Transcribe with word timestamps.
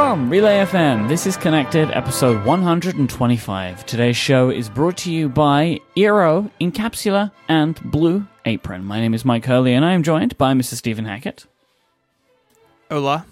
From 0.00 0.30
Relay 0.30 0.64
FM, 0.64 1.08
this 1.08 1.26
is 1.26 1.36
Connected, 1.36 1.90
episode 1.90 2.42
125. 2.46 3.84
Today's 3.84 4.16
show 4.16 4.48
is 4.48 4.70
brought 4.70 4.96
to 4.96 5.12
you 5.12 5.28
by 5.28 5.78
Eero, 5.94 6.50
Incapsula, 6.58 7.30
and 7.50 7.78
Blue 7.90 8.26
Apron. 8.46 8.82
My 8.82 8.98
name 8.98 9.12
is 9.12 9.24
Myke 9.24 9.44
Hurley, 9.44 9.74
and 9.74 9.84
I 9.84 9.92
am 9.92 10.02
joined 10.02 10.38
by 10.38 10.54
Mr. 10.54 10.72
Stephen 10.72 11.04
Hackett. 11.04 11.44
Hola. 12.90 13.26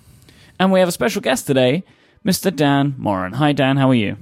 And 0.60 0.70
we 0.70 0.80
have 0.80 0.90
a 0.90 0.92
special 0.92 1.22
guest 1.22 1.46
today, 1.46 1.84
Mr. 2.22 2.54
Dan 2.54 2.94
Moren. 2.98 3.32
Hi, 3.32 3.52
Dan, 3.54 3.78
how 3.78 3.88
are 3.88 3.94
you? 3.94 4.18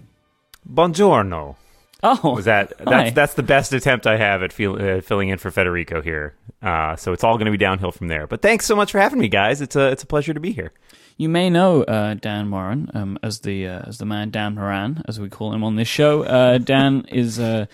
Buongiorno. 0.72 1.56
Oh, 2.02 2.34
Was 2.34 2.44
that 2.44 2.72
hi. 2.78 2.84
that's 2.84 3.14
that's 3.14 3.34
the 3.34 3.42
best 3.42 3.72
attempt 3.72 4.06
I 4.06 4.16
have 4.16 4.42
at 4.42 4.52
feel, 4.52 4.74
uh, 4.80 5.00
filling 5.00 5.28
in 5.30 5.38
for 5.38 5.50
Federico 5.50 6.02
here. 6.02 6.34
Uh, 6.62 6.96
so 6.96 7.12
it's 7.12 7.24
all 7.24 7.36
going 7.36 7.46
to 7.46 7.50
be 7.50 7.56
downhill 7.56 7.92
from 7.92 8.08
there. 8.08 8.26
But 8.26 8.42
thanks 8.42 8.66
so 8.66 8.76
much 8.76 8.92
for 8.92 8.98
having 9.00 9.18
me, 9.18 9.28
guys. 9.28 9.60
It's 9.60 9.76
a 9.76 9.88
it's 9.88 10.02
a 10.02 10.06
pleasure 10.06 10.34
to 10.34 10.40
be 10.40 10.52
here. 10.52 10.72
You 11.16 11.28
may 11.30 11.48
know 11.48 11.82
uh, 11.84 12.14
Dan 12.14 12.48
Moren 12.48 12.90
um, 12.92 13.18
as 13.22 13.40
the 13.40 13.66
uh, 13.66 13.82
as 13.86 13.98
the 13.98 14.04
man 14.04 14.30
Dan 14.30 14.54
Moren, 14.56 15.02
as 15.08 15.18
we 15.18 15.28
call 15.30 15.52
him 15.54 15.64
on 15.64 15.76
this 15.76 15.88
show. 15.88 16.22
Uh, 16.24 16.58
Dan 16.58 17.06
is 17.08 17.38
uh, 17.40 17.66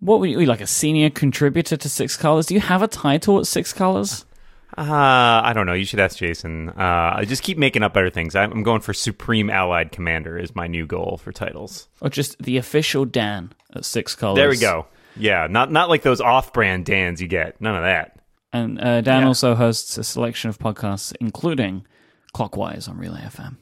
what 0.00 0.18
were 0.18 0.26
you 0.26 0.44
like 0.46 0.60
a 0.60 0.66
senior 0.66 1.08
contributor 1.10 1.76
to 1.76 1.88
Six 1.88 2.16
Colors? 2.16 2.46
Do 2.46 2.54
you 2.54 2.60
have 2.60 2.82
a 2.82 2.88
title 2.88 3.38
at 3.38 3.46
Six 3.46 3.72
Colors? 3.72 4.24
Uh, 4.78 5.42
I 5.44 5.52
don't 5.54 5.66
know. 5.66 5.72
You 5.74 5.84
should 5.84 6.00
ask 6.00 6.16
Jason. 6.16 6.70
Uh, 6.70 7.12
I 7.16 7.24
just 7.26 7.42
keep 7.42 7.58
making 7.58 7.82
up 7.82 7.92
better 7.92 8.08
things. 8.10 8.34
I'm 8.34 8.62
going 8.62 8.80
for 8.80 8.94
Supreme 8.94 9.50
Allied 9.50 9.92
Commander 9.92 10.38
is 10.38 10.54
my 10.54 10.66
new 10.68 10.86
goal 10.86 11.20
for 11.22 11.32
titles. 11.32 11.88
Or 12.00 12.08
just 12.08 12.40
the 12.42 12.56
official 12.56 13.04
Dan 13.04 13.52
Six 13.82 14.14
Colors? 14.14 14.36
There 14.36 14.48
we 14.48 14.56
go. 14.58 14.86
Yeah, 15.16 15.46
not 15.50 15.70
not 15.72 15.88
like 15.88 16.02
those 16.02 16.20
off-brand 16.20 16.84
Dans 16.86 17.20
you 17.20 17.28
get. 17.28 17.60
None 17.60 17.74
of 17.74 17.82
that. 17.82 18.16
And 18.52 18.80
uh, 18.80 19.00
Dan 19.00 19.22
Yeah. 19.22 19.26
also 19.28 19.54
hosts 19.54 19.96
a 19.98 20.04
selection 20.04 20.48
of 20.50 20.58
podcasts, 20.58 21.12
including 21.20 21.86
Clockwise 22.32 22.88
on 22.88 22.96
Relay 22.98 23.20
FM. 23.22 23.56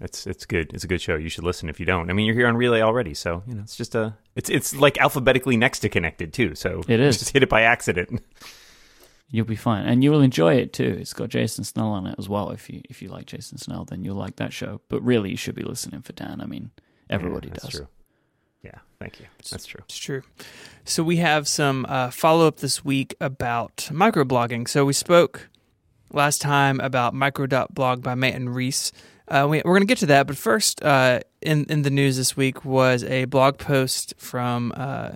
It's 0.00 0.26
it's 0.26 0.46
good. 0.46 0.72
It's 0.72 0.82
a 0.84 0.86
good 0.86 1.00
show. 1.02 1.16
You 1.16 1.28
should 1.28 1.44
listen 1.44 1.68
if 1.68 1.78
you 1.78 1.84
don't. 1.84 2.08
I 2.10 2.14
mean, 2.14 2.24
you're 2.24 2.34
here 2.34 2.46
on 2.48 2.56
Relay 2.56 2.80
already, 2.80 3.12
so 3.12 3.42
you 3.46 3.54
know 3.54 3.60
it's 3.62 3.76
just 3.76 3.94
a 3.94 4.14
it's 4.34 4.48
it's 4.48 4.74
like 4.74 4.96
alphabetically 4.98 5.58
next 5.58 5.80
to 5.80 5.88
connected 5.90 6.32
too. 6.32 6.54
So 6.54 6.82
It 6.88 7.00
is. 7.00 7.18
just 7.18 7.32
hit 7.32 7.42
it 7.42 7.48
by 7.50 7.62
accident. 7.62 8.22
You'll 9.32 9.46
be 9.46 9.56
fine, 9.56 9.86
and 9.86 10.02
you 10.02 10.10
will 10.10 10.22
enjoy 10.22 10.54
it 10.54 10.72
too. 10.72 10.96
It's 11.00 11.12
got 11.12 11.28
Jason 11.28 11.62
Snell 11.64 11.88
on 11.90 12.06
it 12.06 12.16
as 12.18 12.28
well. 12.28 12.50
If 12.50 12.68
you 12.70 12.80
if 12.90 13.00
you 13.02 13.08
like 13.10 13.26
Jason 13.26 13.58
Snell, 13.58 13.84
then 13.84 14.02
you'll 14.02 14.16
like 14.16 14.36
that 14.36 14.52
show. 14.52 14.80
But 14.88 15.02
really, 15.04 15.30
you 15.30 15.36
should 15.36 15.54
be 15.54 15.62
listening 15.62 16.00
for 16.02 16.12
Dan. 16.14 16.40
I 16.40 16.46
mean, 16.46 16.70
everybody 17.08 17.46
Yeah, 17.48 17.52
that's 17.54 17.64
does. 17.66 17.74
True. 17.76 17.88
Yeah, 18.62 18.78
thank 18.98 19.20
you. 19.20 19.26
That's 19.50 19.66
true. 19.66 19.80
It's 19.84 19.98
true. 19.98 20.22
So 20.84 21.02
we 21.02 21.16
have 21.16 21.48
some 21.48 21.86
uh, 21.88 22.10
follow 22.10 22.46
up 22.46 22.56
this 22.56 22.84
week 22.84 23.14
about 23.20 23.88
microblogging. 23.90 24.68
So 24.68 24.84
we 24.84 24.92
spoke 24.92 25.48
last 26.12 26.40
time 26.40 26.80
about 26.80 27.14
micro.blog 27.14 28.02
by 28.02 28.14
Manton 28.14 28.48
Reece. 28.48 28.92
Uh, 29.28 29.46
we, 29.48 29.62
we're 29.64 29.74
going 29.74 29.82
to 29.82 29.86
get 29.86 29.98
to 29.98 30.06
that, 30.06 30.26
but 30.26 30.36
first, 30.36 30.82
uh, 30.82 31.20
in 31.40 31.64
in 31.66 31.82
the 31.82 31.90
news 31.90 32.16
this 32.16 32.36
week 32.36 32.64
was 32.64 33.04
a 33.04 33.26
blog 33.26 33.58
post 33.58 34.12
from 34.18 34.72
uh, 34.76 35.12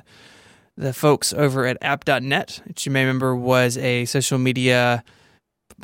the 0.77 0.92
folks 0.92 1.33
over 1.33 1.67
at 1.67 1.77
app.net, 1.83 2.62
which 2.67 2.87
you 2.87 2.92
may 2.92 3.03
remember 3.03 3.34
was 3.34 3.77
a 3.77 4.05
social 4.05 4.39
media 4.39 5.03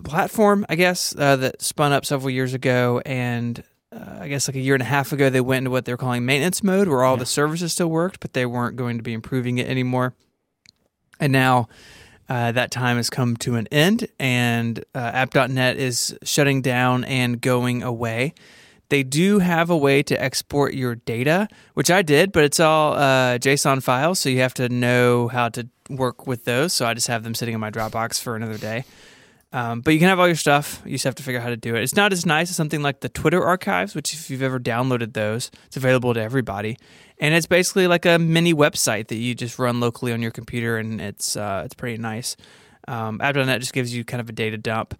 platform, 0.04 0.64
I 0.68 0.76
guess, 0.76 1.14
uh, 1.16 1.36
that 1.36 1.62
spun 1.62 1.92
up 1.92 2.04
several 2.04 2.30
years 2.30 2.54
ago. 2.54 3.02
And 3.04 3.62
uh, 3.92 4.18
I 4.20 4.28
guess 4.28 4.46
like 4.48 4.56
a 4.56 4.60
year 4.60 4.74
and 4.74 4.82
a 4.82 4.86
half 4.86 5.12
ago, 5.12 5.30
they 5.30 5.40
went 5.40 5.58
into 5.58 5.70
what 5.70 5.84
they're 5.84 5.96
calling 5.96 6.24
maintenance 6.24 6.62
mode, 6.62 6.88
where 6.88 7.02
all 7.02 7.14
Yeah. 7.16 7.20
the 7.20 7.26
services 7.26 7.72
still 7.72 7.88
worked, 7.90 8.20
but 8.20 8.32
they 8.32 8.46
weren't 8.46 8.76
going 8.76 8.96
to 8.98 9.02
be 9.02 9.12
improving 9.12 9.58
it 9.58 9.66
anymore. 9.68 10.14
And 11.18 11.32
now 11.32 11.68
uh, 12.28 12.52
that 12.52 12.70
time 12.70 12.96
has 12.96 13.10
come 13.10 13.36
to 13.38 13.56
an 13.56 13.66
end, 13.72 14.06
and 14.18 14.78
uh, 14.94 14.98
app.net 14.98 15.76
is 15.76 16.16
shutting 16.22 16.62
down 16.62 17.02
and 17.04 17.40
going 17.40 17.82
away. 17.82 18.34
They 18.88 19.02
do 19.02 19.38
have 19.40 19.70
a 19.70 19.76
way 19.76 20.02
to 20.04 20.20
export 20.20 20.74
your 20.74 20.94
data, 20.96 21.48
which 21.74 21.90
I 21.90 22.02
did, 22.02 22.32
but 22.32 22.44
it's 22.44 22.58
all 22.60 22.94
uh, 22.94 23.38
JSON 23.38 23.82
files, 23.82 24.18
so 24.20 24.28
you 24.28 24.38
have 24.40 24.54
to 24.54 24.68
know 24.68 25.28
how 25.28 25.48
to 25.50 25.68
work 25.88 26.26
with 26.26 26.44
those. 26.44 26.72
So 26.72 26.86
I 26.86 26.94
just 26.94 27.06
have 27.08 27.22
them 27.24 27.34
sitting 27.34 27.54
in 27.54 27.60
my 27.60 27.70
Dropbox 27.70 28.20
for 28.20 28.34
another 28.36 28.58
day. 28.58 28.84
Um, 29.52 29.80
but 29.80 29.94
you 29.94 29.98
can 29.98 30.08
have 30.08 30.20
all 30.20 30.28
your 30.28 30.36
stuff. 30.36 30.80
You 30.84 30.92
just 30.92 31.04
have 31.04 31.16
to 31.16 31.22
figure 31.22 31.40
out 31.40 31.44
how 31.44 31.50
to 31.50 31.56
do 31.56 31.74
it. 31.74 31.82
It's 31.82 31.96
not 31.96 32.12
as 32.12 32.24
nice 32.24 32.50
as 32.50 32.56
something 32.56 32.82
like 32.82 33.00
the 33.00 33.08
Twitter 33.08 33.42
archives, 33.42 33.94
which 33.94 34.14
if 34.14 34.30
you've 34.30 34.42
ever 34.42 34.60
downloaded 34.60 35.12
those, 35.14 35.50
it's 35.66 35.76
available 35.76 36.14
to 36.14 36.22
everybody. 36.22 36.76
And 37.18 37.34
it's 37.34 37.46
basically 37.46 37.88
like 37.88 38.06
a 38.06 38.18
mini 38.18 38.54
website 38.54 39.08
that 39.08 39.16
you 39.16 39.34
just 39.34 39.58
run 39.58 39.80
locally 39.80 40.12
on 40.12 40.22
your 40.22 40.30
computer, 40.30 40.78
and 40.78 41.00
it's 41.00 41.36
uh, 41.36 41.62
it's 41.64 41.74
pretty 41.74 41.98
nice. 41.98 42.36
Um, 42.88 43.20
App.net 43.20 43.60
just 43.60 43.72
gives 43.72 43.94
you 43.94 44.04
kind 44.04 44.20
of 44.20 44.28
a 44.28 44.32
data 44.32 44.56
dump. 44.56 44.94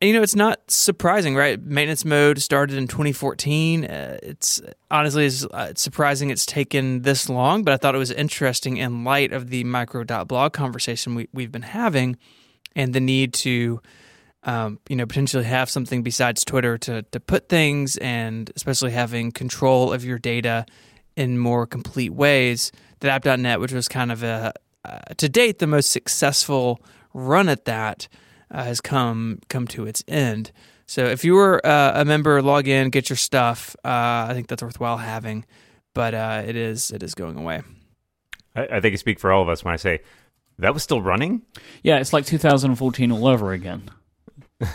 And, 0.00 0.08
you 0.08 0.14
know, 0.14 0.22
it's 0.22 0.36
not 0.36 0.70
surprising, 0.70 1.34
right? 1.34 1.60
Maintenance 1.60 2.06
mode 2.06 2.40
started 2.40 2.78
in 2.78 2.88
2014. 2.88 3.84
Uh, 3.84 4.18
it's 4.22 4.62
honestly 4.90 5.26
it's, 5.26 5.44
uh, 5.44 5.68
it's 5.70 5.82
surprising 5.82 6.30
it's 6.30 6.46
taken 6.46 7.02
this 7.02 7.28
long, 7.28 7.64
but 7.64 7.74
I 7.74 7.76
thought 7.76 7.94
it 7.94 7.98
was 7.98 8.10
interesting 8.10 8.78
in 8.78 9.04
light 9.04 9.32
of 9.32 9.50
the 9.50 9.62
micro.blog 9.64 10.54
conversation 10.54 11.14
we, 11.14 11.28
we've 11.34 11.52
been 11.52 11.62
having 11.62 12.16
and 12.76 12.92
the 12.94 13.00
need 13.00 13.32
to 13.34 13.80
um, 14.44 14.78
you 14.88 14.96
know 14.96 15.06
potentially 15.06 15.44
have 15.44 15.68
something 15.68 16.02
besides 16.02 16.44
Twitter 16.44 16.78
to 16.78 17.02
to 17.02 17.20
put 17.20 17.48
things 17.48 17.96
and 17.98 18.50
especially 18.56 18.90
having 18.92 19.32
control 19.32 19.92
of 19.92 20.04
your 20.04 20.18
data 20.18 20.66
in 21.16 21.38
more 21.38 21.66
complete 21.66 22.12
ways 22.12 22.72
that 23.00 23.10
app.net 23.10 23.60
which 23.60 23.72
was 23.72 23.88
kind 23.88 24.10
of 24.12 24.22
a 24.22 24.52
uh, 24.84 24.98
to 25.18 25.28
date 25.28 25.58
the 25.58 25.66
most 25.66 25.90
successful 25.90 26.80
run 27.12 27.48
at 27.48 27.66
that 27.66 28.08
uh, 28.50 28.64
has 28.64 28.80
come 28.80 29.40
come 29.48 29.66
to 29.68 29.86
its 29.86 30.02
end. 30.08 30.52
So 30.86 31.04
if 31.04 31.24
you 31.24 31.34
were 31.34 31.64
uh, 31.64 32.00
a 32.00 32.04
member 32.04 32.40
log 32.42 32.66
in 32.66 32.90
get 32.90 33.10
your 33.10 33.16
stuff. 33.16 33.76
Uh, 33.84 34.26
I 34.28 34.32
think 34.32 34.48
that's 34.48 34.62
worthwhile 34.62 34.96
having 34.96 35.44
but 35.94 36.14
uh, 36.14 36.42
it 36.46 36.56
is 36.56 36.90
it 36.90 37.02
is 37.02 37.14
going 37.14 37.36
away. 37.36 37.62
I, 38.54 38.62
I 38.62 38.80
think 38.80 38.92
I 38.92 38.96
speak 38.96 39.18
for 39.20 39.32
all 39.32 39.42
of 39.42 39.48
us 39.48 39.64
when 39.64 39.74
I 39.74 39.76
say 39.76 40.00
that 40.60 40.74
was 40.74 40.82
still 40.82 41.02
running. 41.02 41.42
Yeah, 41.82 41.98
it's 41.98 42.12
like 42.12 42.26
2014 42.26 43.12
all 43.12 43.26
over 43.26 43.52
again. 43.52 43.90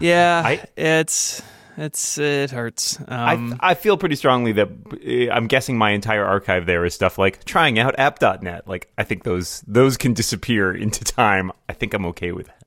yeah 0.00 0.42
I- 0.44 0.64
it's 0.76 1.42
it's 1.76 2.16
it 2.18 2.50
hurts 2.50 2.98
um, 3.08 3.56
I 3.60 3.72
I 3.72 3.74
feel 3.74 3.96
pretty 3.98 4.16
strongly 4.16 4.52
that 4.52 4.68
uh, 4.68 5.32
I'm 5.32 5.46
guessing 5.46 5.76
my 5.76 5.90
entire 5.90 6.24
archive 6.24 6.64
there 6.66 6.84
is 6.86 6.94
stuff 6.94 7.18
like 7.18 7.44
trying 7.44 7.78
out 7.78 7.98
app.net. 7.98 8.66
Like 8.66 8.90
I 8.96 9.04
think 9.04 9.24
those 9.24 9.62
those 9.66 9.96
can 9.98 10.14
disappear 10.14 10.72
into 10.84 11.04
time. 11.04 11.52
I 11.68 11.74
think 11.74 11.92
I'm 11.92 12.06
okay 12.06 12.32
with 12.32 12.46
that. 12.46 12.62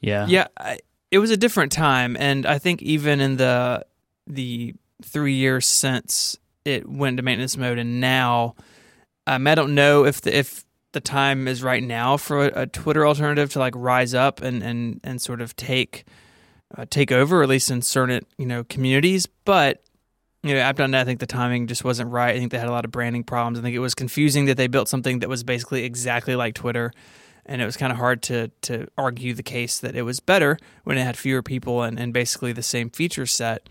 Yeah. 0.00 0.26
Yeah, 0.26 0.48
I, 0.58 0.78
it 1.10 1.20
was 1.20 1.30
a 1.30 1.36
different 1.38 1.72
time, 1.72 2.16
and 2.18 2.44
I 2.44 2.58
think 2.58 2.82
even 2.82 3.20
in 3.20 3.36
the 3.38 3.86
the 4.26 4.74
three 5.02 5.34
years 5.34 5.64
since 5.66 6.36
it 6.66 6.86
went 6.88 7.16
to 7.16 7.22
maintenance 7.22 7.56
mode, 7.56 7.78
and 7.78 7.98
now, 8.00 8.54
um, 9.26 9.46
I 9.46 9.54
don't 9.54 9.74
know 9.74 10.04
if 10.04 10.20
the 10.20 10.36
if 10.36 10.64
the 10.92 11.00
time 11.00 11.48
is 11.48 11.62
right 11.62 11.82
now 11.82 12.16
for 12.16 12.46
a, 12.46 12.62
a 12.62 12.66
Twitter 12.66 13.06
alternative 13.06 13.50
to 13.52 13.58
like 13.58 13.74
rise 13.76 14.14
up 14.14 14.42
and 14.42 14.62
and 14.62 15.00
and 15.04 15.20
sort 15.20 15.40
of 15.40 15.56
take 15.56 16.04
uh, 16.76 16.86
take 16.88 17.12
over, 17.12 17.42
at 17.42 17.48
least 17.48 17.70
in 17.70 17.82
certain 17.82 18.24
you 18.38 18.46
know 18.46 18.64
communities, 18.64 19.26
but. 19.26 19.82
You 20.44 20.54
know, 20.54 20.60
App.net, 20.60 20.92
I 20.92 21.04
think 21.04 21.20
the 21.20 21.26
timing 21.26 21.68
just 21.68 21.84
wasn't 21.84 22.10
right. 22.10 22.34
I 22.34 22.38
think 22.40 22.50
they 22.50 22.58
had 22.58 22.66
a 22.66 22.72
lot 22.72 22.84
of 22.84 22.90
branding 22.90 23.22
problems. 23.22 23.60
I 23.60 23.62
think 23.62 23.76
it 23.76 23.78
was 23.78 23.94
confusing 23.94 24.46
that 24.46 24.56
they 24.56 24.66
built 24.66 24.88
something 24.88 25.20
that 25.20 25.28
was 25.28 25.44
basically 25.44 25.84
exactly 25.84 26.34
like 26.34 26.56
Twitter 26.56 26.90
and 27.46 27.60
it 27.60 27.64
was 27.64 27.76
kind 27.76 27.92
of 27.92 27.98
hard 27.98 28.22
to 28.22 28.48
to 28.62 28.86
argue 28.96 29.34
the 29.34 29.42
case 29.42 29.78
that 29.80 29.96
it 29.96 30.02
was 30.02 30.20
better 30.20 30.58
when 30.84 30.96
it 30.96 31.02
had 31.02 31.16
fewer 31.16 31.42
people 31.42 31.82
and, 31.82 31.98
and 31.98 32.12
basically 32.12 32.52
the 32.52 32.62
same 32.62 32.90
feature 32.90 33.26
set. 33.26 33.68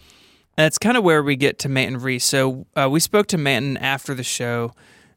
And 0.58 0.66
that's 0.66 0.78
kind 0.78 0.98
of 0.98 1.04
where 1.04 1.24
we 1.24 1.36
get 1.36 1.60
to 1.60 1.70
Manton 1.70 2.02
Reece. 2.02 2.26
So 2.26 2.68
uh, 2.76 2.90
we 2.92 3.00
spoke 3.00 3.28
to 3.28 3.38
Manton 3.38 3.78
after 3.78 4.14
the 4.14 4.24
show 4.24 4.74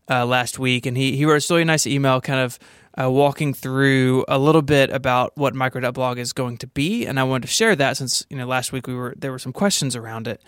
uh, 0.08 0.26
last 0.26 0.58
week, 0.58 0.86
and 0.86 0.96
he 0.96 1.16
he 1.16 1.24
wrote 1.24 1.48
a 1.48 1.54
really 1.54 1.64
nice 1.64 1.86
email, 1.86 2.20
kind 2.20 2.40
of 2.40 2.58
uh, 3.00 3.10
walking 3.10 3.54
through 3.54 4.24
a 4.28 4.38
little 4.38 4.62
bit 4.62 4.90
about 4.90 5.36
what 5.36 5.54
micro.blog 5.54 6.18
is 6.18 6.32
going 6.32 6.58
to 6.58 6.66
be, 6.66 7.06
and 7.06 7.18
I 7.18 7.24
wanted 7.24 7.46
to 7.46 7.52
share 7.52 7.74
that 7.76 7.96
since 7.96 8.24
you 8.30 8.36
know 8.36 8.46
last 8.46 8.72
week 8.72 8.86
we 8.86 8.94
were 8.94 9.14
there 9.16 9.32
were 9.32 9.38
some 9.38 9.52
questions 9.52 9.96
around 9.96 10.28
it, 10.28 10.42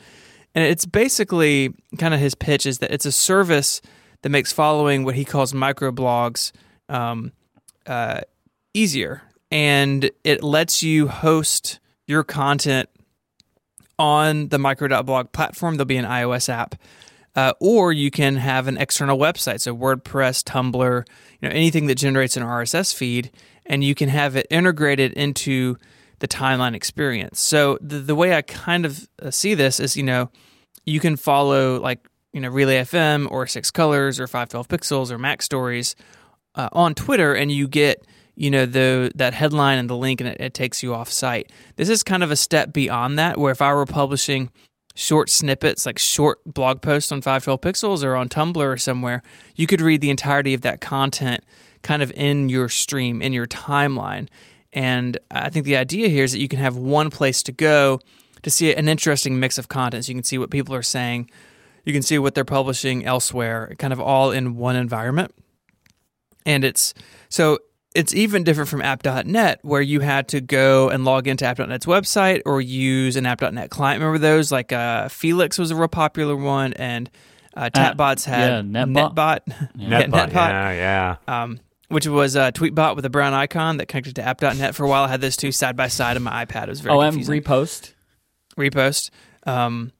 and 0.55 0.64
it's 0.64 0.87
basically 0.87 1.75
kind 1.99 2.14
of 2.14 2.20
his 2.20 2.35
pitch 2.35 2.67
is 2.67 2.79
that 2.79 2.93
it's 2.93 3.06
a 3.06 3.12
service 3.12 3.81
that 4.23 4.31
makes 4.31 4.53
following 4.53 5.05
what 5.05 5.14
he 5.14 5.25
calls 5.25 5.53
microblogs 5.53 6.52
um, 6.88 7.32
uh, 7.87 8.20
easier, 8.75 9.23
and 9.50 10.11
it 10.25 10.43
lets 10.43 10.82
you 10.82 11.09
host 11.09 11.81
your 12.06 12.23
content 12.23 12.88
on 13.99 14.49
the 14.49 14.59
micro.blog 14.59 15.32
platform. 15.32 15.76
There'll 15.76 15.87
be 15.87 15.97
an 15.97 16.05
iOS 16.05 16.49
app. 16.49 16.75
Uh, 17.37 17.53
or 17.61 17.93
you 17.93 18.11
can 18.11 18.37
have 18.37 18.67
an 18.67 18.79
external 18.79 19.19
website, 19.19 19.61
so 19.61 19.77
WordPress, 19.77 20.43
Tumblr, 20.43 21.06
you 21.41 21.49
know, 21.49 21.55
anything 21.55 21.87
that 21.87 21.97
generates 21.97 22.35
an 22.37 22.43
RSS 22.43 22.94
feed, 22.94 23.31
and 23.67 23.85
you 23.85 23.94
can 23.94 24.09
have 24.09 24.37
it 24.37 24.47
integrated 24.50 25.12
into 25.12 25.77
the 26.21 26.27
timeline 26.27 26.75
experience. 26.75 27.38
So 27.38 27.79
the 27.83 27.99
the 27.99 28.15
way 28.15 28.35
I 28.35 28.43
kind 28.43 28.87
of 28.87 29.06
uh, 29.21 29.31
see 29.31 29.55
this 29.55 29.81
is, 29.81 29.97
you 29.99 30.03
know, 30.03 30.31
you 30.87 30.99
can 30.99 31.17
follow 31.17 31.79
like 31.79 32.09
you 32.33 32.41
know 32.41 32.49
Relay 32.49 32.79
FM 32.79 33.31
or 33.31 33.47
Six 33.47 33.71
Colors 33.71 34.19
or 34.19 34.27
Five 34.27 34.49
Twelve 34.49 34.69
Pixels 34.69 35.11
or 35.11 35.19
Mac 35.19 35.43
Stories 35.43 35.94
uh, 36.55 36.71
on 36.73 36.94
Twitter, 36.94 37.35
and 37.35 37.53
you 37.53 37.69
get 37.69 38.06
you 38.35 38.50
know 38.50 38.65
the 38.65 39.12
that 39.15 39.35
headline 39.35 39.79
and 39.79 39.91
the 39.91 39.97
link 39.97 40.21
and 40.21 40.31
it, 40.31 40.41
it 40.41 40.55
takes 40.55 40.83
you 40.83 40.94
off 40.94 41.11
site. 41.11 41.53
This 41.77 41.88
is 41.91 42.03
kind 42.03 42.23
of 42.23 42.31
a 42.31 42.37
step 42.37 42.73
beyond 42.73 43.19
that 43.19 43.38
where 43.38 43.53
if 43.53 43.61
I 43.61 43.75
were 43.75 43.87
publishing 43.87 44.50
short 44.96 45.31
snippets 45.31 45.87
like 45.87 45.98
short 45.98 46.40
blog 46.44 46.81
posts 46.81 47.12
on 47.12 47.20
512 47.20 47.60
pixels 47.60 48.02
or 48.02 48.16
on 48.16 48.28
Tumblr 48.28 48.56
or 48.56 48.76
somewhere, 48.76 49.22
you 49.54 49.66
could 49.66 49.81
read 49.81 50.00
the 50.00 50.10
entirety 50.10 50.54
of 50.54 50.62
that 50.62 50.81
content 50.81 51.44
kind 51.82 52.02
of 52.02 52.10
in 52.12 52.48
your 52.48 52.69
stream, 52.69 53.22
in 53.22 53.32
your 53.32 53.46
timeline. 53.46 54.26
And 54.72 55.19
I 55.31 55.50
think 55.50 55.66
the 55.66 55.76
idea 55.76 56.08
here 56.08 56.25
is 56.25 56.32
that 56.32 56.40
you 56.40 56.48
can 56.48 56.58
have 56.58 56.76
one 56.76 57.10
place 57.10 57.43
to 57.44 57.52
go 57.52 58.00
to 58.43 58.50
see 58.50 58.75
an 58.75 58.88
interesting 58.88 59.38
mix 59.38 59.58
of 59.58 59.69
content. 59.69 60.04
So 60.04 60.10
you 60.10 60.16
can 60.16 60.25
see 60.25 60.38
what 60.38 60.50
people 60.50 60.75
are 60.75 60.82
saying, 60.82 61.31
you 61.84 61.92
can 61.92 62.02
see 62.02 62.19
what 62.19 62.34
they're 62.34 62.44
publishing 62.44 63.04
elsewhere, 63.04 63.75
kind 63.78 63.92
of 63.92 64.00
all 64.00 64.32
in 64.32 64.56
one 64.56 64.76
environment. 64.76 65.32
And 66.44 66.64
it's 66.64 66.94
so 67.28 67.58
it's 67.96 68.14
even 68.14 68.44
different 68.44 68.69
from 68.69 68.82
app.net 68.82 69.60
where 69.62 69.81
you 69.81 70.00
had 70.00 70.28
to 70.28 70.40
go 70.40 70.90
and 70.90 71.04
log 71.04 71.26
into 71.26 71.44
app.net's 71.46 71.87
website 71.87 72.43
or 72.44 72.60
use 72.60 73.16
an 73.16 73.25
app.net 73.26 73.70
client. 73.70 74.00
Remember 74.00 74.19
those? 74.19 74.52
Like 74.52 74.72
uh, 74.72 75.08
Felix 75.08 75.58
was 75.58 75.70
a 75.70 75.76
real 75.76 75.88
popular 75.88 76.37
one 76.37 76.75
and 76.75 77.10
uh, 77.56 77.70
Tapbots 77.70 78.25
had 78.25 78.48
yeah, 78.48 78.84
Netbot. 78.84 79.14
Netbot. 79.14 79.40
Netbot, 79.78 80.10
Netbot. 80.10 80.32
yeah, 80.34 81.16
yeah. 81.26 81.43
Um, 81.43 81.58
which 81.88 82.06
was 82.06 82.37
a 82.37 82.52
tweetbot 82.52 82.96
with 82.96 83.04
a 83.04 83.10
brown 83.10 83.32
icon 83.32 83.78
that 83.78 83.87
connected 83.87 84.16
to 84.16 84.22
app.net 84.22 84.75
for 84.75 84.84
a 84.84 84.88
while. 84.88 85.04
I 85.04 85.08
had 85.08 85.20
those 85.20 85.37
two 85.37 85.52
side 85.52 85.76
by 85.76 85.88
side 85.88 86.16
on 86.16 86.22
my 86.22 86.44
iPad. 86.44 86.64
It 86.64 86.70
was 86.70 86.81
very 86.81 86.94
Oh, 86.94 87.00
and 87.00 87.26
Riposte. 87.26 87.94
Riposte. 88.56 89.10
Um, 89.46 89.92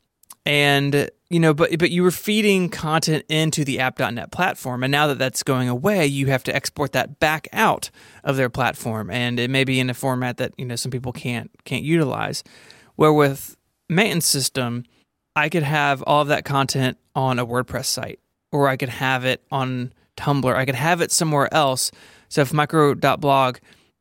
and 0.44 1.10
you 1.28 1.40
know, 1.40 1.52
but 1.52 1.78
but 1.78 1.90
you 1.90 2.02
were 2.02 2.11
feeding 2.11 2.69
content 2.69 3.25
into 3.28 3.64
the 3.64 3.81
app.net 3.81 4.31
platform, 4.31 4.82
and 4.84 4.93
now 4.93 5.08
that 5.08 5.19
that's 5.19 5.43
going 5.43 5.69
away, 5.69 6.06
you 6.06 6.26
have 6.26 6.44
to 6.44 6.55
export 6.55 6.93
that 6.93 7.19
back 7.19 7.49
out 7.52 7.90
of 8.23 8.37
their 8.37 8.49
platform, 8.49 9.11
and 9.11 9.40
it 9.40 9.50
may 9.50 9.64
be 9.64 9.81
in 9.81 9.90
a 9.90 9.94
format 9.94 10.37
that 10.37 10.52
you 10.56 10.64
know 10.64 10.76
some 10.76 10.90
people 10.90 11.12
can't 11.12 11.50
can't 11.64 11.82
utilize. 11.82 12.44
Where 12.94 13.12
with 13.12 13.56
Manton's 13.88 14.25
system, 14.25 14.84
I 15.34 15.49
could 15.49 15.64
have 15.64 16.02
all 16.02 16.23
of 16.23 16.28
that 16.28 16.44
content 16.44 16.96
on 17.14 17.38
a 17.38 17.46
WordPress 17.46 17.87
site, 17.87 18.20
or 18.52 18.69
I 18.69 18.76
could 18.76 18.88
have 18.88 19.25
it 19.25 19.43
on 19.50 19.93
Tumblr. 20.17 20.55
I 20.55 20.64
could 20.64 20.76
have 20.76 21.00
it 21.00 21.11
somewhere 21.11 21.52
else. 21.52 21.90
So 22.28 22.40
if 22.40 22.52
micro.blog, 22.52 23.58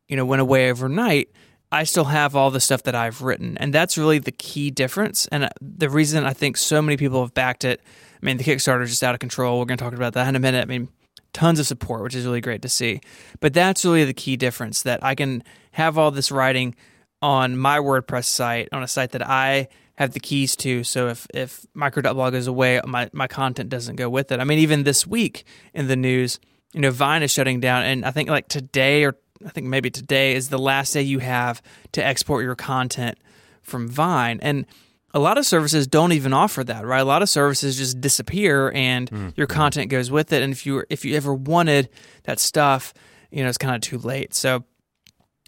you 0.08 0.16
know, 0.16 0.24
went 0.24 0.42
away 0.42 0.70
overnight, 0.70 1.30
I 1.76 1.84
still 1.84 2.04
have 2.04 2.34
all 2.34 2.50
the 2.50 2.60
stuff 2.60 2.84
that 2.84 2.94
I've 2.94 3.20
written. 3.20 3.58
And 3.58 3.72
that's 3.72 3.98
really 3.98 4.18
the 4.18 4.32
key 4.32 4.70
difference. 4.70 5.26
And 5.26 5.44
uh, 5.44 5.50
the 5.60 5.90
reason 5.90 6.24
I 6.24 6.32
think 6.32 6.56
so 6.56 6.80
many 6.80 6.96
people 6.96 7.20
have 7.20 7.34
backed 7.34 7.64
it, 7.64 7.82
I 8.22 8.24
mean, 8.24 8.38
the 8.38 8.44
Kickstarter 8.44 8.82
is 8.82 8.90
just 8.90 9.02
out 9.02 9.14
of 9.14 9.20
control. 9.20 9.58
We're 9.58 9.66
going 9.66 9.76
to 9.76 9.84
talk 9.84 9.92
about 9.92 10.14
that 10.14 10.26
in 10.26 10.36
a 10.36 10.40
minute. 10.40 10.62
I 10.62 10.64
mean, 10.64 10.88
tons 11.34 11.60
of 11.60 11.66
support, 11.66 12.02
which 12.02 12.14
is 12.14 12.24
really 12.24 12.40
great 12.40 12.62
to 12.62 12.68
see. 12.70 13.00
But 13.40 13.52
that's 13.52 13.84
really 13.84 14.04
the 14.04 14.14
key 14.14 14.36
difference 14.38 14.82
that 14.82 15.04
I 15.04 15.14
can 15.14 15.44
have 15.72 15.98
all 15.98 16.10
this 16.10 16.32
writing 16.32 16.74
on 17.20 17.58
my 17.58 17.78
WordPress 17.78 18.24
site, 18.24 18.70
on 18.72 18.82
a 18.82 18.88
site 18.88 19.10
that 19.10 19.28
I 19.28 19.68
have 19.96 20.12
the 20.12 20.20
keys 20.20 20.56
to. 20.56 20.82
So 20.82 21.08
if, 21.08 21.26
if 21.34 21.66
micro.blog 21.74 22.32
is 22.32 22.46
away, 22.46 22.80
my, 22.86 23.10
my 23.12 23.26
content 23.26 23.68
doesn't 23.68 23.96
go 23.96 24.08
with 24.08 24.32
it. 24.32 24.40
I 24.40 24.44
mean, 24.44 24.60
even 24.60 24.84
this 24.84 25.06
week 25.06 25.44
in 25.74 25.88
the 25.88 25.96
news, 25.96 26.40
you 26.72 26.80
know, 26.80 26.90
Vine 26.90 27.22
is 27.22 27.30
shutting 27.30 27.60
down. 27.60 27.82
And 27.82 28.04
I 28.04 28.12
think 28.12 28.30
like 28.30 28.48
today 28.48 29.04
or 29.04 29.16
I 29.44 29.50
think 29.50 29.66
maybe 29.66 29.90
today 29.90 30.34
is 30.34 30.48
the 30.48 30.58
last 30.58 30.92
day 30.92 31.02
you 31.02 31.18
have 31.18 31.62
to 31.92 32.04
export 32.04 32.44
your 32.44 32.54
content 32.54 33.18
from 33.62 33.88
Vine. 33.88 34.38
And 34.42 34.66
a 35.14 35.18
lot 35.18 35.38
of 35.38 35.46
services 35.46 35.86
don't 35.86 36.12
even 36.12 36.32
offer 36.32 36.62
that, 36.64 36.84
right? 36.84 37.00
A 37.00 37.04
lot 37.04 37.22
of 37.22 37.28
services 37.28 37.76
just 37.78 38.00
disappear 38.00 38.70
and 38.74 39.10
your 39.36 39.46
content 39.46 39.90
goes 39.90 40.10
with 40.10 40.32
it. 40.32 40.42
And 40.42 40.52
if 40.52 40.66
you 40.66 40.84
if 40.90 41.04
you 41.04 41.16
ever 41.16 41.34
wanted 41.34 41.88
that 42.24 42.38
stuff, 42.38 42.92
you 43.30 43.42
know, 43.42 43.48
it's 43.48 43.58
kind 43.58 43.74
of 43.74 43.80
too 43.80 43.98
late. 43.98 44.34
So 44.34 44.64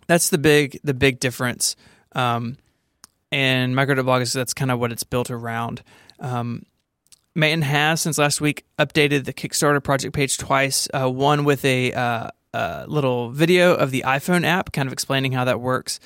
that's 0.06 0.30
the 0.30 0.38
big 0.38 0.80
the 0.84 0.94
big 0.94 1.20
difference. 1.20 1.76
Um, 2.12 2.56
and 3.30 3.76
micro.blog 3.76 4.22
is 4.22 4.32
that's 4.32 4.54
kind 4.54 4.70
of 4.70 4.80
what 4.80 4.90
it's 4.90 5.04
built 5.04 5.30
around. 5.30 5.82
Um, 6.18 6.64
Manton 7.34 7.62
has 7.62 8.00
since 8.00 8.18
last 8.18 8.40
week 8.40 8.64
updated 8.78 9.24
the 9.24 9.32
Kickstarter 9.32 9.82
project 9.82 10.14
page 10.14 10.38
twice. 10.38 10.88
Uh, 10.92 11.10
one 11.10 11.44
with 11.44 11.64
a 11.64 11.92
uh, 11.92 12.30
uh, 12.54 12.84
little 12.88 13.30
video 13.30 13.74
of 13.74 13.90
the 13.90 14.04
iPhone 14.06 14.44
app, 14.44 14.72
kind 14.72 14.86
of 14.86 14.92
explaining 14.92 15.32
how 15.32 15.44
that 15.44 15.60
works, 15.60 16.00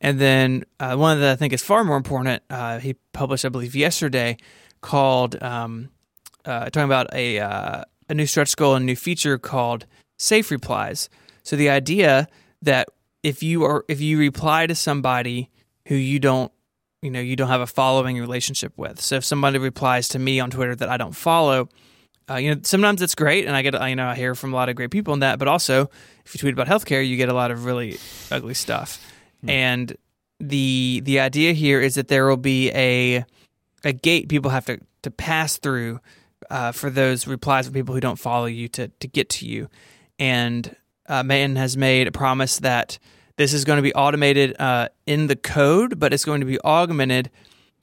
and 0.00 0.18
then 0.18 0.64
uh, 0.80 0.96
one 0.96 1.20
that 1.20 1.30
I 1.30 1.36
think 1.36 1.52
is 1.52 1.62
far 1.62 1.84
more 1.84 1.96
important. 1.96 2.42
Uh, 2.50 2.78
he 2.78 2.96
published, 3.12 3.44
I 3.44 3.48
believe, 3.48 3.74
yesterday, 3.74 4.36
called 4.80 5.40
um, 5.42 5.90
uh, 6.44 6.70
talking 6.70 6.82
about 6.82 7.12
a 7.14 7.38
uh, 7.38 7.84
a 8.08 8.14
new 8.14 8.26
stretch 8.26 8.56
goal 8.56 8.74
and 8.74 8.84
new 8.84 8.96
feature 8.96 9.38
called 9.38 9.86
Safe 10.18 10.50
Replies. 10.50 11.08
So 11.42 11.56
the 11.56 11.70
idea 11.70 12.28
that 12.62 12.88
if 13.22 13.42
you 13.42 13.64
are 13.64 13.84
if 13.88 14.00
you 14.00 14.18
reply 14.18 14.66
to 14.66 14.74
somebody 14.74 15.50
who 15.88 15.94
you 15.94 16.18
don't 16.18 16.52
you 17.00 17.10
know 17.10 17.20
you 17.20 17.36
don't 17.36 17.48
have 17.48 17.60
a 17.60 17.66
following 17.66 18.18
relationship 18.18 18.72
with. 18.76 19.00
So 19.00 19.16
if 19.16 19.24
somebody 19.24 19.58
replies 19.58 20.08
to 20.08 20.18
me 20.18 20.40
on 20.40 20.50
Twitter 20.50 20.74
that 20.76 20.88
I 20.88 20.96
don't 20.96 21.16
follow, 21.16 21.68
uh, 22.32 22.36
you 22.36 22.54
know 22.54 22.60
sometimes 22.62 23.02
it's 23.02 23.14
great, 23.14 23.46
and 23.46 23.54
I 23.54 23.62
get 23.62 23.74
you 23.88 23.96
know 23.96 24.06
I 24.06 24.14
hear 24.14 24.34
from 24.34 24.52
a 24.52 24.56
lot 24.56 24.68
of 24.68 24.76
great 24.76 24.90
people 24.90 25.14
in 25.14 25.20
that. 25.20 25.38
But 25.38 25.48
also, 25.48 25.90
if 26.24 26.34
you 26.34 26.38
tweet 26.38 26.54
about 26.54 26.66
healthcare, 26.66 27.06
you 27.06 27.16
get 27.16 27.28
a 27.28 27.34
lot 27.34 27.50
of 27.50 27.64
really 27.64 27.98
ugly 28.30 28.54
stuff. 28.54 29.04
And 29.46 29.96
the 30.38 31.02
the 31.04 31.20
idea 31.20 31.52
here 31.52 31.80
is 31.80 31.96
that 31.96 32.08
there 32.08 32.26
will 32.26 32.36
be 32.36 32.70
a 32.70 33.24
a 33.84 33.92
gate 33.92 34.28
people 34.28 34.50
have 34.50 34.66
to 34.66 34.78
to 35.02 35.10
pass 35.10 35.58
through 35.58 36.00
uh, 36.50 36.72
for 36.72 36.90
those 36.90 37.26
replies 37.26 37.66
from 37.66 37.74
people 37.74 37.94
who 37.94 38.00
don't 38.00 38.18
follow 38.18 38.46
you 38.46 38.68
to 38.68 38.88
to 38.88 39.08
get 39.08 39.28
to 39.30 39.46
you. 39.46 39.68
And 40.18 40.76
uh, 41.08 41.22
Manton 41.22 41.56
has 41.56 41.76
made 41.76 42.06
a 42.06 42.12
promise 42.12 42.60
that 42.60 42.98
this 43.36 43.52
is 43.52 43.64
going 43.64 43.78
to 43.78 43.82
be 43.82 43.94
automated 43.94 44.54
uh, 44.60 44.88
in 45.06 45.26
the 45.26 45.36
code, 45.36 45.98
but 45.98 46.12
it's 46.12 46.24
going 46.24 46.40
to 46.40 46.46
be 46.46 46.60
augmented 46.64 47.30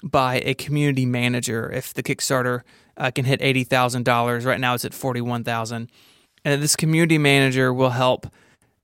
by 0.04 0.42
a 0.46 0.54
community 0.54 1.06
manager 1.06 1.69
if 1.72 1.94
the 1.94 2.04
Kickstarter 2.04 2.62
uh, 3.00 3.12
can 3.12 3.25
hit 3.25 3.42
eighty 3.42 3.63
thousand 3.63 4.04
dollars. 4.04 4.46
Right 4.46 4.60
now, 4.60 4.74
it's 4.75 4.86
at 4.86 4.94
forty 4.94 5.22
one 5.22 5.44
thousand, 5.44 5.90
and 6.46 6.62
this 6.62 6.75
community 6.75 7.18
manager 7.18 7.74
will 7.74 7.92
help 7.92 8.28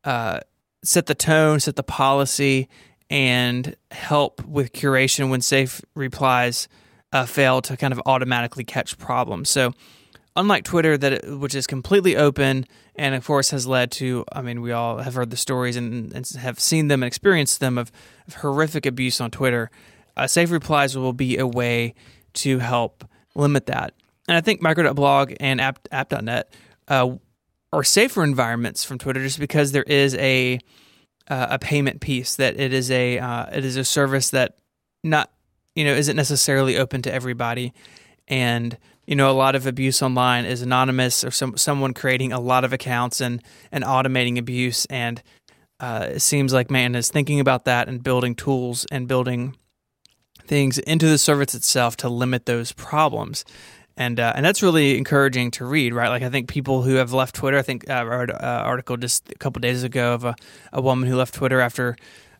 uh, 0.03 0.39
set 0.83 1.05
the 1.05 1.15
tone, 1.15 1.59
set 1.59 1.75
the 1.75 1.83
policy, 1.83 2.69
and 3.09 3.75
help 3.91 4.43
with 4.45 4.71
curation 4.71 5.29
when 5.29 5.41
safe 5.41 5.81
replies 5.93 6.67
uh, 7.13 7.25
fail 7.25 7.61
to 7.61 7.77
kind 7.77 7.93
of 7.93 8.01
automatically 8.05 8.63
catch 8.63 8.97
problems. 8.97 9.49
So 9.49 9.73
unlike 10.35 10.63
Twitter, 10.63 10.97
that 10.97 11.13
it, 11.13 11.39
which 11.39 11.55
is 11.55 11.67
completely 11.67 12.15
open 12.17 12.65
and 12.95 13.15
of 13.15 13.25
course 13.25 13.51
has 13.51 13.67
led 13.67 13.91
to, 13.91 14.25
I 14.31 14.41
mean, 14.41 14.61
we 14.61 14.71
all 14.71 14.97
have 14.97 15.15
heard 15.15 15.29
the 15.29 15.37
stories 15.37 15.75
and, 15.75 16.13
and 16.13 16.27
have 16.39 16.59
seen 16.59 16.87
them 16.87 17.03
and 17.03 17.07
experienced 17.07 17.59
them 17.59 17.77
of, 17.77 17.91
of 18.27 18.35
horrific 18.35 18.85
abuse 18.85 19.21
on 19.21 19.31
Twitter. 19.31 19.69
Uh, 20.17 20.27
Safe 20.27 20.51
Replies 20.51 20.97
will 20.97 21.13
be 21.13 21.37
a 21.37 21.45
way 21.45 21.93
to 22.33 22.59
help 22.59 23.03
limit 23.35 23.65
that. 23.65 23.93
And 24.27 24.35
I 24.35 24.41
think 24.41 24.61
micro.blog 24.61 25.33
and 25.39 25.61
app, 25.61 25.79
app.net 25.91 26.51
uh, 26.87 27.15
are 27.71 27.83
safer 27.83 28.23
environments 28.23 28.83
from 28.83 28.97
Twitter 28.97 29.21
just 29.21 29.39
because 29.39 29.71
there 29.71 29.83
is 29.83 30.15
a 30.15 30.59
uh, 31.27 31.47
a 31.51 31.59
payment 31.59 32.01
piece 32.01 32.35
that 32.35 32.59
it 32.59 32.73
is 32.73 32.91
a 32.91 33.17
uh, 33.19 33.45
it 33.51 33.65
is 33.65 33.77
a 33.77 33.83
service 33.83 34.29
that 34.29 34.57
not 35.03 35.31
you 35.75 35.83
know 35.83 35.93
isn't 35.93 36.15
necessarily 36.15 36.77
open 36.77 37.01
to 37.03 37.13
everybody. 37.13 37.73
And 38.27 38.77
you 39.05 39.15
know 39.15 39.29
a 39.29 39.33
lot 39.33 39.55
of 39.55 39.67
abuse 39.67 40.01
online 40.01 40.45
is 40.45 40.61
anonymous 40.61 41.23
or 41.23 41.31
some 41.31 41.57
someone 41.57 41.93
creating 41.93 42.31
a 42.31 42.39
lot 42.39 42.63
of 42.63 42.73
accounts 42.73 43.21
and 43.21 43.43
and 43.71 43.83
automating 43.83 44.37
abuse. 44.37 44.85
And 44.85 45.21
uh, 45.79 46.07
it 46.11 46.21
seems 46.21 46.53
like 46.53 46.71
man 46.71 46.95
is 46.95 47.09
thinking 47.09 47.39
about 47.39 47.65
that 47.65 47.87
and 47.87 48.01
building 48.01 48.35
tools 48.35 48.85
and 48.91 49.07
building 49.07 49.55
things 50.47 50.77
into 50.77 51.07
the 51.07 51.17
service 51.17 51.55
itself 51.55 51.97
to 51.97 52.09
limit 52.09 52.45
those 52.45 52.71
problems 52.71 53.43
and 53.97 54.19
uh, 54.19 54.33
and 54.35 54.45
that's 54.45 54.61
really 54.61 54.97
encouraging 54.97 55.51
to 55.51 55.65
read, 55.65 55.93
right? 55.93 56.09
Like 56.09 56.23
I 56.23 56.29
think 56.29 56.49
people 56.49 56.81
who 56.83 56.95
have 56.95 57.13
left 57.13 57.35
Twitter. 57.35 57.57
I 57.57 57.61
think 57.61 57.89
uh, 57.89 57.93
I 57.93 58.03
read 58.03 58.29
an 58.29 58.37
article 58.37 58.97
just 58.97 59.31
a 59.31 59.35
couple 59.35 59.59
days 59.59 59.83
ago 59.83 60.13
of 60.13 60.25
a, 60.25 60.35
a 60.73 60.81
woman 60.81 61.09
who 61.09 61.15
left 61.15 61.33
Twitter 61.33 61.61
after 61.61 61.95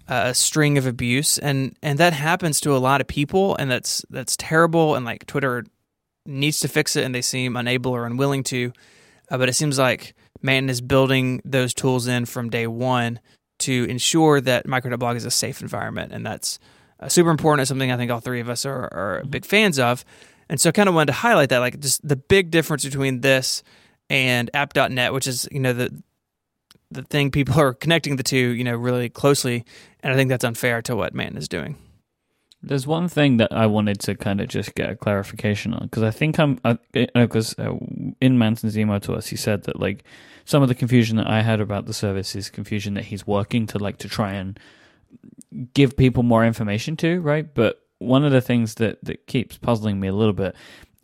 a 0.07 0.33
string 0.33 0.77
of 0.77 0.85
abuse, 0.85 1.37
and 1.37 1.75
and 1.81 1.97
that 1.99 2.13
happens 2.13 2.59
to 2.61 2.75
a 2.75 2.77
lot 2.77 3.01
of 3.01 3.07
people, 3.07 3.55
and 3.55 3.71
that's 3.71 4.05
that's 4.09 4.35
terrible. 4.37 4.95
And 4.95 5.05
like 5.05 5.25
Twitter 5.25 5.65
needs 6.25 6.59
to 6.59 6.67
fix 6.67 6.95
it, 6.95 7.05
and 7.05 7.15
they 7.15 7.21
seem 7.21 7.55
unable 7.55 7.91
or 7.91 8.05
unwilling 8.05 8.43
to. 8.43 8.73
Uh, 9.31 9.37
but 9.37 9.49
it 9.49 9.53
seems 9.53 9.79
like 9.79 10.13
Manton 10.41 10.69
is 10.69 10.81
building 10.81 11.41
those 11.45 11.73
tools 11.73 12.07
in 12.07 12.25
from 12.25 12.49
day 12.49 12.67
one 12.67 13.19
to 13.59 13.85
ensure 13.89 14.41
that 14.41 14.67
micro.blog 14.67 15.15
is 15.15 15.25
a 15.25 15.31
safe 15.31 15.61
environment, 15.61 16.11
and 16.11 16.25
that's 16.25 16.59
uh, 16.99 17.07
super 17.07 17.29
important. 17.29 17.61
It's 17.61 17.69
something 17.69 17.91
I 17.91 17.97
think 17.97 18.11
all 18.11 18.19
three 18.19 18.41
of 18.41 18.49
us 18.49 18.65
are, 18.65 18.93
are 18.93 19.23
big 19.29 19.45
fans 19.45 19.79
of. 19.79 20.03
And 20.49 20.59
so 20.59 20.69
I 20.69 20.71
kind 20.71 20.89
of 20.89 20.95
wanted 20.95 21.07
to 21.07 21.13
highlight 21.13 21.49
that, 21.49 21.59
like 21.59 21.79
just 21.79 22.07
the 22.07 22.15
big 22.15 22.51
difference 22.51 22.85
between 22.85 23.21
this 23.21 23.63
and 24.09 24.49
app.net, 24.53 25.13
which 25.13 25.27
is, 25.27 25.47
you 25.51 25.59
know, 25.59 25.73
the 25.73 26.03
the 26.91 27.03
thing 27.03 27.31
people 27.31 27.55
are 27.59 27.73
connecting 27.73 28.15
the 28.15 28.23
two, 28.23 28.37
you 28.37 28.63
know, 28.63 28.75
really 28.75 29.09
closely. 29.09 29.65
And 30.01 30.13
I 30.13 30.15
think 30.15 30.29
that's 30.29 30.45
unfair 30.45 30.81
to 30.83 30.95
what 30.95 31.13
Manton 31.13 31.37
is 31.37 31.47
doing. 31.47 31.77
There's 32.61 32.87
one 32.87 33.07
thing 33.07 33.37
that 33.37 33.51
I 33.51 33.67
wanted 33.67 33.99
to 34.01 34.15
kind 34.15 34.41
of 34.41 34.47
just 34.47 34.73
get 34.73 34.89
a 34.89 34.95
clarification 34.95 35.73
on 35.73 35.83
because 35.83 36.01
I 36.01 36.09
think 36.09 36.39
I'm 36.39 36.59
because 37.13 37.57
uh, 37.59 37.75
in 38.19 38.39
Manton's 38.39 38.75
email 38.75 38.99
to 39.01 39.13
us 39.13 39.27
he 39.27 39.35
said 39.35 39.63
that 39.65 39.79
like 39.79 40.03
some 40.45 40.63
of 40.63 40.69
the 40.69 40.73
confusion 40.73 41.17
that 41.17 41.27
I 41.27 41.41
had 41.43 41.59
about 41.59 41.85
the 41.85 41.93
service 41.93 42.35
is 42.35 42.49
confusion 42.49 42.95
that 42.95 43.05
he's 43.05 43.27
working 43.27 43.67
to 43.67 43.77
like 43.77 43.97
to 43.97 44.09
try 44.09 44.33
and 44.33 44.59
give 45.75 45.95
people 45.95 46.23
more 46.23 46.43
information 46.43 46.97
to, 46.97 47.21
right? 47.21 47.53
But 47.53 47.84
one 48.05 48.23
of 48.25 48.31
the 48.31 48.41
things 48.41 48.75
that 48.75 49.03
that 49.03 49.27
keeps 49.27 49.57
puzzling 49.57 49.99
me 49.99 50.07
a 50.07 50.13
little 50.13 50.33
bit 50.33 50.55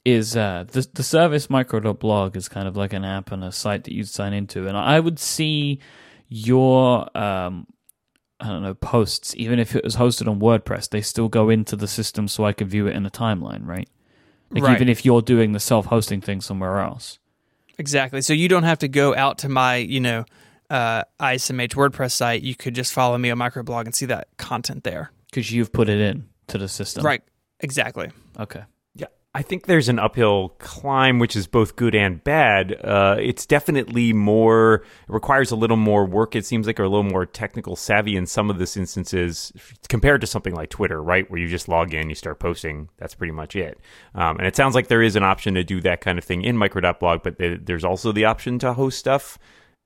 is 0.05 0.35
uh, 0.35 0.65
the 0.71 0.87
the 0.93 1.03
service 1.03 1.49
micro.blog 1.49 2.35
is 2.35 2.47
kind 2.49 2.67
of 2.67 2.75
like 2.75 2.93
an 2.93 3.05
app 3.05 3.31
and 3.31 3.43
a 3.43 3.51
site 3.51 3.83
that 3.83 3.93
you 3.93 4.03
sign 4.03 4.33
into, 4.33 4.67
and 4.67 4.75
I 4.77 4.99
would 4.99 5.19
see 5.19 5.79
your 6.29 7.05
um, 7.17 7.67
I 8.39 8.47
don't 8.47 8.63
know 8.63 8.73
posts, 8.73 9.35
even 9.37 9.59
if 9.59 9.75
it 9.75 9.83
was 9.83 9.97
hosted 9.97 10.27
on 10.27 10.39
WordPress, 10.39 10.89
they 10.89 11.01
still 11.01 11.27
go 11.29 11.49
into 11.49 11.75
the 11.75 11.87
system 11.87 12.27
so 12.27 12.45
I 12.45 12.53
can 12.53 12.67
view 12.67 12.87
it 12.87 12.95
in 12.95 13.05
a 13.05 13.11
timeline, 13.11 13.65
right? 13.67 13.87
Like 14.49 14.63
Right. 14.63 14.75
even 14.75 14.89
if 14.89 15.05
you're 15.05 15.21
doing 15.21 15.51
the 15.51 15.59
self-hosting 15.59 16.21
thing 16.21 16.41
somewhere 16.41 16.79
else. 16.79 17.19
Exactly. 17.77 18.21
So 18.21 18.33
you 18.33 18.47
don't 18.49 18.63
have 18.63 18.79
to 18.79 18.87
go 18.87 19.15
out 19.15 19.37
to 19.39 19.49
my, 19.49 19.75
you 19.77 19.99
know, 19.99 20.25
uh, 20.69 21.03
ISMH 21.19 21.69
WordPress 21.75 22.11
site. 22.13 22.41
You 22.41 22.55
could 22.55 22.75
just 22.75 22.91
follow 22.93 23.17
me 23.17 23.29
on 23.31 23.37
microblog 23.37 23.85
and 23.85 23.93
see 23.95 24.05
that 24.07 24.27
content 24.37 24.83
there. 24.83 25.11
because 25.29 25.51
you've 25.51 25.71
put 25.71 25.87
it 25.89 25.99
in 25.99 26.25
to 26.51 26.57
the 26.57 26.67
system. 26.67 27.03
Right. 27.05 27.23
Exactly. 27.59 28.09
Okay. 28.39 28.63
Yeah, 28.95 29.05
I 29.33 29.41
think 29.43 29.67
there's 29.67 29.87
an 29.87 29.99
uphill 29.99 30.49
climb, 30.59 31.19
which 31.19 31.35
is 31.35 31.47
both 31.47 31.75
good 31.75 31.93
and 31.95 32.23
bad. 32.23 32.73
Uh, 32.83 33.17
it's 33.19 33.45
definitely 33.45 34.13
more, 34.13 34.75
it 34.75 35.09
requires 35.09 35.51
a 35.51 35.55
little 35.55 35.77
more 35.77 36.05
work, 36.05 36.35
it 36.35 36.45
seems 36.45 36.65
like, 36.67 36.79
or 36.79 36.83
a 36.83 36.89
little 36.89 37.03
more 37.09 37.25
technical 37.25 37.75
savvy 37.75 38.15
in 38.15 38.25
some 38.25 38.49
of 38.49 38.57
this 38.57 38.75
instances 38.75 39.53
compared 39.89 40.21
to 40.21 40.27
something 40.27 40.55
like 40.55 40.69
Twitter, 40.69 41.01
right? 41.01 41.29
Where 41.29 41.39
you 41.39 41.47
just 41.47 41.67
log 41.69 41.93
in, 41.93 42.09
you 42.09 42.15
start 42.15 42.39
posting, 42.39 42.89
that's 42.97 43.13
pretty 43.15 43.31
much 43.33 43.55
it. 43.55 43.79
Um, 44.15 44.37
and 44.37 44.47
it 44.47 44.55
sounds 44.55 44.73
like 44.75 44.87
there 44.87 45.03
is 45.03 45.15
an 45.15 45.23
option 45.23 45.53
to 45.53 45.63
do 45.63 45.79
that 45.81 46.01
kind 46.01 46.17
of 46.17 46.23
thing 46.25 46.41
in 46.43 46.57
micro.blog, 46.57 47.21
but 47.23 47.37
there- 47.37 47.57
there's 47.57 47.85
also 47.85 48.11
the 48.11 48.25
option 48.25 48.57
to 48.59 48.73
host 48.73 48.97
stuff 48.99 49.37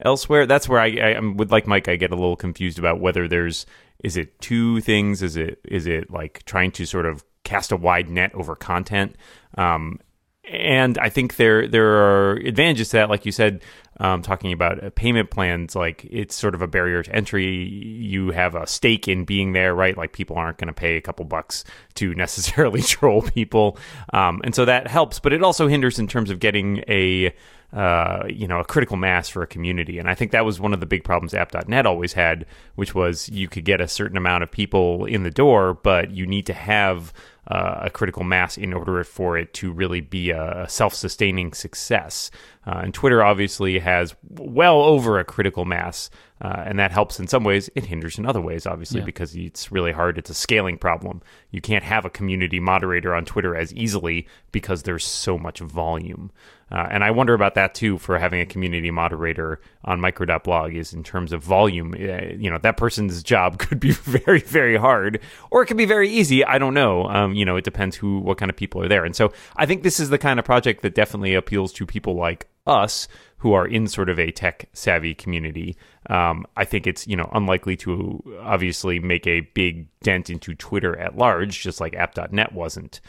elsewhere. 0.04 0.46
That's 0.46 0.68
where 0.68 0.80
I, 0.80 0.88
I 0.88 1.10
am 1.16 1.38
with 1.38 1.52
like 1.52 1.68
Mike. 1.68 1.88
I 1.88 1.96
get 1.96 2.12
a 2.12 2.16
little 2.16 2.36
confused 2.36 2.80
about 2.80 3.00
whether 3.00 3.28
there's 3.28 3.66
is 4.04 4.18
it 4.18 4.40
two 4.40 4.82
things? 4.82 5.22
Is 5.22 5.36
it 5.36 5.60
is 5.66 5.88
it 5.88 6.12
like 6.12 6.44
trying 6.46 6.72
to 6.74 6.86
sort 6.86 7.06
of 7.06 7.24
cast 7.44 7.72
a 7.72 7.78
wide 7.78 8.10
net 8.10 8.34
over 8.34 8.56
content? 8.56 9.16
Um, 9.58 10.00
and 10.48 10.98
I 10.98 11.10
think 11.10 11.38
there 11.38 11.68
there 11.68 11.88
are 11.88 12.34
advantages 12.34 12.90
to 12.90 12.98
that, 12.98 13.10
like 13.10 13.26
you 13.26 13.32
said, 13.32 13.64
um, 14.00 14.22
talking 14.22 14.54
about 14.54 14.84
uh, 14.84 14.90
payment 14.92 15.32
plans. 15.32 15.76
Like 15.76 16.06
it's 16.10 16.36
sort 16.36 16.54
of 16.56 16.62
a 16.62 16.68
barrier 16.68 17.02
to 17.02 17.16
entry. 17.16 17.48
You 17.48 18.32
have 18.32 18.56
a 18.56 18.68
stake 18.68 19.08
in 19.08 19.26
being 19.26 19.54
there, 19.54 19.74
right? 19.74 19.98
Like 19.98 20.14
people 20.14 20.36
aren't 20.36 20.58
going 20.58 20.68
to 20.68 20.74
pay 20.74 20.98
a 20.98 21.02
couple 21.02 21.26
bucks 21.26 21.64
to 21.96 22.14
necessarily 22.16 22.82
troll 22.82 23.22
people, 23.22 23.78
um, 24.14 24.42
and 24.44 24.54
so 24.54 24.66
that 24.66 24.88
helps. 24.88 25.20
But 25.20 25.34
it 25.34 25.44
also 25.44 25.68
hinders 25.68 26.00
in 26.00 26.08
terms 26.08 26.30
of 26.30 26.40
getting 26.40 26.84
a 26.88 27.34
uh, 27.76 28.24
you 28.30 28.48
know, 28.48 28.60
a 28.60 28.64
critical 28.64 28.96
mass 28.96 29.28
for 29.28 29.44
a 29.44 29.48
community. 29.48 30.00
And 30.00 30.10
I 30.10 30.16
think 30.16 30.32
that 30.32 30.46
was 30.46 30.62
one 30.62 30.74
of 30.74 30.80
the 30.80 30.86
big 30.86 31.04
problems 31.04 31.34
app.net 31.34 31.86
always 31.86 32.14
had, 32.14 32.46
which 32.76 32.96
was 32.96 33.28
you 33.28 33.50
could 33.50 33.66
get 33.66 33.82
a 33.82 33.88
certain 33.88 34.16
amount 34.16 34.44
of 34.44 34.52
people 34.52 35.04
in 35.04 35.24
the 35.24 35.30
door, 35.30 35.74
but 35.74 36.12
you 36.12 36.26
need 36.26 36.46
to 36.46 36.54
have 36.54 37.12
uh, 37.48 37.82
a 37.82 37.90
critical 37.90 38.24
mass 38.24 38.58
in 38.58 38.74
order 38.74 39.04
for 39.04 39.38
it 39.38 39.54
to 39.56 39.74
really 39.74 40.00
be 40.00 40.32
a 40.32 40.66
self-sustaining 40.70 41.54
success. 41.54 42.32
Uh, 42.68 42.80
and 42.84 42.94
Twitter 42.94 43.24
obviously 43.24 43.78
has 43.80 44.16
well 44.28 44.82
over 44.82 45.20
a 45.20 45.24
critical 45.24 45.66
mass, 45.66 46.10
uh, 46.42 46.64
and 46.66 46.80
that 46.80 46.92
helps 46.92 47.20
in 47.20 47.28
some 47.28 47.44
ways. 47.44 47.70
It 47.76 47.86
hinders 47.86 48.18
in 48.18 48.26
other 48.26 48.42
ways, 48.42 48.66
obviously, 48.66 49.00
Yeah. 49.02 49.06
because 49.06 49.36
it's 49.36 49.72
really 49.72 49.92
hard. 49.92 50.18
It's 50.18 50.32
a 50.32 50.34
scaling 50.34 50.78
problem. 50.80 51.22
You 51.52 51.62
can't 51.62 51.84
have 51.84 52.06
a 52.06 52.10
community 52.10 52.60
moderator 52.60 53.14
on 53.14 53.24
Twitter 53.26 53.56
as 53.56 53.72
easily 53.74 54.28
because 54.52 54.84
there's 54.84 55.06
so 55.06 55.38
much 55.38 55.60
volume. 55.60 56.32
Uh, 56.72 56.88
and 56.90 57.04
I 57.04 57.12
wonder 57.12 57.36
about 57.36 57.54
that 57.54 57.76
too 57.76 58.00
for 58.00 58.18
having 58.18 58.42
a 58.42 58.46
community 58.48 58.90
moderator 58.90 59.62
on 59.84 60.02
micro.blog 60.02 60.74
is 60.74 60.94
in 60.94 61.04
terms 61.04 61.32
of 61.32 61.44
volume. 61.44 61.94
Uh, 61.94 62.34
you 62.36 62.50
know, 62.50 62.58
that 62.58 62.76
person's 62.78 63.22
job 63.22 63.58
could 63.60 63.80
be 63.80 63.92
very, 63.92 64.40
very 64.40 64.76
hard 64.76 65.20
or 65.52 65.62
it 65.62 65.68
could 65.68 65.78
be 65.78 65.86
very 65.86 66.10
easy. 66.10 66.44
I 66.44 66.58
don't 66.58 66.74
know. 66.74 67.04
Um, 67.06 67.36
you 67.36 67.46
know, 67.46 67.56
it 67.56 67.64
depends 67.64 67.96
who, 67.96 68.18
what 68.20 68.40
kind 68.40 68.50
of 68.50 68.56
people 68.58 68.82
are 68.82 68.88
there. 68.88 69.06
And 69.06 69.16
so 69.16 69.32
I 69.56 69.68
think 69.68 69.84
this 69.84 70.00
is 70.00 70.10
the 70.10 70.18
kind 70.18 70.40
of 70.40 70.46
project 70.46 70.82
that 70.82 70.96
definitely 70.96 71.36
appeals 71.36 71.72
to 71.74 71.86
people 71.86 72.16
like 72.16 72.48
us 72.66 73.08
who 73.38 73.54
are 73.54 73.68
in 73.68 73.88
sort 73.88 74.10
of 74.10 74.20
a 74.20 74.32
tech 74.32 74.70
savvy 74.74 75.14
community. 75.14 75.78
Um, 76.10 76.46
I 76.56 76.66
think 76.66 76.88
it's, 76.88 77.06
you 77.06 77.16
know, 77.16 77.30
unlikely 77.34 77.76
to 77.78 78.24
obviously 78.42 79.00
make 79.00 79.28
a 79.28 79.42
big 79.42 79.88
dent 80.02 80.30
into 80.30 80.56
Twitter 80.56 80.98
at 80.98 81.18
large, 81.18 81.62
just 81.62 81.80
like 81.80 81.96
app.net 81.96 82.54
wasn't. 82.54 83.02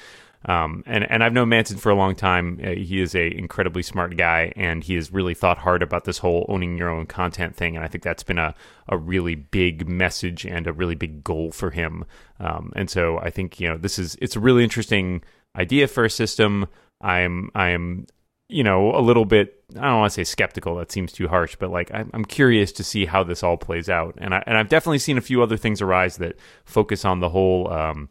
Um, 0.44 0.84
and 0.86 1.10
and 1.10 1.24
I've 1.24 1.32
known 1.32 1.48
Manton 1.48 1.76
for 1.76 1.90
a 1.90 1.94
long 1.94 2.14
time. 2.14 2.60
Uh, 2.62 2.70
he 2.70 3.00
is 3.00 3.14
a 3.14 3.26
incredibly 3.26 3.82
smart 3.82 4.16
guy, 4.16 4.52
and 4.54 4.84
he 4.84 4.94
has 4.94 5.12
really 5.12 5.34
thought 5.34 5.58
hard 5.58 5.82
about 5.82 6.04
this 6.04 6.18
whole 6.18 6.46
owning 6.48 6.78
your 6.78 6.88
own 6.88 7.06
content 7.06 7.56
thing. 7.56 7.74
And 7.74 7.84
I 7.84 7.88
think 7.88 8.04
that's 8.04 8.22
been 8.22 8.38
a 8.38 8.54
a 8.88 8.96
really 8.96 9.34
big 9.34 9.88
message 9.88 10.46
and 10.46 10.66
a 10.66 10.72
really 10.72 10.94
big 10.94 11.24
goal 11.24 11.50
for 11.50 11.70
him. 11.70 12.04
Um, 12.38 12.72
and 12.76 12.88
so 12.88 13.18
I 13.18 13.30
think 13.30 13.58
you 13.58 13.68
know 13.68 13.76
this 13.76 13.98
is 13.98 14.16
it's 14.20 14.36
a 14.36 14.40
really 14.40 14.62
interesting 14.62 15.22
idea 15.56 15.88
for 15.88 16.04
a 16.04 16.10
system. 16.10 16.68
I'm 17.00 17.50
I'm 17.54 18.06
you 18.48 18.62
know 18.62 18.94
a 18.94 19.00
little 19.00 19.24
bit 19.24 19.62
I 19.76 19.82
don't 19.82 20.00
want 20.00 20.12
to 20.12 20.14
say 20.14 20.24
skeptical. 20.24 20.76
That 20.76 20.92
seems 20.92 21.12
too 21.12 21.28
harsh, 21.28 21.56
but 21.56 21.70
like 21.70 21.90
I'm, 21.92 22.10
I'm 22.14 22.24
curious 22.24 22.72
to 22.72 22.84
see 22.84 23.06
how 23.06 23.24
this 23.24 23.42
all 23.42 23.56
plays 23.56 23.88
out. 23.88 24.14
And 24.18 24.34
I 24.34 24.42
and 24.46 24.56
I've 24.56 24.68
definitely 24.68 25.00
seen 25.00 25.18
a 25.18 25.22
few 25.22 25.42
other 25.42 25.56
things 25.56 25.82
arise 25.82 26.18
that 26.18 26.36
focus 26.64 27.04
on 27.04 27.20
the 27.20 27.28
whole. 27.28 27.72
Um, 27.72 28.08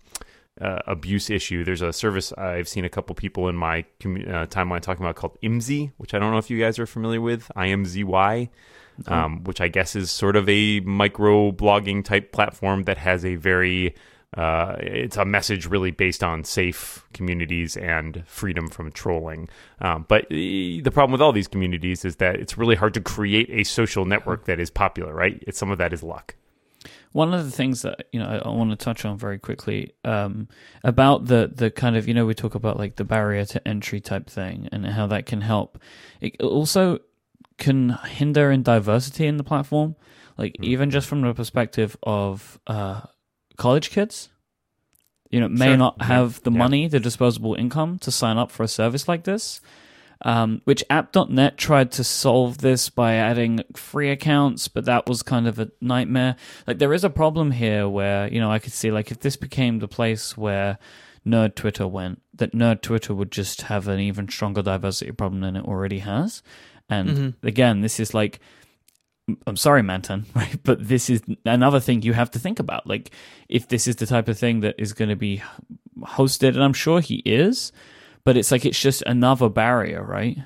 uh, 0.61 0.79
abuse 0.87 1.29
issue. 1.29 1.65
There's 1.65 1.81
a 1.81 1.91
service 1.91 2.31
I've 2.33 2.69
seen 2.69 2.85
a 2.85 2.89
couple 2.89 3.13
people 3.15 3.49
in 3.49 3.57
my 3.57 3.85
commu- 3.99 4.25
uh, 4.25 4.45
timeline 4.45 4.81
talking 4.81 5.03
about 5.03 5.15
called 5.15 5.37
IMZY, 5.43 5.91
which 5.97 6.13
I 6.13 6.19
don't 6.19 6.31
know 6.31 6.37
if 6.37 6.49
you 6.49 6.59
guys 6.59 6.79
are 6.79 6.85
familiar 6.85 7.19
with. 7.19 7.51
I 7.55 7.67
M 7.67 7.85
Z 7.85 8.05
Y, 8.05 8.49
um, 9.07 9.43
which 9.43 9.59
I 9.59 9.67
guess 9.67 9.95
is 9.95 10.11
sort 10.11 10.37
of 10.37 10.47
a 10.47 10.79
micro 10.79 11.51
blogging 11.51 12.05
type 12.05 12.31
platform 12.31 12.83
that 12.83 12.97
has 12.97 13.25
a 13.25 13.35
very 13.35 13.95
uh, 14.33 14.75
it's 14.79 15.17
a 15.17 15.25
message 15.25 15.65
really 15.65 15.91
based 15.91 16.23
on 16.23 16.43
safe 16.43 17.05
communities 17.13 17.77
and 17.77 18.23
freedom 18.27 18.67
from 18.67 18.91
trolling. 18.91 19.47
Um, 19.79 20.05
but 20.07 20.27
the 20.29 20.81
problem 20.91 21.11
with 21.11 21.21
all 21.21 21.31
these 21.31 21.47
communities 21.47 22.03
is 22.03 22.17
that 22.17 22.35
it's 22.35 22.57
really 22.57 22.75
hard 22.75 22.93
to 22.95 23.01
create 23.01 23.49
a 23.49 23.63
social 23.63 24.05
network 24.05 24.45
that 24.45 24.59
is 24.59 24.69
popular, 24.69 25.13
right? 25.13 25.41
It's 25.47 25.57
some 25.57 25.71
of 25.71 25.77
that 25.77 25.93
is 25.93 26.03
luck. 26.03 26.35
One 27.13 27.33
of 27.33 27.45
the 27.45 27.51
things 27.51 27.81
that 27.83 28.07
you 28.11 28.19
know 28.19 28.27
I, 28.27 28.37
I 28.39 28.49
want 28.49 28.71
to 28.71 28.75
touch 28.75 29.05
on 29.05 29.17
very 29.17 29.39
quickly 29.39 29.93
um, 30.03 30.49
about 30.83 31.27
the 31.27 31.49
the 31.53 31.71
kind 31.71 31.95
of 31.95 32.09
you 32.09 32.13
know 32.13 32.25
we 32.25 32.33
talk 32.33 32.55
about 32.55 32.77
like 32.77 32.97
the 32.97 33.05
barrier 33.05 33.45
to 33.45 33.65
entry 33.65 34.01
type 34.01 34.29
thing 34.29 34.67
and 34.73 34.85
how 34.85 35.07
that 35.07 35.25
can 35.25 35.39
help. 35.39 35.79
It 36.19 36.41
also 36.41 36.99
can 37.57 37.91
hinder 38.09 38.51
in 38.51 38.63
diversity 38.63 39.27
in 39.27 39.37
the 39.37 39.45
platform, 39.45 39.95
like 40.37 40.57
even 40.61 40.91
just 40.91 41.07
from 41.07 41.21
the 41.21 41.33
perspective 41.33 41.95
of 42.03 42.59
uh, 42.67 43.01
college 43.57 43.89
kids. 43.89 44.29
You 45.31 45.39
know, 45.39 45.49
may 45.49 45.67
Sure. 45.69 45.77
not 45.77 45.95
Yeah. 45.99 46.05
have 46.07 46.41
the 46.43 46.51
Yeah. 46.51 46.57
money, 46.57 46.87
the 46.87 46.99
disposable 46.99 47.55
income 47.55 47.97
to 47.99 48.11
sign 48.11 48.37
up 48.37 48.51
for 48.51 48.63
a 48.63 48.67
service 48.67 49.07
like 49.07 49.23
this. 49.23 49.59
Um, 50.21 50.61
which 50.63 50.83
app.net 50.89 51.57
tried 51.57 51.91
to 51.91 52.03
solve 52.03 52.59
this 52.59 52.89
by 52.89 53.15
adding 53.15 53.63
free 53.75 54.09
accounts, 54.09 54.69
but 54.69 54.85
that 54.85 55.07
was 55.09 55.21
kind 55.21 55.45
of 55.45 55.59
a 55.59 55.69
nightmare. 55.81 56.37
Like 56.65 56.79
there 56.79 56.93
is 56.93 57.03
a 57.03 57.09
problem 57.09 57.51
here 57.51 57.89
where, 57.89 58.31
you 58.31 58.39
know, 58.39 58.49
I 58.49 58.59
could 58.59 58.71
see 58.71 58.91
like 58.91 59.11
if 59.11 59.19
this 59.19 59.35
became 59.35 59.79
the 59.79 59.89
place 59.89 60.37
where 60.37 60.77
nerd 61.27 61.55
Twitter 61.55 61.85
went, 61.87 62.21
that 62.33 62.53
nerd 62.53 62.81
Twitter 62.81 63.13
would 63.13 63.31
just 63.31 63.63
have 63.63 63.87
an 63.89 63.99
even 63.99 64.29
stronger 64.29 64.61
diversity 64.61 65.11
problem 65.11 65.41
than 65.41 65.57
it 65.57 65.65
already 65.65 65.99
has. 65.99 66.41
And 66.89 67.09
Mhm. 67.09 67.33
again, 67.43 67.81
this 67.81 67.99
is 67.99 68.13
like 68.13 68.39
I'm 69.47 69.57
sorry, 69.57 69.81
Manton, 69.81 70.25
right? 70.35 70.57
But 70.63 70.87
this 70.87 71.09
is 71.09 71.21
another 71.45 71.79
thing 71.79 72.01
you 72.01 72.13
have 72.13 72.31
to 72.31 72.39
think 72.39 72.59
about. 72.59 72.87
Like, 72.87 73.11
if 73.49 73.67
this 73.67 73.87
is 73.87 73.95
the 73.97 74.05
type 74.05 74.27
of 74.27 74.37
thing 74.37 74.61
that 74.61 74.75
is 74.77 74.93
going 74.93 75.09
to 75.09 75.15
be 75.15 75.41
hosted, 76.01 76.49
and 76.49 76.63
I'm 76.63 76.73
sure 76.73 76.99
he 76.99 77.21
is, 77.25 77.71
but 78.23 78.37
it's 78.37 78.51
like 78.51 78.65
it's 78.65 78.79
just 78.79 79.01
another 79.03 79.49
barrier, 79.49 80.03
right? 80.03 80.37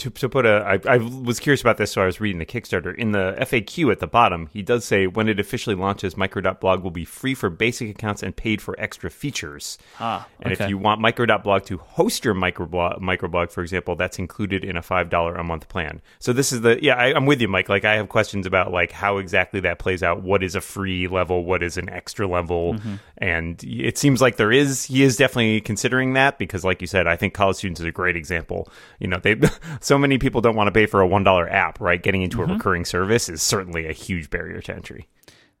To, 0.00 0.10
to 0.10 0.28
put 0.28 0.46
a, 0.46 0.80
I, 0.86 0.94
I 0.94 0.96
was 0.96 1.38
curious 1.38 1.60
about 1.60 1.76
this, 1.76 1.92
so 1.92 2.02
I 2.02 2.06
was 2.06 2.20
reading 2.20 2.38
the 2.38 2.46
Kickstarter. 2.46 2.94
In 2.96 3.12
the 3.12 3.36
FAQ 3.38 3.92
at 3.92 4.00
the 4.00 4.06
bottom, 4.06 4.48
he 4.52 4.62
does 4.62 4.84
say 4.84 5.06
when 5.06 5.28
it 5.28 5.38
officially 5.38 5.76
launches, 5.76 6.16
micro.blog 6.16 6.82
will 6.82 6.90
be 6.90 7.04
free 7.04 7.34
for 7.34 7.50
basic 7.50 7.90
accounts 7.90 8.22
and 8.22 8.34
paid 8.34 8.62
for 8.62 8.74
extra 8.78 9.10
features. 9.10 9.78
Ah, 9.98 10.26
And 10.40 10.52
okay. 10.52 10.64
if 10.64 10.70
you 10.70 10.78
want 10.78 11.00
micro.blog 11.00 11.64
to 11.64 11.78
host 11.78 12.24
your 12.24 12.34
microblog, 12.34 13.00
microblog, 13.00 13.50
for 13.50 13.60
example, 13.60 13.94
that's 13.94 14.18
included 14.18 14.64
in 14.64 14.76
a 14.76 14.82
$5 14.82 15.38
a 15.38 15.44
month 15.44 15.68
plan. 15.68 16.00
So 16.18 16.32
this 16.32 16.52
is 16.52 16.62
the, 16.62 16.82
yeah, 16.82 16.94
I, 16.94 17.14
I'm 17.14 17.26
with 17.26 17.40
you, 17.40 17.48
Mike. 17.48 17.68
Like, 17.68 17.84
I 17.84 17.96
have 17.96 18.08
questions 18.08 18.46
about, 18.46 18.72
like, 18.72 18.92
how 18.92 19.18
exactly 19.18 19.60
that 19.60 19.78
plays 19.78 20.02
out. 20.02 20.22
What 20.22 20.42
is 20.42 20.54
a 20.54 20.60
free 20.60 21.08
level? 21.08 21.44
What 21.44 21.62
is 21.62 21.76
an 21.76 21.90
extra 21.90 22.26
level? 22.26 22.74
Mm-hmm. 22.74 22.94
And 23.18 23.62
it 23.64 23.98
seems 23.98 24.22
like 24.22 24.36
there 24.36 24.52
is, 24.52 24.86
he 24.86 25.02
is 25.02 25.16
definitely 25.18 25.60
considering 25.60 26.14
that 26.14 26.38
because, 26.38 26.64
like 26.64 26.80
you 26.80 26.86
said, 26.86 27.06
I 27.06 27.16
think 27.16 27.34
college 27.34 27.56
students 27.56 27.80
is 27.80 27.86
a 27.86 27.92
great 27.92 28.16
example. 28.16 28.68
You 28.98 29.08
know, 29.08 29.18
they, 29.18 29.38
so 29.90 29.98
many 29.98 30.16
people 30.18 30.40
don't 30.40 30.56
want 30.56 30.68
to 30.68 30.72
pay 30.80 30.86
for 30.86 31.02
a 31.02 31.08
$1 31.08 31.52
app, 31.66 31.80
right? 31.80 32.00
Getting 32.06 32.22
into 32.22 32.38
Mm-hmm. 32.38 32.50
a 32.50 32.54
recurring 32.54 32.84
service 32.84 33.28
is 33.28 33.42
certainly 33.42 33.82
a 33.88 33.92
huge 33.92 34.30
barrier 34.30 34.60
to 34.66 34.72
entry. 34.80 35.02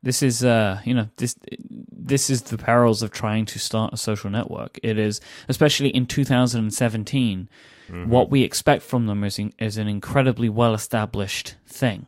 This 0.02 0.22
is, 0.22 0.42
uh, 0.44 0.80
you 0.88 0.94
know, 0.94 1.06
this 1.16 1.34
this 2.12 2.30
is 2.30 2.40
the 2.42 2.56
perils 2.56 3.02
of 3.02 3.10
trying 3.10 3.44
to 3.52 3.58
start 3.58 3.92
a 3.92 3.96
social 3.96 4.30
network. 4.30 4.72
It 4.90 4.96
is, 4.98 5.20
especially 5.48 5.90
in 5.98 6.06
2017, 6.06 7.48
what 8.06 8.30
we 8.30 8.42
expect 8.44 8.82
from 8.84 9.06
them 9.08 9.24
is 9.24 9.38
in, 9.38 9.52
is 9.58 9.76
an 9.76 9.88
incredibly 9.88 10.48
well 10.48 10.74
established 10.74 11.56
thing. 11.66 12.06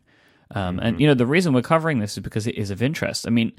Um, 0.55 0.79
And 0.85 1.01
you 1.01 1.07
know, 1.09 1.15
the 1.23 1.27
reason 1.37 1.53
we're 1.55 1.63
covering 1.75 1.99
this 2.01 2.13
is 2.17 2.23
because 2.23 2.47
it 2.47 2.57
is 2.57 2.71
of 2.71 2.83
interest. 2.83 3.27
I 3.27 3.31
mean, 3.31 3.53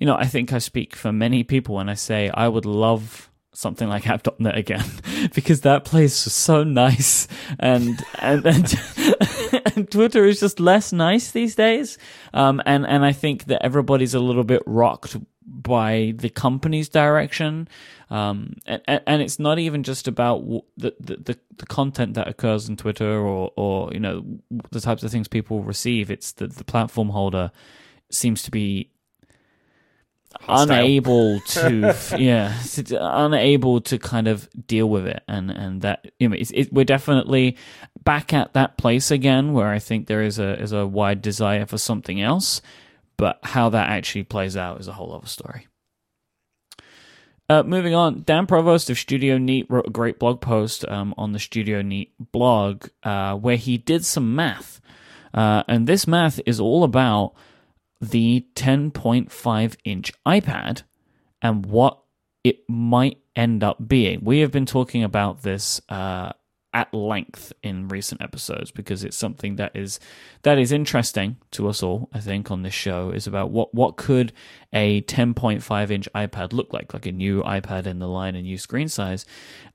you 0.00 0.06
know, 0.08 0.16
I 0.16 0.26
think 0.26 0.52
I 0.52 0.58
speak 0.58 0.96
for 0.96 1.12
many 1.12 1.44
people 1.44 1.72
when 1.78 1.88
I 1.88 1.94
say 1.94 2.20
I 2.44 2.48
would 2.48 2.64
love 2.66 3.30
something 3.56 3.88
like 3.88 4.06
app.net 4.06 4.56
again 4.56 4.84
because 5.34 5.62
that 5.62 5.84
place 5.84 6.24
was 6.24 6.34
so 6.34 6.62
nice. 6.62 7.26
And 7.58 8.04
and 8.18 8.44
and, 8.46 8.74
and 9.74 9.90
Twitter 9.90 10.24
is 10.24 10.40
just 10.40 10.60
less 10.60 10.92
nice 10.92 11.30
these 11.30 11.54
days. 11.54 11.98
Um 12.34 12.60
and 12.66 12.86
and 12.86 13.04
I 13.04 13.12
think 13.12 13.44
that 13.44 13.64
everybody's 13.64 14.14
a 14.14 14.20
little 14.20 14.44
bit 14.44 14.62
rocked 14.66 15.16
by 15.44 16.12
the 16.16 16.28
company's 16.28 16.88
direction. 16.88 17.68
Um 18.10 18.56
and, 18.66 18.82
and 19.06 19.22
it's 19.22 19.38
not 19.38 19.58
even 19.58 19.82
just 19.82 20.06
about 20.06 20.44
the, 20.76 20.94
the 21.00 21.38
the 21.56 21.66
content 21.66 22.14
that 22.14 22.28
occurs 22.28 22.68
on 22.68 22.76
Twitter 22.76 23.18
or 23.18 23.52
or 23.56 23.92
you 23.92 24.00
know 24.00 24.24
the 24.70 24.80
types 24.80 25.02
of 25.02 25.10
things 25.10 25.28
people 25.28 25.62
receive. 25.62 26.10
It's 26.10 26.32
that 26.32 26.56
the 26.56 26.64
platform 26.64 27.08
holder 27.08 27.50
seems 28.10 28.42
to 28.42 28.50
be 28.50 28.90
Hostile. 30.40 30.76
unable 30.76 31.40
to 31.40 31.96
yeah 32.18 32.60
unable 32.90 33.80
to 33.82 33.98
kind 33.98 34.28
of 34.28 34.48
deal 34.66 34.88
with 34.88 35.06
it 35.06 35.22
and 35.28 35.50
and 35.50 35.82
that 35.82 36.10
you 36.18 36.28
know 36.28 36.36
it's, 36.36 36.50
it, 36.52 36.72
we're 36.72 36.84
definitely 36.84 37.56
back 38.04 38.32
at 38.32 38.52
that 38.54 38.76
place 38.76 39.10
again 39.10 39.52
where 39.52 39.68
i 39.68 39.78
think 39.78 40.06
there 40.06 40.22
is 40.22 40.38
a 40.38 40.60
is 40.60 40.72
a 40.72 40.86
wide 40.86 41.22
desire 41.22 41.64
for 41.64 41.78
something 41.78 42.20
else 42.20 42.60
but 43.16 43.38
how 43.42 43.70
that 43.70 43.88
actually 43.88 44.24
plays 44.24 44.56
out 44.56 44.80
is 44.80 44.88
a 44.88 44.92
whole 44.92 45.14
other 45.14 45.26
story 45.26 45.66
uh, 47.48 47.62
moving 47.62 47.94
on, 47.94 48.24
Dan 48.26 48.46
Provost 48.46 48.90
of 48.90 48.98
Studio 48.98 49.38
Neat 49.38 49.66
wrote 49.70 49.86
a 49.86 49.90
great 49.90 50.18
blog 50.18 50.40
post 50.40 50.84
um, 50.88 51.14
on 51.16 51.30
the 51.30 51.38
Studio 51.38 51.80
Neat 51.80 52.12
blog 52.32 52.88
uh, 53.04 53.36
where 53.36 53.56
he 53.56 53.78
did 53.78 54.04
some 54.04 54.34
math. 54.34 54.80
Uh, 55.32 55.62
and 55.68 55.86
this 55.86 56.08
math 56.08 56.40
is 56.44 56.58
all 56.58 56.82
about 56.82 57.34
the 58.00 58.46
10.5 58.54 59.76
inch 59.84 60.12
iPad 60.26 60.82
and 61.42 61.66
what 61.66 62.00
it 62.44 62.60
might 62.68 63.18
end 63.34 63.64
up 63.64 63.88
being. 63.88 64.20
We 64.22 64.40
have 64.40 64.52
been 64.52 64.66
talking 64.66 65.02
about 65.02 65.42
this 65.42 65.80
uh, 65.88 66.32
at 66.76 66.92
length 66.92 67.54
in 67.62 67.88
recent 67.88 68.20
episodes 68.20 68.70
because 68.70 69.02
it's 69.02 69.16
something 69.16 69.56
that 69.56 69.74
is 69.74 69.98
that 70.42 70.58
is 70.58 70.72
interesting 70.72 71.38
to 71.50 71.68
us 71.68 71.82
all. 71.82 72.10
I 72.12 72.20
think 72.20 72.50
on 72.50 72.62
this 72.62 72.74
show 72.74 73.10
is 73.10 73.26
about 73.26 73.50
what 73.50 73.74
what 73.74 73.96
could 73.96 74.32
a 74.72 75.00
10.5 75.02 75.90
inch 75.90 76.08
iPad 76.14 76.52
look 76.52 76.72
like, 76.72 76.92
like 76.92 77.06
a 77.06 77.12
new 77.12 77.42
iPad 77.42 77.86
in 77.86 77.98
the 77.98 78.08
line, 78.08 78.36
a 78.36 78.42
new 78.42 78.58
screen 78.58 78.88
size. 78.88 79.24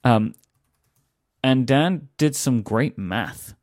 Um, 0.04 0.36
and 1.44 1.66
Dan 1.66 2.10
did 2.18 2.36
some 2.36 2.62
great 2.62 2.98
math 2.98 3.56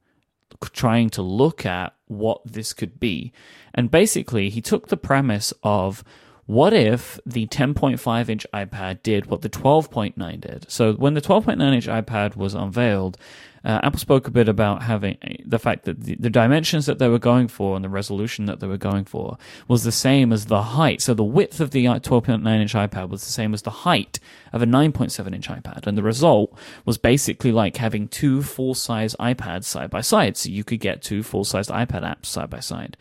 trying 0.72 1.10
to 1.10 1.22
look 1.22 1.64
at 1.64 1.94
what 2.06 2.40
this 2.44 2.72
could 2.72 2.98
be. 2.98 3.32
And 3.74 3.90
basically, 3.90 4.50
he 4.50 4.60
took 4.60 4.88
the 4.88 4.96
premise 4.96 5.52
of 5.62 6.02
what 6.46 6.72
if 6.72 7.20
the 7.26 7.46
10.5 7.46 8.28
inch 8.28 8.46
iPad 8.54 9.02
did 9.02 9.26
what 9.26 9.42
the 9.42 9.50
12.9 9.50 10.40
did? 10.40 10.70
So, 10.70 10.94
when 10.94 11.14
the 11.14 11.20
12.9 11.20 11.74
inch 11.74 11.86
iPad 11.86 12.36
was 12.36 12.54
unveiled, 12.54 13.18
uh, 13.64 13.80
Apple 13.82 13.98
spoke 13.98 14.26
a 14.28 14.30
bit 14.30 14.48
about 14.48 14.82
having 14.82 15.18
the 15.44 15.58
fact 15.58 15.84
that 15.84 16.02
the, 16.02 16.16
the 16.16 16.30
dimensions 16.30 16.86
that 16.86 16.98
they 16.98 17.08
were 17.08 17.18
going 17.18 17.48
for 17.48 17.76
and 17.76 17.84
the 17.84 17.88
resolution 17.88 18.46
that 18.46 18.60
they 18.60 18.66
were 18.66 18.76
going 18.78 19.04
for 19.04 19.36
was 19.66 19.84
the 19.84 19.92
same 19.92 20.32
as 20.32 20.46
the 20.46 20.62
height. 20.62 21.00
So, 21.00 21.14
the 21.14 21.24
width 21.24 21.60
of 21.60 21.70
the 21.70 21.84
12.9 21.84 22.60
inch 22.60 22.74
iPad 22.74 23.08
was 23.08 23.24
the 23.24 23.32
same 23.32 23.54
as 23.54 23.62
the 23.62 23.70
height 23.70 24.20
of 24.52 24.62
a 24.62 24.66
9.7 24.66 25.34
inch 25.34 25.48
iPad. 25.48 25.86
And 25.86 25.98
the 25.98 26.02
result 26.02 26.56
was 26.84 26.98
basically 26.98 27.52
like 27.52 27.76
having 27.76 28.08
two 28.08 28.42
full 28.42 28.74
size 28.74 29.14
iPads 29.18 29.64
side 29.64 29.90
by 29.90 30.00
side. 30.00 30.36
So, 30.36 30.50
you 30.50 30.64
could 30.64 30.80
get 30.80 31.02
two 31.02 31.22
full 31.22 31.44
sized 31.44 31.70
iPad 31.70 32.02
apps 32.02 32.26
side 32.26 32.50
by 32.50 32.60
side. 32.60 32.96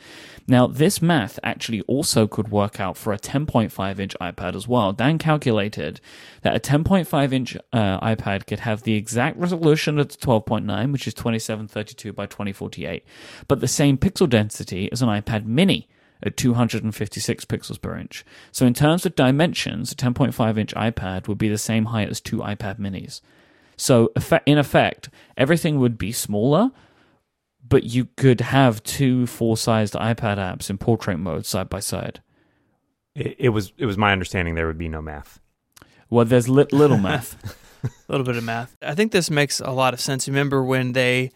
Now, 0.49 0.65
this 0.65 1.01
math 1.01 1.39
actually 1.43 1.81
also 1.81 2.25
could 2.25 2.49
work 2.49 2.79
out 2.79 2.95
for 2.95 3.11
a 3.11 3.19
10.5 3.19 3.99
inch 3.99 4.15
iPad 4.21 4.55
as 4.55 4.65
well. 4.65 4.93
Dan 4.93 5.17
calculated 5.17 5.99
that 6.41 6.55
a 6.55 6.59
10.5 6.59 7.33
inch 7.33 7.57
uh, 7.73 7.99
iPad 7.99 8.47
could 8.47 8.61
have 8.61 8.83
the 8.83 8.95
exact 8.95 9.37
resolution 9.37 9.99
of 9.99 10.07
the 10.07 10.15
12.9, 10.47 10.91
which 10.91 11.07
is 11.07 11.13
2732 11.13 12.13
by 12.13 12.25
2048, 12.25 13.03
but 13.47 13.59
the 13.59 13.67
same 13.67 13.97
pixel 13.97 14.29
density 14.29 14.91
as 14.91 15.01
an 15.01 15.09
iPad 15.09 15.45
mini 15.45 15.87
at 16.23 16.37
256 16.37 17.45
pixels 17.45 17.81
per 17.81 17.97
inch. 17.97 18.25
So, 18.51 18.65
in 18.65 18.73
terms 18.73 19.05
of 19.05 19.15
dimensions, 19.15 19.91
a 19.91 19.95
10.5 19.95 20.57
inch 20.57 20.73
iPad 20.73 21.27
would 21.27 21.37
be 21.37 21.49
the 21.49 21.57
same 21.57 21.85
height 21.85 22.09
as 22.09 22.21
two 22.21 22.37
iPad 22.37 22.79
minis. 22.79 23.21
So, 23.75 24.11
in 24.45 24.57
effect, 24.57 25.09
everything 25.35 25.79
would 25.79 25.97
be 25.97 26.11
smaller, 26.11 26.71
but 27.67 27.83
you 27.83 28.05
could 28.15 28.41
have 28.41 28.81
two 28.83 29.27
full-sized 29.27 29.93
iPad 29.93 30.37
apps 30.37 30.69
in 30.69 30.77
portrait 30.77 31.17
mode 31.17 31.45
side 31.45 31.69
by 31.69 31.79
side. 31.79 32.21
It, 33.13 33.35
it 33.37 33.49
was 33.49 33.73
it 33.77 33.85
was 33.85 33.97
my 33.97 34.11
understanding 34.11 34.55
there 34.55 34.67
would 34.67 34.77
be 34.77 34.89
no 34.89 35.01
math. 35.01 35.39
Well, 36.09 36.25
there's 36.25 36.49
li- 36.49 36.65
little 36.71 36.97
math. 36.97 37.63
A 37.87 38.11
little 38.11 38.25
bit 38.25 38.37
of 38.37 38.43
math. 38.43 38.75
I 38.81 38.95
think 38.95 39.11
this 39.11 39.29
makes 39.29 39.59
a 39.59 39.71
lot 39.71 39.93
of 39.93 40.01
sense. 40.01 40.27
Remember 40.27 40.63
when 40.63 40.93
they 40.93 41.31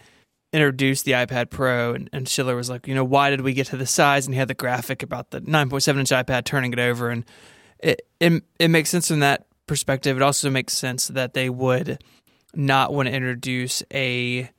introduced 0.54 1.06
the 1.06 1.14
iPad 1.14 1.50
Pro 1.50 1.94
and, 1.94 2.10
and 2.12 2.28
Schiller 2.28 2.56
was 2.56 2.70
like, 2.70 2.88
you 2.88 2.96
know, 2.96 3.04
why 3.04 3.30
did 3.30 3.42
we 3.42 3.54
get 3.54 3.68
to 3.68 3.78
the 3.78 3.86
size? 3.86 4.26
And 4.26 4.34
he 4.34 4.40
had 4.40 4.48
the 4.48 4.54
graphic 4.54 5.02
about 5.04 5.32
the 5.32 5.42
9.7 5.42 6.00
inch 6.00 6.10
iPad 6.10 6.44
turning 6.46 6.74
it 6.74 6.80
over. 6.80 7.10
And 7.10 7.26
it, 7.80 8.02
it, 8.20 8.44
it 8.60 8.68
makes 8.68 8.90
sense 8.90 9.08
from 9.08 9.20
that 9.22 9.46
perspective. 9.68 10.18
It 10.18 10.24
also 10.24 10.50
makes 10.50 10.74
sense 10.74 11.08
that 11.08 11.34
they 11.34 11.50
would 11.50 12.04
not 12.54 12.94
want 12.94 13.08
to 13.08 13.16
introduce 13.16 13.82
a 13.94 14.50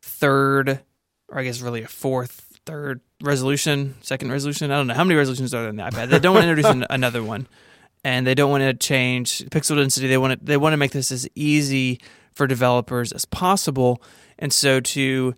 third, 0.00 0.80
or 1.28 1.38
I 1.38 1.44
guess 1.44 1.60
really 1.60 1.82
a 1.82 1.88
fourth, 1.88 2.58
third 2.64 3.00
resolution, 3.22 3.96
second 4.00 4.32
resolution. 4.32 4.70
I 4.70 4.76
don't 4.76 4.86
know. 4.86 4.94
How 4.94 5.04
many 5.04 5.16
resolutions 5.16 5.52
are 5.52 5.60
there 5.60 5.70
in 5.70 5.76
the 5.76 5.82
iPad? 5.82 6.08
They 6.08 6.18
don't 6.18 6.34
want 6.34 6.44
to 6.44 6.50
introduce 6.50 6.70
an, 6.70 6.86
another 6.90 7.22
one. 7.22 7.46
And 8.04 8.26
they 8.26 8.34
don't 8.34 8.50
want 8.50 8.62
to 8.62 8.74
change 8.74 9.38
pixel 9.46 9.76
density. 9.76 10.08
They 10.08 10.18
want 10.18 10.38
to 10.38 10.44
they 10.44 10.56
want 10.56 10.72
to 10.72 10.76
make 10.76 10.90
this 10.90 11.12
as 11.12 11.28
easy 11.34 12.00
for 12.34 12.46
developers 12.46 13.12
as 13.12 13.24
possible. 13.24 14.02
And 14.38 14.52
so 14.52 14.80
to 14.80 15.34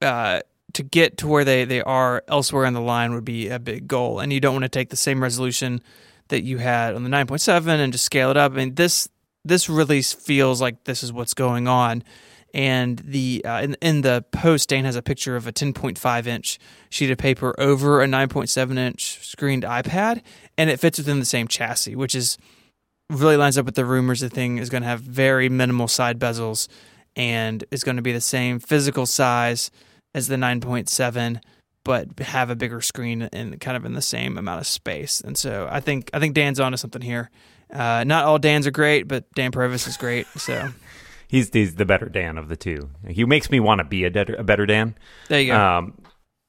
uh, 0.00 0.40
to 0.74 0.82
get 0.82 1.18
to 1.18 1.26
where 1.26 1.44
they, 1.44 1.64
they 1.64 1.80
are 1.82 2.22
elsewhere 2.28 2.66
on 2.66 2.74
the 2.74 2.80
line 2.80 3.14
would 3.14 3.24
be 3.24 3.48
a 3.48 3.58
big 3.58 3.88
goal. 3.88 4.20
And 4.20 4.32
you 4.32 4.40
don't 4.40 4.54
want 4.54 4.64
to 4.64 4.68
take 4.68 4.90
the 4.90 4.96
same 4.96 5.22
resolution 5.22 5.80
that 6.28 6.42
you 6.42 6.58
had 6.58 6.94
on 6.94 7.04
the 7.04 7.10
9.7 7.10 7.66
and 7.66 7.92
just 7.92 8.04
scale 8.04 8.30
it 8.30 8.36
up. 8.36 8.52
I 8.52 8.56
mean, 8.56 8.74
this 8.74 9.08
this 9.44 9.68
really 9.68 10.02
feels 10.02 10.60
like 10.60 10.84
this 10.84 11.02
is 11.02 11.12
what's 11.12 11.34
going 11.34 11.68
on. 11.68 12.02
And 12.54 12.98
the 12.98 13.44
uh, 13.44 13.62
in, 13.62 13.76
in 13.80 14.00
the 14.02 14.24
post, 14.30 14.70
Dan 14.70 14.84
has 14.84 14.96
a 14.96 15.02
picture 15.02 15.36
of 15.36 15.46
a 15.46 15.52
10.5 15.52 16.26
inch 16.26 16.58
sheet 16.90 17.10
of 17.10 17.18
paper 17.18 17.54
over 17.58 18.02
a 18.02 18.06
9.7 18.06 18.78
inch 18.78 19.18
screened 19.26 19.64
iPad, 19.64 20.22
and 20.58 20.68
it 20.68 20.78
fits 20.78 20.98
within 20.98 21.20
the 21.20 21.24
same 21.24 21.48
chassis, 21.48 21.96
which 21.96 22.14
is 22.14 22.36
really 23.08 23.38
lines 23.38 23.56
up 23.56 23.64
with 23.64 23.76
the 23.76 23.86
rumors. 23.86 24.20
The 24.20 24.28
thing 24.28 24.58
is 24.58 24.68
going 24.68 24.82
to 24.82 24.88
have 24.88 25.00
very 25.00 25.48
minimal 25.48 25.88
side 25.88 26.18
bezels 26.18 26.68
and 27.16 27.64
is 27.70 27.82
going 27.82 27.96
to 27.96 28.02
be 28.02 28.12
the 28.12 28.20
same 28.20 28.58
physical 28.58 29.06
size 29.06 29.70
as 30.14 30.28
the 30.28 30.36
9.7 30.36 31.40
but 31.84 32.18
have 32.18 32.50
a 32.50 32.56
bigger 32.56 32.82
screen 32.82 33.22
and 33.32 33.58
kind 33.60 33.76
of 33.76 33.86
in 33.86 33.94
the 33.94 34.02
same 34.02 34.36
amount 34.36 34.60
of 34.60 34.66
space 34.66 35.20
and 35.20 35.38
so 35.38 35.68
i 35.70 35.80
think 35.80 36.10
i 36.12 36.18
think 36.18 36.34
dan's 36.34 36.58
onto 36.58 36.76
something 36.76 37.02
here 37.02 37.30
uh, 37.72 38.04
not 38.04 38.24
all 38.24 38.38
dans 38.38 38.66
are 38.66 38.70
great 38.70 39.06
but 39.06 39.30
dan 39.34 39.50
provost 39.50 39.86
is 39.86 39.96
great 39.96 40.26
so 40.36 40.68
He's, 41.28 41.50
he's 41.52 41.74
the 41.74 41.84
better 41.84 42.08
Dan 42.08 42.38
of 42.38 42.48
the 42.48 42.56
two. 42.56 42.88
He 43.06 43.22
makes 43.26 43.50
me 43.50 43.60
want 43.60 43.80
to 43.80 43.84
be 43.84 44.04
a, 44.04 44.10
better 44.10 44.34
a 44.34 44.42
better 44.42 44.64
Dan. 44.64 44.96
there 45.28 45.40
you 45.40 45.52
go 45.52 45.60
Um, 45.60 46.02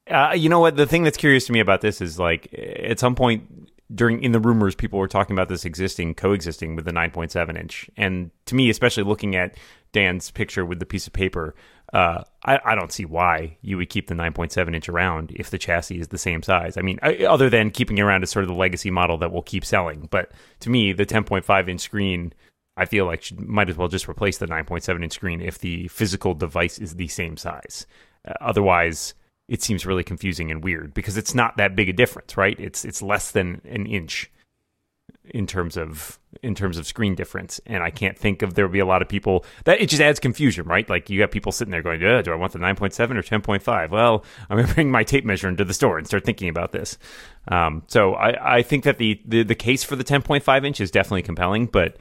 uh, 0.09 0.33
you 0.35 0.49
know 0.49 0.59
what? 0.59 0.75
The 0.75 0.87
thing 0.87 1.03
that's 1.03 1.17
curious 1.17 1.45
to 1.47 1.51
me 1.51 1.59
about 1.59 1.81
this 1.81 2.01
is 2.01 2.17
like 2.17 2.51
at 2.53 2.97
some 2.97 3.13
point 3.13 3.68
during 3.93 4.23
in 4.23 4.31
the 4.31 4.39
rumors, 4.39 4.75
people 4.75 4.99
were 4.99 5.07
talking 5.07 5.35
about 5.35 5.49
this 5.49 5.65
existing 5.65 6.13
coexisting 6.13 6.75
with 6.75 6.85
the 6.85 6.91
9.7 6.91 7.59
inch, 7.59 7.89
and 7.97 8.29
to 8.45 8.55
me, 8.55 8.69
especially 8.69 9.03
looking 9.03 9.35
at 9.35 9.57
Dan's 9.91 10.29
picture 10.29 10.65
with 10.65 10.79
the 10.79 10.85
piece 10.85 11.07
of 11.07 11.13
paper, 11.13 11.55
uh, 11.93 12.23
I, 12.43 12.59
I 12.63 12.75
don't 12.75 12.91
see 12.91 13.05
why 13.05 13.57
you 13.61 13.77
would 13.77 13.89
keep 13.89 14.07
the 14.07 14.13
9.7 14.13 14.75
inch 14.75 14.89
around 14.89 15.31
if 15.31 15.49
the 15.49 15.57
chassis 15.57 15.99
is 15.99 16.09
the 16.09 16.19
same 16.19 16.43
size. 16.43 16.77
I 16.77 16.81
mean, 16.81 16.99
I, 17.01 17.25
other 17.25 17.49
than 17.49 17.71
keeping 17.71 17.97
it 17.97 18.01
around 18.01 18.21
as 18.21 18.29
sort 18.29 18.43
of 18.43 18.49
the 18.49 18.55
legacy 18.55 18.91
model 18.91 19.17
that 19.19 19.31
will 19.31 19.41
keep 19.41 19.65
selling, 19.65 20.07
but 20.11 20.31
to 20.59 20.69
me, 20.69 20.93
the 20.93 21.05
10.5 21.05 21.69
inch 21.69 21.81
screen. 21.81 22.33
I 22.77 22.85
feel 22.85 23.05
like 23.05 23.23
should, 23.23 23.41
might 23.41 23.69
as 23.69 23.75
well 23.75 23.89
just 23.89 24.07
replace 24.07 24.37
the 24.37 24.47
9.7 24.47 25.03
inch 25.03 25.11
screen 25.11 25.41
if 25.41 25.59
the 25.59 25.89
physical 25.89 26.33
device 26.33 26.79
is 26.79 26.95
the 26.95 27.09
same 27.09 27.35
size. 27.35 27.85
Uh, 28.25 28.31
otherwise, 28.39 29.15
it 29.49 29.61
seems 29.63 29.85
really 29.85 30.03
confusing 30.03 30.51
and 30.51 30.63
weird 30.63 30.93
because 30.93 31.17
it's 31.17 31.33
not 31.33 31.57
that 31.57 31.75
big 31.75 31.89
a 31.89 31.93
difference, 31.93 32.37
right? 32.37 32.57
It's 32.59 32.85
it's 32.85 33.01
less 33.01 33.31
than 33.31 33.61
an 33.65 33.85
inch. 33.87 34.31
in 35.31 35.45
terms 35.47 35.75
of 35.77 36.19
in 36.41 36.55
terms 36.55 36.77
of 36.77 36.85
screen 36.87 37.15
difference 37.15 37.59
and 37.65 37.83
i 37.83 37.89
can't 37.89 38.17
think 38.17 38.41
of 38.41 38.53
there 38.53 38.65
will 38.65 38.71
be 38.71 38.79
a 38.79 38.85
lot 38.85 39.01
of 39.01 39.07
people 39.09 39.43
that 39.65 39.81
it 39.81 39.89
just 39.89 40.01
adds 40.01 40.19
confusion 40.19 40.65
right 40.65 40.89
like 40.89 41.09
you 41.09 41.21
have 41.21 41.31
people 41.31 41.51
sitting 41.51 41.71
there 41.71 41.81
going 41.81 41.99
do 41.99 42.07
i 42.07 42.35
want 42.35 42.53
the 42.53 42.59
9.7 42.59 43.17
or 43.17 43.21
10.5 43.21 43.89
well 43.89 44.23
i'm 44.49 44.57
going 44.57 44.67
to 44.73 44.73
bring 44.73 44.91
my 44.91 45.03
tape 45.03 45.25
measure 45.25 45.47
into 45.49 45.65
the 45.65 45.73
store 45.73 45.97
and 45.97 46.07
start 46.07 46.23
thinking 46.23 46.49
about 46.49 46.71
this 46.71 46.97
um, 47.49 47.83
so 47.87 48.13
I, 48.13 48.57
I 48.57 48.61
think 48.61 48.83
that 48.83 48.97
the, 48.97 49.19
the 49.25 49.43
the 49.43 49.55
case 49.55 49.83
for 49.83 49.95
the 49.95 50.03
10.5 50.03 50.65
inch 50.65 50.79
is 50.79 50.91
definitely 50.91 51.23
compelling 51.23 51.65
but 51.65 51.97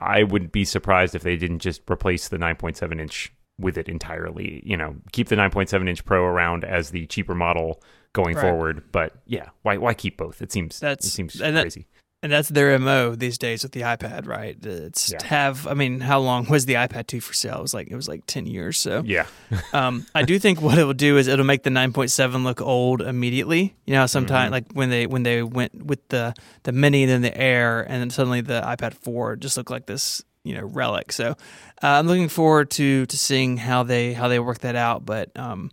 i 0.00 0.22
would 0.22 0.52
be 0.52 0.64
surprised 0.64 1.14
if 1.14 1.22
they 1.22 1.36
didn't 1.36 1.60
just 1.60 1.82
replace 1.90 2.28
the 2.28 2.38
9.7 2.38 3.00
inch 3.00 3.32
with 3.60 3.76
it 3.78 3.88
entirely 3.88 4.62
you 4.64 4.76
know 4.76 4.96
keep 5.12 5.28
the 5.28 5.36
9.7 5.36 5.88
inch 5.88 6.04
pro 6.04 6.24
around 6.24 6.64
as 6.64 6.90
the 6.90 7.06
cheaper 7.06 7.34
model 7.34 7.82
going 8.12 8.34
Right. 8.34 8.42
forward 8.42 8.82
but 8.90 9.12
yeah 9.26 9.50
why 9.62 9.76
why 9.76 9.94
keep 9.94 10.16
both 10.16 10.42
it 10.42 10.50
seems 10.50 10.80
That's- 10.80 11.06
it 11.06 11.10
seems 11.10 11.40
and 11.40 11.56
that- 11.56 11.62
crazy 11.62 11.86
And 12.22 12.30
that's 12.30 12.50
their 12.50 12.78
mo 12.78 13.14
these 13.14 13.38
days 13.38 13.62
with 13.62 13.72
the 13.72 13.80
iPad, 13.80 14.26
right? 14.26 14.54
It's 14.62 15.10
Yeah. 15.10 15.24
have. 15.24 15.66
I 15.66 15.72
mean, 15.72 16.00
how 16.00 16.20
long 16.20 16.44
was 16.50 16.66
the 16.66 16.74
iPad 16.74 17.06
two 17.06 17.18
for 17.18 17.32
sale? 17.32 17.56
It 17.60 17.62
was 17.62 17.72
like 17.72 17.88
it 17.88 17.96
was 17.96 18.08
like 18.08 18.26
ten 18.26 18.44
years. 18.44 18.76
So 18.78 19.02
yeah 19.06 19.24
um, 19.72 20.04
I 20.14 20.22
do 20.24 20.38
think 20.38 20.60
what 20.60 20.76
it 20.76 20.84
will 20.84 20.92
do 21.08 21.16
is 21.16 21.28
it'll 21.28 21.46
make 21.46 21.62
the 21.62 21.70
9.7 21.70 22.44
look 22.44 22.60
old 22.60 23.00
immediately. 23.00 23.74
You 23.86 23.94
know, 23.94 24.04
sometimes 24.06 24.48
Mhm. 24.50 24.52
like 24.52 24.66
when 24.74 24.90
they 24.90 25.06
when 25.06 25.22
they 25.22 25.42
went 25.42 25.72
with 25.86 26.06
the 26.08 26.34
the 26.64 26.72
mini 26.72 27.04
and 27.04 27.10
then 27.10 27.22
the 27.22 27.34
Air, 27.34 27.80
and 27.88 28.02
then 28.02 28.10
suddenly 28.10 28.42
the 28.42 28.60
iPad 28.66 28.92
4 28.92 29.36
just 29.36 29.56
looked 29.56 29.70
like 29.70 29.86
this 29.86 30.22
you 30.44 30.54
know 30.54 30.64
relic. 30.64 31.12
So 31.12 31.30
uh, 31.30 31.34
I'm 31.82 32.06
looking 32.06 32.28
forward 32.28 32.70
to 32.72 33.06
to 33.06 33.16
seeing 33.18 33.56
how 33.56 33.82
they 33.82 34.12
how 34.12 34.28
they 34.28 34.38
work 34.38 34.58
that 34.60 34.76
out. 34.76 35.04
But 35.04 35.30
um, 35.36 35.70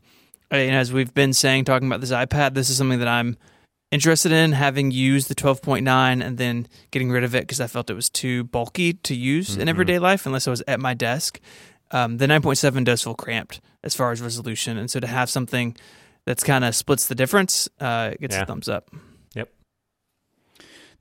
know, 0.52 0.78
as 0.78 0.92
we've 0.94 1.14
been 1.14 1.34
saying, 1.34 1.66
talking 1.66 1.88
about 1.88 2.02
this 2.02 2.12
iPad, 2.12 2.54
this 2.54 2.70
is 2.70 2.78
something 2.78 3.00
that 3.00 3.08
I'm 3.08 3.38
interested 3.92 4.34
in 4.34 4.52
having 4.52 4.92
used 4.92 5.30
the 5.30 5.36
12.9 5.36 5.82
and 6.22 6.38
then 6.38 6.68
getting 6.92 7.10
rid 7.10 7.24
of 7.24 7.34
it 7.36 7.44
because 7.44 7.62
I 7.62 7.68
felt 7.68 7.90
it 7.90 7.94
was 7.94 8.10
too 8.10 8.44
bulky 8.44 8.94
to 8.94 9.16
use 9.16 9.56
in 9.56 9.68
Mhm. 9.68 9.70
everyday 9.70 9.98
life 10.00 10.26
unless 10.26 10.46
I 10.46 10.52
was 10.52 10.62
at 10.68 10.82
my 10.82 10.94
desk. 10.94 11.40
Um, 11.92 12.18
the 12.18 12.28
9.7 12.28 12.84
does 12.84 13.02
feel 13.02 13.16
cramped 13.16 13.62
as 13.86 13.96
far 13.96 14.12
as 14.12 14.22
resolution, 14.22 14.78
and 14.78 14.92
so 14.92 15.00
to 15.00 15.08
have 15.08 15.30
something 15.30 15.74
that's 16.26 16.44
kind 16.44 16.66
of 16.66 16.76
splits 16.76 17.08
the 17.08 17.16
difference, 17.16 17.70
uh, 17.80 18.10
it 18.12 18.20
gets 18.20 18.36
Yeah. 18.36 18.42
a 18.42 18.46
thumbs 18.46 18.68
up. 18.68 18.90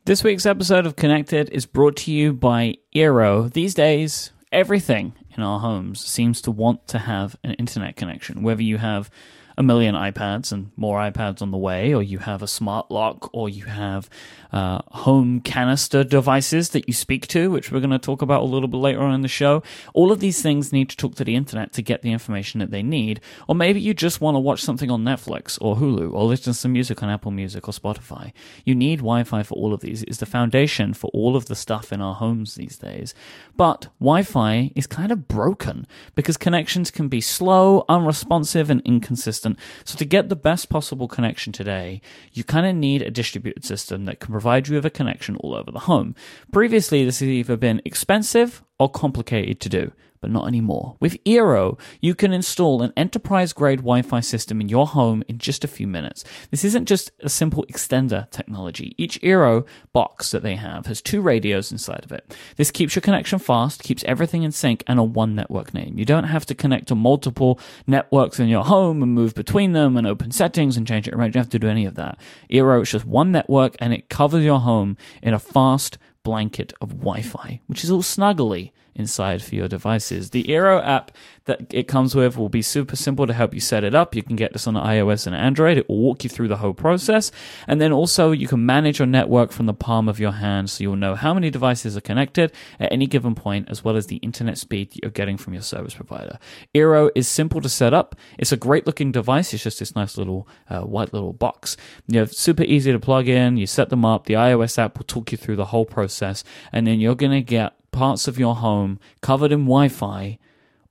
This 0.07 0.23
week's 0.23 0.47
episode 0.47 0.87
of 0.87 0.95
Connected 0.95 1.51
is 1.51 1.67
brought 1.67 1.97
to 1.97 2.13
you 2.13 2.33
by 2.33 2.77
Eero. 2.95 3.53
These 3.53 3.75
days, 3.75 4.31
everything 4.53 5.15
in 5.37 5.43
our 5.43 5.59
homes 5.59 5.99
seems 5.99 6.41
to 6.43 6.53
want 6.53 6.87
to 6.87 7.01
have 7.01 7.35
an 7.43 7.55
internet 7.55 7.97
connection, 7.97 8.45
whether 8.45 8.63
you 8.63 8.79
have 8.79 9.11
a 9.59 9.65
million 9.65 9.97
iPads 9.97 10.53
and 10.53 10.71
more 10.77 11.01
iPads 11.01 11.43
on 11.43 11.51
the 11.51 11.59
way, 11.59 11.93
or 11.93 12.05
you 12.05 12.19
have 12.19 12.41
a 12.41 12.47
smart 12.47 12.89
lock, 12.89 13.31
or 13.35 13.49
you 13.49 13.65
have 13.65 14.09
uh, 14.57 14.81
home 14.93 15.43
assistant 15.45 16.09
devices 16.09 16.71
that 16.71 16.89
you 16.89 16.95
speak 16.95 17.27
to, 17.27 17.51
which 17.51 17.71
we're 17.71 17.79
going 17.79 17.91
to 17.91 17.99
talk 17.99 18.23
about 18.23 18.41
a 18.41 18.47
little 18.47 18.69
bit 18.69 18.79
later 18.79 19.03
on 19.03 19.13
in 19.13 19.21
the 19.21 19.29
show. 19.29 19.63
All 19.93 20.11
of 20.11 20.21
these 20.21 20.41
things 20.41 20.73
need 20.73 20.89
to 20.89 20.97
talk 20.97 21.15
to 21.17 21.25
the 21.25 21.35
internet 21.35 21.75
to 21.75 21.83
get 21.83 22.01
the 22.01 22.11
information 22.11 22.61
that 22.61 22.71
they 22.71 22.83
need, 22.83 23.21
or 23.49 23.55
maybe 23.55 23.83
you 23.83 23.93
just 23.93 24.23
want 24.23 24.35
to 24.35 24.39
watch 24.39 24.63
something 24.63 24.91
on 24.91 25.05
Netflix 25.05 25.59
or 25.61 25.77
Hulu, 25.77 26.11
or 26.11 26.25
listen 26.25 26.55
to 26.55 26.59
some 26.59 26.73
music 26.73 27.03
on 27.03 27.11
Apple 27.11 27.33
Music 27.33 27.69
or 27.69 27.73
Spotify. 27.73 28.33
You 28.65 28.75
need 28.75 29.01
Wi-Fi 29.01 29.43
for 29.43 29.55
all 29.55 29.75
of 29.75 29.81
these. 29.81 30.03
It's 30.05 30.19
the 30.19 30.27
foundation 30.27 30.95
for 30.95 31.11
all 31.13 31.37
of 31.37 31.47
the 31.47 31.55
stuff 31.55 31.93
in 31.93 32.01
our 32.01 32.15
homes 32.15 32.55
these 32.55 32.79
days. 32.79 33.15
But 33.59 33.89
Wi-Fi 34.01 34.73
is 34.75 34.87
kind 34.87 35.13
of 35.13 35.29
broken 35.29 35.87
because 36.15 36.39
connections 36.39 36.91
can 36.91 37.09
be 37.09 37.21
slow, 37.21 37.85
unresponsive, 37.91 38.71
and 38.71 38.81
inconsistent. 38.87 39.59
So 39.85 39.99
to 39.99 40.07
get 40.07 40.31
the 40.31 40.37
best 40.37 40.71
possible 40.71 41.09
connection 41.09 41.53
today, 41.53 42.01
you 42.33 42.43
kind 42.43 42.65
of 42.65 42.75
need 42.75 43.03
a 43.03 43.11
distributed 43.11 43.63
system 43.63 44.07
that 44.07 44.21
can 44.21 44.33
provide 44.33 44.46
you 44.69 44.77
with 44.77 44.87
a 44.87 44.91
connection 44.91 45.37
all 45.37 45.55
over 45.55 45.71
the 45.71 45.81
home. 45.81 46.15
Previously, 46.53 47.05
this 47.05 47.21
has 47.21 47.29
either 47.29 47.57
been 47.57 47.83
expensive 47.85 48.63
or 48.79 48.89
complicated 48.89 49.61
to 49.61 49.69
do 49.69 49.93
but 50.21 50.31
not 50.31 50.49
anymore. 50.49 50.97
With 51.01 51.23
Eero, 51.25 51.79
you 52.01 52.15
can 52.15 52.33
install 52.33 52.83
an 52.83 52.93
enterprise 52.97 53.53
grade 53.53 53.81
Wi 53.81 54.03
Fi 54.03 54.21
system 54.21 54.61
in 54.61 54.69
your 54.69 54.87
home 54.87 55.23
in 55.29 55.39
just 55.39 55.65
a 55.65 55.69
few 55.69 55.87
minutes. 55.87 56.25
This 56.51 56.65
isn't 56.65 56.87
just 56.87 57.11
a 57.21 57.29
simple 57.29 57.65
extender 57.71 58.31
technology. 58.31 58.95
Each 58.99 59.21
Eero 59.21 59.67
box 59.93 60.31
that 60.31 60.43
they 60.43 60.57
have 60.57 60.87
has 60.87 61.01
two 61.01 61.21
radios 61.21 61.73
inside 61.73 62.05
of 62.05 62.13
it. 62.13 62.37
This 62.57 62.71
keeps 62.71 62.95
your 62.95 63.03
connection 63.03 63.39
fast, 63.39 63.83
keeps 63.83 64.05
everything 64.05 64.43
in 64.43 64.53
sync, 64.53 64.83
and 64.87 64.99
on 65.01 65.13
one 65.13 65.35
network 65.35 65.75
name. 65.75 65.99
You 65.99 66.05
don't 66.05 66.25
have 66.25 66.47
to 66.47 66.55
connect 66.55 66.89
to 66.89 66.95
multiple 66.95 67.61
networks 67.87 68.41
in 68.41 68.49
your 68.49 68.65
home 68.65 69.03
and 69.03 69.13
move 69.13 69.35
between 69.35 69.73
them 69.73 69.97
and 69.97 70.07
open 70.07 70.31
settings 70.31 70.77
and 70.77 70.87
change 70.87 71.09
it 71.09 71.15
around. 71.15 71.29
You 71.29 71.33
don't 71.33 71.45
have 71.45 71.51
to 71.51 71.59
do 71.59 71.69
any 71.69 71.87
of 71.87 71.95
that. 71.95 72.19
Eero 72.51 72.83
is 72.83 72.91
just 72.91 73.05
one 73.05 73.33
network 73.33 73.77
and 73.79 73.93
it 73.93 74.09
covers 74.09 74.45
your 74.45 74.61
home 74.61 74.97
in 75.23 75.35
a 75.35 75.39
fast 75.39 75.99
blanket 76.23 76.73
of 76.81 76.99
Wi 76.99 77.23
Fi, 77.23 77.61
which 77.67 77.85
is 77.85 77.91
all 77.91 78.03
snuggly 78.03 78.73
inside 78.97 79.43
for 79.43 79.55
your 79.55 79.69
devices. 79.69 80.31
The 80.31 80.45
Eero 80.45 80.85
app 80.85 81.13
that 81.47 81.73
it 81.73 81.89
comes 81.89 82.15
with 82.15 82.37
will 82.37 82.49
be 82.49 82.63
super 82.63 82.97
simple 82.97 83.27
to 83.27 83.33
help 83.33 83.55
you 83.55 83.61
set 83.61 83.85
it 83.85 83.95
up. 83.95 84.15
You 84.15 84.23
can 84.23 84.37
get 84.37 84.53
this 84.53 84.67
on 84.67 84.75
iOS 84.75 85.27
and 85.27 85.37
Android. 85.37 85.79
It 85.79 85.89
will 85.89 85.99
walk 85.99 86.25
you 86.25 86.31
through 86.31 86.49
the 86.49 86.57
whole 86.57 86.75
process. 86.75 87.31
And 87.67 87.81
then 87.81 87.93
also 87.93 88.33
you 88.33 88.49
can 88.49 88.67
manage 88.67 88.99
your 88.99 89.07
network 89.07 89.53
from 89.53 89.67
the 89.67 89.75
palm 89.75 90.09
of 90.09 90.19
your 90.19 90.33
hand 90.33 90.71
so 90.71 90.83
you'll 90.83 90.97
know 90.97 91.15
how 91.15 91.33
many 91.33 91.51
devices 91.51 91.97
are 91.97 92.01
connected 92.01 92.53
at 92.81 92.93
any 92.93 93.07
given 93.07 93.35
point 93.35 93.69
as 93.71 93.85
well 93.85 93.97
as 93.97 94.07
the 94.07 94.17
internet 94.17 94.59
speed 94.59 94.93
you're 95.01 95.11
getting 95.11 95.37
from 95.37 95.55
your 95.55 95.63
service 95.63 95.95
provider. 95.95 96.39
Eero 96.75 97.11
is 97.15 97.29
simple 97.29 97.61
to 97.61 97.69
set 97.69 97.95
up. 97.95 98.17
It's 98.39 98.53
a 98.53 98.57
great 98.57 98.87
looking 98.87 99.13
device. 99.13 99.55
It's 99.55 99.63
just 99.63 99.79
this 99.79 99.95
nice 99.95 100.19
little 100.19 100.49
uh, 100.69 100.81
white 100.81 101.13
little 101.13 101.33
box. 101.33 101.77
You 102.09 102.21
know, 102.21 102.25
super 102.27 102.65
easy 102.65 102.91
to 102.91 102.99
plug 102.99 103.29
in. 103.29 103.57
You 103.57 103.67
set 103.67 103.91
them 103.91 104.05
up. 104.05 104.27
The 104.27 104.35
iOS 104.35 104.79
app 104.79 104.99
will 104.99 105.05
talk 105.05 105.31
you 105.31 105.39
through 105.39 105.57
the 105.57 105.67
whole 105.67 105.87
process 105.87 106.43
and 106.73 106.87
then 106.87 106.99
you're 107.01 107.15
going 107.15 107.33
to 107.33 107.43
get 107.43 107.75
parts 107.97 108.29
of 108.29 108.39
your 108.39 108.55
home 108.57 109.01
covered 109.23 109.53
in 109.53 109.61
Wi-Fi 109.61 110.39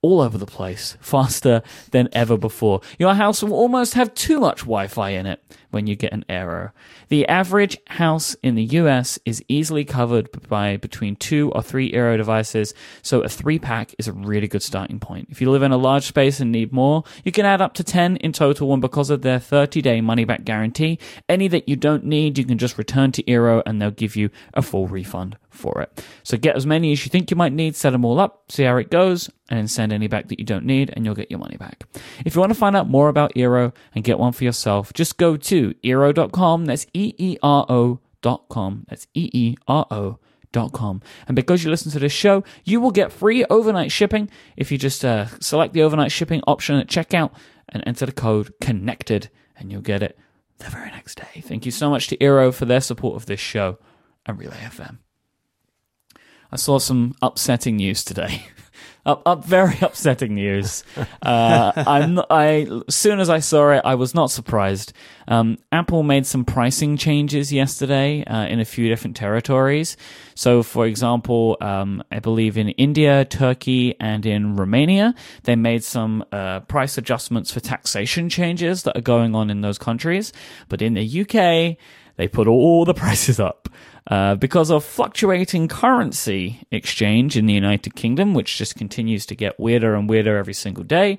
all 0.02 0.22
over 0.22 0.38
the 0.38 0.46
place, 0.46 0.98
faster 1.02 1.62
than 1.92 2.10
ever 2.12 2.38
before. 2.38 2.82
Your 3.00 3.14
house 3.14 3.42
will 3.42 3.54
almost 3.54 3.94
have 3.94 4.14
too 4.14 4.40
much 4.40 4.60
Wi 4.62 4.88
Fi 4.88 5.12
in 5.12 5.26
it 5.26 5.42
when 5.76 5.88
you 5.88 5.96
get 5.96 6.14
an 6.14 6.24
Eero. 6.30 6.72
The 7.10 7.28
average 7.28 7.78
house 7.88 8.34
in 8.42 8.56
the 8.56 8.64
US 8.64 9.20
is 9.26 9.44
easily 9.50 9.84
covered 9.84 10.30
by 10.48 10.78
between 10.78 11.18
two 11.18 11.52
or 11.52 11.62
three 11.62 11.92
Eero 11.92 12.16
devices, 12.16 12.74
so 13.02 13.20
a 13.20 13.28
three 13.28 13.60
pack 13.60 13.94
is 14.00 14.08
a 14.08 14.14
really 14.14 14.48
good 14.48 14.64
starting 14.64 15.00
point. 15.00 15.28
If 15.30 15.42
you 15.42 15.52
live 15.52 15.64
in 15.64 15.74
a 15.74 15.78
large 15.78 16.06
space 16.06 16.40
and 16.40 16.50
need 16.50 16.72
more, 16.72 17.04
you 17.26 17.34
can 17.34 17.46
add 17.46 17.62
up 17.62 17.74
to 17.74 17.84
10 17.84 18.16
in 18.18 18.32
total, 18.32 18.72
and 18.72 18.82
because 18.82 19.10
of 19.10 19.22
their 19.22 19.38
30 19.38 19.82
day 19.82 20.00
money 20.00 20.24
back 20.24 20.46
guarantee, 20.46 20.98
any 21.28 21.50
that 21.50 21.68
you 21.68 21.76
don't 21.76 22.06
need, 22.06 22.38
you 22.38 22.46
can 22.46 22.58
just 22.58 22.78
return 22.78 23.12
to 23.12 23.24
Eero 23.24 23.62
and 23.66 23.82
they'll 23.82 23.92
give 23.92 24.16
you 24.16 24.30
a 24.54 24.62
full 24.62 24.88
refund 24.88 25.38
for 25.56 25.82
it. 25.82 26.04
So 26.24 26.38
get 26.38 26.56
as 26.56 26.66
many 26.66 26.92
as 26.92 27.06
you 27.06 27.10
think 27.10 27.32
you 27.32 27.38
might 27.38 27.54
need, 27.54 27.76
set 27.76 27.92
them 27.92 28.06
all 28.06 28.20
up, 28.20 28.52
see 28.52 28.64
how 28.64 28.78
it 28.78 28.92
goes, 28.92 29.30
and 29.50 29.70
send 29.70 29.94
any 29.94 30.08
back 30.08 30.28
that 30.28 30.40
you 30.40 30.46
don't 30.46 30.66
need, 30.66 30.92
and 30.94 31.06
you'll 31.06 31.16
get 31.16 31.30
your 31.30 31.40
money 31.40 31.58
back. 31.58 31.84
If 32.26 32.36
you 32.36 32.42
want 32.42 32.52
to 32.52 32.60
find 32.60 32.76
out 32.76 32.90
more 32.90 33.10
about 33.10 33.34
Eero 33.36 33.74
and 33.94 34.04
get 34.04 34.20
one 34.20 34.34
for 34.34 34.44
yourself, 34.44 34.94
just 34.94 35.18
go 35.18 35.38
to 35.38 35.65
Eero.com. 35.74 36.66
That's 36.66 36.86
E 36.94 37.14
E 37.18 37.38
R 37.42 37.66
O.com. 37.70 38.86
That's 38.90 39.08
E 39.14 39.30
E 39.34 39.56
R 39.68 39.86
O. 39.92 40.20
And 40.56 41.36
because 41.36 41.64
you 41.64 41.70
listen 41.70 41.92
to 41.92 42.00
this 42.00 42.14
show, 42.14 42.44
you 42.64 42.80
will 42.80 42.92
get 42.92 43.12
free 43.12 43.44
overnight 43.50 43.92
shipping 43.92 44.30
if 44.56 44.72
you 44.72 44.78
just 44.78 45.04
uh, 45.04 45.28
select 45.42 45.74
the 45.74 45.84
overnight 45.84 46.14
shipping 46.14 46.42
option 46.48 46.78
at 46.78 46.88
checkout 46.88 47.32
and 47.68 47.84
enter 47.86 48.06
the 48.06 48.14
code 48.14 48.54
CONNECTED, 48.62 49.28
and 49.58 49.70
you'll 49.70 49.82
get 49.82 50.02
it 50.02 50.18
the 50.60 50.70
very 50.70 50.92
next 50.92 51.16
day. 51.16 51.42
Thank 51.42 51.66
you 51.66 51.72
so 51.72 51.90
much 51.90 52.08
to 52.08 52.18
Eero 52.18 52.54
for 52.54 52.64
their 52.64 52.80
support 52.80 53.16
of 53.16 53.26
this 53.26 53.40
show 53.40 53.78
and 54.26 54.40
Relay 54.40 54.56
FM. 54.56 55.00
I 56.52 56.56
saw 56.56 56.80
some 56.80 57.16
upsetting 57.22 57.76
news 57.76 58.04
today. 58.06 58.48
up, 59.06 59.22
up, 59.26 59.46
very 59.46 59.78
upsetting 59.82 60.36
news. 60.36 60.84
Uh, 61.22 61.72
I'm, 61.76 62.16
not- 62.16 62.28
I, 62.30 62.68
as 62.88 62.96
soon 62.96 63.20
as 63.20 63.30
I 63.30 63.40
saw 63.40 63.72
it, 63.72 63.82
I 63.86 63.96
was 63.96 64.14
not 64.16 64.32
surprised. 64.32 64.94
Um, 65.28 65.58
Apple 65.72 66.04
made 66.04 66.26
some 66.26 66.46
pricing 66.46 66.98
changes 66.98 67.52
yesterday 67.52 68.24
uh, 68.26 68.46
in 68.48 68.60
a 68.60 68.66
few 68.66 68.88
different 68.90 69.16
territories. 69.16 69.98
So, 70.36 70.64
for 70.64 70.86
example, 70.86 71.58
um, 71.62 72.04
I 72.12 72.20
believe 72.20 72.58
in 72.58 72.70
India, 72.70 73.26
Turkey, 73.26 73.96
and 74.00 74.26
in 74.26 74.56
Romania, 74.56 75.14
they 75.44 75.56
made 75.56 75.84
some 75.84 76.24
uh, 76.32 76.60
price 76.62 76.98
adjustments 76.98 77.52
for 77.52 77.60
taxation 77.60 78.30
changes 78.30 78.84
that 78.84 78.98
are 78.98 79.02
going 79.02 79.34
on 79.36 79.50
in 79.50 79.62
those 79.62 79.78
countries. 79.78 80.34
But 80.70 80.82
in 80.82 80.94
the 80.94 81.22
UK, 81.22 81.78
they 82.18 82.28
put 82.28 82.48
all 82.48 82.86
the 82.86 82.94
prices 82.94 83.40
up. 83.40 83.70
Uh, 84.08 84.36
because 84.36 84.70
of 84.70 84.86
fluctuating 84.86 85.68
currency 85.68 86.62
exchange 86.70 87.36
in 87.36 87.48
the 87.48 87.54
United 87.54 87.96
Kingdom, 87.96 88.36
which 88.36 88.58
just 88.58 88.76
continues 88.76 89.26
to 89.26 89.36
get 89.36 89.60
weirder 89.60 89.96
and 89.96 90.08
weirder 90.08 90.38
every 90.38 90.54
single 90.54 90.84
day, 90.84 91.18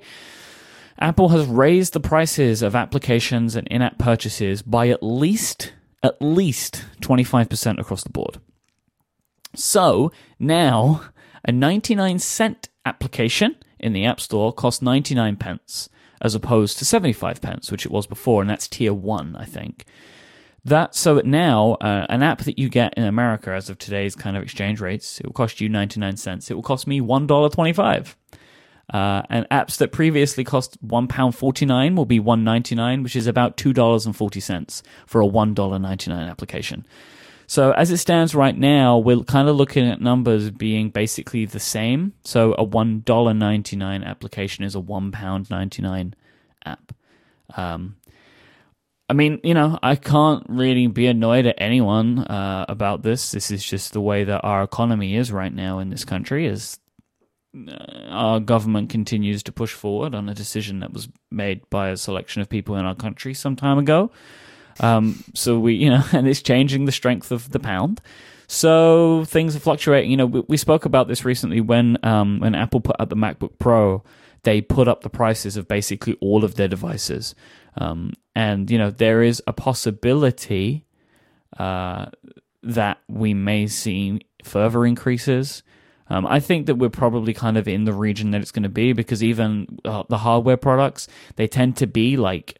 Apple 0.99 1.29
has 1.29 1.45
raised 1.45 1.93
the 1.93 1.99
prices 1.99 2.61
of 2.61 2.75
applications 2.75 3.55
and 3.55 3.67
in-app 3.67 3.97
purchases 3.97 4.61
by 4.61 4.87
at 4.87 5.03
least 5.03 5.73
at 6.03 6.21
least 6.21 6.85
25% 7.01 7.79
across 7.79 8.03
the 8.03 8.09
board. 8.09 8.39
So 9.55 10.11
now 10.39 11.01
a 11.43 11.51
99 11.51 12.19
cent 12.19 12.69
application 12.85 13.55
in 13.79 13.93
the 13.93 14.05
App 14.05 14.19
Store 14.19 14.53
costs 14.53 14.81
99 14.81 15.35
pence 15.37 15.89
as 16.21 16.35
opposed 16.35 16.77
to 16.79 16.85
75 16.85 17.41
pence, 17.41 17.71
which 17.71 17.85
it 17.85 17.91
was 17.91 18.07
before, 18.07 18.41
and 18.41 18.49
that's 18.49 18.67
tier 18.67 18.93
one, 18.93 19.35
I 19.35 19.45
think. 19.45 19.85
That 20.65 20.95
so 20.95 21.21
now 21.23 21.73
uh, 21.75 22.05
an 22.09 22.23
app 22.23 22.39
that 22.39 22.59
you 22.59 22.67
get 22.69 22.93
in 22.95 23.03
America 23.03 23.51
as 23.51 23.69
of 23.69 23.77
today's 23.77 24.15
kind 24.15 24.35
of 24.35 24.43
exchange 24.43 24.81
rates, 24.81 25.19
it 25.19 25.25
will 25.25 25.33
cost 25.33 25.61
you 25.61 25.69
ninety 25.69 25.99
nine 25.99 26.17
cents. 26.17 26.51
It 26.51 26.55
will 26.55 26.63
cost 26.63 26.87
me 26.87 26.99
one 26.99 27.25
dollar 27.27 27.49
twenty 27.49 27.73
five. 27.73 28.17
Uh, 28.93 29.21
and 29.29 29.45
apps 29.49 29.77
that 29.77 29.91
previously 29.91 30.45
cost 30.45 30.77
one 30.81 31.07
pound 31.09 31.35
forty 31.35 31.65
nine 31.65 31.95
will 31.95 32.05
be 32.05 32.19
one 32.19 32.43
ninety 32.43 32.73
nine, 32.73 33.03
which 33.03 33.15
is 33.15 33.27
about 33.27 33.57
two 33.57 33.73
dollars 33.73 34.05
and 34.05 34.15
forty 34.15 34.39
cents 34.39 34.81
for 35.05 35.19
a 35.21 35.25
one 35.25 35.53
dollar 35.53 35.77
ninety 35.77 36.09
nine 36.09 36.29
application. 36.29 36.85
So 37.47 37.71
as 37.71 37.91
it 37.91 37.97
stands 37.97 38.35
right 38.35 38.57
now, 38.57 38.97
we're 38.97 39.23
kind 39.23 39.47
of 39.47 39.55
looking 39.55 39.87
at 39.89 40.01
numbers 40.01 40.51
being 40.51 40.89
basically 40.89 41.45
the 41.45 41.61
same. 41.61 42.13
So 42.23 42.55
a 42.57 42.63
one 42.63 43.01
dollar 43.05 43.33
ninety 43.33 43.75
nine 43.77 44.03
application 44.03 44.65
is 44.65 44.75
a 44.75 44.81
one 44.81 45.11
pound 45.11 45.49
ninety 45.49 45.81
nine 45.81 46.13
app. 46.65 46.93
Um, 47.55 47.95
I 49.09 49.13
mean, 49.13 49.39
you 49.43 49.53
know, 49.53 49.79
I 49.81 49.95
can't 49.95 50.45
really 50.49 50.87
be 50.87 51.07
annoyed 51.07 51.45
at 51.45 51.55
anyone 51.59 52.19
uh, 52.19 52.65
about 52.67 53.03
this. 53.03 53.31
This 53.31 53.51
is 53.51 53.63
just 53.63 53.93
the 53.93 54.01
way 54.01 54.25
that 54.25 54.41
our 54.43 54.63
economy 54.63 55.15
is 55.15 55.31
right 55.31 55.53
now 55.53 55.79
in 55.79 55.89
this 55.89 56.03
country. 56.03 56.45
Is 56.45 56.79
uh, 57.55 57.71
our 58.09 58.39
government 58.41 58.89
continues 58.89 59.43
to 59.43 59.51
push 59.53 59.73
forward 59.73 60.13
on 60.13 60.27
a 60.27 60.33
decision 60.33 60.79
that 60.81 60.91
was 60.91 61.07
made 61.31 61.67
by 61.69 61.89
a 61.89 61.97
selection 61.97 62.41
of 62.41 62.49
people 62.49 62.75
in 62.75 62.85
our 62.85 62.95
country 62.95 63.33
some 63.33 63.55
time 63.55 63.77
ago. 63.77 64.11
Um, 64.81 65.23
so 65.33 65.57
we, 65.57 65.75
you 65.75 65.89
know, 65.89 66.03
and 66.11 66.27
it's 66.27 66.41
changing 66.41 66.83
the 66.85 66.91
strength 66.91 67.31
of 67.31 67.51
the 67.51 67.59
pound. 67.59 68.01
So 68.47 69.23
things 69.25 69.55
are 69.55 69.59
fluctuating. 69.59 70.11
You 70.11 70.17
know, 70.17 70.25
we, 70.25 70.43
we 70.49 70.57
spoke 70.57 70.83
about 70.83 71.07
this 71.07 71.23
recently 71.23 71.61
when 71.61 71.97
um, 72.03 72.39
when 72.39 72.55
Apple 72.55 72.81
put 72.81 72.97
out 72.99 73.09
the 73.09 73.15
MacBook 73.15 73.57
Pro. 73.57 74.03
They 74.43 74.61
put 74.61 74.87
up 74.87 75.01
the 75.01 75.09
prices 75.09 75.57
of 75.57 75.67
basically 75.67 76.17
all 76.21 76.45
of 76.45 76.55
their 76.55 76.69
devices. 76.69 77.35
Um, 77.77 78.13
and, 78.35 78.69
you 78.69 78.77
know, 78.77 78.91
there 78.91 79.21
is 79.21 79.41
a 79.47 79.53
possibility 79.53 80.85
uh, 81.57 82.07
that 82.63 82.99
we 83.07 83.33
may 83.33 83.67
see 83.67 84.21
further 84.43 84.85
increases. 84.85 85.63
Um, 86.09 86.25
I 86.25 86.39
think 86.39 86.67
that 86.67 86.75
we're 86.75 86.89
probably 86.89 87.33
kind 87.33 87.57
of 87.57 87.67
in 87.67 87.83
the 87.83 87.93
region 87.93 88.31
that 88.31 88.41
it's 88.41 88.51
going 88.51 88.63
to 88.63 88.69
be 88.69 88.93
because 88.93 89.23
even 89.23 89.79
uh, 89.83 90.03
the 90.07 90.19
hardware 90.19 90.57
products, 90.57 91.07
they 91.35 91.47
tend 91.47 91.77
to 91.77 91.87
be 91.87 92.17
like 92.17 92.59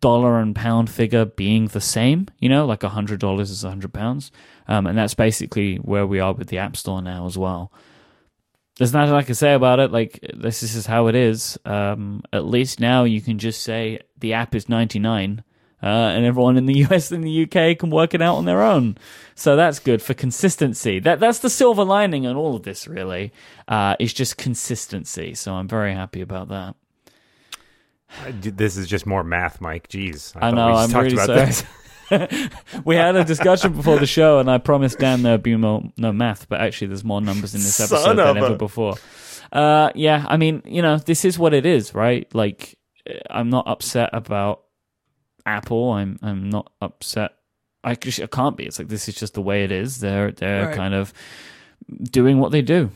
dollar 0.00 0.38
and 0.38 0.54
pound 0.54 0.88
figure 0.88 1.24
being 1.24 1.66
the 1.68 1.80
same, 1.80 2.28
you 2.38 2.48
know, 2.48 2.64
like 2.64 2.82
a 2.82 2.90
hundred 2.90 3.18
dollars 3.18 3.50
is 3.50 3.64
a 3.64 3.68
hundred 3.68 3.92
pounds. 3.92 4.30
Um, 4.68 4.86
and 4.86 4.96
that's 4.96 5.14
basically 5.14 5.76
where 5.76 6.06
we 6.06 6.20
are 6.20 6.32
with 6.32 6.48
the 6.48 6.58
App 6.58 6.76
Store 6.76 7.02
now 7.02 7.26
as 7.26 7.36
well 7.36 7.72
there's 8.78 8.92
nothing 8.92 9.14
I 9.14 9.22
can 9.22 9.34
say 9.34 9.54
about 9.54 9.80
it. 9.80 9.90
Like 9.90 10.20
this, 10.34 10.60
this 10.60 10.74
is 10.74 10.86
how 10.86 11.06
it 11.06 11.14
is. 11.14 11.58
Um, 11.64 12.22
at 12.32 12.44
least 12.44 12.80
now 12.80 13.04
you 13.04 13.20
can 13.20 13.38
just 13.38 13.62
say 13.62 14.00
the 14.18 14.34
app 14.34 14.54
is 14.54 14.68
99, 14.68 15.42
uh, 15.82 15.86
and 15.86 16.24
everyone 16.24 16.56
in 16.56 16.66
the 16.66 16.74
US 16.86 17.10
and 17.10 17.24
the 17.24 17.42
UK 17.44 17.78
can 17.78 17.90
work 17.90 18.14
it 18.14 18.20
out 18.20 18.36
on 18.36 18.44
their 18.44 18.62
own. 18.62 18.98
So 19.34 19.56
that's 19.56 19.78
good 19.78 20.02
for 20.02 20.14
consistency. 20.14 20.98
That 20.98 21.20
that's 21.20 21.38
the 21.38 21.50
silver 21.50 21.84
lining 21.84 22.26
on 22.26 22.36
all 22.36 22.54
of 22.54 22.62
this. 22.64 22.86
Really, 22.86 23.32
uh, 23.68 23.96
is 23.98 24.12
just 24.12 24.36
consistency. 24.36 25.34
So 25.34 25.54
I'm 25.54 25.68
very 25.68 25.94
happy 25.94 26.20
about 26.20 26.48
that. 26.48 26.74
This 28.40 28.76
is 28.76 28.86
just 28.86 29.04
more 29.04 29.24
math, 29.24 29.60
Mike. 29.60 29.88
Jeez, 29.88 30.36
I, 30.36 30.48
I 30.48 30.50
know. 30.50 30.72
I'm 30.72 30.90
really 30.90 31.16
sorry. 31.16 31.52
we 32.84 32.96
had 32.96 33.16
a 33.16 33.24
discussion 33.24 33.72
before 33.72 33.98
the 33.98 34.06
show, 34.06 34.38
and 34.38 34.50
I 34.50 34.58
promised 34.58 34.98
Dan 34.98 35.22
there'd 35.22 35.42
be 35.42 35.56
more, 35.56 35.82
no 35.96 36.12
math, 36.12 36.48
but 36.48 36.60
actually, 36.60 36.88
there's 36.88 37.04
more 37.04 37.20
numbers 37.20 37.54
in 37.54 37.60
this 37.60 37.80
episode 37.80 38.04
Son 38.04 38.16
than 38.16 38.36
ever 38.36 38.54
a... 38.54 38.56
before. 38.56 38.94
Uh, 39.52 39.90
yeah, 39.94 40.24
I 40.28 40.36
mean, 40.36 40.62
you 40.64 40.82
know, 40.82 40.98
this 40.98 41.24
is 41.24 41.38
what 41.38 41.54
it 41.54 41.66
is, 41.66 41.94
right? 41.94 42.32
Like, 42.34 42.78
I'm 43.30 43.50
not 43.50 43.68
upset 43.68 44.10
about 44.12 44.62
Apple. 45.44 45.92
I'm 45.92 46.18
I'm 46.22 46.50
not 46.50 46.72
upset. 46.80 47.32
I, 47.84 47.94
just, 47.94 48.20
I 48.20 48.26
can't 48.26 48.56
be. 48.56 48.64
It's 48.64 48.78
like 48.78 48.88
this 48.88 49.08
is 49.08 49.14
just 49.14 49.34
the 49.34 49.42
way 49.42 49.62
it 49.62 49.70
is. 49.70 50.00
They're 50.00 50.32
they're 50.32 50.66
right. 50.66 50.76
kind 50.76 50.94
of 50.94 51.12
doing 52.02 52.38
what 52.38 52.50
they 52.50 52.62
do. 52.62 52.90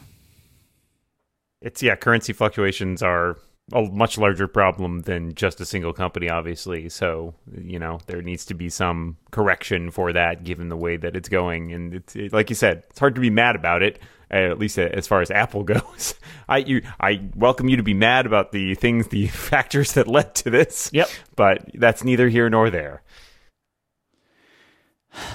It's 1.63 1.83
yeah, 1.83 1.95
currency 1.95 2.33
fluctuations 2.33 3.03
are 3.03 3.37
a 3.73 3.83
much 3.83 4.19
larger 4.19 4.49
problem 4.49 5.01
than 5.01 5.35
just 5.35 5.61
a 5.61 5.65
single 5.65 5.93
company, 5.93 6.29
obviously. 6.29 6.89
So, 6.89 7.35
you 7.57 7.79
know, 7.79 8.01
there 8.07 8.23
needs 8.23 8.45
to 8.47 8.55
be 8.55 8.69
some 8.69 9.17
correction 9.31 9.91
for 9.91 10.13
that 10.13 10.45
given 10.45 10.69
the 10.69 10.77
way 10.77 10.97
that 10.97 11.17
it's 11.17 11.29
going. 11.29 11.73
And 11.73 11.95
it's 11.95 12.17
it, 12.17 12.33
like 12.33 12.51
you 12.51 12.57
said, 12.57 12.85
it's 12.91 12.99
hard 12.99 13.15
to 13.15 13.21
be 13.21 13.31
mad 13.31 13.57
about 13.57 13.83
it, 13.83 13.99
uh, 14.31 14.37
at 14.37 14.59
least 14.59 14.79
as 14.79 15.07
far 15.07 15.21
as 15.21 15.31
Apple 15.31 15.63
goes. 15.63 16.15
I 16.49 16.59
you 16.59 16.83
I 16.99 17.21
welcome 17.35 17.69
you 17.69 17.77
to 17.77 17.83
be 17.83 17.95
mad 17.95 18.27
about 18.27 18.53
the 18.53 18.75
things, 18.75 19.09
the 19.09 19.27
factors 19.29 19.93
that 19.93 20.09
led 20.09 20.35
to 20.37 20.51
this. 20.51 20.91
Yep. 20.93 21.09
But 21.37 21.71
that's 21.75 22.05
neither 22.05 22.29
here 22.29 22.51
nor 22.51 22.71
there. 22.71 23.03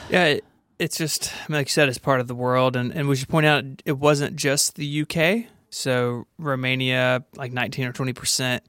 Yeah, 0.10 0.26
it, 0.26 0.46
it's 0.80 0.98
just 0.98 1.32
like 1.50 1.68
you 1.68 1.72
said, 1.72 1.90
it's 1.90 1.98
part 1.98 2.20
of 2.20 2.28
the 2.28 2.36
world, 2.36 2.76
and 2.76 2.92
and 2.94 3.08
we 3.08 3.16
should 3.16 3.30
point 3.30 3.46
out 3.46 3.64
it 3.86 3.98
wasn't 3.98 4.36
just 4.36 4.76
the 4.76 5.02
UK 5.02 5.52
so 5.76 6.26
Romania, 6.40 7.26
like 7.36 7.52
19 7.52 7.88
or 7.88 7.92
20 7.92 8.14
percent. 8.14 8.64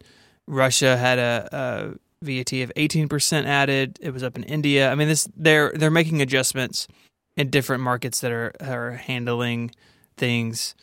Russia 0.49 0.97
had 0.97 1.21
a, 1.21 1.49
a 1.53 2.25
VAT 2.25 2.53
of 2.55 2.73
18 2.75 3.09
percent 3.09 3.47
added. 3.47 3.97
It 4.03 4.13
was 4.13 4.25
up 4.25 4.37
in 4.37 4.43
India. 4.43 4.91
I 4.91 4.97
mean, 4.97 5.07
this 5.07 5.29
they're 5.37 5.71
they're 5.73 5.91
making 5.91 6.21
adjustments 6.21 6.89
in 7.37 7.49
different 7.49 7.85
markets 7.85 8.21
that 8.23 8.33
are 8.33 8.53
are 8.61 8.91
handling 8.93 9.71
things 10.17 10.75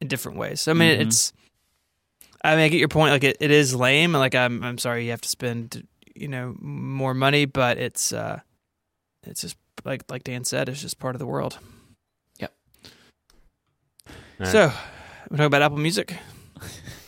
in 0.00 0.06
different 0.06 0.38
ways. 0.38 0.60
So 0.60 0.70
I 0.70 0.74
mean, 0.74 0.92
mm-hmm. 0.92 1.08
it's. 1.08 1.32
I 2.44 2.54
mean, 2.54 2.66
I 2.66 2.68
get 2.68 2.78
your 2.78 2.88
point. 2.88 3.10
Like 3.10 3.24
it, 3.24 3.38
it 3.40 3.50
is 3.50 3.74
lame. 3.74 4.12
Like 4.12 4.36
I'm 4.36 4.62
I'm 4.62 4.78
sorry 4.78 5.04
you 5.04 5.10
have 5.10 5.22
to 5.22 5.28
spend 5.28 5.88
you 6.14 6.28
know 6.28 6.54
more 6.60 7.14
money, 7.14 7.46
but 7.46 7.78
it's 7.78 8.12
uh, 8.12 8.38
it's 9.24 9.40
just 9.40 9.56
like 9.84 10.04
like 10.08 10.22
Dan 10.22 10.44
said, 10.44 10.68
it's 10.68 10.80
just 10.80 11.00
part 11.00 11.16
of 11.16 11.18
the 11.18 11.26
world. 11.26 11.58
Yep. 12.38 12.54
Right. 14.38 14.48
So 14.48 14.72
we 15.30 15.36
talk 15.36 15.46
about 15.46 15.62
Apple 15.62 15.78
Music. 15.78 16.16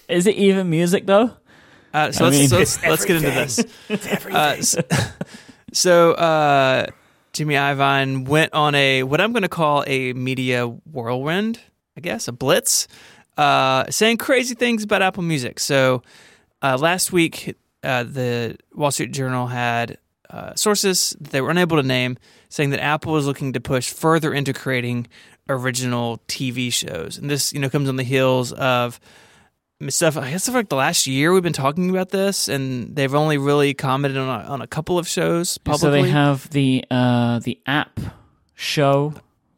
Is 0.09 0.27
it 0.27 0.37
even 0.37 0.71
music 0.71 1.07
though? 1.07 1.33
Uh, 1.93 2.13
so 2.13 2.25
I 2.25 2.29
let's, 2.29 2.39
mean, 2.39 2.59
let's, 2.59 2.83
let's 2.83 3.05
get 3.05 3.17
into 3.17 3.31
this. 3.31 3.65
Uh, 4.31 4.61
so, 4.61 4.81
so 5.73 6.13
uh, 6.13 6.87
Jimmy 7.33 7.55
Iovine 7.55 8.29
went 8.29 8.53
on 8.53 8.75
a 8.75 9.03
what 9.03 9.21
I'm 9.21 9.33
going 9.33 9.43
to 9.43 9.49
call 9.49 9.85
a 9.87 10.13
media 10.13 10.67
whirlwind, 10.67 11.61
I 11.97 12.01
guess, 12.01 12.29
a 12.29 12.33
blitz, 12.33 12.87
uh, 13.37 13.85
saying 13.91 14.19
crazy 14.19 14.55
things 14.55 14.85
about 14.85 15.03
Apple 15.03 15.23
Music. 15.23 15.59
So 15.59 16.03
uh, 16.63 16.77
last 16.79 17.13
week, 17.13 17.57
uh, 17.83 18.03
the 18.05 18.57
Wall 18.75 18.91
Street 18.91 19.13
Journal 19.13 19.47
had 19.47 19.99
sources 20.55 21.17
they 21.21 21.41
were 21.41 21.51
unable 21.51 21.79
to 21.79 21.83
name 21.83 22.19
saying 22.49 22.71
that 22.71 22.81
Apple 22.81 23.13
was 23.13 23.27
looking 23.27 23.53
to 23.55 23.61
push 23.61 23.91
further 23.91 24.35
into 24.35 24.53
creating 24.53 25.07
original 25.49 26.21
TV 26.29 26.73
shows. 26.73 27.19
And 27.19 27.31
this, 27.31 27.53
you 27.53 27.61
know, 27.61 27.71
comes 27.71 27.89
on 27.89 27.97
the 27.97 28.03
heels 28.03 28.53
of 28.53 29.01
stuff. 29.89 30.17
I 30.17 30.31
guess 30.31 30.47
for 30.47 30.53
like 30.53 30.69
the 30.69 30.77
last 30.77 31.07
year 31.07 31.33
we've 31.33 31.43
been 31.43 31.53
talking 31.53 31.91
about 31.91 32.11
this, 32.11 32.49
and 32.49 32.95
they've 32.95 33.15
only 33.15 33.39
really 33.39 33.75
commented 33.75 34.19
on 34.19 34.41
a, 34.41 34.45
on 34.45 34.63
a 34.63 34.67
couple 34.67 34.99
of 34.99 35.09
shows 35.09 35.59
publicly. 35.59 36.01
So 36.01 36.05
they 36.05 36.11
have 36.11 36.51
the 36.51 36.85
uh, 36.91 37.41
the 37.41 37.61
app 37.67 38.01
show. 38.55 39.15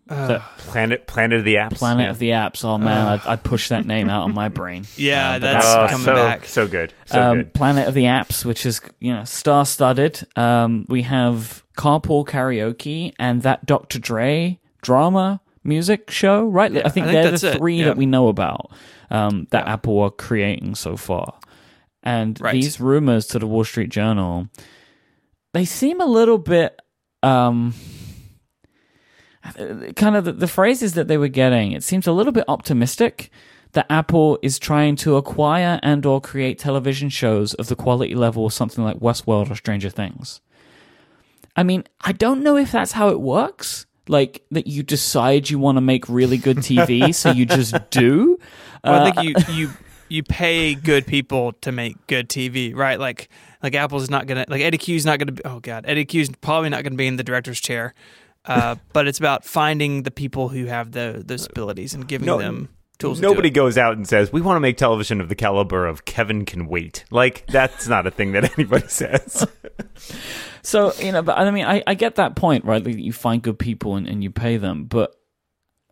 Uh, 0.09 0.39
Planet 0.57 1.07
Planet 1.07 1.41
of 1.41 1.45
the 1.45 1.57
Apps. 1.57 1.75
Planet 1.75 2.05
yeah. 2.05 2.11
of 2.11 2.19
the 2.19 2.31
Apps. 2.31 2.65
Oh 2.65 2.79
man, 2.79 3.07
uh, 3.07 3.21
I, 3.27 3.33
I 3.33 3.37
pushed 3.37 3.69
that 3.69 3.85
name 3.85 4.09
out 4.09 4.27
of 4.29 4.35
my 4.35 4.49
brain. 4.49 4.87
Yeah, 4.97 5.33
uh, 5.33 5.39
that's 5.39 5.67
uh, 5.67 5.89
coming 5.89 6.05
so, 6.07 6.15
back. 6.15 6.45
So 6.47 6.67
good. 6.67 6.95
So 7.07 7.21
um, 7.21 7.37
good. 7.37 7.55
Planet 7.55 7.89
of 7.89 7.95
the 7.95 8.05
Apps, 8.05 8.45
which 8.45 8.65
is 8.65 8.81
you 9.01 9.13
know 9.13 9.25
star 9.25 9.67
studded. 9.67 10.27
Um, 10.35 10.87
we 10.89 11.03
have 11.03 11.63
Carpool 11.77 12.27
Karaoke 12.27 13.13
and 13.19 13.43
that 13.43 13.67
Dr. 13.67 13.99
Dre 13.99 14.59
drama 14.81 15.43
music 15.69 16.11
show, 16.11 16.47
right? 16.47 16.73
Yeah, 16.73 16.83
I, 16.85 16.89
think 16.89 17.07
I, 17.07 17.13
think 17.13 17.41
they're 17.41 17.53
the 17.53 17.59
three 17.59 17.79
yeah. 17.79 17.85
that 17.87 17.97
we 17.97 18.07
know 18.07 18.29
about 18.29 18.73
um, 19.11 19.47
that 19.51 19.67
yeah. 19.67 19.75
Apple 19.75 20.01
are 20.01 20.11
creating 20.11 20.75
so 20.75 20.97
far. 20.97 21.39
And 22.03 22.41
right. 22.41 22.53
these 22.53 22.81
rumors 22.81 23.27
to 23.29 23.39
the 23.39 23.47
Wall 23.47 23.65
Street 23.65 23.91
Journal, 23.91 24.49
they 25.53 25.65
seem 25.65 26.01
a 26.01 26.07
little 26.07 26.39
bit. 26.39 26.81
Um, 27.23 27.75
kind 29.97 30.17
of 30.17 30.25
the, 30.25 30.33
the 30.33 30.47
phrases 30.47 30.95
that 30.95 31.09
they 31.09 31.17
were 31.17 31.29
getting, 31.29 31.73
it 31.73 31.83
seems 31.83 32.07
a 32.07 32.13
little 32.13 32.33
bit 32.33 32.45
optimistic 32.49 33.31
that 33.73 33.87
Apple 33.91 34.39
is 34.43 34.59
trying 34.59 34.97
to 34.97 35.17
acquire 35.17 35.79
and 35.83 36.05
or 36.07 36.21
create 36.21 36.59
television 36.59 37.09
shows 37.09 37.55
of 37.55 37.69
the 37.69 37.77
quality 37.77 38.15
level 38.15 38.47
of 38.47 38.53
something 38.53 38.85
like 38.85 38.99
Westworld 38.99 39.51
or 39.51 39.55
Stranger 39.55 39.91
Things. 39.91 40.41
I 41.57 41.63
mean, 41.63 41.85
I 42.01 42.13
don't 42.13 42.43
know 42.43 42.57
if 42.57 42.73
that's 42.73 42.93
how 42.93 43.09
it 43.09 43.21
works 43.21 43.87
like 44.09 44.43
that 44.51 44.67
you 44.67 44.83
decide 44.83 45.51
you 45.51 45.59
want 45.59 45.77
to 45.77 45.81
make 45.81 46.09
really 46.09 46.37
good 46.37 46.59
TV, 46.59 47.15
so 47.15 47.31
you 47.31 47.47
just 47.47 47.75
do. 47.91 48.39
Well, 48.85 48.95
uh, 48.95 49.05
I 49.05 49.11
think 49.11 49.29
you 49.49 49.55
you 49.55 49.71
you 50.09 50.23
pay 50.23 50.75
good 50.75 51.07
people 51.07 51.53
to 51.61 51.73
make 51.73 52.07
good 52.07 52.29
TV, 52.29 52.75
right? 52.75 52.99
Like 52.99 53.29
like 53.63 53.75
Apple's 53.75 54.11
not 54.11 54.27
gonna 54.27 54.45
like 54.49 54.61
Eddy 54.61 54.79
Cue's 54.79 55.05
not 55.07 55.19
gonna 55.19 55.33
be. 55.33 55.43
Oh 55.45 55.61
God, 55.61 55.85
Eddy 55.87 56.05
Cue's 56.05 56.31
probably 56.41 56.71
not 56.71 56.85
gonna 56.85 56.97
be 56.97 57.07
in 57.07 57.17
the 57.17 57.25
director's 57.25 57.61
chair. 57.61 57.95
Uh, 58.45 58.77
but 58.93 59.07
it's 59.07 59.19
about 59.19 59.45
finding 59.45 60.03
the 60.03 60.11
people 60.11 60.49
who 60.49 60.67
have 60.67 60.93
the 60.93 61.23
those 61.25 61.47
abilities 61.47 61.95
and 61.95 62.07
giving 62.09 62.27
no, 62.27 62.39
them. 62.39 62.69
Tools. 62.99 63.19
to 63.19 63.23
Nobody 63.23 63.49
it. 63.49 63.53
goes 63.53 63.79
out 63.79 63.97
and 63.97 64.07
says, 64.07 64.33
"We 64.33 64.41
want 64.41 64.57
to 64.57 64.61
make 64.61 64.77
television 64.77 65.21
of 65.21 65.29
the 65.29 65.35
caliber 65.35 65.87
of 65.87 66.05
Kevin 66.05 66.45
Can 66.45 66.67
Wait." 66.67 67.05
Like 67.11 67.47
that's 67.47 67.89
not 67.89 68.07
a 68.07 68.11
thing 68.11 68.33
that 68.33 68.53
anybody 68.59 68.89
says. 68.89 69.47
So 70.63 70.93
you 71.01 71.13
know, 71.13 71.23
but 71.23 71.39
I 71.39 71.51
mean, 71.51 71.65
I, 71.65 71.83
I 71.87 71.95
get 71.95 72.17
that 72.17 72.37
point, 72.37 72.65
right? 72.67 72.85
That 72.85 72.99
you 72.99 73.13
find 73.13 73.41
good 73.41 73.59
people 73.59 73.97
and, 73.97 74.07
and 74.07 74.23
you 74.23 74.31
pay 74.31 74.59
them, 74.59 74.85
but 74.85 75.15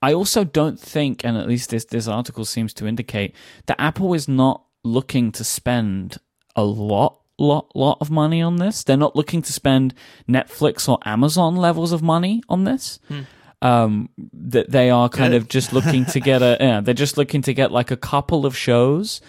I 0.03 0.12
also 0.12 0.45
don't 0.45 0.79
think, 0.79 1.25
and 1.25 1.37
at 1.38 1.49
least 1.49 1.71
this 1.71 1.87
this 1.87 2.07
article 2.07 2.45
seems 2.45 2.75
to 2.75 2.87
indicate 2.87 3.35
that 3.66 3.81
Apple 3.81 4.12
is 4.12 4.29
not 4.29 4.64
looking 4.85 5.33
to 5.33 5.45
spend 5.45 6.19
a 6.55 6.62
lot, 6.64 7.21
lot, 7.38 7.75
lot 7.75 7.99
of 8.01 8.11
money 8.11 8.42
on 8.42 8.57
this. 8.57 8.85
They're 8.85 8.97
not 8.97 9.16
looking 9.16 9.40
to 9.42 9.53
spend 9.53 9.95
Netflix 10.29 10.88
or 10.88 10.99
Amazon 11.07 11.57
levels 11.57 11.92
of 11.92 12.03
money 12.03 12.42
on 12.49 12.64
this. 12.64 12.99
Hmm. 13.09 13.21
Um, 13.66 14.11
that 14.33 14.70
they 14.70 14.90
are 14.90 15.09
kind 15.09 15.35
of 15.35 15.48
just 15.48 15.72
looking 15.72 16.05
to 16.07 16.20
get 16.20 16.42
a, 16.42 16.57
yeah, 16.61 16.81
they're 16.81 16.94
just 16.94 17.16
looking 17.16 17.42
to 17.42 17.55
get 17.55 17.72
like 17.72 17.90
a 17.90 17.96
couple 17.96 18.46
of 18.46 18.57
shows 18.57 19.20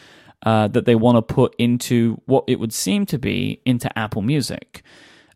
uh, 0.46 0.68
that 0.68 0.86
they 0.86 0.96
want 0.96 1.16
to 1.16 1.22
put 1.22 1.56
into 1.58 2.22
what 2.26 2.44
it 2.48 2.60
would 2.60 2.74
seem 2.74 3.06
to 3.08 3.18
be 3.18 3.62
into 3.66 3.98
Apple 3.98 4.22
Music 4.22 4.84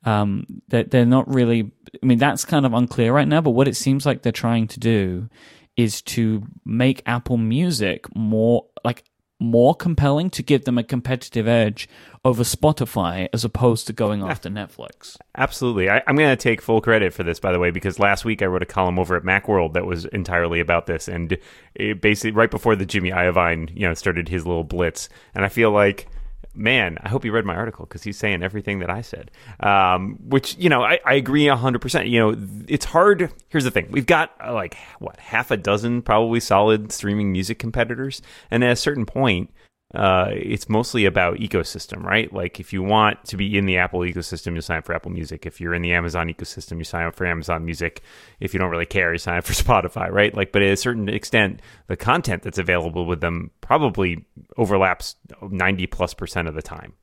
um, 0.04 0.46
that 0.70 0.92
they're 0.92 1.06
not 1.06 1.34
really. 1.34 1.72
I 2.02 2.06
mean, 2.06 2.18
that's 2.18 2.46
kind 2.46 2.66
of 2.66 2.74
unclear 2.74 3.14
right 3.14 3.28
now. 3.28 3.42
But 3.42 3.52
what 3.52 3.68
it 3.68 3.76
seems 3.76 4.06
like 4.06 4.22
they're 4.22 4.32
trying 4.32 4.68
to 4.68 4.80
do 4.80 5.30
is 5.78 6.02
to 6.02 6.44
make 6.66 7.02
Apple 7.06 7.38
Music 7.38 8.14
more 8.16 8.66
like 8.84 9.04
more 9.40 9.74
compelling 9.74 10.30
to 10.30 10.44
give 10.44 10.66
them 10.66 10.78
a 10.78 10.84
competitive 10.84 11.48
edge 11.48 11.90
over 12.24 12.44
Spotify 12.44 13.28
as 13.34 13.44
opposed 13.44 13.88
to 13.88 13.94
going 13.94 14.22
after 14.22 14.50
Netflix. 14.50 15.18
Absolutely. 15.36 15.90
I, 15.90 16.04
I'm 16.06 16.16
going 16.16 16.30
to 16.30 16.36
take 16.36 16.62
full 16.62 16.80
credit 16.80 17.14
for 17.14 17.24
this, 17.24 17.40
by 17.40 17.52
the 17.52 17.58
way, 17.58 17.72
because 17.72 17.98
last 17.98 18.26
week 18.26 18.42
I 18.44 18.46
wrote 18.46 18.62
a 18.62 18.68
column 18.68 19.00
over 19.00 19.16
at 19.16 19.24
Macworld 19.24 19.74
that 19.74 19.86
was 19.86 20.06
entirely 20.06 20.60
about 20.60 20.86
this, 20.86 21.08
and 21.08 21.38
it 21.74 22.00
basically 22.00 22.32
right 22.32 22.52
before 22.52 22.76
the 22.76 22.86
Jimmy 22.86 23.10
Iovine, 23.10 23.76
you 23.76 23.88
know, 23.88 23.94
started 23.96 24.30
his 24.30 24.46
little 24.46 24.64
blitz, 24.64 25.10
and 25.34 25.44
I 25.46 25.50
feel 25.50 25.72
like. 25.72 26.08
Man, 26.54 26.98
I 27.02 27.08
hope 27.08 27.24
you 27.24 27.32
read 27.32 27.46
my 27.46 27.56
article 27.56 27.86
because 27.86 28.04
he's 28.04 28.18
saying 28.18 28.44
everything 28.44 28.80
that 28.80 28.90
I 28.90 29.04
said. 29.04 29.32
Um, 29.62 30.18
which 30.20 30.58
you 30.58 30.68
know, 30.68 30.84
I, 30.84 31.00
I 31.06 31.14
agree 31.14 31.48
hundred 31.48 31.80
percent. 31.80 32.10
You 32.10 32.20
know, 32.20 32.48
it's 32.68 32.84
hard. 32.84 33.32
Here's 33.48 33.64
the 33.64 33.72
thing: 33.72 33.88
we've 33.90 34.06
got 34.06 34.34
uh, 34.46 34.54
like 34.54 34.76
what 35.00 35.18
half 35.18 35.50
a 35.50 35.56
dozen 35.56 36.02
probably 36.02 36.42
solid 36.42 36.92
streaming 36.92 37.32
music 37.32 37.58
competitors, 37.58 38.22
and 38.50 38.66
at 38.66 38.72
a 38.72 38.76
certain 38.76 39.06
point, 39.06 39.50
uh, 39.94 40.30
it's 40.32 40.70
mostly 40.70 41.06
about 41.06 41.38
ecosystem, 41.38 42.04
right? 42.04 42.32
Like 42.32 42.60
if 42.60 42.72
you 42.72 42.82
want 42.82 43.26
to 43.26 43.38
be 43.38 43.58
in 43.58 43.66
the 43.66 43.78
Apple 43.78 44.00
ecosystem, 44.02 44.56
you 44.56 44.62
sign 44.62 44.78
up 44.78 44.86
for 44.86 44.94
Apple 44.94 45.12
Music. 45.12 45.46
If 45.46 45.60
you're 45.60 45.74
in 45.74 45.82
the 45.82 45.94
Amazon 45.94 46.28
ecosystem, 46.28 46.78
you 46.78 46.86
sign 46.86 47.06
up 47.06 47.16
for 47.16 47.26
Amazon 47.26 47.66
Music. 47.66 48.02
If 48.40 48.54
you 48.54 48.60
don't 48.60 48.70
really 48.70 48.86
care, 48.86 49.12
you 49.12 49.18
sign 49.18 49.38
up 49.38 49.44
for 49.44 49.54
Spotify, 49.54 50.10
right? 50.10 50.34
Like, 50.34 50.54
but 50.54 50.62
at 50.62 50.72
a 50.72 50.78
certain 50.78 51.10
extent, 51.10 51.62
the 51.88 51.98
content 51.98 52.44
that's 52.44 52.58
available 52.58 53.06
with 53.06 53.20
them 53.20 53.52
probably 53.60 54.26
overlaps 54.58 55.16
90 55.42 55.88
plus 55.88 56.14
percent 56.14 56.48
of 56.48 56.56
the 56.56 56.62
time. 56.62 56.94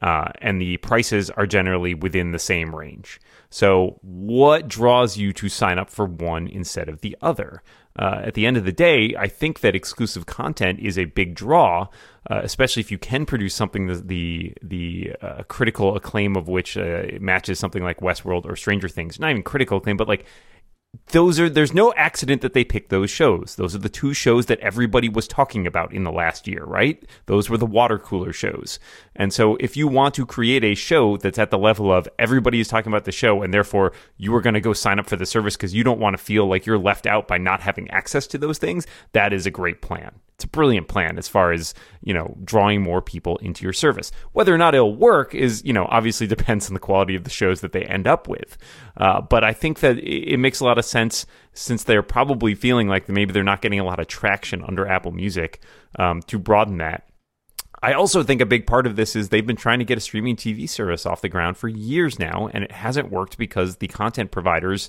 Uh, 0.00 0.30
and 0.40 0.60
the 0.60 0.76
prices 0.78 1.28
are 1.30 1.46
generally 1.46 1.92
within 1.92 2.30
the 2.30 2.38
same 2.38 2.74
range. 2.74 3.20
So, 3.50 3.98
what 4.02 4.68
draws 4.68 5.16
you 5.16 5.32
to 5.32 5.48
sign 5.48 5.78
up 5.78 5.90
for 5.90 6.06
one 6.06 6.46
instead 6.46 6.88
of 6.88 7.00
the 7.00 7.16
other? 7.20 7.62
Uh, 7.98 8.22
at 8.24 8.34
the 8.34 8.46
end 8.46 8.56
of 8.56 8.64
the 8.64 8.72
day, 8.72 9.14
I 9.18 9.26
think 9.26 9.60
that 9.60 9.74
exclusive 9.74 10.26
content 10.26 10.78
is 10.78 10.96
a 10.96 11.06
big 11.06 11.34
draw, 11.34 11.88
uh, 12.30 12.40
especially 12.44 12.80
if 12.80 12.92
you 12.92 12.98
can 12.98 13.26
produce 13.26 13.54
something 13.54 13.86
that 13.86 14.06
the 14.06 14.54
the 14.62 15.14
uh, 15.20 15.42
critical 15.48 15.96
acclaim 15.96 16.36
of 16.36 16.46
which 16.46 16.76
uh, 16.76 17.02
matches 17.20 17.58
something 17.58 17.82
like 17.82 18.00
Westworld 18.00 18.44
or 18.44 18.54
Stranger 18.54 18.88
Things. 18.88 19.18
Not 19.18 19.30
even 19.30 19.42
critical 19.42 19.78
acclaim, 19.78 19.96
but 19.96 20.06
like 20.06 20.26
those 21.12 21.38
are 21.38 21.48
there's 21.48 21.74
no 21.74 21.92
accident 21.94 22.42
that 22.42 22.52
they 22.52 22.64
picked 22.64 22.90
those 22.90 23.10
shows. 23.10 23.56
Those 23.56 23.74
are 23.74 23.78
the 23.78 23.88
two 23.88 24.14
shows 24.14 24.46
that 24.46 24.60
everybody 24.60 25.08
was 25.08 25.28
talking 25.28 25.66
about 25.66 25.92
in 25.92 26.04
the 26.04 26.12
last 26.12 26.46
year, 26.46 26.64
right? 26.64 27.02
Those 27.26 27.48
were 27.48 27.56
the 27.56 27.66
water 27.66 27.98
cooler 27.98 28.32
shows. 28.32 28.78
And 29.14 29.32
so 29.32 29.56
if 29.56 29.76
you 29.76 29.88
want 29.88 30.14
to 30.14 30.26
create 30.26 30.64
a 30.64 30.74
show 30.74 31.16
that's 31.16 31.38
at 31.38 31.50
the 31.50 31.58
level 31.58 31.92
of 31.92 32.08
everybody 32.18 32.60
is 32.60 32.68
talking 32.68 32.92
about 32.92 33.04
the 33.04 33.12
show 33.12 33.42
and 33.42 33.52
therefore 33.52 33.92
you 34.16 34.34
are 34.34 34.40
going 34.40 34.54
to 34.54 34.60
go 34.60 34.72
sign 34.72 34.98
up 34.98 35.08
for 35.08 35.16
the 35.16 35.26
service 35.26 35.56
because 35.56 35.74
you 35.74 35.84
don't 35.84 36.00
want 36.00 36.16
to 36.16 36.22
feel 36.22 36.46
like 36.46 36.66
you're 36.66 36.78
left 36.78 37.06
out 37.06 37.28
by 37.28 37.38
not 37.38 37.60
having 37.60 37.90
access 37.90 38.26
to 38.28 38.38
those 38.38 38.58
things, 38.58 38.86
that 39.12 39.32
is 39.32 39.46
a 39.46 39.50
great 39.50 39.82
plan. 39.82 40.20
It's 40.38 40.44
a 40.44 40.48
brilliant 40.48 40.86
plan 40.86 41.18
as 41.18 41.26
far 41.26 41.50
as, 41.50 41.74
you 42.00 42.14
know, 42.14 42.36
drawing 42.44 42.80
more 42.80 43.02
people 43.02 43.38
into 43.38 43.64
your 43.64 43.72
service. 43.72 44.12
Whether 44.34 44.54
or 44.54 44.58
not 44.58 44.72
it'll 44.72 44.94
work 44.94 45.34
is, 45.34 45.64
you 45.64 45.72
know, 45.72 45.88
obviously 45.90 46.26
depends 46.28 46.68
on 46.68 46.74
the 46.74 46.80
quality 46.80 47.16
of 47.16 47.24
the 47.24 47.30
shows 47.30 47.60
that 47.62 47.72
they 47.72 47.82
end 47.82 48.06
up 48.06 48.28
with. 48.28 48.56
Uh, 48.96 49.20
but 49.20 49.42
I 49.42 49.52
think 49.52 49.80
that 49.80 49.98
it, 49.98 50.36
makes 50.36 50.60
a 50.60 50.64
lot 50.64 50.78
of 50.78 50.84
sense 50.84 51.26
since 51.54 51.82
they're 51.82 52.04
probably 52.04 52.54
feeling 52.54 52.86
like 52.86 53.08
maybe 53.08 53.32
they're 53.32 53.42
not 53.42 53.62
getting 53.62 53.80
a 53.80 53.84
lot 53.84 53.98
of 53.98 54.06
traction 54.06 54.62
under 54.62 54.86
Apple 54.86 55.10
Music 55.10 55.60
um, 55.98 56.22
to 56.22 56.38
broaden 56.38 56.78
that. 56.78 57.08
I 57.82 57.92
also 57.92 58.22
think 58.22 58.40
a 58.40 58.46
big 58.46 58.66
part 58.66 58.86
of 58.86 58.96
this 58.96 59.14
is 59.16 59.28
they've 59.28 59.46
been 59.46 59.56
trying 59.56 59.80
to 59.80 59.84
get 59.84 59.98
a 59.98 60.00
streaming 60.00 60.36
TV 60.36 60.68
service 60.68 61.06
off 61.06 61.20
the 61.20 61.28
ground 61.28 61.56
for 61.56 61.68
years 61.68 62.18
now, 62.18 62.48
and 62.52 62.62
it 62.62 62.72
hasn't 62.72 63.10
worked 63.10 63.38
because 63.38 63.76
the 63.76 63.88
content 63.88 64.30
providers 64.30 64.88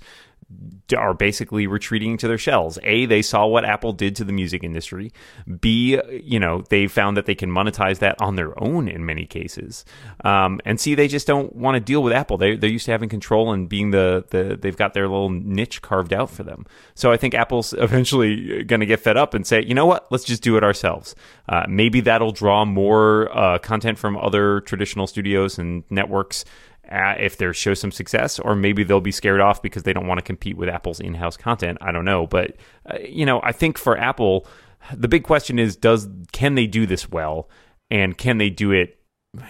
are 0.98 1.14
basically 1.14 1.68
retreating 1.68 2.18
to 2.18 2.28
their 2.28 2.38
shells. 2.38 2.80
A, 2.84 3.06
they 3.06 3.22
saw 3.22 3.46
what 3.46 3.66
Apple 3.66 3.94
did 3.94 4.16
to 4.16 4.24
the 4.24 4.34
music 4.34 4.64
industry. 4.64 5.12
B, 5.60 6.00
you 6.24 6.40
know, 6.40 6.64
they 6.70 6.88
found 6.88 7.18
that 7.18 7.26
they 7.26 7.36
can 7.36 7.52
monetize 7.52 8.00
that 8.00 8.20
on 8.22 8.36
their 8.36 8.60
own 8.62 8.88
in 8.88 9.06
many 9.06 9.26
cases. 9.26 9.86
Um, 10.24 10.60
and 10.66 10.80
C, 10.80 10.96
they 10.96 11.08
just 11.08 11.28
don't 11.28 11.56
want 11.56 11.76
to 11.76 11.80
deal 11.80 12.02
with 12.02 12.14
Apple. 12.14 12.38
They, 12.38 12.56
they're 12.56 12.70
used 12.70 12.86
to 12.86 12.92
having 12.92 13.10
control 13.10 13.52
and 13.52 13.70
being 13.70 13.92
the, 13.92 14.26
the, 14.30 14.58
they've 14.60 14.76
got 14.76 14.94
their 14.94 15.08
little 15.08 15.30
niche 15.30 15.82
carved 15.82 16.14
out 16.14 16.30
for 16.30 16.44
them. 16.44 16.66
So 16.96 17.12
I 17.12 17.18
think 17.18 17.34
Apple's 17.34 17.74
eventually 17.78 18.64
going 18.64 18.80
to 18.80 18.86
get 18.86 19.00
fed 19.00 19.18
up 19.18 19.34
and 19.34 19.46
say, 19.46 19.64
you 19.64 19.74
know 19.74 19.86
what, 19.86 20.12
let's 20.12 20.24
just 20.24 20.42
do 20.42 20.58
it 20.58 20.64
ourselves. 20.64 21.16
Uh, 21.48 21.66
maybe 21.68 22.02
that'll 22.02 22.32
draw 22.32 22.66
more 22.66 23.36
uh, 23.38 23.60
content 23.60 23.98
from 23.98 24.18
other 24.18 24.62
traditional 24.62 25.08
studios 25.08 25.60
and 25.60 25.84
networks 25.90 26.46
if 26.92 27.38
they 27.38 27.52
show 27.54 27.74
some 27.74 27.92
success, 27.92 28.40
or 28.40 28.56
maybe 28.56 28.84
they'll 28.84 29.02
be 29.02 29.12
scared 29.12 29.42
off 29.42 29.62
because 29.62 29.84
they 29.84 29.94
don't 29.94 30.08
want 30.08 30.20
to 30.20 30.24
compete 30.24 30.58
with 30.58 30.70
Apple's 30.70 31.00
in-house 31.00 31.38
content. 31.38 31.78
I 31.82 31.92
don't 31.92 32.06
know, 32.06 32.28
but 32.28 32.56
uh, 32.86 32.98
you 33.08 33.26
know, 33.26 33.42
I 33.44 33.52
think 33.52 33.78
for 33.78 33.98
Apple, 33.98 34.48
the 34.94 35.08
big 35.08 35.24
question 35.24 35.60
is: 35.60 35.76
Does 35.76 36.08
can 36.32 36.56
they 36.56 36.68
do 36.68 36.86
this 36.86 37.10
well, 37.10 37.50
and 37.90 38.18
can 38.18 38.38
they 38.38 38.50
do 38.50 38.72
it? 38.72 38.96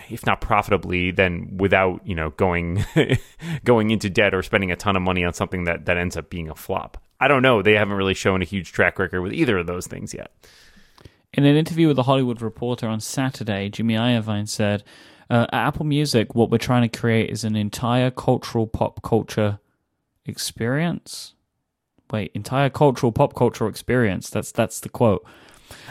If 0.09 0.25
not 0.25 0.41
profitably, 0.41 1.11
then 1.11 1.55
without 1.57 2.05
you 2.05 2.15
know 2.15 2.31
going 2.31 2.85
going 3.63 3.91
into 3.91 4.09
debt 4.09 4.33
or 4.33 4.43
spending 4.43 4.71
a 4.71 4.75
ton 4.75 4.97
of 4.97 5.01
money 5.01 5.23
on 5.23 5.33
something 5.33 5.63
that 5.63 5.85
that 5.85 5.97
ends 5.97 6.17
up 6.17 6.29
being 6.29 6.49
a 6.49 6.55
flop. 6.55 7.01
I 7.21 7.27
don't 7.27 7.41
know. 7.41 7.61
They 7.61 7.73
haven't 7.73 7.95
really 7.95 8.13
shown 8.13 8.41
a 8.41 8.45
huge 8.45 8.71
track 8.71 8.99
record 8.99 9.21
with 9.21 9.33
either 9.33 9.57
of 9.57 9.67
those 9.67 9.87
things 9.87 10.13
yet. 10.13 10.31
In 11.33 11.45
an 11.45 11.55
interview 11.55 11.87
with 11.87 11.95
the 11.95 12.03
Hollywood 12.03 12.41
Reporter 12.41 12.87
on 12.87 12.99
Saturday, 12.99 13.69
Jimmy 13.69 13.93
Iovine 13.93 14.47
said, 14.47 14.83
uh, 15.29 15.45
at 15.51 15.67
Apple 15.67 15.85
Music, 15.85 16.33
what 16.33 16.49
we're 16.49 16.57
trying 16.57 16.89
to 16.89 16.97
create 16.97 17.29
is 17.29 17.43
an 17.43 17.55
entire 17.55 18.11
cultural 18.11 18.67
pop 18.67 19.01
culture 19.01 19.59
experience. 20.25 21.33
Wait, 22.11 22.31
entire 22.33 22.69
cultural 22.69 23.11
pop 23.11 23.35
cultural 23.35 23.69
experience. 23.69 24.29
That's 24.29 24.51
that's 24.51 24.79
the 24.79 24.89
quote. 24.89 25.25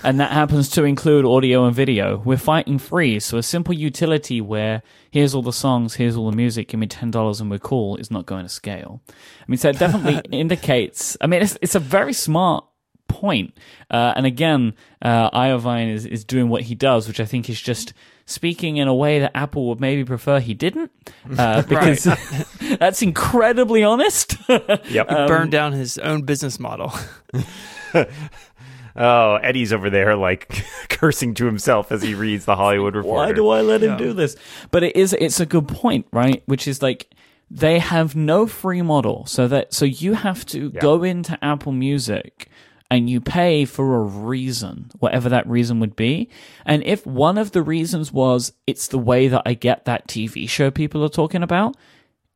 And 0.02 0.18
that 0.18 0.32
happens 0.32 0.68
to 0.70 0.82
include 0.82 1.24
audio 1.24 1.64
and 1.64 1.74
video. 1.74 2.18
We're 2.18 2.36
fighting 2.36 2.78
free, 2.78 3.20
so 3.20 3.38
a 3.38 3.42
simple 3.42 3.74
utility 3.74 4.40
where 4.40 4.82
here's 5.10 5.34
all 5.34 5.42
the 5.42 5.52
songs, 5.52 5.94
here's 5.94 6.16
all 6.16 6.30
the 6.30 6.36
music, 6.36 6.68
give 6.68 6.80
me 6.80 6.88
ten 6.88 7.12
dollars 7.12 7.40
and 7.40 7.50
we're 7.50 7.58
cool 7.58 7.96
is 7.96 8.10
not 8.10 8.26
going 8.26 8.44
to 8.44 8.48
scale. 8.48 9.00
I 9.08 9.44
mean, 9.46 9.58
so 9.58 9.70
it 9.70 9.78
definitely 9.78 10.20
indicates. 10.36 11.16
I 11.20 11.28
mean, 11.28 11.42
it's 11.42 11.56
it's 11.62 11.76
a 11.76 11.80
very 11.80 12.12
smart 12.12 12.64
point. 13.20 13.52
Uh, 13.90 14.12
and 14.16 14.26
again, 14.26 14.74
uh, 15.02 15.30
Iovine 15.30 15.92
is, 15.92 16.06
is 16.06 16.24
doing 16.24 16.48
what 16.48 16.62
he 16.62 16.74
does, 16.74 17.06
which 17.08 17.20
I 17.20 17.24
think 17.24 17.48
is 17.50 17.60
just 17.60 17.92
speaking 18.26 18.76
in 18.76 18.88
a 18.88 18.94
way 18.94 19.18
that 19.20 19.30
Apple 19.34 19.68
would 19.68 19.80
maybe 19.80 20.04
prefer 20.04 20.38
he 20.40 20.52
didn't, 20.54 20.90
uh, 21.38 21.62
because 21.68 22.04
that's 22.78 23.02
incredibly 23.02 23.82
honest. 23.82 24.36
Yep. 24.48 25.08
Burned 25.08 25.50
down 25.50 25.72
his 25.72 25.98
own 25.98 26.22
business 26.22 26.58
model. 26.60 26.92
Oh, 29.00 29.36
Eddy's 29.36 29.72
over 29.72 29.90
there 29.90 30.16
like 30.16 30.64
cursing 30.88 31.34
to 31.34 31.46
himself 31.46 31.92
as 31.92 32.02
he 32.02 32.14
reads 32.14 32.46
the 32.46 32.56
Hollywood 32.56 32.96
Reporter. 32.96 33.26
Why 33.28 33.32
do 33.32 33.48
I 33.48 33.60
let 33.60 33.82
him 33.82 33.92
Yeah. 33.92 33.96
do 33.98 34.12
this? 34.12 34.34
But 34.72 34.82
it 34.82 34.96
is 34.96 35.12
it's 35.12 35.38
a 35.38 35.46
good 35.46 35.68
point, 35.68 36.06
right? 36.12 36.42
Which 36.46 36.66
is 36.66 36.82
like 36.82 37.08
they 37.50 37.78
have 37.78 38.16
no 38.16 38.46
free 38.46 38.82
model, 38.82 39.24
so 39.26 39.46
that 39.48 39.72
so 39.72 39.84
you 39.84 40.14
have 40.14 40.44
to 40.46 40.72
Yeah. 40.74 40.80
go 40.80 41.04
into 41.04 41.38
Apple 41.44 41.72
Music 41.72 42.48
and 42.90 43.10
you 43.10 43.20
pay 43.20 43.64
for 43.64 43.96
a 43.96 44.00
reason, 44.02 44.90
whatever 44.98 45.28
that 45.28 45.46
reason 45.46 45.78
would 45.80 45.94
be. 45.94 46.28
And 46.64 46.82
if 46.84 47.06
one 47.06 47.36
of 47.36 47.52
the 47.52 47.62
reasons 47.62 48.12
was 48.12 48.52
it's 48.66 48.88
the 48.88 48.98
way 48.98 49.28
that 49.28 49.42
I 49.44 49.54
get 49.54 49.84
that 49.84 50.08
TV 50.08 50.48
show 50.48 50.70
people 50.70 51.04
are 51.04 51.10
talking 51.10 51.42
about, 51.42 51.76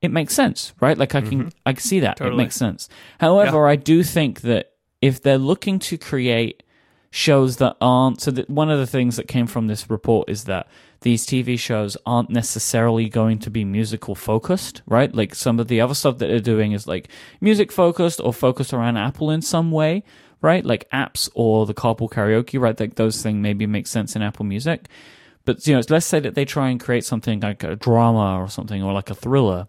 it 0.03 0.11
makes 0.11 0.35
sense, 0.35 0.75
right? 0.81 0.99
Like 0.99 1.15
I 1.15 1.21
can 1.21 1.39
mm-hmm. 1.39 1.49
I 1.65 1.73
can 1.73 1.83
see 1.83 2.01
that. 2.01 2.21
It 2.21 2.35
makes 2.35 2.57
sense. 2.57 2.89
However, 3.21 3.67
I 3.67 3.77
do 3.77 4.03
think 4.03 4.43
that 4.43 4.73
if 5.01 5.23
they're 5.23 5.39
looking 5.39 5.79
to 5.79 5.97
create 5.97 6.63
shows 7.11 7.59
that 7.59 7.77
aren't 7.81 8.21
so 8.21 8.31
that 8.31 8.51
one 8.51 8.71
of 8.71 8.79
the 8.79 8.87
things 8.87 9.17
that 9.17 9.29
came 9.29 9.47
from 9.47 9.69
this 9.69 9.89
report 9.89 10.29
is 10.29 10.45
that 10.45 10.67
these 11.03 11.27
TV 11.27 11.59
shows 11.59 11.97
aren't 12.07 12.31
necessarily 12.31 13.09
going 13.09 13.39
to 13.39 13.51
be 13.51 13.65
musical 13.65 14.15
focused, 14.15 14.83
right? 14.87 15.15
Like 15.15 15.35
some 15.35 15.61
of 15.61 15.69
the 15.69 15.81
other 15.81 15.95
stuff 15.95 16.19
that 16.19 16.29
they're 16.29 16.41
doing 16.41 16.73
is 16.73 16.87
like 16.87 17.09
music 17.41 17.71
focused 17.71 18.21
or 18.23 18.33
focused 18.33 18.73
around 18.73 18.97
Apple 18.97 19.31
in 19.31 19.43
some 19.43 19.71
way 19.71 20.05
right? 20.43 20.65
Like 20.65 20.91
apps 20.91 21.31
or 21.35 21.65
the 21.67 21.75
carpool 21.75 22.11
karaoke, 22.11 22.61
right? 22.61 22.79
Like 22.79 22.97
those 22.97 23.23
things 23.23 23.37
maybe 23.41 23.67
make 23.67 23.87
sense 23.87 24.15
in 24.15 24.23
Apple 24.23 24.45
Music. 24.45 24.89
But 25.45 25.67
you 25.67 25.75
know, 25.75 25.83
let's 25.89 26.07
say 26.07 26.21
that 26.21 26.35
they 26.35 26.45
try 26.45 26.69
and 26.69 26.79
create 26.79 27.05
something 27.05 27.41
like 27.41 27.65
a 27.65 27.77
drama 27.77 28.41
or 28.41 28.49
something, 28.49 28.83
or 28.83 28.93
like 28.93 29.11
a 29.11 29.15
thriller. 29.15 29.69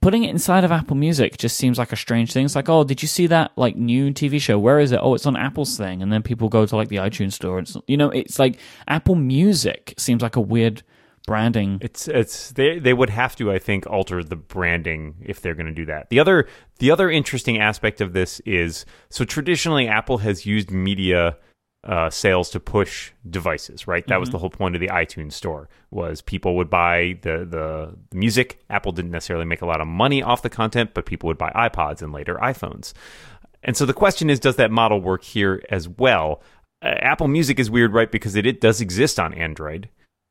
Putting 0.00 0.24
it 0.24 0.30
inside 0.30 0.64
of 0.64 0.72
Apple 0.72 0.96
Music 0.96 1.36
just 1.36 1.56
seems 1.56 1.78
like 1.78 1.92
a 1.92 1.96
strange 1.96 2.32
thing. 2.32 2.46
It's 2.46 2.56
like, 2.56 2.70
oh, 2.70 2.84
did 2.84 3.02
you 3.02 3.08
see 3.08 3.26
that 3.26 3.52
like 3.56 3.76
new 3.76 4.12
TV 4.12 4.40
show? 4.40 4.58
Where 4.58 4.78
is 4.78 4.92
it? 4.92 5.00
Oh, 5.02 5.14
it's 5.14 5.26
on 5.26 5.36
Apple's 5.36 5.76
thing, 5.76 6.02
and 6.02 6.12
then 6.12 6.22
people 6.22 6.48
go 6.48 6.64
to 6.64 6.76
like 6.76 6.88
the 6.88 6.96
iTunes 6.96 7.32
store. 7.32 7.58
And 7.58 7.70
you 7.86 7.96
know, 7.96 8.10
it's 8.10 8.38
like 8.38 8.58
Apple 8.88 9.14
Music 9.14 9.94
seems 9.98 10.22
like 10.22 10.36
a 10.36 10.40
weird 10.40 10.82
branding. 11.30 11.78
It's 11.80 12.08
it's 12.08 12.50
they 12.50 12.80
they 12.80 12.92
would 12.92 13.10
have 13.10 13.36
to 13.36 13.52
I 13.52 13.60
think 13.60 13.86
alter 13.86 14.24
the 14.24 14.34
branding 14.34 15.14
if 15.20 15.40
they're 15.40 15.54
going 15.54 15.68
to 15.68 15.72
do 15.72 15.86
that. 15.86 16.10
The 16.10 16.18
other 16.18 16.48
the 16.80 16.90
other 16.90 17.08
interesting 17.08 17.56
aspect 17.60 18.00
of 18.00 18.14
this 18.14 18.40
is 18.40 18.84
so 19.10 19.24
traditionally 19.24 19.86
Apple 19.86 20.18
has 20.18 20.44
used 20.44 20.72
media 20.72 21.36
uh, 21.84 22.10
sales 22.10 22.50
to 22.50 22.58
push 22.58 23.12
devices, 23.28 23.86
right? 23.86 24.04
That 24.08 24.14
mm-hmm. 24.14 24.20
was 24.20 24.30
the 24.30 24.38
whole 24.38 24.50
point 24.50 24.74
of 24.74 24.80
the 24.80 24.88
iTunes 24.88 25.34
store 25.34 25.68
was 25.92 26.20
people 26.20 26.56
would 26.56 26.68
buy 26.68 27.20
the, 27.22 27.46
the, 27.48 27.96
the 28.10 28.16
music. 28.16 28.60
Apple 28.68 28.90
didn't 28.90 29.12
necessarily 29.12 29.46
make 29.46 29.62
a 29.62 29.66
lot 29.66 29.80
of 29.80 29.86
money 29.86 30.24
off 30.24 30.42
the 30.42 30.50
content, 30.50 30.90
but 30.94 31.06
people 31.06 31.28
would 31.28 31.38
buy 31.38 31.50
iPods 31.54 32.02
and 32.02 32.12
later 32.12 32.34
iPhones. 32.42 32.92
And 33.62 33.76
so 33.76 33.86
the 33.86 33.94
question 33.94 34.28
is, 34.28 34.40
does 34.40 34.56
that 34.56 34.70
model 34.72 35.00
work 35.00 35.22
here 35.22 35.62
as 35.70 35.88
well? 35.88 36.42
Uh, 36.82 36.88
Apple 36.88 37.28
Music 37.28 37.58
is 37.60 37.70
weird, 37.70 37.94
right? 37.94 38.10
Because 38.10 38.34
it, 38.34 38.46
it 38.46 38.60
does 38.60 38.80
exist 38.80 39.18
on 39.20 39.32
Android. 39.32 39.88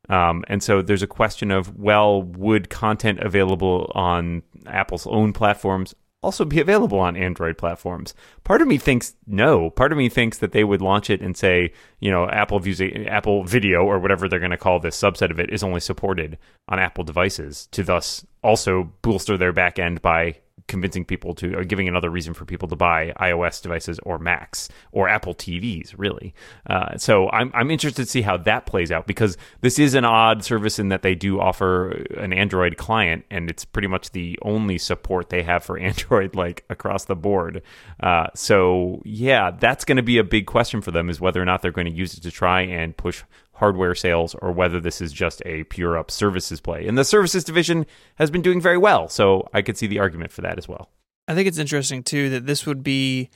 Um, 0.10 0.44
and 0.48 0.64
so 0.64 0.82
there's 0.82 1.04
a 1.04 1.08
question 1.08 1.52
of, 1.52 1.78
well, 1.78 2.24
would 2.24 2.70
content 2.70 3.20
available 3.20 3.92
on 3.94 4.42
Apple's 4.66 5.06
own 5.08 5.34
platforms 5.34 5.94
also 6.22 6.44
be 6.44 6.60
available 6.60 7.00
on 7.00 7.16
Android 7.16 7.58
platforms. 7.58 8.14
Part 8.44 8.62
of 8.62 8.68
me 8.68 8.78
thinks 8.78 9.16
no. 9.26 9.70
Part 9.70 9.92
of 9.92 9.98
me 9.98 10.10
thinks 10.10 10.40
that 10.40 10.52
they 10.52 10.64
would 10.64 10.82
launch 10.82 11.10
it 11.10 11.22
and 11.22 11.36
say, 11.36 11.72
you 12.00 12.12
know, 12.12 12.28
Apple 12.30 12.60
Music, 12.60 13.08
Apple 13.08 13.44
Video, 13.44 13.86
or 13.86 14.00
whatever 14.00 14.28
they're 14.28 14.40
going 14.40 14.52
to 14.52 14.58
call 14.58 14.80
this 14.80 15.00
subset 15.00 15.32
of 15.32 15.40
it, 15.40 15.50
is 15.50 15.64
only 15.64 15.80
supported 15.80 16.38
on 16.68 16.80
Apple 16.80 17.04
devices 17.04 17.68
to 17.72 17.84
thus 17.84 18.26
also 18.44 18.92
bolster 19.02 19.38
their 19.38 19.54
back 19.54 19.80
end 19.80 20.02
by 20.02 20.38
convincing 20.70 21.04
people 21.04 21.34
to 21.36 21.56
or 21.56 21.66
giving 21.66 21.90
another 21.90 22.10
reason 22.10 22.34
for 22.34 22.46
people 22.46 22.70
to 22.70 22.76
buy 22.76 23.12
iOS 23.20 23.62
devices 23.62 24.00
or 24.04 24.18
Macs 24.18 24.70
or 24.94 25.10
Apple 25.10 25.36
TVs, 25.36 25.94
really. 25.98 26.34
Uh, 26.70 26.98
so 26.98 27.30
I'm 27.32 27.52
I'm 27.54 27.70
interested 27.70 28.04
to 28.04 28.10
see 28.10 28.22
how 28.22 28.38
that 28.38 28.66
plays 28.66 28.92
out 28.92 29.06
because 29.06 29.36
this 29.60 29.78
is 29.78 29.96
an 29.96 30.06
odd 30.06 30.44
service 30.44 30.80
in 30.80 30.88
that 30.90 31.02
they 31.02 31.16
do 31.16 31.42
offer 31.42 31.92
an 32.18 32.32
Android 32.32 32.78
client 32.78 33.26
and 33.30 33.50
it's 33.50 33.66
pretty 33.66 33.90
much 33.90 34.12
the 34.12 34.40
only 34.44 34.78
support 34.78 35.30
they 35.30 35.44
have 35.44 35.64
for 35.64 35.78
Android 35.90 36.36
like 36.36 36.64
across 36.70 37.06
the 37.06 37.16
board. 37.16 37.62
Uh, 38.00 38.28
so 38.34 39.02
yeah, 39.04 39.52
that's 39.52 39.84
going 39.84 39.98
to 39.98 40.04
be 40.04 40.18
a 40.18 40.24
big 40.24 40.46
question 40.46 40.82
for 40.82 40.92
them 40.92 41.10
is 41.10 41.20
whether 41.20 41.42
or 41.42 41.46
not 41.46 41.62
they're 41.62 41.72
going 41.72 41.88
to 41.88 41.94
use 41.94 42.14
it 42.14 42.22
to 42.22 42.32
try 42.32 42.62
and 42.62 42.96
push 42.96 43.24
hardware 43.60 43.94
sales 43.94 44.36
or 44.36 44.52
whether 44.52 44.80
this 44.80 45.02
is 45.02 45.12
just 45.12 45.42
a 45.46 45.64
pure 45.66 45.98
up 45.98 46.10
services 46.10 46.60
play. 46.60 46.88
And 46.88 46.98
the 46.98 47.04
services 47.04 47.44
division 47.44 47.86
has 48.16 48.32
been 48.32 48.42
doing 48.42 48.62
very 48.62 48.78
well, 48.78 49.08
so 49.08 49.48
I 49.54 49.62
could 49.62 49.78
see 49.78 49.88
the 49.88 50.00
argument 50.00 50.32
for 50.32 50.42
that 50.42 50.58
as 50.58 50.68
well. 50.68 50.90
I 51.28 51.36
think 51.36 51.48
it's 51.48 51.58
interesting 51.58 52.04
too 52.04 52.30
that 52.32 52.46
this 52.46 52.66
would 52.66 52.84
be 52.84 53.30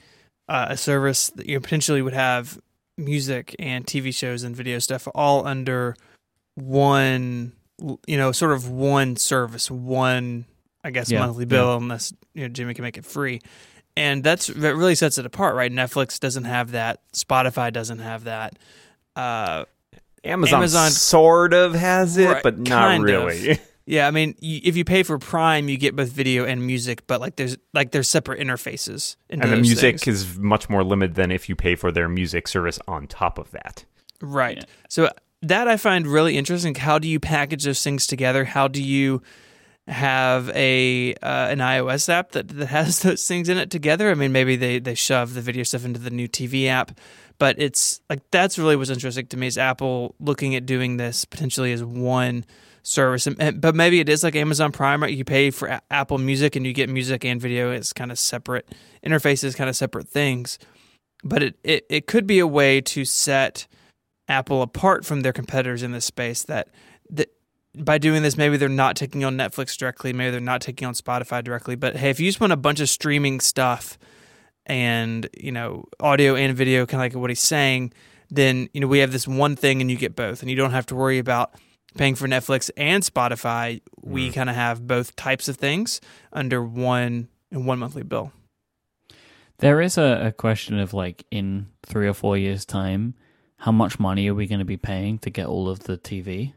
uh, 0.48 0.66
a 0.70 0.76
service 0.76 1.28
that 1.30 1.46
you 1.46 1.60
potentially 1.60 2.02
would 2.02 2.14
have 2.14 2.58
music 2.96 3.54
and 3.58 3.86
TV 3.86 4.14
shows 4.14 4.42
and 4.42 4.56
video 4.56 4.78
stuff 4.78 5.06
all 5.14 5.46
under 5.46 5.96
one, 6.54 7.52
you 8.06 8.16
know, 8.16 8.32
sort 8.32 8.52
of 8.52 8.68
one 8.68 9.16
service, 9.16 9.70
one 9.70 10.46
I 10.84 10.90
guess 10.90 11.10
yeah, 11.10 11.20
monthly 11.20 11.46
bill, 11.46 11.70
yeah. 11.70 11.76
unless 11.76 12.12
you 12.34 12.42
know 12.42 12.48
Jimmy 12.48 12.74
can 12.74 12.82
make 12.82 12.98
it 12.98 13.06
free. 13.06 13.40
And 13.96 14.22
that's 14.22 14.48
that 14.48 14.76
really 14.76 14.94
sets 14.94 15.18
it 15.18 15.26
apart, 15.26 15.54
right? 15.54 15.72
Netflix 15.72 16.20
doesn't 16.20 16.44
have 16.44 16.72
that. 16.72 17.00
Spotify 17.12 17.72
doesn't 17.72 18.00
have 18.00 18.24
that. 18.24 18.58
Uh, 19.16 19.64
Amazon, 20.24 20.60
Amazon 20.60 20.90
sort 20.90 21.52
of 21.52 21.74
has 21.74 22.16
it, 22.16 22.26
right, 22.26 22.42
but 22.42 22.58
not 22.58 23.00
really. 23.00 23.52
Of. 23.52 23.60
Yeah, 23.86 24.08
I 24.08 24.12
mean, 24.12 24.34
you, 24.40 24.60
if 24.64 24.76
you 24.76 24.84
pay 24.84 25.02
for 25.02 25.18
Prime, 25.18 25.68
you 25.68 25.76
get 25.76 25.94
both 25.94 26.08
video 26.08 26.46
and 26.46 26.66
music, 26.66 27.06
but 27.06 27.20
like 27.20 27.36
there's 27.36 27.58
like 27.74 27.90
there's 27.90 28.08
separate 28.08 28.40
interfaces. 28.40 29.16
And 29.28 29.42
the 29.42 29.56
music 29.56 30.00
things. 30.00 30.22
is 30.22 30.38
much 30.38 30.70
more 30.70 30.82
limited 30.82 31.16
than 31.16 31.30
if 31.30 31.50
you 31.50 31.54
pay 31.54 31.74
for 31.74 31.92
their 31.92 32.08
music 32.08 32.48
service 32.48 32.78
on 32.88 33.06
top 33.06 33.36
of 33.36 33.50
that. 33.50 33.84
Right. 34.22 34.56
Yeah. 34.56 34.64
So 34.88 35.10
that 35.42 35.68
I 35.68 35.76
find 35.76 36.06
really 36.06 36.38
interesting. 36.38 36.74
How 36.74 36.98
do 36.98 37.06
you 37.06 37.20
package 37.20 37.64
those 37.64 37.82
things 37.82 38.06
together? 38.06 38.46
How 38.46 38.68
do 38.68 38.82
you 38.82 39.20
have 39.86 40.48
a 40.54 41.12
uh, 41.16 41.48
an 41.50 41.58
iOS 41.58 42.08
app 42.08 42.32
that, 42.32 42.48
that 42.48 42.66
has 42.68 43.00
those 43.02 43.28
things 43.28 43.50
in 43.50 43.58
it 43.58 43.70
together? 43.70 44.10
I 44.10 44.14
mean, 44.14 44.32
maybe 44.32 44.56
they 44.56 44.78
they 44.78 44.94
shove 44.94 45.34
the 45.34 45.42
video 45.42 45.62
stuff 45.62 45.84
into 45.84 46.00
the 46.00 46.10
new 46.10 46.26
TV 46.26 46.68
app 46.68 46.98
but 47.38 47.56
it's 47.58 48.00
like 48.08 48.20
that's 48.30 48.58
really 48.58 48.76
what's 48.76 48.90
interesting 48.90 49.26
to 49.26 49.36
me 49.36 49.46
is 49.46 49.58
Apple 49.58 50.14
looking 50.20 50.54
at 50.54 50.66
doing 50.66 50.96
this 50.96 51.24
potentially 51.24 51.72
as 51.72 51.82
one 51.82 52.44
service. 52.84 53.26
And, 53.26 53.60
but 53.60 53.74
maybe 53.74 53.98
it 53.98 54.08
is 54.08 54.22
like 54.22 54.36
Amazon 54.36 54.70
Prime, 54.70 55.02
right? 55.02 55.12
You 55.12 55.24
pay 55.24 55.50
for 55.50 55.68
a- 55.68 55.82
Apple 55.90 56.18
Music 56.18 56.54
and 56.54 56.64
you 56.64 56.72
get 56.72 56.88
music 56.88 57.24
and 57.24 57.40
video 57.40 57.72
as 57.72 57.92
kind 57.92 58.12
of 58.12 58.18
separate 58.18 58.68
interfaces, 59.04 59.56
kind 59.56 59.68
of 59.68 59.74
separate 59.74 60.08
things. 60.08 60.58
But 61.24 61.42
it, 61.42 61.58
it, 61.64 61.86
it 61.88 62.06
could 62.06 62.26
be 62.26 62.38
a 62.38 62.46
way 62.46 62.80
to 62.82 63.04
set 63.04 63.66
Apple 64.28 64.62
apart 64.62 65.04
from 65.04 65.22
their 65.22 65.32
competitors 65.32 65.82
in 65.82 65.92
this 65.92 66.04
space 66.04 66.42
that, 66.44 66.68
that 67.10 67.30
by 67.74 67.98
doing 67.98 68.22
this, 68.22 68.36
maybe 68.36 68.56
they're 68.56 68.68
not 68.68 68.96
taking 68.96 69.24
on 69.24 69.36
Netflix 69.36 69.76
directly, 69.76 70.12
maybe 70.12 70.30
they're 70.30 70.40
not 70.40 70.60
taking 70.60 70.86
on 70.86 70.94
Spotify 70.94 71.42
directly. 71.42 71.74
But 71.74 71.96
hey, 71.96 72.10
if 72.10 72.20
you 72.20 72.28
just 72.28 72.40
want 72.40 72.52
a 72.52 72.56
bunch 72.56 72.80
of 72.80 72.88
streaming 72.88 73.40
stuff 73.40 73.98
and 74.66 75.28
you 75.36 75.52
know 75.52 75.84
audio 76.00 76.36
and 76.36 76.56
video 76.56 76.86
kind 76.86 77.00
of 77.00 77.12
like 77.12 77.20
what 77.20 77.30
he's 77.30 77.40
saying 77.40 77.92
then 78.30 78.68
you 78.72 78.80
know 78.80 78.86
we 78.86 78.98
have 78.98 79.12
this 79.12 79.28
one 79.28 79.56
thing 79.56 79.80
and 79.80 79.90
you 79.90 79.96
get 79.96 80.16
both 80.16 80.40
and 80.40 80.50
you 80.50 80.56
don't 80.56 80.72
have 80.72 80.86
to 80.86 80.94
worry 80.94 81.18
about 81.18 81.54
paying 81.96 82.14
for 82.14 82.26
netflix 82.26 82.70
and 82.76 83.02
spotify. 83.02 83.80
We 84.02 84.30
mm. 84.30 84.34
kind 84.34 84.50
of 84.50 84.56
have 84.56 84.86
both 84.86 85.14
types 85.16 85.48
of 85.48 85.56
things 85.56 86.00
under 86.32 86.62
one 86.62 87.28
one 87.50 87.78
monthly 87.78 88.02
bill. 88.02 88.32
There 89.58 89.80
is 89.80 89.96
a, 89.96 90.26
a 90.26 90.32
question 90.32 90.78
of 90.78 90.92
like 90.92 91.24
in 91.30 91.68
three 91.86 92.08
or 92.08 92.14
four 92.14 92.36
years 92.36 92.64
time 92.64 93.14
how 93.58 93.72
much 93.72 93.98
money 94.00 94.28
are 94.28 94.34
we 94.34 94.46
going 94.46 94.58
to 94.58 94.64
be 94.64 94.76
paying 94.76 95.18
to 95.18 95.30
get 95.30 95.46
all 95.46 95.68
of 95.68 95.84
the 95.84 95.96
tv 95.96 96.52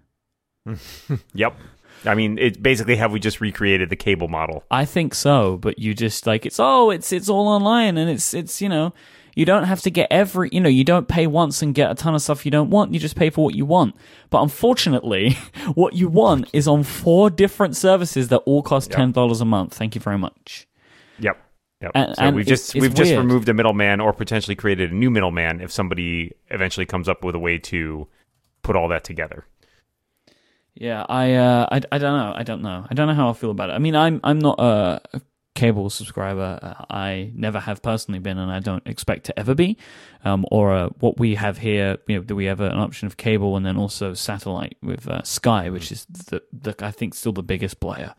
yep 1.33 1.55
I 2.05 2.15
mean, 2.15 2.37
it 2.37 2.61
basically 2.61 2.95
have 2.97 3.11
we 3.11 3.19
just 3.19 3.41
recreated 3.41 3.89
the 3.89 3.95
cable 3.95 4.27
model? 4.27 4.63
I 4.71 4.85
think 4.85 5.13
so, 5.15 5.57
but 5.57 5.79
you 5.79 5.93
just 5.93 6.27
like 6.27 6.45
it's 6.45 6.59
oh, 6.59 6.89
it's 6.89 7.11
it's 7.11 7.29
all 7.29 7.47
online 7.47 7.97
and 7.97 8.09
it's 8.09 8.33
it's 8.33 8.61
you 8.61 8.69
know 8.69 8.93
you 9.35 9.45
don't 9.45 9.65
have 9.65 9.81
to 9.81 9.91
get 9.91 10.07
every 10.09 10.49
you 10.51 10.59
know 10.59 10.69
you 10.69 10.83
don't 10.83 11.07
pay 11.07 11.27
once 11.27 11.61
and 11.61 11.75
get 11.75 11.91
a 11.91 11.95
ton 11.95 12.15
of 12.15 12.21
stuff 12.21 12.45
you 12.45 12.51
don't 12.51 12.69
want. 12.69 12.93
You 12.93 12.99
just 12.99 13.15
pay 13.15 13.29
for 13.29 13.43
what 13.45 13.55
you 13.55 13.65
want. 13.65 13.95
But 14.29 14.41
unfortunately, 14.41 15.31
what 15.75 15.93
you 15.93 16.07
want 16.07 16.49
is 16.53 16.67
on 16.67 16.83
four 16.83 17.29
different 17.29 17.75
services 17.75 18.29
that 18.29 18.37
all 18.39 18.63
cost 18.63 18.91
ten 18.91 19.11
dollars 19.11 19.39
yep. 19.39 19.43
a 19.43 19.45
month. 19.45 19.73
Thank 19.75 19.95
you 19.95 20.01
very 20.01 20.17
much. 20.17 20.67
Yep. 21.19 21.37
Yep. 21.81 21.91
And, 21.93 22.15
so 22.15 22.21
and 22.23 22.35
we've 22.35 22.47
just 22.47 22.73
we've 22.73 22.83
weird. 22.83 22.95
just 22.95 23.11
removed 23.11 23.47
a 23.49 23.53
middleman 23.53 23.99
or 23.99 24.11
potentially 24.11 24.55
created 24.55 24.91
a 24.91 24.95
new 24.95 25.11
middleman 25.11 25.61
if 25.61 25.71
somebody 25.71 26.31
eventually 26.49 26.85
comes 26.85 27.07
up 27.07 27.23
with 27.23 27.35
a 27.35 27.39
way 27.39 27.59
to 27.59 28.07
put 28.63 28.75
all 28.75 28.87
that 28.87 29.03
together. 29.03 29.45
Yeah, 30.79 31.05
I, 31.09 31.33
uh, 31.33 31.67
I, 31.71 31.81
I 31.91 31.97
don't 31.97 32.17
know. 32.17 32.33
I 32.35 32.43
don't 32.43 32.61
know. 32.61 32.85
I 32.89 32.93
don't 32.93 33.07
know 33.07 33.15
how 33.15 33.29
I 33.29 33.33
feel 33.33 33.51
about 33.51 33.69
it. 33.71 33.73
I 33.73 33.79
mean, 33.79 33.95
I'm, 33.95 34.19
I'm 34.23 34.37
not 34.37 34.59
a 34.59 35.01
cable 35.55 35.89
subscriber. 35.89 36.75
I 36.87 37.31
never 37.33 37.59
have 37.59 37.81
personally 37.81 38.19
been, 38.19 38.37
and 38.37 38.51
I 38.51 38.59
don't 38.59 38.85
expect 38.85 39.25
to 39.25 39.39
ever 39.39 39.55
be. 39.55 39.75
Um, 40.23 40.45
or 40.51 40.71
uh, 40.71 40.89
what 40.99 41.17
we 41.17 41.33
have 41.33 41.57
here, 41.57 41.97
you 42.07 42.17
know, 42.17 42.21
do 42.21 42.35
we 42.35 42.45
have 42.45 42.59
an 42.59 42.77
option 42.77 43.07
of 43.07 43.17
cable 43.17 43.57
and 43.57 43.65
then 43.65 43.75
also 43.75 44.13
satellite 44.13 44.77
with 44.83 45.07
uh, 45.07 45.23
Sky, 45.23 45.71
which 45.71 45.91
is 45.91 46.05
the, 46.05 46.43
the, 46.53 46.75
I 46.85 46.91
think 46.91 47.15
still 47.15 47.33
the 47.33 47.41
biggest 47.41 47.79
player. 47.79 48.13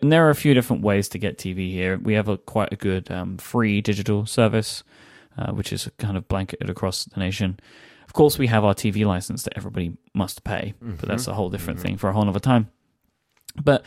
And 0.00 0.10
there 0.10 0.26
are 0.26 0.30
a 0.30 0.34
few 0.34 0.54
different 0.54 0.82
ways 0.82 1.06
to 1.10 1.18
get 1.18 1.36
TV 1.36 1.70
here. 1.70 1.98
We 1.98 2.14
have 2.14 2.28
a 2.28 2.38
quite 2.38 2.72
a 2.72 2.76
good 2.76 3.10
um, 3.10 3.36
free 3.36 3.82
digital 3.82 4.24
service, 4.24 4.82
uh, 5.36 5.52
which 5.52 5.74
is 5.74 5.86
kind 5.98 6.16
of 6.16 6.28
blanketed 6.28 6.70
across 6.70 7.04
the 7.04 7.20
nation. 7.20 7.60
Of 8.06 8.14
course, 8.14 8.38
we 8.38 8.46
have 8.46 8.64
our 8.64 8.74
TV 8.74 9.04
license 9.04 9.42
that 9.42 9.52
everybody 9.54 9.96
must 10.14 10.44
pay, 10.44 10.74
mm-hmm. 10.82 10.96
but 10.96 11.08
that's 11.08 11.26
a 11.26 11.34
whole 11.34 11.50
different 11.50 11.78
mm-hmm. 11.78 11.88
thing 11.88 11.96
for 11.96 12.08
a 12.08 12.12
whole 12.12 12.28
other 12.28 12.40
time. 12.40 12.70
But 13.62 13.84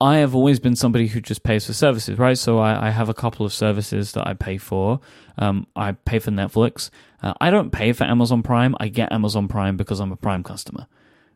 I 0.00 0.18
have 0.18 0.34
always 0.34 0.60
been 0.60 0.76
somebody 0.76 1.06
who 1.06 1.20
just 1.20 1.42
pays 1.42 1.66
for 1.66 1.72
services, 1.72 2.18
right? 2.18 2.36
So 2.36 2.58
I, 2.58 2.88
I 2.88 2.90
have 2.90 3.08
a 3.08 3.14
couple 3.14 3.46
of 3.46 3.52
services 3.52 4.12
that 4.12 4.26
I 4.26 4.34
pay 4.34 4.58
for. 4.58 5.00
Um, 5.38 5.66
I 5.74 5.92
pay 5.92 6.18
for 6.18 6.30
Netflix. 6.30 6.90
Uh, 7.22 7.32
I 7.40 7.50
don't 7.50 7.70
pay 7.70 7.92
for 7.92 8.04
Amazon 8.04 8.42
Prime. 8.42 8.76
I 8.78 8.88
get 8.88 9.10
Amazon 9.10 9.48
Prime 9.48 9.76
because 9.76 10.00
I'm 10.00 10.12
a 10.12 10.16
Prime 10.16 10.42
customer, 10.42 10.86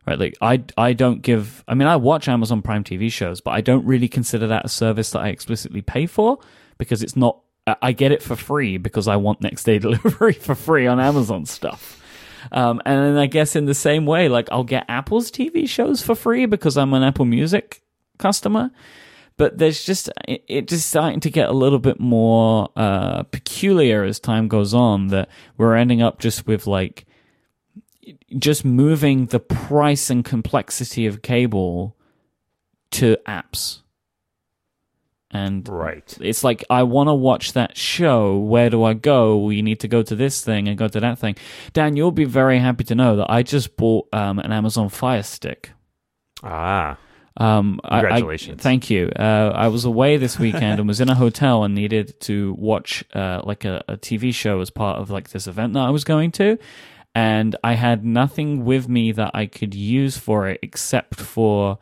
right? 0.06 0.18
Like 0.18 0.36
I, 0.42 0.62
I 0.76 0.92
don't 0.92 1.22
give. 1.22 1.64
I 1.66 1.74
mean, 1.74 1.88
I 1.88 1.96
watch 1.96 2.28
Amazon 2.28 2.60
Prime 2.60 2.84
TV 2.84 3.10
shows, 3.10 3.40
but 3.40 3.52
I 3.52 3.62
don't 3.62 3.86
really 3.86 4.08
consider 4.08 4.46
that 4.48 4.66
a 4.66 4.68
service 4.68 5.10
that 5.12 5.20
I 5.20 5.28
explicitly 5.28 5.80
pay 5.80 6.04
for 6.06 6.38
because 6.76 7.02
it's 7.02 7.16
not. 7.16 7.40
I 7.82 7.92
get 7.92 8.10
it 8.10 8.22
for 8.22 8.36
free 8.36 8.78
because 8.78 9.06
I 9.06 9.16
want 9.16 9.40
next 9.40 9.64
day 9.64 9.78
delivery 9.80 10.32
for 10.34 10.54
free 10.54 10.86
on 10.86 11.00
Amazon 11.00 11.46
stuff. 11.46 12.02
Um, 12.52 12.80
and 12.84 12.98
then 13.04 13.16
I 13.16 13.26
guess 13.26 13.56
in 13.56 13.66
the 13.66 13.74
same 13.74 14.06
way, 14.06 14.28
like 14.28 14.48
I'll 14.52 14.64
get 14.64 14.84
Apple's 14.88 15.30
TV 15.30 15.68
shows 15.68 16.02
for 16.02 16.14
free 16.14 16.46
because 16.46 16.76
I'm 16.76 16.92
an 16.94 17.02
Apple 17.02 17.24
Music 17.24 17.82
customer. 18.18 18.70
but 19.36 19.56
there's 19.56 19.84
just 19.84 20.10
it, 20.28 20.44
it 20.48 20.68
just 20.68 20.88
starting 20.88 21.20
to 21.20 21.30
get 21.30 21.48
a 21.48 21.52
little 21.52 21.78
bit 21.78 21.98
more 21.98 22.68
uh, 22.76 23.22
peculiar 23.24 24.04
as 24.04 24.20
time 24.20 24.48
goes 24.48 24.74
on. 24.74 25.08
That 25.08 25.30
we're 25.56 25.74
ending 25.74 26.02
up 26.02 26.18
just 26.18 26.46
with 26.46 26.66
like 26.66 27.06
just 28.38 28.64
moving 28.64 29.26
the 29.26 29.40
price 29.40 30.10
and 30.10 30.24
complexity 30.24 31.06
of 31.06 31.22
cable 31.22 31.96
to 32.90 33.16
apps. 33.26 33.80
And 35.32 35.68
Right. 35.68 36.16
it's 36.20 36.42
like 36.42 36.64
I 36.68 36.82
want 36.82 37.08
to 37.08 37.14
watch 37.14 37.52
that 37.52 37.76
show. 37.76 38.36
Where 38.38 38.68
do 38.68 38.82
I 38.82 38.94
go? 38.94 39.36
Well, 39.38 39.52
you 39.52 39.62
need 39.62 39.78
to 39.80 39.88
go 39.88 40.02
to 40.02 40.16
this 40.16 40.42
thing 40.44 40.66
and 40.66 40.76
go 40.76 40.88
to 40.88 40.98
that 41.00 41.18
thing. 41.18 41.36
Dan, 41.72 41.94
you'll 41.96 42.10
be 42.10 42.24
very 42.24 42.58
happy 42.58 42.82
to 42.84 42.94
know 42.96 43.14
that 43.16 43.30
I 43.30 43.42
just 43.44 43.76
bought 43.76 44.08
um, 44.12 44.38
an 44.40 44.50
Amazon 44.52 44.88
Fire 44.88 45.22
Stick. 45.22 45.70
Ah. 46.42 46.98
Um, 47.36 47.80
I- 47.84 47.98
I- 47.98 48.00
Congratulations. 48.00 48.60
thank 48.62 48.90
you. 48.90 49.08
Uh, 49.16 49.52
I 49.54 49.68
was 49.68 49.84
away 49.84 50.16
this 50.16 50.38
weekend 50.38 50.78
and 50.80 50.88
was 50.88 51.00
in 51.00 51.08
a 51.08 51.14
hotel 51.14 51.62
and 51.64 51.74
needed 51.74 52.18
to 52.22 52.54
watch 52.58 53.04
uh, 53.14 53.40
like 53.44 53.64
a, 53.64 53.82
a 53.88 53.96
TV 53.96 54.34
show 54.34 54.60
as 54.60 54.68
part 54.70 54.98
of 54.98 55.10
like 55.10 55.30
this 55.30 55.46
event 55.46 55.74
that 55.74 55.80
I 55.80 55.90
was 55.90 56.02
going 56.04 56.32
to, 56.32 56.58
and 57.14 57.54
I 57.62 57.74
had 57.74 58.04
nothing 58.04 58.64
with 58.64 58.88
me 58.88 59.12
that 59.12 59.30
I 59.32 59.46
could 59.46 59.74
use 59.74 60.18
for 60.18 60.48
it 60.48 60.58
except 60.62 61.20
for 61.20 61.78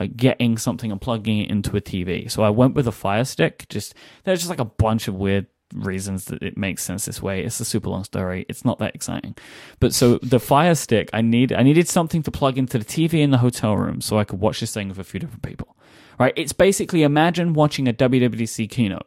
uh, 0.00 0.06
getting 0.16 0.56
something 0.56 0.90
and 0.90 1.00
plugging 1.00 1.38
it 1.38 1.50
into 1.50 1.76
a 1.76 1.80
TV. 1.80 2.30
So 2.30 2.42
I 2.42 2.50
went 2.50 2.74
with 2.74 2.88
a 2.88 2.92
Fire 2.92 3.24
Stick. 3.24 3.66
Just 3.68 3.94
there's 4.24 4.40
just 4.40 4.50
like 4.50 4.58
a 4.58 4.64
bunch 4.64 5.06
of 5.08 5.14
weird 5.14 5.46
reasons 5.74 6.24
that 6.26 6.42
it 6.42 6.56
makes 6.56 6.82
sense 6.82 7.04
this 7.04 7.22
way. 7.22 7.44
It's 7.44 7.60
a 7.60 7.64
super 7.64 7.90
long 7.90 8.04
story. 8.04 8.46
It's 8.48 8.64
not 8.64 8.78
that 8.78 8.94
exciting. 8.94 9.36
But 9.78 9.94
so 9.94 10.18
the 10.18 10.40
Fire 10.40 10.74
Stick, 10.74 11.10
I 11.12 11.20
need 11.20 11.52
I 11.52 11.62
needed 11.62 11.88
something 11.88 12.22
to 12.24 12.30
plug 12.30 12.58
into 12.58 12.78
the 12.78 12.84
TV 12.84 13.20
in 13.20 13.30
the 13.30 13.38
hotel 13.38 13.76
room 13.76 14.00
so 14.00 14.18
I 14.18 14.24
could 14.24 14.40
watch 14.40 14.60
this 14.60 14.72
thing 14.72 14.88
with 14.88 14.98
a 14.98 15.04
few 15.04 15.20
different 15.20 15.42
people. 15.42 15.76
Right? 16.18 16.34
It's 16.36 16.52
basically 16.52 17.02
imagine 17.02 17.54
watching 17.54 17.88
a 17.88 17.92
WWDC 17.92 18.68
keynote 18.68 19.06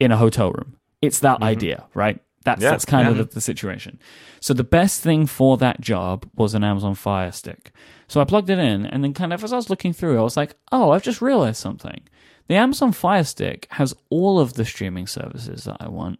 in 0.00 0.10
a 0.10 0.16
hotel 0.16 0.52
room. 0.52 0.76
It's 1.02 1.20
that 1.20 1.42
idea, 1.42 1.84
right? 1.94 2.18
That's 2.44 2.62
Yeah, 2.62 2.70
that's 2.70 2.84
kind 2.84 3.06
yeah. 3.06 3.12
of 3.12 3.28
the, 3.28 3.34
the 3.34 3.40
situation. 3.40 3.98
So 4.40 4.54
the 4.54 4.64
best 4.64 5.02
thing 5.02 5.26
for 5.26 5.56
that 5.58 5.80
job 5.80 6.28
was 6.34 6.54
an 6.54 6.62
Amazon 6.62 6.94
Fire 6.94 7.32
Stick. 7.32 7.72
So 8.06 8.20
I 8.20 8.24
plugged 8.24 8.50
it 8.50 8.58
in, 8.58 8.86
and 8.86 9.02
then 9.02 9.14
kind 9.14 9.32
of 9.32 9.42
as 9.42 9.52
I 9.52 9.56
was 9.56 9.70
looking 9.70 9.92
through, 9.92 10.18
I 10.18 10.22
was 10.22 10.36
like, 10.36 10.54
"Oh, 10.70 10.90
I've 10.90 11.02
just 11.02 11.22
realized 11.22 11.56
something. 11.60 12.02
The 12.48 12.54
Amazon 12.56 12.92
Fire 12.92 13.24
Stick 13.24 13.66
has 13.70 13.94
all 14.10 14.38
of 14.38 14.54
the 14.54 14.64
streaming 14.66 15.06
services 15.06 15.64
that 15.64 15.78
I 15.80 15.88
want, 15.88 16.18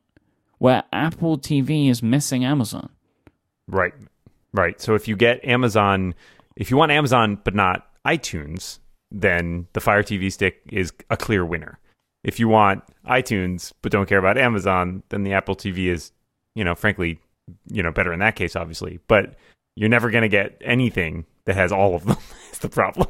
where 0.58 0.84
Apple 0.92 1.38
TV 1.38 1.90
is 1.90 2.02
missing 2.02 2.44
Amazon." 2.44 2.88
Right. 3.68 3.94
Right. 4.52 4.80
So 4.80 4.94
if 4.94 5.06
you 5.08 5.16
get 5.16 5.44
Amazon, 5.44 6.14
if 6.56 6.70
you 6.70 6.76
want 6.76 6.92
Amazon 6.92 7.38
but 7.44 7.54
not 7.54 7.86
iTunes, 8.06 8.78
then 9.10 9.66
the 9.74 9.80
Fire 9.80 10.02
TV 10.02 10.32
stick 10.32 10.60
is 10.70 10.92
a 11.10 11.16
clear 11.16 11.44
winner. 11.44 11.78
If 12.24 12.40
you 12.40 12.48
want 12.48 12.82
iTunes 13.06 13.72
but 13.82 13.92
don't 13.92 14.08
care 14.08 14.18
about 14.18 14.38
Amazon, 14.38 15.02
then 15.10 15.22
the 15.22 15.34
Apple 15.34 15.54
TV 15.54 15.86
is, 15.86 16.10
you 16.54 16.64
know, 16.64 16.74
frankly, 16.74 17.20
you 17.68 17.82
know, 17.82 17.92
better 17.92 18.12
in 18.12 18.20
that 18.20 18.34
case, 18.34 18.56
obviously. 18.56 18.98
But 19.06 19.34
you're 19.76 19.90
never 19.90 20.10
going 20.10 20.22
to 20.22 20.28
get 20.28 20.60
anything 20.64 21.26
that 21.44 21.54
has 21.54 21.70
all 21.70 21.94
of 21.94 22.04
them. 22.06 22.16
Is 22.52 22.58
the 22.58 22.68
problem. 22.68 23.08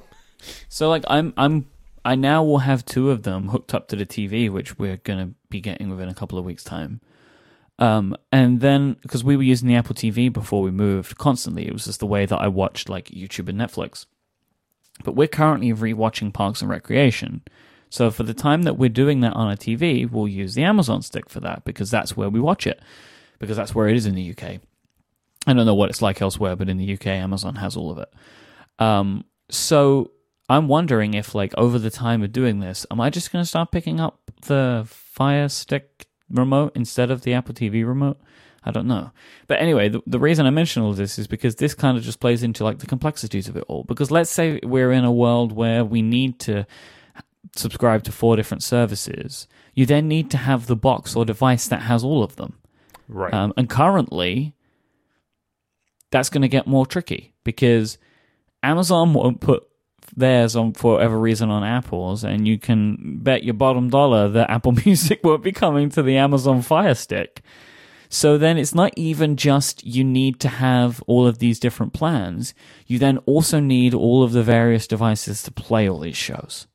So 0.68 0.88
like 0.88 1.04
I'm 1.06 1.32
I'm 1.36 1.66
I 2.04 2.14
now 2.16 2.42
will 2.44 2.58
have 2.58 2.84
two 2.84 3.10
of 3.10 3.22
them 3.22 3.48
hooked 3.48 3.74
up 3.74 3.88
to 3.88 3.96
the 3.96 4.06
TV, 4.06 4.50
which 4.50 4.78
we're 4.78 4.98
gonna 4.98 5.30
be 5.48 5.60
getting 5.60 5.88
within 5.88 6.08
a 6.08 6.14
couple 6.14 6.38
of 6.38 6.44
weeks' 6.44 6.64
time. 6.64 7.00
Um, 7.78 8.16
and 8.30 8.60
then 8.60 8.96
because 9.02 9.24
we 9.24 9.36
were 9.36 9.42
using 9.42 9.68
the 9.68 9.74
Apple 9.74 9.94
TV 9.94 10.32
before 10.32 10.62
we 10.62 10.70
moved 10.70 11.18
constantly, 11.18 11.66
it 11.66 11.72
was 11.72 11.86
just 11.86 12.00
the 12.00 12.06
way 12.06 12.26
that 12.26 12.38
I 12.38 12.48
watched 12.48 12.88
like 12.88 13.06
YouTube 13.06 13.48
and 13.48 13.58
Netflix. 13.58 14.06
But 15.02 15.16
we're 15.16 15.28
currently 15.28 15.72
rewatching 15.72 16.32
Parks 16.32 16.60
and 16.60 16.70
Recreation. 16.70 17.42
So 17.94 18.10
for 18.10 18.24
the 18.24 18.34
time 18.34 18.64
that 18.64 18.76
we're 18.76 18.88
doing 18.88 19.20
that 19.20 19.34
on 19.34 19.52
a 19.52 19.56
TV, 19.56 20.10
we'll 20.10 20.26
use 20.26 20.56
the 20.56 20.64
Amazon 20.64 21.00
stick 21.00 21.28
for 21.30 21.38
that 21.38 21.64
because 21.64 21.92
that's 21.92 22.16
where 22.16 22.28
we 22.28 22.40
watch 22.40 22.66
it. 22.66 22.80
Because 23.38 23.56
that's 23.56 23.72
where 23.72 23.86
it 23.86 23.96
is 23.96 24.04
in 24.04 24.16
the 24.16 24.32
UK. 24.32 24.58
I 25.46 25.52
don't 25.52 25.64
know 25.64 25.76
what 25.76 25.90
it's 25.90 26.02
like 26.02 26.20
elsewhere, 26.20 26.56
but 26.56 26.68
in 26.68 26.76
the 26.76 26.94
UK, 26.94 27.06
Amazon 27.06 27.54
has 27.54 27.76
all 27.76 27.92
of 27.92 27.98
it. 27.98 28.12
Um, 28.80 29.24
so 29.48 30.10
I'm 30.48 30.66
wondering 30.66 31.14
if, 31.14 31.36
like, 31.36 31.54
over 31.56 31.78
the 31.78 31.88
time 31.88 32.24
of 32.24 32.32
doing 32.32 32.58
this, 32.58 32.84
am 32.90 33.00
I 33.00 33.10
just 33.10 33.30
going 33.30 33.44
to 33.44 33.48
start 33.48 33.70
picking 33.70 34.00
up 34.00 34.28
the 34.42 34.82
Fire 34.88 35.48
Stick 35.48 36.08
remote 36.28 36.72
instead 36.74 37.12
of 37.12 37.22
the 37.22 37.32
Apple 37.34 37.54
TV 37.54 37.86
remote? 37.86 38.18
I 38.64 38.72
don't 38.72 38.88
know. 38.88 39.12
But 39.46 39.60
anyway, 39.60 39.88
the, 39.88 40.02
the 40.04 40.18
reason 40.18 40.46
I 40.46 40.50
mention 40.50 40.82
all 40.82 40.94
this 40.94 41.16
is 41.16 41.28
because 41.28 41.54
this 41.54 41.74
kind 41.74 41.96
of 41.96 42.02
just 42.02 42.18
plays 42.18 42.42
into 42.42 42.64
like 42.64 42.80
the 42.80 42.86
complexities 42.86 43.46
of 43.46 43.56
it 43.56 43.64
all. 43.68 43.84
Because 43.84 44.10
let's 44.10 44.30
say 44.30 44.58
we're 44.64 44.90
in 44.90 45.04
a 45.04 45.12
world 45.12 45.52
where 45.52 45.84
we 45.84 46.02
need 46.02 46.40
to 46.40 46.66
subscribe 47.58 48.02
to 48.04 48.12
four 48.12 48.36
different 48.36 48.62
services. 48.62 49.46
You 49.74 49.86
then 49.86 50.08
need 50.08 50.30
to 50.30 50.36
have 50.36 50.66
the 50.66 50.76
box 50.76 51.16
or 51.16 51.24
device 51.24 51.68
that 51.68 51.82
has 51.82 52.04
all 52.04 52.22
of 52.22 52.36
them. 52.36 52.58
Right. 53.08 53.32
Um, 53.32 53.52
and 53.56 53.68
currently, 53.68 54.54
that's 56.10 56.30
going 56.30 56.42
to 56.42 56.48
get 56.48 56.66
more 56.66 56.86
tricky 56.86 57.34
because 57.44 57.98
Amazon 58.62 59.14
won't 59.14 59.40
put 59.40 59.64
theirs 60.16 60.54
on 60.54 60.72
for 60.72 60.94
whatever 60.94 61.18
reason 61.18 61.50
on 61.50 61.64
Apple's, 61.64 62.24
and 62.24 62.46
you 62.46 62.58
can 62.58 63.18
bet 63.22 63.44
your 63.44 63.54
bottom 63.54 63.90
dollar 63.90 64.28
that 64.28 64.50
Apple 64.50 64.72
Music 64.84 65.20
won't 65.24 65.42
be 65.42 65.52
coming 65.52 65.90
to 65.90 66.02
the 66.02 66.16
Amazon 66.16 66.62
Fire 66.62 66.94
Stick. 66.94 67.42
So 68.08 68.38
then 68.38 68.58
it's 68.58 68.74
not 68.74 68.92
even 68.96 69.36
just 69.36 69.84
you 69.84 70.04
need 70.04 70.38
to 70.40 70.48
have 70.48 71.02
all 71.08 71.26
of 71.26 71.38
these 71.38 71.58
different 71.58 71.92
plans. 71.92 72.54
You 72.86 72.98
then 72.98 73.18
also 73.26 73.58
need 73.58 73.92
all 73.92 74.22
of 74.22 74.32
the 74.32 74.42
various 74.42 74.86
devices 74.86 75.42
to 75.42 75.50
play 75.50 75.88
all 75.88 75.98
these 75.98 76.16
shows. 76.16 76.68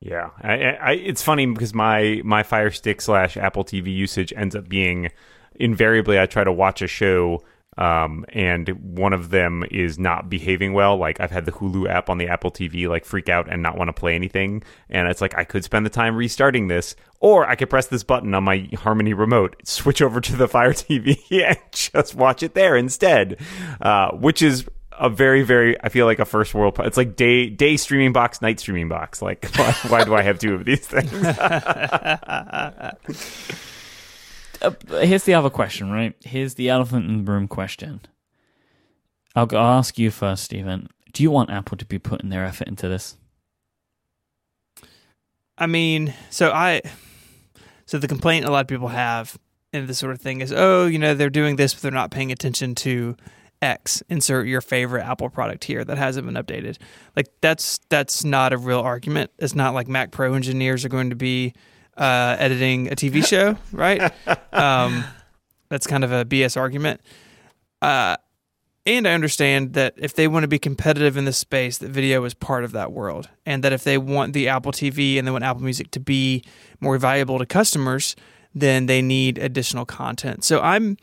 Yeah, 0.00 0.30
I, 0.40 0.52
I, 0.52 0.92
it's 0.92 1.22
funny 1.22 1.44
because 1.46 1.74
my 1.74 2.22
my 2.24 2.42
Fire 2.42 2.70
Stick 2.70 3.02
slash 3.02 3.36
Apple 3.36 3.64
TV 3.64 3.94
usage 3.94 4.32
ends 4.34 4.56
up 4.56 4.68
being 4.68 5.10
invariably 5.54 6.18
I 6.18 6.24
try 6.24 6.42
to 6.42 6.52
watch 6.52 6.80
a 6.80 6.86
show, 6.86 7.44
um, 7.76 8.24
and 8.30 8.68
one 8.96 9.12
of 9.12 9.28
them 9.28 9.62
is 9.70 9.98
not 9.98 10.30
behaving 10.30 10.72
well. 10.72 10.96
Like 10.96 11.20
I've 11.20 11.30
had 11.30 11.44
the 11.44 11.52
Hulu 11.52 11.86
app 11.86 12.08
on 12.08 12.16
the 12.16 12.28
Apple 12.28 12.50
TV 12.50 12.88
like 12.88 13.04
freak 13.04 13.28
out 13.28 13.52
and 13.52 13.62
not 13.62 13.76
want 13.76 13.88
to 13.88 13.92
play 13.92 14.14
anything, 14.14 14.62
and 14.88 15.06
it's 15.06 15.20
like 15.20 15.36
I 15.36 15.44
could 15.44 15.64
spend 15.64 15.84
the 15.84 15.90
time 15.90 16.16
restarting 16.16 16.68
this, 16.68 16.96
or 17.20 17.46
I 17.46 17.54
could 17.54 17.68
press 17.68 17.86
this 17.86 18.02
button 18.02 18.32
on 18.32 18.42
my 18.42 18.70
Harmony 18.78 19.12
remote, 19.12 19.56
switch 19.64 20.00
over 20.00 20.18
to 20.22 20.34
the 20.34 20.48
Fire 20.48 20.72
TV, 20.72 21.18
and 21.46 21.58
just 21.72 22.14
watch 22.14 22.42
it 22.42 22.54
there 22.54 22.74
instead, 22.74 23.38
uh, 23.82 24.12
which 24.12 24.40
is 24.40 24.66
a 25.00 25.08
very 25.08 25.42
very 25.42 25.76
i 25.82 25.88
feel 25.88 26.06
like 26.06 26.18
a 26.18 26.24
first 26.24 26.54
world 26.54 26.76
it's 26.80 26.96
like 26.96 27.16
day 27.16 27.48
day 27.48 27.76
streaming 27.76 28.12
box 28.12 28.40
night 28.40 28.60
streaming 28.60 28.88
box 28.88 29.22
like 29.22 29.44
why, 29.56 29.72
why 29.88 30.04
do 30.04 30.14
i 30.14 30.22
have 30.22 30.38
two 30.38 30.54
of 30.54 30.64
these 30.64 30.86
things 30.86 31.10
Uh, 34.62 34.72
here's 35.00 35.24
the 35.24 35.34
other 35.34 35.50
question, 35.50 35.90
right? 35.90 36.14
Here's 36.20 36.54
the 36.54 36.68
elephant 36.68 37.08
in 37.08 37.24
the 37.24 37.32
room 37.32 37.48
question. 37.48 38.00
I'll, 39.34 39.48
I'll 39.52 39.78
ask 39.78 39.98
you 39.98 40.10
first, 40.10 40.44
Stephen. 40.44 40.88
Do 41.12 41.22
you 41.22 41.30
want 41.30 41.50
Apple 41.50 41.76
to 41.78 41.84
be 41.84 41.98
putting 41.98 42.30
their 42.30 42.44
effort 42.44 42.68
into 42.68 42.88
this? 42.88 43.16
I 45.56 45.66
mean, 45.66 46.14
so 46.30 46.50
I, 46.50 46.82
so 47.86 47.98
the 47.98 48.08
complaint 48.08 48.44
a 48.44 48.50
lot 48.50 48.62
of 48.62 48.68
people 48.68 48.88
have 48.88 49.38
in 49.72 49.86
this 49.86 49.98
sort 49.98 50.12
of 50.12 50.20
thing 50.20 50.40
is, 50.40 50.52
oh, 50.52 50.86
you 50.86 50.98
know, 50.98 51.14
they're 51.14 51.30
doing 51.30 51.56
this, 51.56 51.74
but 51.74 51.82
they're 51.82 51.90
not 51.90 52.10
paying 52.10 52.32
attention 52.32 52.74
to 52.76 53.16
X. 53.62 54.02
Insert 54.08 54.46
your 54.46 54.60
favorite 54.60 55.02
Apple 55.02 55.28
product 55.28 55.64
here 55.64 55.84
that 55.84 55.98
hasn't 55.98 56.26
been 56.26 56.42
updated. 56.42 56.78
Like 57.16 57.26
that's 57.40 57.78
that's 57.88 58.24
not 58.24 58.52
a 58.52 58.58
real 58.58 58.80
argument. 58.80 59.30
It's 59.38 59.54
not 59.54 59.74
like 59.74 59.88
Mac 59.88 60.10
Pro 60.10 60.34
engineers 60.34 60.84
are 60.84 60.88
going 60.88 61.10
to 61.10 61.16
be 61.16 61.52
uh, 61.96 62.36
editing 62.38 62.90
a 62.90 62.96
TV 62.96 63.24
show, 63.24 63.56
right? 63.72 64.12
um, 64.52 65.04
that's 65.68 65.86
kind 65.86 66.04
of 66.04 66.12
a 66.12 66.24
BS 66.24 66.56
argument. 66.56 67.00
Uh, 67.82 68.16
and 68.86 69.06
I 69.06 69.12
understand 69.12 69.74
that 69.74 69.94
if 69.96 70.14
they 70.14 70.26
want 70.26 70.44
to 70.44 70.48
be 70.48 70.58
competitive 70.58 71.16
in 71.16 71.26
this 71.26 71.36
space, 71.36 71.78
that 71.78 71.90
video 71.90 72.24
is 72.24 72.32
part 72.32 72.64
of 72.64 72.72
that 72.72 72.92
world. 72.92 73.28
And 73.44 73.62
that 73.62 73.72
if 73.72 73.84
they 73.84 73.98
want 73.98 74.32
the 74.32 74.48
Apple 74.48 74.72
TV 74.72 75.18
and 75.18 75.26
they 75.26 75.30
want 75.30 75.44
Apple 75.44 75.62
Music 75.62 75.90
to 75.92 76.00
be 76.00 76.42
more 76.80 76.96
valuable 76.96 77.38
to 77.38 77.46
customers, 77.46 78.16
then 78.54 78.86
they 78.86 79.02
need 79.02 79.36
additional 79.38 79.84
content. 79.84 80.44
So 80.44 80.60
I'm 80.60 80.96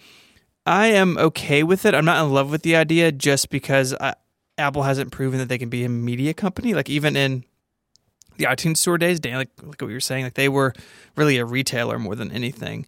I 0.67 0.87
am 0.87 1.17
okay 1.17 1.63
with 1.63 1.85
it. 1.85 1.95
I'm 1.95 2.05
not 2.05 2.23
in 2.23 2.33
love 2.33 2.51
with 2.51 2.61
the 2.61 2.75
idea 2.75 3.11
just 3.11 3.49
because 3.49 3.93
I, 3.93 4.15
Apple 4.57 4.83
hasn't 4.83 5.11
proven 5.11 5.39
that 5.39 5.47
they 5.47 5.57
can 5.57 5.69
be 5.69 5.85
a 5.85 5.89
media 5.89 6.33
company. 6.33 6.73
Like 6.73 6.89
even 6.89 7.15
in 7.15 7.45
the 8.35 8.45
iTunes 8.45 8.77
Store 8.77 8.97
days, 8.97 9.19
Dan, 9.19 9.37
like, 9.37 9.49
like 9.63 9.81
what 9.81 9.87
you 9.87 9.95
were 9.95 9.99
saying, 10.01 10.25
like 10.25 10.33
they 10.33 10.49
were 10.49 10.73
really 11.15 11.37
a 11.37 11.45
retailer 11.45 11.97
more 11.97 12.15
than 12.15 12.31
anything. 12.31 12.85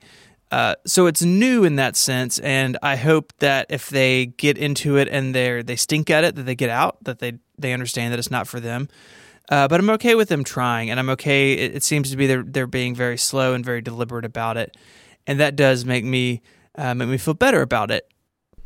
Uh, 0.51 0.75
so 0.85 1.05
it's 1.05 1.21
new 1.21 1.63
in 1.63 1.75
that 1.77 1.95
sense, 1.95 2.39
and 2.39 2.77
I 2.81 2.95
hope 2.95 3.33
that 3.37 3.67
if 3.69 3.89
they 3.89 4.25
get 4.25 4.57
into 4.57 4.97
it 4.97 5.07
and 5.07 5.33
they 5.33 5.61
they 5.61 5.75
stink 5.75 6.09
at 6.09 6.23
it, 6.23 6.35
that 6.35 6.43
they 6.43 6.55
get 6.55 6.71
out, 6.71 7.03
that 7.03 7.19
they 7.19 7.33
they 7.57 7.71
understand 7.71 8.11
that 8.11 8.19
it's 8.19 8.31
not 8.31 8.47
for 8.47 8.59
them. 8.59 8.89
Uh, 9.49 9.67
but 9.67 9.79
I'm 9.79 9.89
okay 9.91 10.15
with 10.15 10.27
them 10.27 10.43
trying, 10.43 10.89
and 10.89 10.99
I'm 10.99 11.09
okay. 11.11 11.53
It, 11.53 11.75
it 11.75 11.83
seems 11.83 12.09
to 12.09 12.17
be 12.17 12.25
they're 12.25 12.43
they're 12.43 12.67
being 12.67 12.95
very 12.95 13.17
slow 13.17 13.53
and 13.53 13.63
very 13.63 13.81
deliberate 13.81 14.25
about 14.25 14.57
it, 14.57 14.75
and 15.27 15.39
that 15.39 15.55
does 15.55 15.85
make 15.85 16.03
me 16.03 16.41
uh, 16.75 16.93
make 16.93 17.09
me 17.09 17.17
feel 17.17 17.33
better 17.33 17.61
about 17.61 17.91
it. 17.91 18.11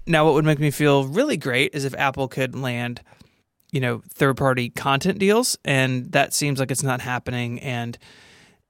Now, 0.06 0.26
what 0.26 0.34
would 0.34 0.46
make 0.46 0.60
me 0.60 0.72
feel 0.72 1.06
really 1.06 1.38
great 1.38 1.74
is 1.74 1.86
if 1.86 1.96
Apple 1.96 2.28
could 2.28 2.56
land 2.56 3.02
you 3.74 3.80
know, 3.80 4.04
third 4.14 4.38
party 4.38 4.70
content 4.70 5.18
deals, 5.18 5.58
and 5.66 6.12
that 6.12 6.32
seems 6.32 6.60
like 6.60 6.70
it's 6.70 6.84
not 6.84 7.02
happening. 7.02 7.60
And 7.60 7.98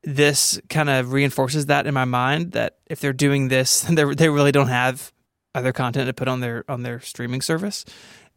this 0.02 0.60
kind 0.70 0.90
of 0.90 1.12
reinforces 1.12 1.66
that 1.66 1.86
in 1.86 1.94
my 1.94 2.06
mind 2.06 2.54
that 2.54 2.78
if 2.88 3.02
they're 3.02 3.12
doing 3.12 3.50
this, 3.50 3.82
they 3.90 4.30
really 4.30 4.54
don't 4.54 4.70
have 4.70 5.12
other 5.54 5.74
content 5.74 6.08
to 6.08 6.14
put 6.14 6.30
on 6.30 6.40
their 6.40 6.64
on 6.70 6.84
their 6.84 7.02
streaming 7.02 7.42
service, 7.42 7.84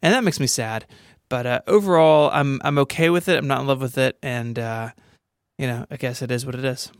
and 0.01 0.13
that 0.13 0.25
makes 0.25 0.41
me 0.41 0.45
sad. 0.45 0.85
But 1.29 1.45
uh, 1.45 1.61
overall, 1.67 2.29
I'm 2.33 2.59
I'm 2.65 2.77
okay 2.79 3.09
with 3.09 3.29
it. 3.29 3.37
I'm 3.37 3.47
not 3.47 3.61
in 3.61 3.67
love 3.67 3.81
with 3.81 3.97
it, 3.97 4.19
and 4.21 4.59
uh, 4.59 4.91
you 5.57 5.67
know, 5.67 5.85
I 5.89 5.95
guess 5.95 6.21
it 6.21 6.31
is 6.31 6.45
what 6.45 6.53
it 6.53 6.65
is. 6.65 6.91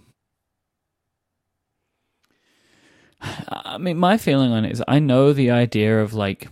I 3.22 3.78
mean, 3.78 3.98
my 3.98 4.18
feeling 4.18 4.52
on 4.52 4.66
it 4.66 4.72
is 4.72 4.84
I 4.88 5.00
know 5.00 5.34
the 5.34 5.52
idea 5.52 6.02
of 6.02 6.14
like 6.14 6.50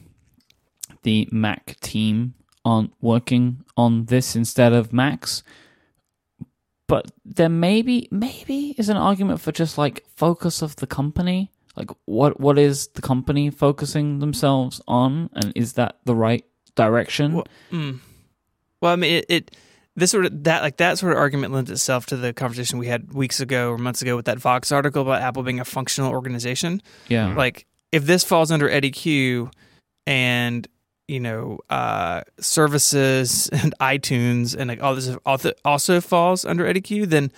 the 1.04 1.28
Mac 1.32 1.80
team 1.80 2.34
on 2.64 2.92
working 3.02 3.64
on 3.78 4.06
this 4.06 4.36
instead 4.36 4.74
of 4.74 4.92
Macs, 4.92 5.44
but 6.88 7.12
there 7.24 7.50
maybe 7.50 8.08
maybe 8.12 8.76
is 8.78 8.90
an 8.90 8.98
argument 8.98 9.42
for 9.42 9.52
just 9.52 9.78
like 9.78 10.06
focus 10.16 10.62
of 10.62 10.76
the 10.78 10.88
company. 10.88 11.52
Like 11.76 11.92
what 12.06 12.40
what 12.40 12.58
is 12.58 12.88
the 12.88 13.02
company 13.02 13.50
focusing 13.50 14.20
themselves 14.20 14.82
on, 14.88 15.30
and 15.34 15.52
is 15.56 15.74
that 15.74 15.98
the 16.06 16.16
right 16.16 16.46
direction? 16.76 17.34
Well, 17.34 17.48
mm. 17.72 18.00
well 18.82 18.94
I 18.94 18.96
mean, 18.96 19.14
it, 19.18 19.26
it 19.30 19.58
this 19.96 20.12
sort 20.12 20.26
of 20.26 20.44
that 20.44 20.62
like 20.62 20.78
that 20.78 20.98
sort 20.98 21.14
of 21.14 21.18
argument 21.18 21.54
lends 21.54 21.72
itself 21.72 22.06
to 22.08 22.18
the 22.18 22.34
conversation 22.34 22.80
we 22.80 22.88
had 22.88 23.14
weeks 23.14 23.40
ago 23.40 23.72
or 23.72 23.78
months 23.78 24.02
ago 24.02 24.16
with 24.16 24.26
that 24.26 24.40
Vox 24.40 24.72
article 24.72 25.02
about 25.02 25.22
Apple 25.22 25.44
being 25.44 25.60
a 25.60 25.66
functional 25.66 26.12
organization. 26.12 26.82
yeah, 27.08 27.34
Like 27.34 27.66
if 27.92 28.06
this 28.06 28.24
falls 28.24 28.52
under 28.52 28.70
Eddy 28.70 28.92
Cue 28.92 29.50
and 30.06 30.68
you 31.08 31.20
know 31.20 31.60
uh, 31.70 32.22
services 32.40 33.50
and 33.52 33.74
iTunes 33.82 34.56
and 34.56 34.68
like 34.68 34.84
all 34.84 34.96
this 34.96 35.16
also 35.26 35.52
also 35.64 36.02
falls 36.02 36.44
under 36.46 36.66
Eddy 36.66 36.82
Cue, 36.82 37.06
then 37.06 37.32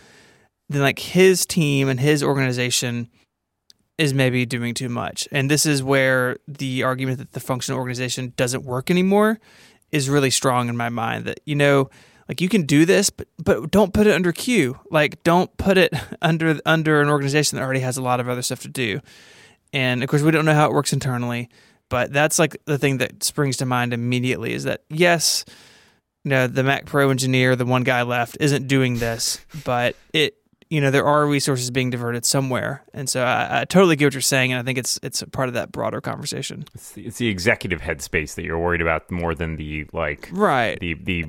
then 0.70 0.82
like 0.82 1.00
his 1.00 1.46
team 1.46 1.88
and 1.90 2.00
his 2.00 2.24
organization 2.24 3.10
is 3.98 4.14
maybe 4.14 4.46
doing 4.46 4.74
too 4.74 4.90
much. 4.90 5.28
And 5.32 5.50
this 5.50 5.66
is 5.66 5.82
where 5.82 6.38
the 6.48 6.84
argument 6.84 7.18
that 7.20 7.32
the 7.32 7.40
functional 7.40 7.80
organization 7.80 8.34
doesn't 8.36 8.64
work 8.64 8.92
anymore 8.92 9.40
is 9.92 10.10
really 10.10 10.30
strong 10.30 10.70
in 10.70 10.78
my 10.78 10.90
mind 10.90 11.26
that 11.26 11.40
you 11.46 11.56
know 11.56 11.90
like 12.28 12.42
you 12.42 12.50
can 12.50 12.64
do 12.64 12.86
this 12.86 13.10
but 13.10 13.28
but 13.44 13.72
don't 13.72 13.94
put 13.94 14.08
it 14.08 14.14
under 14.14 14.32
Cue. 14.32 14.80
Like 14.90 15.24
don't 15.24 15.56
put 15.58 15.78
it 15.78 15.94
under 16.22 16.60
under 16.66 17.02
an 17.02 17.10
organization 17.10 17.58
that 17.58 17.64
already 17.64 17.82
has 17.82 17.98
a 17.98 18.02
lot 18.02 18.20
of 18.20 18.30
other 18.30 18.42
stuff 18.42 18.62
to 18.62 18.70
do. 18.70 19.00
And 19.74 20.04
of 20.04 20.10
course 20.10 20.22
we 20.22 20.32
don't 20.32 20.46
know 20.46 20.54
how 20.54 20.68
it 20.68 20.74
works 20.74 20.94
internally, 20.94 21.50
but 21.90 22.12
that's 22.12 22.40
like 22.40 22.58
the 22.66 22.78
thing 22.78 22.98
that 22.98 23.24
springs 23.24 23.58
to 23.58 23.66
mind 23.66 23.94
immediately 23.94 24.54
is 24.54 24.64
that 24.64 24.84
yes, 24.90 25.46
you 26.24 26.30
know, 26.30 26.48
the 26.48 26.64
Mac 26.64 26.86
Pro 26.86 27.10
engineer, 27.10 27.56
the 27.56 27.66
one 27.66 27.84
guy 27.84 28.02
left, 28.02 28.38
isn't 28.40 28.68
doing 28.68 28.98
this, 28.98 29.40
but 29.64 29.96
it 30.14 30.36
you 30.70 30.82
know 30.82 30.92
there 30.92 31.06
are 31.06 31.26
resources 31.26 31.72
being 31.72 31.90
diverted 31.90 32.26
somewhere, 32.26 32.84
and 32.94 33.10
so 33.10 33.24
I, 33.24 33.62
I 33.62 33.66
totally 33.66 33.96
get 33.96 34.06
what 34.08 34.14
you're 34.14 34.22
saying, 34.22 34.52
and 34.52 34.60
I 34.60 34.64
think 34.64 34.78
it's 34.78 35.00
it's 35.02 35.22
a 35.22 35.28
part 35.28 35.48
of 35.48 35.54
that 35.54 35.72
broader 35.72 36.02
conversation. 36.02 36.66
It's 36.74 36.92
the, 36.92 37.06
it's 37.08 37.18
the 37.18 37.28
executive 37.28 37.82
headspace 37.82 38.36
that 38.36 38.44
you're 38.44 38.60
worried 38.60 38.82
about 38.82 39.10
more 39.10 39.34
than 39.34 39.56
the 39.56 39.88
like 39.94 40.30
Right. 40.32 40.80
the 40.80 40.94
the 40.96 41.26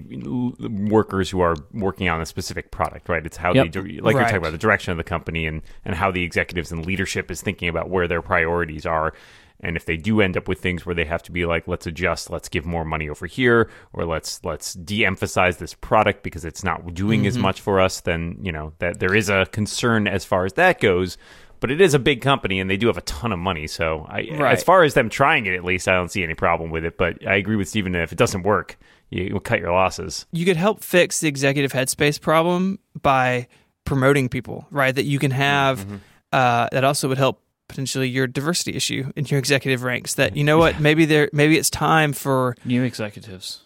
workers 0.88 1.30
who 1.30 1.40
are 1.40 1.56
working 1.72 2.08
on 2.08 2.20
a 2.20 2.26
specific 2.26 2.70
product, 2.70 3.08
right? 3.08 3.24
It's 3.24 3.36
how 3.36 3.52
Yep. 3.54 3.72
they 3.72 3.80
like 4.00 4.14
you're 4.14 4.22
talking 4.24 4.36
about 4.38 4.52
the 4.52 4.58
direction 4.58 4.90
of 4.92 4.96
the 4.98 5.04
company 5.04 5.46
and 5.46 5.62
and 5.84 5.94
how 5.94 6.10
the 6.10 6.22
executives 6.22 6.72
and 6.72 6.84
leadership 6.84 7.30
is 7.30 7.40
thinking 7.40 7.68
about 7.68 7.88
where 7.90 8.08
their 8.08 8.22
priorities 8.22 8.86
are. 8.86 9.12
And 9.60 9.76
if 9.76 9.84
they 9.84 9.96
do 9.96 10.20
end 10.20 10.36
up 10.36 10.46
with 10.46 10.60
things 10.60 10.86
where 10.86 10.94
they 10.94 11.04
have 11.04 11.22
to 11.24 11.32
be 11.32 11.44
like, 11.44 11.66
let's 11.66 11.86
adjust, 11.86 12.30
let's 12.30 12.48
give 12.48 12.64
more 12.64 12.84
money 12.84 13.08
over 13.08 13.26
here, 13.26 13.68
or 13.92 14.04
let's 14.04 14.42
let's 14.44 14.74
de-emphasize 14.74 15.56
this 15.56 15.74
product 15.74 16.22
because 16.22 16.44
it's 16.44 16.62
not 16.62 16.94
doing 16.94 17.26
as 17.26 17.36
much 17.36 17.60
for 17.60 17.80
us, 17.80 18.00
then 18.00 18.38
you 18.40 18.52
know 18.52 18.72
that 18.78 19.00
there 19.00 19.14
is 19.14 19.28
a 19.28 19.46
concern 19.50 20.06
as 20.06 20.24
far 20.24 20.44
as 20.44 20.52
that 20.54 20.80
goes. 20.80 21.18
But 21.60 21.72
it 21.72 21.80
is 21.80 21.92
a 21.92 21.98
big 21.98 22.22
company, 22.22 22.60
and 22.60 22.70
they 22.70 22.76
do 22.76 22.86
have 22.86 22.96
a 22.98 23.00
ton 23.02 23.32
of 23.32 23.40
money. 23.40 23.66
So, 23.66 24.06
I, 24.08 24.28
Right. 24.30 24.52
as 24.52 24.62
far 24.62 24.84
as 24.84 24.94
them 24.94 25.08
trying 25.08 25.46
it, 25.46 25.54
at 25.54 25.64
least, 25.64 25.88
I 25.88 25.94
don't 25.94 26.08
see 26.08 26.22
any 26.22 26.34
problem 26.34 26.70
with 26.70 26.84
it. 26.84 26.96
But 26.96 27.26
I 27.26 27.34
agree 27.34 27.56
with 27.56 27.68
Stephen. 27.68 27.96
If 27.96 28.12
it 28.12 28.18
doesn't 28.18 28.44
work, 28.44 28.78
you, 29.10 29.40
cut 29.40 29.58
your 29.58 29.72
losses. 29.72 30.24
you 30.30 30.44
could 30.44 30.56
help 30.56 30.84
fix 30.84 31.18
the 31.18 31.26
executive 31.26 31.72
headspace 31.72 32.20
problem 32.20 32.78
by 33.02 33.48
promoting 33.84 34.28
people, 34.28 34.68
right? 34.70 34.94
That 34.94 35.04
you 35.06 35.18
can 35.18 35.32
have 35.32 35.84
uh, 36.32 36.68
that 36.70 36.84
also 36.84 37.08
would 37.08 37.18
help 37.18 37.42
potentially 37.68 38.08
your 38.08 38.26
diversity 38.26 38.74
issue 38.74 39.12
in 39.16 39.24
your 39.26 39.38
executive 39.38 39.82
ranks. 39.82 40.14
That 40.14 40.36
you 40.36 40.44
know 40.44 40.58
what, 40.58 40.80
maybe 40.80 41.04
there, 41.04 41.28
maybe 41.32 41.56
it's 41.58 41.70
time 41.70 42.12
for 42.12 42.56
new 42.64 42.82
executives. 42.82 43.60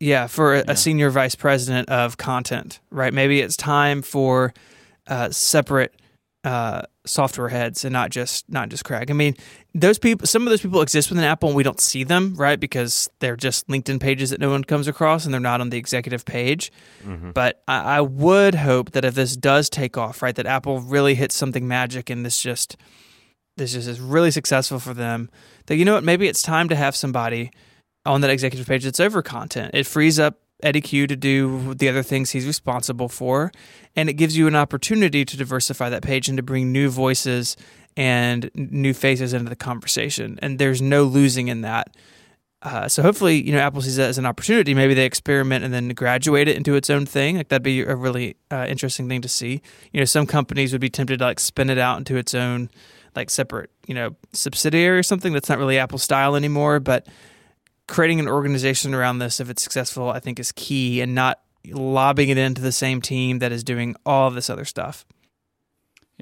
yeah 0.00 0.26
for 0.26 0.54
a, 0.54 0.58
Yeah. 0.58 0.64
a 0.68 0.76
senior 0.76 1.10
vice 1.10 1.34
president 1.34 1.88
of 1.88 2.16
content, 2.16 2.80
right? 2.90 3.12
Maybe 3.12 3.40
it's 3.40 3.56
time 3.56 4.02
for 4.02 4.52
uh, 5.06 5.30
separate 5.30 5.94
uh, 6.44 6.82
software 7.06 7.48
heads 7.50 7.84
and 7.84 7.92
not 7.92 8.10
just 8.10 8.48
not 8.48 8.68
just 8.68 8.84
Craig. 8.84 9.10
I 9.12 9.14
mean, 9.14 9.36
those 9.74 9.96
people, 9.98 10.26
some 10.26 10.42
of 10.42 10.50
those 10.50 10.60
people 10.60 10.82
exist 10.82 11.08
within 11.08 11.22
Apple, 11.24 11.48
and 11.50 11.56
we 11.56 11.62
don't 11.62 11.80
see 11.80 12.02
them, 12.04 12.34
right? 12.36 12.58
Because 12.58 13.08
they're 13.20 13.36
just 13.36 13.68
LinkedIn 13.68 14.00
pages 14.00 14.30
that 14.30 14.40
no 14.40 14.50
one 14.50 14.64
comes 14.64 14.88
across, 14.88 15.24
and 15.24 15.32
they're 15.32 15.40
not 15.40 15.60
on 15.60 15.70
the 15.70 15.78
executive 15.78 16.24
page. 16.24 16.72
But 17.32 17.62
I, 17.68 17.98
I 17.98 18.00
would 18.00 18.56
hope 18.56 18.90
that 18.92 19.04
if 19.04 19.14
this 19.14 19.36
does 19.36 19.70
take 19.70 19.96
off, 19.96 20.20
right, 20.20 20.34
that 20.34 20.46
Apple 20.46 20.80
really 20.80 21.14
hits 21.14 21.34
something 21.36 21.66
magic, 21.68 22.10
and 22.10 22.26
this 22.26 22.40
just 22.42 22.76
this 23.56 23.72
just 23.72 23.88
is 23.88 24.00
really 24.00 24.30
successful 24.30 24.78
for 24.78 24.94
them. 24.94 25.30
That 25.66 25.76
you 25.76 25.84
know 25.84 25.94
what, 25.94 26.04
maybe 26.04 26.28
it's 26.28 26.42
time 26.42 26.68
to 26.68 26.76
have 26.76 26.96
somebody 26.96 27.50
on 28.04 28.20
that 28.22 28.30
executive 28.30 28.66
page 28.66 28.84
that's 28.84 29.00
over 29.00 29.22
content. 29.22 29.72
It 29.74 29.86
frees 29.86 30.18
up 30.18 30.40
Eddy 30.62 30.80
Cue 30.80 31.06
to 31.06 31.16
do 31.16 31.74
the 31.74 31.88
other 31.88 32.02
things 32.02 32.30
he's 32.30 32.46
responsible 32.46 33.08
for, 33.08 33.52
and 33.96 34.08
it 34.08 34.14
gives 34.14 34.36
you 34.36 34.46
an 34.46 34.56
opportunity 34.56 35.24
to 35.24 35.36
diversify 35.36 35.88
that 35.88 36.02
page 36.02 36.28
and 36.28 36.36
to 36.36 36.42
bring 36.42 36.72
new 36.72 36.88
voices 36.88 37.56
and 37.96 38.50
new 38.54 38.94
faces 38.94 39.32
into 39.32 39.50
the 39.50 39.56
conversation. 39.56 40.38
And 40.40 40.58
there's 40.58 40.80
no 40.80 41.04
losing 41.04 41.48
in 41.48 41.60
that. 41.62 41.94
Uh, 42.62 42.88
so 42.88 43.02
hopefully, 43.02 43.42
you 43.42 43.52
know, 43.52 43.58
Apple 43.58 43.82
sees 43.82 43.96
that 43.96 44.08
as 44.08 44.18
an 44.18 44.26
opportunity. 44.26 44.72
Maybe 44.72 44.94
they 44.94 45.04
experiment 45.04 45.64
and 45.64 45.74
then 45.74 45.88
graduate 45.88 46.46
it 46.46 46.56
into 46.56 46.76
its 46.76 46.88
own 46.90 47.06
thing. 47.06 47.36
Like 47.36 47.48
that'd 47.48 47.62
be 47.62 47.80
a 47.80 47.96
really 47.96 48.36
uh, 48.50 48.66
interesting 48.68 49.08
thing 49.08 49.20
to 49.22 49.28
see. 49.28 49.60
You 49.92 50.00
know, 50.00 50.04
some 50.04 50.26
companies 50.26 50.70
would 50.72 50.80
be 50.80 50.88
tempted 50.88 51.18
to 51.18 51.24
like 51.24 51.40
spin 51.40 51.70
it 51.70 51.78
out 51.78 51.98
into 51.98 52.16
its 52.16 52.34
own, 52.34 52.70
like 53.14 53.30
separate, 53.30 53.70
you 53.86 53.94
know, 53.94 54.16
subsidiary 54.32 54.98
or 54.98 55.02
something 55.02 55.32
that's 55.32 55.48
not 55.48 55.58
really 55.58 55.78
Apple 55.78 55.98
style 55.98 56.36
anymore. 56.36 56.80
But 56.80 57.06
creating 57.88 58.20
an 58.20 58.28
organization 58.28 58.94
around 58.94 59.18
this, 59.18 59.40
if 59.40 59.50
it's 59.50 59.62
successful, 59.62 60.10
I 60.10 60.20
think 60.20 60.38
is 60.38 60.52
key, 60.52 61.00
and 61.00 61.14
not 61.14 61.40
lobbing 61.66 62.28
it 62.28 62.38
into 62.38 62.62
the 62.62 62.72
same 62.72 63.00
team 63.00 63.38
that 63.38 63.52
is 63.52 63.62
doing 63.62 63.94
all 64.04 64.30
this 64.30 64.50
other 64.50 64.64
stuff. 64.64 65.04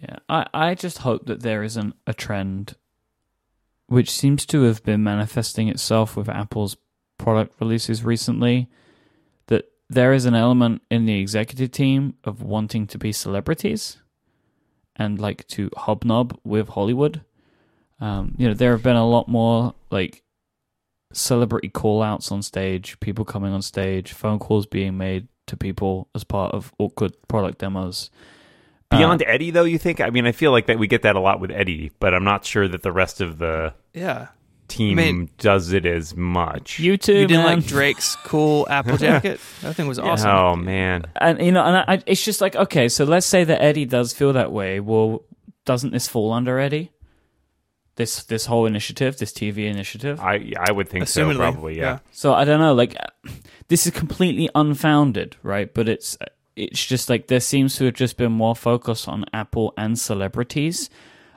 Yeah, 0.00 0.16
I, 0.28 0.46
I 0.52 0.74
just 0.74 0.98
hope 0.98 1.26
that 1.26 1.42
there 1.42 1.62
isn't 1.62 1.94
a 2.06 2.14
trend 2.14 2.76
which 3.90 4.08
seems 4.08 4.46
to 4.46 4.62
have 4.62 4.84
been 4.84 5.02
manifesting 5.02 5.66
itself 5.66 6.16
with 6.16 6.28
Apple's 6.28 6.76
product 7.18 7.52
releases 7.60 8.04
recently 8.04 8.68
that 9.48 9.64
there 9.88 10.12
is 10.12 10.26
an 10.26 10.34
element 10.36 10.80
in 10.92 11.06
the 11.06 11.18
executive 11.18 11.72
team 11.72 12.14
of 12.22 12.40
wanting 12.40 12.86
to 12.86 12.98
be 12.98 13.10
celebrities 13.10 13.98
and 15.00 15.18
like 15.18 15.46
to 15.48 15.70
hobnob 15.78 16.38
with 16.44 16.68
Hollywood. 16.68 17.22
Um, 18.00 18.34
you 18.36 18.46
know, 18.46 18.54
there 18.54 18.72
have 18.72 18.82
been 18.82 18.96
a 18.96 19.08
lot 19.08 19.28
more 19.28 19.74
like 19.90 20.22
celebrity 21.12 21.70
call 21.70 22.02
outs 22.02 22.30
on 22.30 22.42
stage, 22.42 23.00
people 23.00 23.24
coming 23.24 23.52
on 23.52 23.62
stage, 23.62 24.12
phone 24.12 24.38
calls 24.38 24.66
being 24.66 24.98
made 24.98 25.26
to 25.46 25.56
people 25.56 26.08
as 26.14 26.22
part 26.22 26.52
of 26.52 26.72
awkward 26.78 27.14
product 27.28 27.58
demos. 27.58 28.10
Uh, 28.90 28.98
Beyond 28.98 29.24
Eddy, 29.26 29.50
though, 29.50 29.64
you 29.64 29.78
think? 29.78 30.00
I 30.02 30.10
mean, 30.10 30.26
I 30.26 30.32
feel 30.32 30.52
like 30.52 30.66
that 30.66 30.78
we 30.78 30.86
get 30.86 31.02
that 31.02 31.16
a 31.16 31.20
lot 31.20 31.40
with 31.40 31.50
Eddy, 31.50 31.90
but 31.98 32.12
I'm 32.12 32.24
not 32.24 32.44
sure 32.44 32.68
that 32.68 32.82
the 32.82 32.92
rest 32.92 33.22
of 33.22 33.38
the 33.38 33.72
Yeah. 33.94 34.28
Team 34.70 34.98
I 34.98 35.02
mean- 35.02 35.30
does 35.38 35.72
it 35.72 35.84
as 35.84 36.16
much. 36.16 36.78
You 36.78 36.96
too, 36.96 37.12
You 37.12 37.26
didn't 37.26 37.44
man. 37.44 37.56
like 37.58 37.66
Drake's 37.66 38.16
cool 38.24 38.66
Apple 38.70 38.96
jacket? 38.96 39.40
That 39.62 39.74
thing 39.74 39.86
was 39.88 39.98
awesome. 39.98 40.30
Oh 40.30 40.56
man, 40.56 41.04
and 41.20 41.40
you 41.44 41.52
know, 41.52 41.62
and 41.64 41.76
I, 41.86 42.02
it's 42.06 42.24
just 42.24 42.40
like 42.40 42.56
okay, 42.56 42.88
so 42.88 43.04
let's 43.04 43.26
say 43.26 43.44
that 43.44 43.60
Eddy 43.60 43.84
does 43.84 44.12
feel 44.12 44.32
that 44.34 44.52
way. 44.52 44.80
Well, 44.80 45.24
doesn't 45.64 45.92
this 45.92 46.08
fall 46.08 46.32
under 46.32 46.58
Eddy? 46.58 46.92
This 47.96 48.24
this 48.24 48.46
whole 48.46 48.64
initiative, 48.66 49.18
this 49.18 49.32
TV 49.32 49.66
initiative. 49.66 50.20
I 50.20 50.52
I 50.58 50.72
would 50.72 50.88
think 50.88 51.04
Assumedly, 51.04 51.32
so, 51.34 51.38
probably. 51.38 51.76
Yeah. 51.78 51.98
So 52.12 52.32
I 52.32 52.44
don't 52.44 52.60
know, 52.60 52.72
like 52.72 52.96
this 53.68 53.86
is 53.86 53.92
completely 53.92 54.48
unfounded, 54.54 55.36
right? 55.42 55.72
But 55.74 55.88
it's 55.88 56.16
it's 56.56 56.84
just 56.86 57.10
like 57.10 57.26
there 57.26 57.40
seems 57.40 57.76
to 57.76 57.84
have 57.86 57.94
just 57.94 58.16
been 58.16 58.32
more 58.32 58.54
focus 58.54 59.08
on 59.08 59.24
Apple 59.32 59.74
and 59.76 59.98
celebrities, 59.98 60.88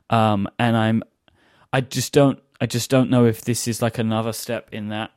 um, 0.09 0.47
and 0.59 0.77
I'm 0.77 1.03
I 1.73 1.81
just 1.81 2.13
don't 2.13 2.39
I 2.64 2.66
just 2.66 2.89
don't 2.89 3.09
know 3.09 3.26
if 3.26 3.41
this 3.41 3.68
is 3.68 3.82
like 3.82 3.97
another 3.97 4.32
step 4.32 4.70
in 4.72 4.88
that 4.88 5.11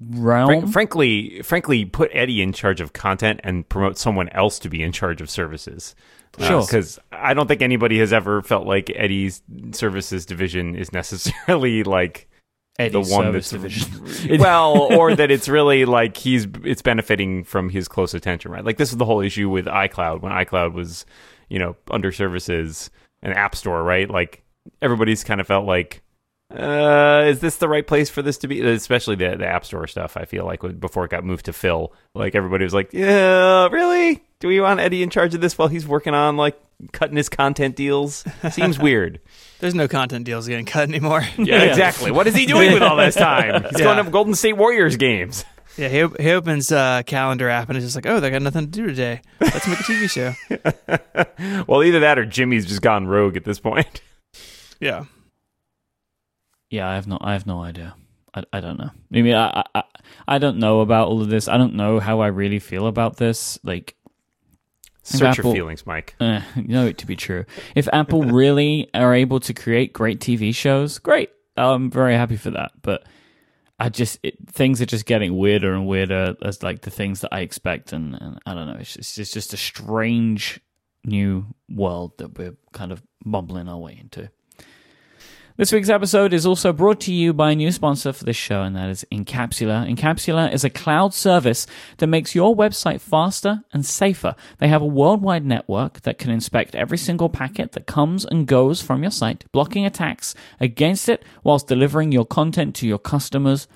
realm. 0.00 0.46
Frank, 0.46 0.72
frankly, 0.72 1.42
frankly, 1.42 1.84
put 1.84 2.10
Eddy 2.14 2.40
in 2.40 2.54
charge 2.54 2.80
of 2.80 2.94
content 2.94 3.40
and 3.44 3.68
promote 3.68 3.98
someone 3.98 4.30
else 4.30 4.58
to 4.60 4.70
be 4.70 4.82
in 4.82 4.90
charge 4.90 5.20
of 5.20 5.28
services. 5.28 5.94
Uh, 6.38 6.46
sure. 6.46 6.60
because 6.62 6.98
I 7.12 7.34
don't 7.34 7.46
think 7.46 7.60
anybody 7.60 7.98
has 7.98 8.10
ever 8.10 8.40
felt 8.40 8.66
like 8.66 8.90
Eddy's 8.96 9.42
services 9.72 10.24
division 10.24 10.76
is 10.76 10.94
necessarily 10.94 11.82
like 11.82 12.26
Eddy's 12.78 13.10
the 13.10 13.14
one 13.14 13.32
that's 13.34 13.50
division. 13.50 14.38
well, 14.38 14.90
or 14.94 15.14
that 15.14 15.30
it's 15.30 15.46
really 15.46 15.84
like 15.84 16.16
he's 16.16 16.46
it's 16.64 16.80
benefiting 16.80 17.44
from 17.44 17.68
his 17.68 17.86
close 17.86 18.14
attention, 18.14 18.50
right? 18.50 18.64
Like 18.64 18.78
this 18.78 18.92
is 18.92 18.96
the 18.96 19.04
whole 19.04 19.20
issue 19.20 19.50
with 19.50 19.66
iCloud 19.66 20.22
when 20.22 20.32
iCloud 20.32 20.72
was, 20.72 21.04
you 21.50 21.58
know, 21.58 21.76
under 21.90 22.10
services 22.10 22.88
and 23.22 23.34
App 23.34 23.54
Store, 23.54 23.82
right? 23.82 24.08
Like 24.08 24.42
everybody's 24.80 25.22
kind 25.22 25.42
of 25.42 25.46
felt 25.46 25.66
like, 25.66 26.02
uh, 26.50 27.24
is 27.28 27.40
this 27.40 27.56
the 27.56 27.68
right 27.68 27.86
place 27.86 28.10
for 28.10 28.22
this 28.22 28.38
to 28.38 28.48
be? 28.48 28.60
Especially 28.60 29.16
the 29.16 29.36
the 29.36 29.46
App 29.46 29.64
Store 29.64 29.86
stuff. 29.86 30.16
I 30.16 30.24
feel 30.24 30.44
like 30.44 30.62
when- 30.62 30.78
before 30.78 31.04
it 31.04 31.10
got 31.10 31.24
moved 31.24 31.44
to 31.46 31.52
Phil, 31.52 31.92
like 32.14 32.34
everybody 32.34 32.64
was 32.64 32.74
like, 32.74 32.92
yeah, 32.92 33.68
really? 33.68 34.22
Do 34.40 34.48
we 34.48 34.60
want 34.60 34.80
Eddy 34.80 35.02
in 35.02 35.10
charge 35.10 35.34
of 35.34 35.40
this 35.40 35.56
while 35.58 35.68
he's 35.68 35.86
working 35.86 36.14
on 36.14 36.36
like 36.36 36.58
cutting 36.92 37.16
his 37.16 37.28
content 37.28 37.76
deals? 37.76 38.24
Seems 38.50 38.78
weird. 38.80 39.20
There's 39.60 39.74
no 39.74 39.86
content 39.86 40.24
deals 40.24 40.48
getting 40.48 40.64
cut 40.64 40.88
anymore. 40.88 41.22
Yeah, 41.38 41.62
exactly. 41.64 42.10
What 42.10 42.26
is 42.26 42.34
he 42.34 42.46
doing 42.46 42.72
with 42.72 42.82
all 42.82 42.96
this 42.96 43.14
time? 43.14 43.62
He's 43.64 43.78
Yeah. 43.80 43.84
going 43.94 44.04
to 44.04 44.10
Golden 44.10 44.34
State 44.34 44.54
Warriors 44.56 44.96
games. 44.96 45.44
Yeah, 45.76 45.88
he, 45.88 46.02
op- 46.02 46.18
he 46.18 46.30
opens 46.32 46.72
uh, 46.72 47.02
calendar 47.06 47.48
app 47.48 47.68
and 47.68 47.76
it's 47.76 47.86
just 47.86 47.94
like, 47.96 48.06
oh, 48.06 48.18
they 48.20 48.28
got 48.30 48.42
nothing 48.42 48.62
to 48.64 48.70
do 48.70 48.86
today. 48.86 49.20
Let's 49.40 49.68
make 49.68 49.78
a 49.78 49.82
TV 49.82 50.10
show. 50.10 51.64
well, 51.68 51.82
either 51.84 52.00
that 52.00 52.18
or 52.18 52.24
Jimmy's 52.26 52.66
just 52.66 52.82
gone 52.82 53.06
rogue 53.06 53.36
at 53.36 53.44
this 53.44 53.60
point. 53.60 54.00
Yeah. 54.80 55.04
Yeah, 56.70 56.88
I 56.88 56.94
have 56.94 57.06
no, 57.06 57.18
I 57.20 57.32
have 57.32 57.46
no 57.46 57.62
idea. 57.62 57.94
I, 58.32 58.44
I 58.52 58.60
don't 58.60 58.78
know. 58.78 58.90
I 59.12 59.22
mean, 59.22 59.34
I, 59.34 59.64
I, 59.74 59.82
I 60.28 60.38
don't 60.38 60.58
know 60.58 60.80
about 60.80 61.08
all 61.08 61.20
of 61.20 61.28
this. 61.28 61.48
I 61.48 61.56
don't 61.56 61.74
know 61.74 61.98
how 61.98 62.20
I 62.20 62.28
really 62.28 62.60
feel 62.60 62.86
about 62.86 63.16
this. 63.16 63.58
Like, 63.64 63.96
Search 65.02 65.38
Apple- 65.38 65.50
your 65.50 65.64
feelings, 65.64 65.82
Myke. 65.82 66.10
uh, 66.20 66.40
you 66.54 66.68
know 66.68 66.86
it 66.86 66.98
to 66.98 67.06
be 67.06 67.16
true. 67.16 67.44
If 67.74 67.88
Apple 67.92 68.22
really 68.40 68.88
are 68.94 69.14
able 69.14 69.40
to 69.40 69.54
create 69.54 69.92
great 69.92 70.20
TV 70.20 70.54
shows, 70.54 70.98
great. 70.98 71.30
I'm 71.56 71.90
very 71.90 72.14
happy 72.14 72.36
for 72.36 72.50
that. 72.50 72.72
But 72.82 73.04
I 73.78 73.88
just 73.88 74.18
it, 74.22 74.36
things 74.48 74.80
are 74.80 74.86
just 74.86 75.06
getting 75.06 75.36
weirder 75.36 75.72
and 75.72 75.86
weirder 75.86 76.36
as 76.42 76.62
like 76.62 76.82
the 76.82 76.90
things 76.90 77.22
that 77.22 77.34
I 77.34 77.40
expect, 77.40 77.92
and, 77.92 78.14
and 78.14 78.38
I 78.46 78.54
don't 78.54 78.66
know. 78.68 78.76
It's 78.78 78.94
just, 78.94 79.18
it's 79.18 79.32
just 79.32 79.54
a 79.54 79.56
strange 79.56 80.60
new 81.04 81.46
world 81.68 82.18
that 82.18 82.38
we're 82.38 82.56
kind 82.72 82.92
of 82.92 83.02
bumbling 83.24 83.68
our 83.68 83.78
way 83.78 83.98
into. 83.98 84.30
This 85.60 85.72
week's 85.72 85.90
episode 85.90 86.32
is 86.32 86.46
also 86.46 86.72
brought 86.72 87.00
to 87.00 87.12
you 87.12 87.34
by 87.34 87.50
a 87.50 87.54
new 87.54 87.70
sponsor 87.70 88.14
for 88.14 88.24
this 88.24 88.34
show, 88.34 88.62
and 88.62 88.74
that 88.76 88.88
is 88.88 89.04
Incapsula. 89.12 89.86
Incapsula 89.94 90.50
is 90.54 90.64
a 90.64 90.70
cloud 90.70 91.12
service 91.12 91.66
that 91.98 92.06
makes 92.06 92.34
your 92.34 92.56
website 92.56 93.02
faster 93.02 93.62
and 93.70 93.84
safer. 93.84 94.34
They 94.56 94.68
have 94.68 94.80
a 94.80 94.86
worldwide 94.86 95.44
network 95.44 96.00
that 96.00 96.16
can 96.16 96.30
inspect 96.30 96.74
every 96.74 96.96
single 96.96 97.28
packet 97.28 97.72
that 97.72 97.86
comes 97.86 98.24
and 98.24 98.46
goes 98.46 98.80
from 98.80 99.02
your 99.02 99.10
site, 99.10 99.44
blocking 99.52 99.84
attacks 99.84 100.34
against 100.60 101.10
it 101.10 101.26
whilst 101.44 101.66
delivering 101.66 102.10
your 102.10 102.24
content 102.24 102.74
to 102.76 102.88
your 102.88 102.98
customers 102.98 103.68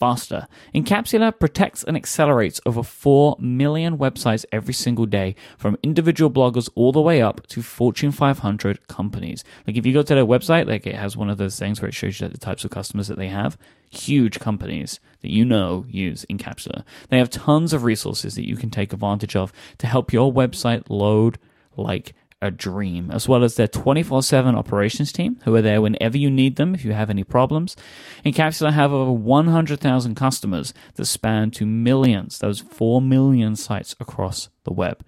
faster. 0.00 0.48
Incapsula 0.74 1.38
protects 1.38 1.84
and 1.84 1.96
accelerates 1.96 2.60
over 2.64 2.82
4 2.82 3.36
million 3.38 3.98
websites 3.98 4.46
every 4.50 4.74
single 4.74 5.06
day, 5.06 5.36
from 5.58 5.78
individual 5.82 6.30
bloggers 6.30 6.70
all 6.74 6.90
the 6.90 7.00
way 7.00 7.20
up 7.20 7.46
to 7.48 7.62
Fortune 7.62 8.10
500 8.10 8.88
companies. 8.88 9.44
Like 9.66 9.76
if 9.76 9.84
you 9.84 9.92
go 9.92 10.02
to 10.02 10.14
their 10.14 10.24
website, 10.24 10.66
like 10.66 10.86
it 10.86 10.96
has 10.96 11.16
one 11.16 11.30
of 11.30 11.38
those 11.38 11.58
things 11.58 11.80
where 11.80 11.88
it 11.88 11.94
shows 11.94 12.20
you 12.20 12.28
the 12.28 12.38
types 12.38 12.64
of 12.64 12.70
customers 12.70 13.08
that 13.08 13.18
they 13.18 13.28
have. 13.28 13.58
Huge 13.90 14.40
companies 14.40 15.00
that 15.20 15.30
you 15.30 15.44
know 15.44 15.84
use 15.88 16.24
Incapsula. 16.30 16.84
They 17.10 17.18
have 17.18 17.28
tons 17.28 17.72
of 17.72 17.84
resources 17.84 18.34
that 18.36 18.48
you 18.48 18.56
can 18.56 18.70
take 18.70 18.92
advantage 18.92 19.36
of 19.36 19.52
to 19.78 19.86
help 19.86 20.12
your 20.12 20.32
website 20.32 20.84
load 20.88 21.38
like 21.76 22.14
a 22.42 22.50
dream, 22.50 23.10
as 23.10 23.28
well 23.28 23.44
as 23.44 23.56
their 23.56 23.68
24 23.68 24.22
7 24.22 24.54
operations 24.54 25.12
team, 25.12 25.38
who 25.44 25.54
are 25.54 25.62
there 25.62 25.82
whenever 25.82 26.16
you 26.16 26.30
need 26.30 26.56
them 26.56 26.74
if 26.74 26.84
you 26.84 26.92
have 26.92 27.10
any 27.10 27.24
problems. 27.24 27.76
Incapsula 28.24 28.72
have 28.72 28.92
over 28.92 29.12
100,000 29.12 30.14
customers 30.14 30.72
that 30.94 31.04
span 31.04 31.50
to 31.52 31.66
millions, 31.66 32.38
those 32.38 32.60
4 32.60 33.02
million 33.02 33.56
sites 33.56 33.94
across 34.00 34.48
the 34.64 34.72
web. 34.72 35.04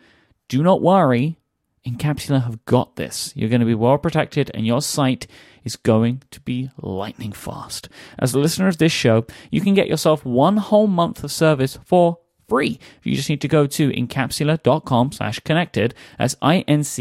Do 0.48 0.62
not 0.62 0.82
worry, 0.82 1.38
Incapsula 1.86 2.44
have 2.44 2.64
got 2.64 2.96
this. 2.96 3.32
You're 3.34 3.48
going 3.48 3.60
to 3.60 3.66
be 3.66 3.74
well 3.74 3.98
protected, 3.98 4.50
and 4.54 4.66
your 4.66 4.82
site 4.82 5.26
is 5.64 5.76
going 5.76 6.22
to 6.30 6.40
be 6.40 6.70
lightning 6.80 7.32
fast. 7.32 7.88
As 8.18 8.34
a 8.34 8.38
listener 8.38 8.68
of 8.68 8.78
this 8.78 8.92
show, 8.92 9.26
you 9.50 9.60
can 9.60 9.74
get 9.74 9.88
yourself 9.88 10.24
one 10.24 10.58
whole 10.58 10.86
month 10.86 11.24
of 11.24 11.32
service 11.32 11.78
for 11.84 12.18
free. 12.53 12.78
You 13.03 13.16
just 13.16 13.30
need 13.30 13.40
to 13.40 13.48
go 13.48 13.66
to 13.66 13.88
incapsula.com 13.90 15.12
slash 15.12 15.40
connected. 15.40 15.94
That's 16.18 16.36
I-N-C-A-P-S-U-L-A 16.42 16.98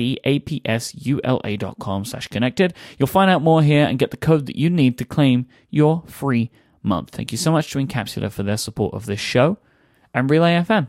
dot 1.58 1.78
com 1.78 2.06
slash 2.06 2.30
connected. 2.30 2.74
You'll 2.98 3.08
find 3.08 3.30
out 3.30 3.42
more 3.42 3.62
here 3.62 3.84
and 3.86 4.00
get 4.00 4.12
the 4.12 4.18
code 4.18 4.46
that 4.46 4.56
you 4.56 4.70
need 4.70 4.98
to 5.00 5.04
claim 5.04 5.48
your 5.70 6.04
free 6.08 6.52
month. 6.82 7.10
Thank 7.10 7.34
you 7.34 7.38
so 7.38 7.52
much 7.52 7.70
to 7.72 7.80
Incapsula 7.80 8.32
for 8.32 8.44
their 8.44 8.56
support 8.56 8.94
of 8.94 9.08
this 9.08 9.20
show 9.20 9.58
and 10.14 10.30
Relay 10.30 10.54
FM. 10.54 10.88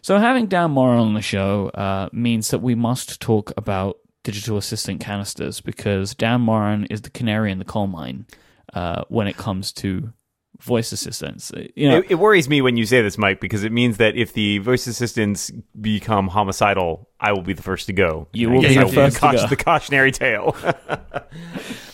So 0.00 0.16
having 0.18 0.46
Dan 0.46 0.70
Moren 0.70 0.98
on 0.98 1.12
the 1.12 1.20
show 1.20 1.68
uh, 1.74 2.08
means 2.14 2.48
that 2.48 2.62
we 2.62 2.74
must 2.74 3.20
talk 3.20 3.52
about 3.58 3.98
digital 4.24 4.56
assistant 4.56 5.00
canisters 5.02 5.60
because 5.60 6.14
Dan 6.14 6.40
Moren 6.40 6.86
is 6.86 7.02
the 7.02 7.10
canary 7.10 7.52
in 7.52 7.58
the 7.58 7.66
coal 7.66 7.88
mine 7.88 8.24
uh, 8.72 9.04
when 9.10 9.26
it 9.26 9.36
comes 9.36 9.70
to 9.74 10.14
voice 10.60 10.92
assistants. 10.92 11.52
You 11.74 11.88
know, 11.90 11.98
It, 11.98 12.12
it 12.12 12.14
worries 12.16 12.48
me 12.48 12.60
when 12.62 12.76
you 12.76 12.86
say 12.86 13.02
this, 13.02 13.16
Myke, 13.16 13.40
because 13.40 13.64
it 13.64 13.72
means 13.72 13.98
that 13.98 14.16
if 14.16 14.32
the 14.32 14.58
voice 14.58 14.86
assistants 14.86 15.50
become 15.80 16.28
homicidal, 16.28 17.08
I 17.20 17.32
will 17.32 17.42
be 17.42 17.52
the 17.52 17.62
first 17.62 17.86
to 17.86 17.92
go. 17.92 18.28
You 18.32 18.50
will 18.50 18.62
be 18.62 18.76
the 18.76 18.88
first 18.88 19.16
to 19.16 19.32
go. 19.32 19.46
The 19.46 19.56
cautionary 19.56 20.12
tale. 20.12 20.56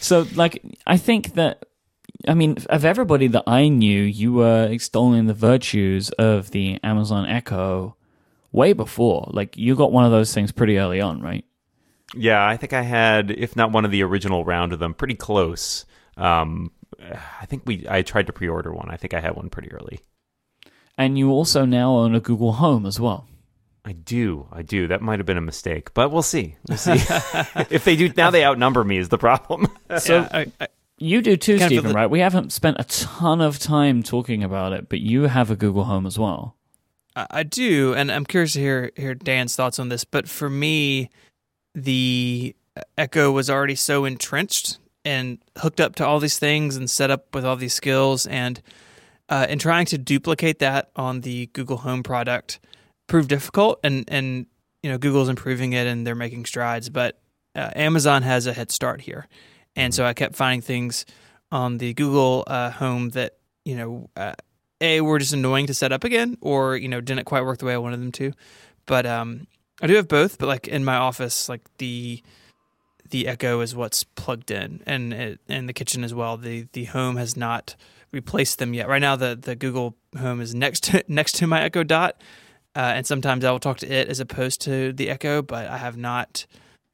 So, 0.01 0.27
like, 0.35 0.61
I 0.85 0.97
think 0.97 1.35
that, 1.35 1.65
I 2.27 2.35
mean, 2.35 2.57
of 2.69 2.85
everybody 2.85 3.29
that 3.29 3.45
I 3.47 3.69
knew, 3.69 4.03
you 4.03 4.33
were 4.33 4.67
extolling 4.67 5.27
the 5.27 5.35
virtues 5.35 6.11
of 6.11 6.51
the 6.51 6.81
Amazon 6.83 7.27
Echo 7.27 7.95
way 8.51 8.73
before. 8.73 9.29
Like, 9.33 9.57
you 9.57 9.77
got 9.77 9.93
one 9.93 10.05
of 10.05 10.11
those 10.11 10.35
things 10.35 10.51
pretty 10.51 10.77
early 10.79 11.01
on, 11.01 11.21
right? 11.21 11.45
yeah, 12.15 12.47
I 12.47 12.57
think 12.57 12.73
I 12.73 12.83
had, 12.83 13.31
if 13.31 13.57
not 13.57 13.73
one 13.73 13.85
of 13.85 13.91
the 13.91 14.03
original 14.03 14.45
round 14.45 14.73
of 14.73 14.79
them, 14.79 14.93
pretty 14.93 15.15
close. 15.15 15.87
Um, 16.17 16.71
I 17.41 17.47
think 17.47 17.63
we. 17.67 17.87
I 17.89 18.03
tried 18.03 18.27
to 18.27 18.33
pre-order 18.33 18.73
one. 18.73 18.91
I 18.91 18.97
think 18.97 19.15
I 19.15 19.21
had 19.21 19.35
one 19.37 19.51
pretty 19.51 19.73
early. 19.73 20.01
And 20.99 21.19
you 21.19 21.31
also 21.31 21.65
now 21.65 21.97
own 21.97 22.15
a 22.15 22.21
Google 22.21 22.53
Home 22.55 22.87
as 22.87 23.01
well. 23.01 23.27
I 23.85 23.93
do. 23.93 24.47
I 24.53 24.63
do. 24.63 24.87
That 24.87 25.03
might 25.03 25.19
have 25.19 25.27
been 25.27 25.39
a 25.39 25.41
mistake, 25.43 25.93
but 25.95 26.13
we'll 26.13 26.23
see. 26.23 26.57
We'll 26.69 26.79
see. 26.79 26.93
if 27.71 27.85
they 27.85 27.97
do, 27.97 28.13
now 28.17 28.31
they 28.31 28.45
outnumber 28.45 28.85
me 28.85 28.99
is 28.99 29.09
the 29.09 29.19
problem. 29.19 29.67
So, 29.99 30.21
Yeah, 30.21 30.29
I, 30.33 30.53
I, 30.61 30.69
you 30.99 31.21
do 31.21 31.37
too, 31.37 31.59
Stephen, 31.59 31.89
the- 31.89 31.95
right? 31.95 32.09
We 32.09 32.21
haven't 32.21 32.53
spent 32.53 32.79
a 32.79 32.85
ton 32.85 33.41
of 33.41 33.59
time 33.59 34.03
talking 34.03 34.43
about 34.45 34.73
it, 34.73 34.89
but 34.89 35.01
you 35.01 35.25
have 35.25 35.51
a 35.51 35.57
Google 35.57 35.85
Home 35.85 36.07
as 36.07 36.19
well. 36.19 36.57
I 37.17 37.27
I 37.31 37.43
do, 37.43 37.93
and 37.95 38.11
I'm 38.11 38.25
curious 38.25 38.53
to 38.53 38.61
hear 38.61 38.91
hear 38.97 39.15
Dan's 39.15 39.57
thoughts 39.57 39.79
on 39.79 39.89
this. 39.89 40.05
But 40.05 40.29
for 40.29 40.49
me, 40.49 41.11
the 41.75 42.55
Echo 42.97 43.33
was 43.33 43.51
already 43.51 43.75
so 43.75 44.05
entrenched 44.05 44.79
and 45.05 45.39
hooked 45.59 45.81
up 45.81 45.95
to 45.97 46.07
all 46.07 46.21
these 46.21 46.39
things 46.39 46.77
and 46.77 46.89
set 46.89 47.11
up 47.11 47.35
with 47.35 47.45
all 47.45 47.57
these 47.57 47.75
skills, 47.75 48.27
and 48.27 48.63
uh, 49.29 49.47
in 49.49 49.59
trying 49.59 49.87
to 49.87 49.99
duplicate 49.99 50.59
that 50.61 50.91
on 50.97 51.23
the 51.23 51.47
Google 51.53 51.79
Home 51.79 52.03
product 52.03 52.61
proved 53.07 53.29
difficult. 53.29 53.81
And 53.83 54.05
and 54.09 54.47
you 54.83 54.91
know 54.91 54.99
Google's 54.99 55.29
improving 55.29 55.73
it 55.73 55.87
and 55.87 56.07
they're 56.07 56.15
making 56.15 56.47
strides, 56.47 56.89
but 56.89 57.21
uh, 57.55 57.71
Amazon 57.75 58.23
has 58.23 58.47
a 58.47 58.53
head 58.53 58.71
start 58.71 59.01
here, 59.01 59.29
and 59.77 59.95
so 59.95 60.05
I 60.05 60.15
kept 60.15 60.37
finding 60.37 60.63
things 60.63 61.05
on 61.51 61.79
the 61.79 61.95
Google 61.95 62.45
uh, 62.47 62.71
Home 62.71 63.11
that 63.11 63.37
you 63.65 63.77
know. 63.77 64.11
Uh, 64.17 64.35
a 64.83 65.01
were 65.01 65.21
just 65.21 65.33
annoying 65.33 65.69
to 65.69 65.75
set 65.75 65.93
up 65.93 66.03
again 66.03 66.37
or 66.41 66.77
you 66.77 66.89
know 66.89 67.01
didn't 67.01 67.25
quite 67.25 67.45
work 67.45 67.59
the 67.59 67.65
way 67.65 67.73
i 67.73 67.79
wanted 67.79 68.01
them 68.01 68.11
to 68.11 68.33
but 68.85 69.07
um 69.07 69.47
i 69.81 69.87
do 69.87 69.95
have 69.95 70.09
both 70.09 70.39
but 70.39 70.49
like 70.49 70.67
in 70.67 70.85
my 70.85 70.97
office 70.97 71.49
like 71.49 71.63
the 71.79 72.21
the 73.13 73.29
echo 73.29 73.61
is 73.61 73.75
what's 73.75 74.05
plugged 74.05 74.51
in 74.51 74.83
and 74.85 75.39
and 75.49 75.69
the 75.69 75.73
kitchen 75.73 76.05
as 76.05 76.13
well. 76.13 76.37
The 76.37 76.67
the 76.73 76.85
home 76.85 77.17
has 77.17 77.37
not 77.37 77.77
replaced 78.11 78.59
them 78.59 78.75
yet. 78.75 78.89
Right 78.89 79.01
now 79.01 79.17
the 79.17 79.39
the 79.41 79.55
google 79.55 79.97
home 80.19 80.41
is 80.41 80.55
next 80.55 80.85
to 80.85 81.05
next 81.09 81.37
to 81.37 81.47
my 81.47 81.63
echo 81.63 81.83
dot 81.83 82.21
uh, 82.77 82.93
and 82.97 83.07
sometimes 83.07 83.45
i 83.45 83.51
will 83.51 83.59
talk 83.59 83.79
to 83.79 83.91
it 83.91 84.09
as 84.09 84.21
opposed 84.21 84.61
to 84.61 84.93
the 84.93 85.09
echo 85.09 85.41
but 85.41 85.67
i 85.69 85.79
have 85.79 85.97
not 85.97 86.45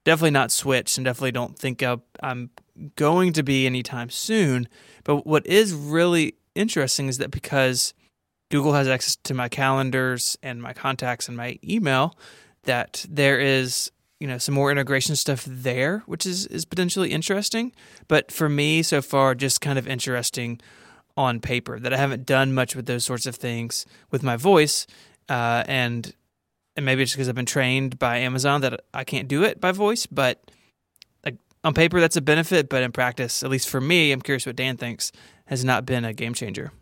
definitely 0.05 0.31
not 0.31 0.53
switched 0.53 0.97
and 0.99 1.05
definitely 1.05 1.33
don't 1.33 1.59
think 1.59 1.83
I'll, 1.83 2.05
i'm 2.23 2.51
going 2.97 3.33
to 3.35 3.43
be 3.43 3.67
anytime 3.67 4.11
soon. 4.11 4.69
But 5.05 5.27
what 5.27 5.47
is 5.47 5.75
really 5.75 6.35
interesting 6.55 7.09
is 7.09 7.19
that 7.19 7.31
because 7.31 7.95
Google 8.51 8.73
has 8.73 8.89
access 8.89 9.17
to 9.25 9.35
my 9.35 9.49
calendars 9.49 10.39
and 10.43 10.63
my 10.63 10.73
contacts 10.73 11.29
and 11.29 11.37
my 11.37 11.59
email, 11.63 12.17
that 12.65 13.05
there 13.09 13.39
is 13.39 13.91
you 14.21 14.27
know 14.27 14.39
some 14.39 14.55
more 14.55 14.71
integration 14.71 15.17
stuff 15.17 15.45
there, 15.49 16.03
which 16.07 16.27
is 16.27 16.47
is 16.47 16.65
potentially 16.65 17.13
interesting. 17.13 17.73
But 18.09 18.33
for 18.33 18.49
me, 18.49 18.83
so 18.83 19.01
far, 19.03 19.35
just 19.35 19.61
kind 19.61 19.79
of 19.79 19.87
interesting 19.87 20.61
on 21.17 21.41
paper 21.41 21.79
that 21.81 21.93
I 21.93 21.97
haven't 21.97 22.27
done 22.27 22.55
much 22.55 22.77
with 22.77 22.87
those 22.87 23.05
sorts 23.05 23.27
of 23.27 23.37
things 23.37 23.87
with 24.11 24.23
my 24.23 24.37
voice, 24.37 24.87
uh, 25.29 25.65
and 25.67 26.15
and 26.77 26.87
maybe 26.87 27.03
it's 27.03 27.13
because 27.13 27.29
I've 27.29 27.35
been 27.35 27.47
trained 27.47 27.99
by 27.99 28.19
Amazon 28.19 28.61
that 28.61 28.81
I 28.95 29.05
can't 29.05 29.29
do 29.29 29.43
it 29.43 29.61
by 29.61 29.73
voice, 29.73 30.07
but 30.07 30.51
like 31.25 31.37
on 31.65 31.75
paper 31.75 32.01
that's 32.01 32.17
a 32.17 32.21
benefit, 32.21 32.69
but 32.69 32.83
in 32.83 32.93
practice, 32.93 33.43
at 33.43 33.51
least 33.51 33.69
for 33.69 33.81
me, 33.81 34.13
I'm 34.13 34.23
curious 34.23 34.47
what 34.47 34.57
Dan 34.57 34.77
thinks, 34.77 35.13
has 35.47 35.65
not 35.65 35.87
been 35.87 36.05
a 36.05 36.13
game 36.13 36.35
changer. 36.35 36.73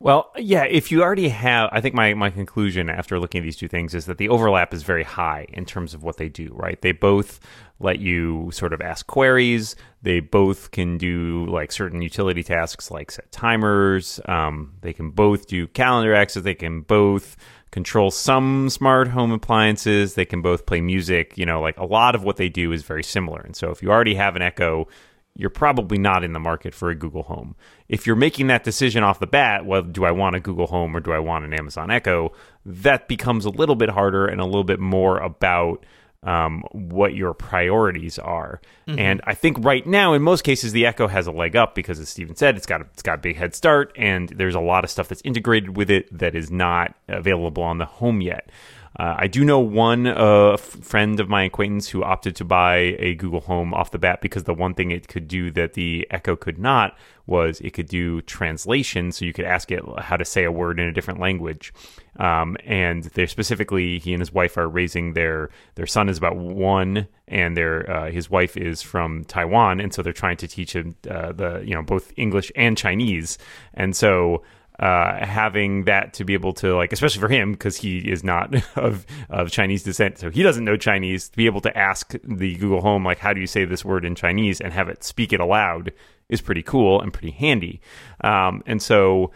Well, 0.00 0.30
yeah, 0.36 0.62
if 0.62 0.92
you 0.92 1.02
already 1.02 1.28
have, 1.28 1.70
I 1.72 1.80
think 1.80 1.92
my, 1.92 2.14
my 2.14 2.30
conclusion 2.30 2.88
after 2.88 3.18
looking 3.18 3.40
at 3.40 3.42
these 3.42 3.56
two 3.56 3.66
things 3.66 3.94
is 3.94 4.06
that 4.06 4.16
the 4.16 4.28
overlap 4.28 4.72
is 4.72 4.84
very 4.84 5.02
high 5.02 5.46
in 5.52 5.64
terms 5.64 5.92
of 5.92 6.04
what 6.04 6.18
they 6.18 6.28
do, 6.28 6.50
right? 6.52 6.80
They 6.80 6.92
both 6.92 7.40
let 7.80 7.98
you 7.98 8.48
sort 8.52 8.72
of 8.72 8.80
ask 8.80 9.08
queries. 9.08 9.74
They 10.02 10.20
both 10.20 10.70
can 10.70 10.98
do 10.98 11.46
like 11.46 11.72
certain 11.72 12.00
utility 12.00 12.44
tasks 12.44 12.92
like 12.92 13.10
set 13.10 13.32
timers. 13.32 14.20
Um, 14.26 14.74
they 14.82 14.92
can 14.92 15.10
both 15.10 15.48
do 15.48 15.66
calendar 15.66 16.14
access. 16.14 16.44
They 16.44 16.54
can 16.54 16.82
both 16.82 17.36
control 17.72 18.12
some 18.12 18.70
smart 18.70 19.08
home 19.08 19.32
appliances. 19.32 20.14
They 20.14 20.24
can 20.24 20.42
both 20.42 20.64
play 20.64 20.80
music. 20.80 21.36
You 21.36 21.44
know, 21.44 21.60
like 21.60 21.76
a 21.76 21.84
lot 21.84 22.14
of 22.14 22.22
what 22.22 22.36
they 22.36 22.48
do 22.48 22.70
is 22.70 22.84
very 22.84 23.02
similar. 23.02 23.40
And 23.40 23.56
so 23.56 23.70
if 23.70 23.82
you 23.82 23.90
already 23.90 24.14
have 24.14 24.36
an 24.36 24.42
Echo, 24.42 24.86
you're 25.38 25.50
probably 25.50 25.98
not 25.98 26.24
in 26.24 26.32
the 26.34 26.40
market 26.40 26.74
for 26.74 26.90
a 26.90 26.96
Google 26.96 27.22
Home. 27.22 27.54
If 27.88 28.06
you're 28.06 28.16
making 28.16 28.48
that 28.48 28.64
decision 28.64 29.04
off 29.04 29.20
the 29.20 29.26
bat, 29.26 29.64
well, 29.64 29.82
do 29.82 30.04
I 30.04 30.10
want 30.10 30.34
a 30.34 30.40
Google 30.40 30.66
Home 30.66 30.94
or 30.94 31.00
do 31.00 31.12
I 31.12 31.20
want 31.20 31.44
an 31.44 31.54
Amazon 31.54 31.90
Echo? 31.92 32.32
That 32.66 33.06
becomes 33.06 33.44
a 33.44 33.50
little 33.50 33.76
bit 33.76 33.88
harder 33.88 34.26
and 34.26 34.40
a 34.40 34.44
little 34.44 34.64
bit 34.64 34.80
more 34.80 35.18
about 35.18 35.86
um, 36.24 36.64
what 36.72 37.14
your 37.14 37.34
priorities 37.34 38.18
are. 38.18 38.60
Mm-hmm. 38.88 38.98
And 38.98 39.20
I 39.24 39.34
think 39.34 39.64
right 39.64 39.86
now, 39.86 40.12
in 40.14 40.22
most 40.22 40.42
cases, 40.42 40.72
the 40.72 40.86
Echo 40.86 41.06
has 41.06 41.28
a 41.28 41.32
leg 41.32 41.54
up 41.54 41.76
because, 41.76 42.00
as 42.00 42.08
Stephen 42.08 42.34
said, 42.34 42.56
it's 42.56 42.66
got 42.66 42.80
a, 42.80 42.84
it's 42.92 43.02
got 43.02 43.14
a 43.14 43.22
big 43.22 43.36
head 43.36 43.54
start, 43.54 43.92
and 43.96 44.28
there's 44.30 44.56
a 44.56 44.60
lot 44.60 44.82
of 44.82 44.90
stuff 44.90 45.06
that's 45.06 45.22
integrated 45.24 45.76
with 45.76 45.88
it 45.88 46.06
that 46.18 46.34
is 46.34 46.50
not 46.50 46.96
available 47.06 47.62
on 47.62 47.78
the 47.78 47.86
home 47.86 48.20
yet. 48.20 48.50
Uh, 48.96 49.14
I 49.18 49.26
do 49.26 49.44
know 49.44 49.60
one 49.60 50.06
uh, 50.06 50.56
friend 50.56 51.20
of 51.20 51.28
my 51.28 51.44
acquaintance 51.44 51.88
who 51.88 52.02
opted 52.02 52.34
to 52.36 52.44
buy 52.44 52.96
a 52.98 53.14
Google 53.14 53.40
Home 53.40 53.74
off 53.74 53.90
the 53.90 53.98
bat 53.98 54.20
because 54.20 54.44
the 54.44 54.54
one 54.54 54.74
thing 54.74 54.90
it 54.90 55.08
could 55.08 55.28
do 55.28 55.50
that 55.52 55.74
the 55.74 56.06
Echo 56.10 56.36
could 56.36 56.58
not 56.58 56.96
was 57.26 57.60
it 57.60 57.74
could 57.74 57.88
do 57.88 58.22
translation, 58.22 59.12
so 59.12 59.24
you 59.24 59.34
could 59.34 59.44
ask 59.44 59.70
it 59.70 59.82
how 59.98 60.16
to 60.16 60.24
say 60.24 60.44
a 60.44 60.50
word 60.50 60.80
in 60.80 60.88
a 60.88 60.92
different 60.92 61.20
language. 61.20 61.74
Um, 62.18 62.56
and 62.64 63.04
they're 63.04 63.26
specifically, 63.26 63.98
he 63.98 64.14
and 64.14 64.20
his 64.20 64.32
wife 64.32 64.56
are 64.56 64.68
raising 64.68 65.12
their 65.12 65.50
their 65.74 65.86
son 65.86 66.08
is 66.08 66.16
about 66.16 66.36
one, 66.36 67.06
and 67.28 67.56
their 67.56 67.90
uh, 67.90 68.10
his 68.10 68.30
wife 68.30 68.56
is 68.56 68.80
from 68.82 69.24
Taiwan, 69.24 69.78
and 69.78 69.92
so 69.92 70.02
they're 70.02 70.12
trying 70.14 70.38
to 70.38 70.48
teach 70.48 70.74
him 70.74 70.96
uh, 71.08 71.32
the 71.32 71.62
you 71.64 71.74
know 71.74 71.82
both 71.82 72.12
English 72.16 72.50
and 72.56 72.76
Chinese, 72.76 73.36
and 73.74 73.94
so 73.94 74.42
uh, 74.78 75.24
having 75.24 75.84
that 75.84 76.12
to 76.14 76.24
be 76.24 76.34
able 76.34 76.52
to 76.54 76.76
like, 76.76 76.92
especially 76.92 77.20
for 77.20 77.28
him 77.28 77.52
because 77.52 77.76
he 77.76 77.98
is 77.98 78.22
not 78.22 78.54
of 78.76 79.06
of 79.30 79.50
Chinese 79.50 79.82
descent, 79.82 80.18
so 80.18 80.30
he 80.30 80.42
doesn't 80.42 80.64
know 80.64 80.76
Chinese. 80.76 81.28
To 81.28 81.36
be 81.36 81.46
able 81.46 81.60
to 81.62 81.76
ask 81.76 82.14
the 82.22 82.56
Google 82.56 82.80
Home 82.80 83.04
like, 83.04 83.18
how 83.18 83.32
do 83.32 83.40
you 83.40 83.46
say 83.46 83.64
this 83.64 83.84
word 83.84 84.04
in 84.04 84.14
Chinese, 84.14 84.60
and 84.60 84.72
have 84.72 84.88
it 84.88 85.04
speak 85.04 85.32
it 85.32 85.40
aloud 85.40 85.92
is 86.28 86.40
pretty 86.40 86.62
cool 86.62 87.00
and 87.00 87.12
pretty 87.12 87.30
handy. 87.30 87.80
Um, 88.22 88.62
and 88.66 88.82
so, 88.82 89.32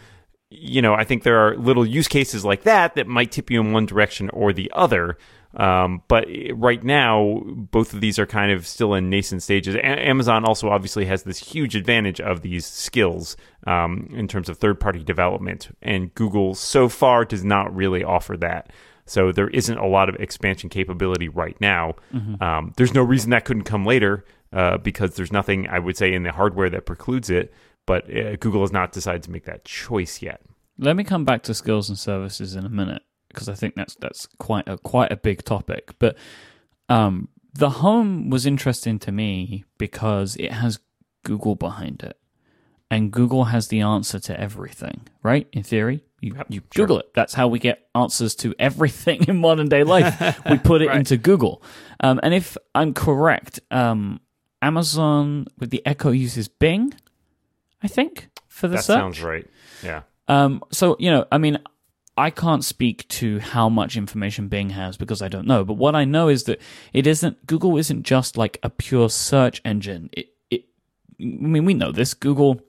you 0.53 0.83
know, 0.83 0.95
I 0.95 1.05
think 1.05 1.23
there 1.23 1.39
are 1.39 1.57
little 1.57 1.87
use 1.87 2.09
cases 2.09 2.45
like 2.45 2.63
that 2.63 2.95
that 2.95 3.07
might 3.07 3.33
tip 3.33 3.51
you 3.51 3.61
in 3.61 3.73
one 3.73 3.87
direction 3.87 4.31
or 4.31 4.53
the 4.53 4.71
other. 4.75 5.17
Um, 5.55 6.03
but 6.09 6.27
right 6.55 6.83
now, 6.83 7.43
both 7.45 7.93
of 7.93 8.01
these 8.01 8.19
are 8.19 8.27
kind 8.27 8.53
of 8.53 8.67
still 8.67 8.95
in 8.95 9.11
nascent 9.11 9.43
stages. 9.43 9.75
A- 9.75 9.85
Amazon 9.85 10.45
also 10.45 10.71
obviously 10.71 11.05
has 11.07 11.25
this 11.25 11.39
huge 11.39 11.77
advantage 11.77 12.21
of 12.21 12.41
these 12.41 12.65
skills 12.65 13.37
um, 13.67 14.09
in 14.15 14.29
terms 14.29 14.49
of 14.49 14.57
third 14.57 14.81
party 14.81 15.03
development, 15.05 15.75
and 15.83 16.15
Google 16.15 16.55
so 16.55 16.89
far 16.89 17.25
does 17.25 17.45
not 17.45 17.75
really 17.75 18.03
offer 18.03 18.37
that. 18.39 18.71
So 19.05 19.33
there 19.33 19.49
isn't 19.49 19.77
a 19.77 19.87
lot 19.87 20.09
of 20.09 20.15
expansion 20.17 20.71
capability 20.71 21.29
right 21.29 21.61
now. 21.61 21.97
Mm-hmm. 22.15 22.43
Um, 22.43 22.73
there's 22.77 22.95
no 22.95 23.03
reason 23.03 23.31
that 23.31 23.45
couldn't 23.45 23.65
come 23.65 23.85
later 23.85 24.25
uh, 24.53 24.79
because 24.79 25.17
there's 25.17 25.33
nothing 25.33 25.69
I 25.69 25.81
would 25.81 25.97
say 25.97 26.15
in 26.15 26.23
the 26.23 26.33
hardware 26.33 26.71
that 26.71 26.87
precludes 26.87 27.29
it. 27.29 27.53
But 27.87 28.15
uh, 28.15 28.37
Google 28.37 28.61
has 28.61 28.73
not 28.73 28.93
decided 28.93 29.23
to 29.25 29.31
make 29.31 29.45
that 29.45 29.65
choice 29.65 30.23
yet. 30.23 30.43
Let 30.79 30.97
me 30.97 31.05
come 31.05 31.25
back 31.25 31.43
to 31.45 31.55
skills 31.55 31.89
and 31.89 31.99
services 31.99 32.55
in 32.55 32.65
a 32.65 32.69
minute 32.69 33.03
because 33.29 33.49
I 33.49 33.55
think 33.55 33.75
that's 33.75 33.95
that's 33.97 34.27
quite 34.39 34.69
a 34.69 34.79
quite 34.79 35.13
a 35.13 35.17
big 35.17 35.45
topic. 35.45 35.93
But 35.99 36.17
um, 36.89 37.29
the 37.55 37.71
home 37.71 38.31
was 38.31 38.47
interesting 38.47 38.99
to 39.01 39.13
me 39.13 39.65
because 39.79 40.37
it 40.37 40.53
has 40.53 40.79
Google 41.25 41.55
behind 41.55 42.03
it, 42.03 42.19
and 42.91 43.11
Google 43.11 43.45
has 43.45 43.69
the 43.69 43.81
answer 43.81 44.19
to 44.21 44.39
everything. 44.39 45.03
Right? 45.23 45.49
In 45.53 45.63
theory, 45.63 46.05
you 46.21 46.35
yep, 46.37 46.47
you 46.49 46.63
Google 46.75 46.97
sure. 46.97 47.01
it. 47.01 47.15
That's 47.15 47.35
how 47.35 47.49
we 47.49 47.59
get 47.59 47.89
answers 47.95 48.35
to 48.37 48.55
everything 48.59 49.25
in 49.29 49.39
modern 49.39 49.69
day 49.69 49.85
life. 49.85 50.41
we 50.51 50.59
put 50.59 50.83
it 50.83 50.89
right. 50.89 50.99
into 50.99 51.17
Google. 51.17 51.63
Um, 52.01 52.21
and 52.23 52.33
if 52.33 52.57
I'm 52.75 52.95
correct, 52.95 53.61
um, 53.71 54.21
Amazon 54.63 55.47
with 55.59 55.71
the 55.71 55.85
Echo 55.85 56.11
uses 56.11 56.49
Bing. 56.49 56.95
I 57.83 57.89
think 57.89 58.29
for 58.49 58.69
the 58.69 58.77
that 58.77 58.85
search. 58.85 58.97
sounds 58.97 59.23
right. 59.23 59.47
Yeah. 59.83 60.03
Um, 60.29 60.63
so 60.71 60.97
you 60.99 61.11
know, 61.11 61.27
I 61.33 61.39
mean, 61.39 61.59
I 62.17 62.31
can't 62.31 62.65
speak 62.65 63.09
to 63.09 63.39
how 63.39 63.69
much 63.69 63.97
information 63.97 64.49
Bing 64.49 64.71
has 64.71 64.97
because 64.97 65.23
I 65.23 65.29
don't 65.29 65.47
know. 65.47 65.65
But 65.65 65.75
what 65.75 65.95
I 65.95 66.05
know 66.05 66.29
is 66.29 66.45
that 66.45 66.61
it 66.93 67.07
isn't 67.07 67.47
Google 67.47 67.77
isn't 67.79 68.03
just 68.03 68.37
like 68.37 68.59
a 68.63 68.71
pure 68.71 69.09
search 69.09 69.61
engine. 69.65 70.11
It, 70.13 70.29
it 70.51 70.65
I 71.21 71.25
mean, 71.25 71.65
we 71.65 71.75
know 71.75 71.93
this. 71.93 72.15
Google 72.15 72.61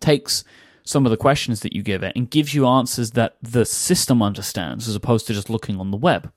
takes 0.00 0.44
some 0.84 1.04
of 1.04 1.10
the 1.10 1.16
questions 1.16 1.60
that 1.60 1.74
you 1.74 1.82
give 1.82 2.02
it 2.02 2.12
and 2.16 2.30
gives 2.30 2.54
you 2.54 2.66
answers 2.66 3.12
that 3.12 3.36
the 3.42 3.64
system 3.64 4.22
understands 4.22 4.88
as 4.88 4.94
opposed 4.94 5.26
to 5.26 5.34
just 5.34 5.50
looking 5.50 5.78
on 5.78 5.90
the 5.90 5.96
web. 5.96 6.32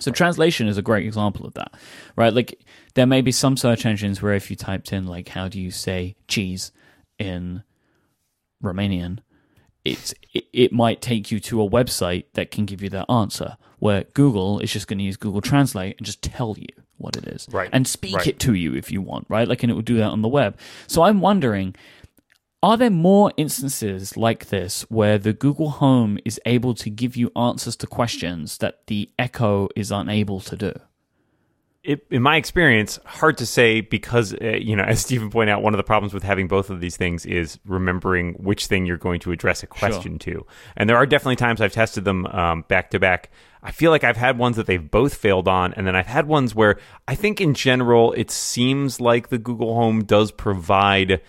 So 0.00 0.10
translation 0.10 0.66
is 0.66 0.78
a 0.78 0.82
great 0.82 1.06
example 1.06 1.46
of 1.46 1.54
that, 1.54 1.74
right? 2.16 2.32
Like 2.32 2.58
there 2.94 3.06
may 3.06 3.20
be 3.20 3.32
some 3.32 3.56
search 3.56 3.86
engines 3.86 4.20
where 4.20 4.34
if 4.34 4.50
you 4.50 4.56
typed 4.56 4.92
in 4.92 5.06
like 5.06 5.28
how 5.28 5.48
do 5.48 5.60
you 5.60 5.70
say 5.70 6.16
cheese 6.26 6.72
in 7.24 7.62
Romanian, 8.62 9.18
it's 9.84 10.14
it, 10.32 10.44
it 10.52 10.72
might 10.72 11.00
take 11.00 11.30
you 11.30 11.38
to 11.38 11.62
a 11.62 11.68
website 11.68 12.24
that 12.34 12.50
can 12.50 12.64
give 12.64 12.82
you 12.82 12.88
that 12.90 13.10
answer 13.10 13.56
where 13.78 14.04
google 14.14 14.58
is 14.60 14.72
just 14.72 14.86
going 14.86 14.98
to 14.98 15.04
use 15.04 15.16
google 15.16 15.40
translate 15.40 15.96
and 15.98 16.06
just 16.06 16.22
tell 16.22 16.56
you 16.58 16.66
what 16.96 17.16
it 17.16 17.26
is 17.26 17.46
right 17.50 17.68
and 17.72 17.86
speak 17.86 18.16
right. 18.16 18.26
it 18.28 18.38
to 18.38 18.54
you 18.54 18.74
if 18.74 18.90
you 18.90 19.02
want 19.02 19.26
right? 19.28 19.48
Like 19.48 19.62
and 19.62 19.70
it 19.70 19.74
will 19.74 19.82
do 19.82 19.96
that 19.98 20.10
on 20.10 20.22
the 20.22 20.28
web. 20.28 20.58
So 20.86 21.02
i'm 21.02 21.20
wondering 21.20 21.74
are 22.62 22.78
there 22.78 22.90
more 22.90 23.30
instances 23.36 24.16
like 24.16 24.46
this 24.46 24.82
where 24.82 25.18
the 25.18 25.34
google 25.34 25.70
home 25.70 26.18
is 26.24 26.40
able 26.46 26.74
to 26.74 26.88
give 26.88 27.14
you 27.16 27.30
answers 27.36 27.76
to 27.76 27.86
questions 27.86 28.58
that 28.58 28.86
the 28.86 29.10
echo 29.18 29.68
is 29.76 29.90
unable 29.90 30.40
to 30.40 30.56
do 30.56 30.72
it, 31.84 32.06
in 32.10 32.22
my 32.22 32.36
experience, 32.36 32.98
hard 33.04 33.38
to 33.38 33.46
say 33.46 33.82
because, 33.82 34.34
uh, 34.34 34.56
you 34.56 34.74
know, 34.74 34.82
as 34.86 35.00
Stephen 35.00 35.30
pointed 35.30 35.52
out, 35.52 35.62
one 35.62 35.74
of 35.74 35.78
the 35.78 35.84
problems 35.84 36.14
with 36.14 36.22
having 36.22 36.48
both 36.48 36.70
of 36.70 36.80
these 36.80 36.96
things 36.96 37.26
is 37.26 37.58
remembering 37.64 38.34
which 38.34 38.66
thing 38.66 38.86
you're 38.86 38.96
going 38.96 39.20
to 39.20 39.32
address 39.32 39.62
a 39.62 39.66
question 39.66 40.18
sure. 40.18 40.34
to. 40.34 40.46
And 40.76 40.88
there 40.88 40.96
are 40.96 41.06
definitely 41.06 41.36
times 41.36 41.60
I've 41.60 41.72
tested 41.72 42.04
them 42.04 42.26
um, 42.26 42.64
back 42.68 42.90
to 42.90 42.98
back. 42.98 43.30
I 43.62 43.70
feel 43.70 43.90
like 43.90 44.04
I've 44.04 44.16
had 44.16 44.36
ones 44.36 44.56
that 44.56 44.66
they've 44.66 44.90
both 44.90 45.14
failed 45.14 45.48
on, 45.48 45.72
and 45.74 45.86
then 45.86 45.96
I've 45.96 46.06
had 46.06 46.26
ones 46.26 46.54
where 46.54 46.78
I 47.08 47.14
think 47.14 47.40
in 47.40 47.54
general 47.54 48.12
it 48.12 48.30
seems 48.30 49.00
like 49.00 49.28
the 49.28 49.38
Google 49.38 49.74
Home 49.74 50.04
does 50.04 50.32
provide, 50.32 51.22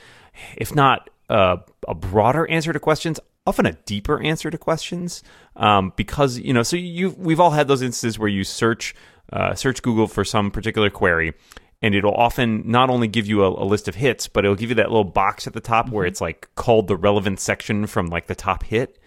if 0.57 0.75
not 0.75 1.09
uh, 1.29 1.57
a 1.87 1.95
broader 1.95 2.49
answer 2.49 2.73
to 2.73 2.79
questions, 2.79 3.21
often 3.47 3.65
a 3.65 3.73
deeper 3.85 4.21
answer 4.21 4.49
to 4.49 4.57
questions. 4.57 5.23
Um, 5.55 5.93
because 5.95 6.37
you 6.37 6.51
know, 6.51 6.63
so 6.63 6.75
you 6.75 7.11
we've 7.11 7.39
all 7.39 7.51
had 7.51 7.69
those 7.69 7.81
instances 7.81 8.19
where 8.19 8.27
you 8.27 8.43
search 8.43 8.93
uh, 9.31 9.55
search 9.55 9.81
Google 9.81 10.07
for 10.07 10.23
some 10.23 10.51
particular 10.51 10.89
query, 10.89 11.33
and 11.81 11.93
it'll 11.93 12.13
often 12.13 12.63
not 12.69 12.89
only 12.89 13.07
give 13.07 13.27
you 13.27 13.43
a, 13.43 13.49
a, 13.49 13.65
list 13.65 13.87
of 13.87 13.95
hits, 13.95 14.27
but 14.27 14.45
it'll 14.45 14.55
give 14.55 14.69
you 14.69 14.75
that 14.75 14.89
little 14.89 15.03
box 15.03 15.47
at 15.47 15.53
the 15.53 15.61
top 15.61 15.85
mm-hmm. 15.85 15.95
where 15.95 16.05
it's 16.05 16.21
like 16.21 16.49
called 16.55 16.87
the 16.87 16.97
relevant 16.97 17.39
section 17.39 17.87
from 17.87 18.07
like 18.07 18.27
the 18.27 18.35
top 18.35 18.63
hit. 18.63 18.97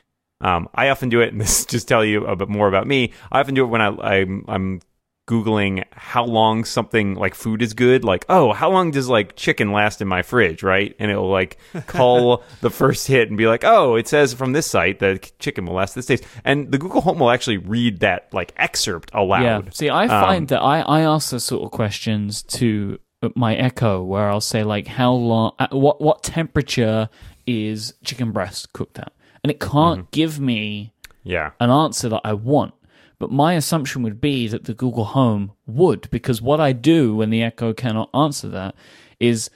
Um, 0.41 0.69
I 0.75 0.91
often 0.91 1.09
do 1.09 1.21
it, 1.21 1.33
and 1.33 1.41
this 1.41 1.64
just 1.64 1.89
tell 1.89 2.05
you 2.05 2.27
a 2.27 2.37
bit 2.37 2.49
more 2.49 2.69
about 2.69 2.87
me. 2.87 3.12
I 3.33 3.41
often 3.41 3.55
do 3.55 3.64
it 3.64 3.69
when 3.69 3.81
I, 3.81 3.89
I'm, 3.89 4.45
I'm 4.49 4.81
googling 5.29 5.85
how 5.93 6.24
long 6.24 6.64
something 6.64 7.14
like 7.14 7.35
food 7.35 7.61
is 7.61 7.74
good 7.74 8.03
like 8.03 8.24
oh 8.31 8.53
how 8.55 8.70
long 8.70 8.91
does 8.91 9.09
like 9.09 9.37
chicken 9.37 9.70
last 9.70 10.01
in 10.01 10.09
my 10.09 10.22
fridge? 10.22 10.62
Right? 10.62 10.97
And 10.99 11.11
it'll 11.11 11.31
like 11.31 11.59
call 11.87 12.43
the 12.62 12.70
first 12.70 13.07
hit 13.07 13.29
and 13.29 13.37
be 13.37 13.47
like 13.47 13.62
oh 13.62 13.95
it 13.97 14.09
says 14.09 14.33
from 14.33 14.53
this 14.53 14.66
site 14.66 14.99
that 15.01 15.39
chicken 15.39 15.66
will 15.66 15.74
last 15.74 15.95
this 15.95 16.07
days 16.07 16.22
and 16.45 16.72
the 16.72 16.79
google 16.79 17.03
home 17.03 17.18
will 17.18 17.31
actually 17.31 17.59
read 17.59 18.01
that 18.01 18.33
like 18.33 18.53
excerpt 18.57 19.11
aloud. 19.12 19.66
Yeah. 19.66 19.70
See 19.72 19.91
i 19.91 20.09
find 20.09 20.43
um, 20.43 20.47
that 20.47 20.62
i 20.62 20.81
i 20.81 21.01
ask 21.03 21.31
those 21.31 21.45
sort 21.45 21.62
of 21.62 21.70
questions 21.70 22.43
to 22.45 22.99
my 23.35 23.55
echo 23.57 24.03
where 24.03 24.31
i'll 24.31 24.41
say 24.41 24.62
like 24.62 24.87
how 24.87 25.12
long 25.12 25.53
uh, 25.59 25.68
what 25.72 26.01
what 26.01 26.22
temperature 26.22 27.09
is 27.47 27.95
chicken 28.05 28.31
breast 28.31 28.72
cooked 28.72 28.99
at? 28.99 29.12
And 29.43 29.51
it 29.51 29.61
can't 29.61 30.01
mm-hmm. 30.01 30.09
give 30.11 30.39
me 30.39 30.93
yeah. 31.24 31.53
an 31.61 31.70
answer 31.70 32.09
that 32.09 32.20
i 32.24 32.33
want 32.33 32.74
but 33.19 33.31
my 33.31 33.55
assumption 33.55 34.03
would 34.03 34.21
be 34.21 34.47
that 34.49 34.64
the 34.64 34.75
Google 34.75 35.07
Home 35.07 35.53
would, 35.66 36.09
because 36.11 36.41
what 36.41 36.61
I 36.61 36.73
do 36.73 37.16
when 37.16 37.31
the 37.31 37.43
Echo 37.43 37.73
cannot 37.73 38.11
answer 38.14 38.49
that 38.49 38.75
is 39.19 39.51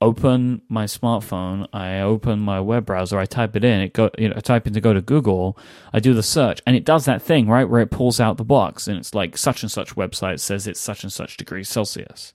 open 0.00 0.62
my 0.68 0.84
smartphone, 0.84 1.68
I 1.72 2.00
open 2.00 2.40
my 2.40 2.60
web 2.60 2.84
browser, 2.86 3.18
I 3.18 3.26
type 3.26 3.54
it 3.54 3.64
in, 3.64 3.80
it 3.80 3.92
go, 3.92 4.10
you 4.18 4.28
know, 4.28 4.34
I 4.36 4.40
type 4.40 4.66
in 4.66 4.72
to 4.74 4.80
go 4.80 4.92
to 4.92 5.00
Google, 5.00 5.56
I 5.92 6.00
do 6.00 6.12
the 6.12 6.22
search, 6.22 6.60
and 6.66 6.74
it 6.74 6.84
does 6.84 7.04
that 7.04 7.22
thing, 7.22 7.48
right, 7.48 7.68
where 7.68 7.80
it 7.80 7.90
pulls 7.90 8.18
out 8.18 8.36
the 8.36 8.44
box, 8.44 8.88
and 8.88 8.98
it's 8.98 9.14
like 9.14 9.36
such 9.38 9.62
and 9.62 9.70
such 9.70 9.94
website 9.94 10.40
says 10.40 10.66
it's 10.66 10.80
such 10.80 11.04
and 11.04 11.12
such 11.12 11.36
degrees 11.36 11.68
Celsius. 11.68 12.34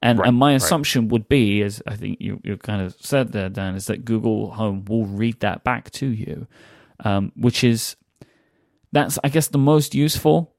And, 0.00 0.18
Right, 0.18 0.28
and 0.28 0.36
my 0.36 0.52
right. 0.52 0.56
assumption 0.56 1.08
would 1.08 1.28
be, 1.28 1.62
as 1.62 1.82
I 1.86 1.96
think 1.96 2.20
you, 2.20 2.40
you 2.44 2.56
kind 2.56 2.82
of 2.82 2.94
said 3.00 3.32
there, 3.32 3.48
Dan, 3.48 3.74
is 3.74 3.86
that 3.86 4.04
Google 4.04 4.52
Home 4.52 4.84
will 4.84 5.06
read 5.06 5.40
that 5.40 5.64
back 5.64 5.90
to 5.92 6.06
you, 6.06 6.46
um, 7.00 7.32
which 7.36 7.64
is 7.64 7.96
that's 8.92 9.18
I 9.24 9.28
guess 9.28 9.48
the 9.48 9.58
most 9.58 9.94
useful. 9.94 10.54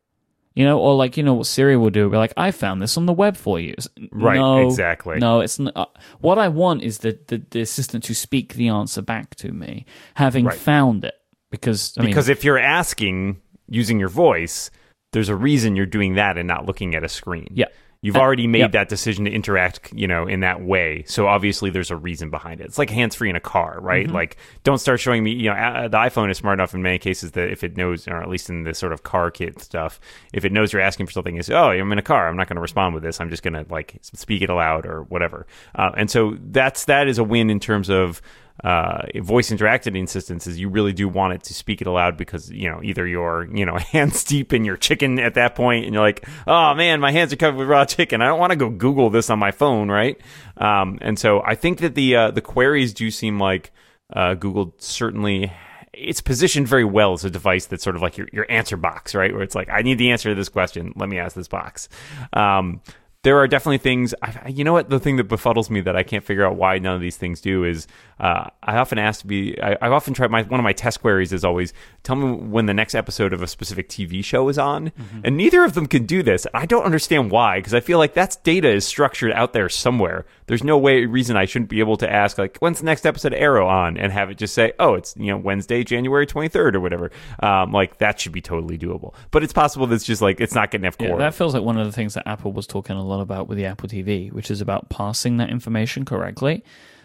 You 0.56 0.66
know, 0.66 0.80
or 0.80 0.96
like 0.96 1.16
you 1.16 1.24
know 1.24 1.36
what 1.36 1.46
Siri 1.46 1.78
will 1.78 1.92
do, 1.92 2.10
be 2.10 2.18
like, 2.18 2.34
"I 2.36 2.52
found 2.52 2.82
this 2.82 2.98
on 2.98 3.06
the 3.06 3.14
web 3.14 3.38
for 3.38 3.60
you." 3.60 3.76
Right, 4.12 4.36
no, 4.36 4.66
exactly. 4.68 5.18
No, 5.20 5.40
it's 5.42 5.60
not. 5.60 5.74
Uh, 5.78 5.86
what 6.20 6.38
I 6.38 6.50
want 6.50 6.82
is 6.84 6.98
the, 6.98 7.18
the 7.28 7.42
the 7.52 7.62
assistant 7.62 8.04
to 8.06 8.16
speak 8.16 8.56
the 8.56 8.68
answer 8.68 9.02
back 9.02 9.36
to 9.36 9.52
me, 9.54 9.86
having 10.16 10.46
Right. 10.46 10.58
found 10.58 11.06
it. 11.06 11.14
Because 11.52 11.94
I 11.98 12.02
mean, 12.02 12.10
because 12.12 12.30
if 12.30 12.44
you're 12.44 12.58
asking 12.60 13.40
using 13.70 14.00
your 14.00 14.10
voice, 14.10 14.70
there's 15.14 15.30
a 15.30 15.36
reason 15.36 15.76
you're 15.76 15.86
doing 15.86 16.16
that 16.16 16.38
and 16.38 16.48
not 16.48 16.66
looking 16.66 16.94
at 16.96 17.04
a 17.04 17.10
screen. 17.10 17.48
Yeah. 17.54 17.68
You've 18.02 18.16
Uh, 18.16 18.22
already 18.22 18.48
made 18.48 18.60
yep. 18.60 18.72
that 18.72 18.88
decision 18.88 19.26
to 19.26 19.32
interact, 19.32 19.92
you 19.94 20.08
know, 20.08 20.26
in 20.26 20.40
that 20.40 20.62
way. 20.62 21.04
So 21.06 21.28
obviously 21.28 21.70
there's 21.70 21.92
a 21.92 21.98
reason 21.98 22.30
behind 22.30 22.62
it. 22.62 22.66
It's 22.66 22.78
like 22.78 22.90
hands 22.90 23.14
free 23.14 23.30
in 23.30 23.36
a 23.36 23.42
car, 23.42 23.78
right? 23.82 24.06
Mm-hmm. 24.06 24.16
Like 24.16 24.38
don't 24.64 24.78
start 24.78 25.02
showing 25.02 25.22
me, 25.22 25.32
you 25.32 25.50
know, 25.50 25.56
uh, 25.56 25.90
the 25.90 25.98
iPhone 25.98 26.32
is 26.32 26.38
smart 26.38 26.60
enough 26.60 26.74
in 26.74 26.82
many 26.82 26.98
cases 26.98 27.32
that 27.32 27.52
if 27.52 27.62
it 27.62 27.76
knows, 27.76 28.08
or 28.08 28.22
at 28.22 28.30
least 28.30 28.50
in 28.50 28.64
this 28.64 28.80
sort 28.80 28.94
of 28.94 29.04
car 29.04 29.32
kit 29.32 29.60
stuff, 29.60 30.00
if 30.32 30.46
it 30.46 30.54
knows 30.54 30.72
you're 30.72 30.82
asking 30.82 31.08
for 31.08 31.12
something, 31.12 31.36
is 31.36 31.50
oh, 31.50 31.72
I'm 31.72 31.92
in 31.92 32.00
a 32.00 32.02
car. 32.02 32.30
I'm 32.30 32.38
not 32.38 32.48
going 32.48 32.56
to 32.56 32.62
respond 32.62 32.94
with 32.94 33.04
this. 33.04 33.20
I'm 33.20 33.30
just 33.30 33.44
going 33.44 33.54
to 33.54 33.66
like 33.70 34.00
speak 34.02 34.42
it 34.44 34.50
aloud 34.50 34.86
or 34.86 35.04
whatever. 35.04 35.46
Uh, 35.76 35.92
and 35.98 36.10
so 36.10 36.38
that's 36.40 36.86
that 36.86 37.10
is 37.10 37.18
a 37.18 37.24
win 37.24 37.50
in 37.50 37.60
terms 37.60 37.90
of 37.90 38.22
uh, 38.64 39.04
voice 39.22 39.50
interacted 39.52 40.02
assistance 40.04 40.48
is 40.48 40.60
you 40.60 40.70
really 40.70 40.94
do 40.94 41.08
want 41.08 41.34
it 41.34 41.44
to 41.44 41.54
speak 41.54 41.82
it 41.82 41.88
aloud 41.88 42.18
because 42.18 42.52
you 42.52 42.70
know 42.70 42.82
either 42.84 43.08
you're 43.08 43.48
you 43.56 43.66
know 43.66 43.78
hands 43.92 44.24
deep 44.24 44.54
in 44.54 44.66
your 44.66 44.78
chicken 44.78 45.20
at 45.20 45.36
that 45.36 45.56
point 45.56 45.86
and 45.86 45.94
you're 45.94 46.04
like 46.04 46.28
oh 46.48 46.74
man 46.74 47.00
my 47.00 47.12
hands 47.12 47.32
are 47.32 47.38
covered 47.38 47.58
with 47.58 47.68
raw 47.68 47.86
chicken 47.86 48.22
I 48.22 48.28
don't 48.28 48.40
want 48.40 48.52
to 48.52 48.58
go 48.58 48.70
Google 48.70 49.10
this 49.10 49.30
on 49.30 49.40
my 49.40 49.52
phone 49.52 49.90
right 49.90 50.20
um, 50.58 50.98
and 51.02 51.18
so 51.18 51.42
I 51.42 51.56
think 51.56 51.80
that 51.80 51.96
the 51.96 52.16
uh, 52.16 52.32
the 52.32 52.42
queries 52.42 52.94
do 52.94 53.12
seem 53.12 53.40
like 53.40 53.72
uh, 54.14 54.34
Google 54.34 54.74
certainly 54.78 55.52
it's 55.94 56.22
positioned 56.22 56.68
very 56.68 56.86
well 56.86 57.14
as 57.14 57.26
a 57.26 57.30
device 57.30 57.66
that's 57.66 57.84
sort 57.84 57.96
of 57.96 58.02
like 58.02 58.18
your, 58.18 58.28
your 58.32 58.46
answer 58.50 58.78
box, 58.78 59.14
right? 59.16 59.34
Where 59.34 59.42
it's 59.42 59.56
like, 59.56 59.70
I 59.70 59.82
need 59.82 59.98
the 59.98 60.12
answer 60.12 60.30
to 60.30 60.36
this 60.36 60.48
question. 60.48 60.94
Let 60.96 61.10
me 61.10 61.18
ask 61.20 61.36
this 61.36 61.48
box. 61.48 61.90
Um, 62.32 62.82
there 63.24 63.38
are 63.38 63.48
definitely 63.48 63.80
things. 63.80 64.16
I, 64.22 64.48
you 64.48 64.64
know 64.64 64.72
what? 64.72 64.90
The 64.90 65.00
thing 65.00 65.18
that 65.18 65.28
befuddles 65.28 65.70
me 65.70 65.82
that 65.82 65.96
I 65.96 66.04
can't 66.04 66.24
figure 66.24 66.46
out 66.46 66.56
why 66.56 66.80
none 66.80 66.96
of 66.96 67.02
these 67.02 67.18
things 67.18 67.42
do 67.42 67.66
is 67.66 67.86
uh, 68.20 68.50
I 68.62 68.78
often 68.78 68.98
ask 68.98 69.22
to 69.22 69.28
be. 69.28 69.60
I, 69.62 69.78
I 69.82 69.88
often 69.90 70.14
try 70.14 70.28
my 70.28 70.44
one 70.44 70.60
of 70.60 70.64
my 70.64 70.74
test 70.74 71.02
queries 71.02 71.32
is 71.32 71.46
always 71.46 71.74
tell 72.04 72.16
me 72.16 72.34
when 72.36 72.66
the 72.66 72.74
next 72.74 72.96
episode 72.96 73.32
of 73.34 73.42
a 73.42 73.48
specific 73.48 73.88
TV 73.90 74.24
show 74.24 74.50
is 74.50 74.58
on, 74.58 74.92
and 75.24 75.38
neither 75.38 75.64
of 75.64 75.74
them 75.74 75.86
can 75.88 76.06
do 76.06 76.22
this. 76.22 76.46
I 76.54 76.66
don't 76.66 76.84
understand 76.84 77.32
why 77.32 77.60
because 77.60 77.74
I 77.74 77.80
feel 77.80 77.98
like 77.98 78.14
that's 78.14 78.36
data 78.36 78.70
is 78.70 78.86
structured 78.86 79.32
out 79.32 79.54
there 79.54 79.70
somewhere. 79.70 80.26
There's 80.48 80.64
no 80.64 80.78
way 80.78 81.06
reason 81.06 81.38
I 81.38 81.46
shouldn't 81.46 81.70
be 81.70 81.80
able 81.80 81.98
to 81.98 82.12
ask 82.12 82.38
like 82.38 82.58
when's 82.58 82.80
the 82.80 82.86
next 82.86 83.06
episode 83.06 83.34
of 83.34 83.40
Arrow 83.40 83.68
on 83.68 83.98
and 83.98 84.12
have 84.12 84.30
it 84.30 84.38
just 84.38 84.54
say 84.54 84.74
oh 84.80 84.96
it's 84.96 85.16
you 85.18 85.28
know 85.28 85.38
Wednesday 85.38 85.84
January 85.84 86.28
23rd 86.28 86.76
or 86.76 86.80
whatever. 86.80 87.12
Um, 87.42 87.72
like 87.72 87.98
that 88.00 88.20
should 88.20 88.32
be 88.34 88.42
totally 88.42 88.78
doable. 88.78 89.14
But 89.32 89.44
it's 89.44 89.54
possible 89.54 89.88
that 89.88 89.96
it's 89.96 90.06
just 90.06 90.22
like 90.22 90.42
it's 90.42 90.54
not 90.56 90.72
getting 90.72 90.84
enough 90.86 90.98
Yeah, 91.00 91.10
core. 91.10 91.20
that 91.20 91.34
feels 91.36 91.54
like 91.54 91.64
one 91.64 91.78
of 91.78 91.86
the 91.86 91.94
things 91.94 92.16
that 92.16 92.28
Apple 92.28 92.52
was 92.52 92.68
talking 92.68 92.96
a 92.98 93.04
lot 93.04 93.22
about 93.22 93.48
with 93.48 93.58
the 93.58 93.66
Apple 93.66 93.88
TV, 93.88 94.32
which 94.32 94.52
is 94.52 94.60
about 94.62 94.90
passing 94.90 95.38
that 95.38 95.50
information 95.50 96.04
correctly. 96.06 96.64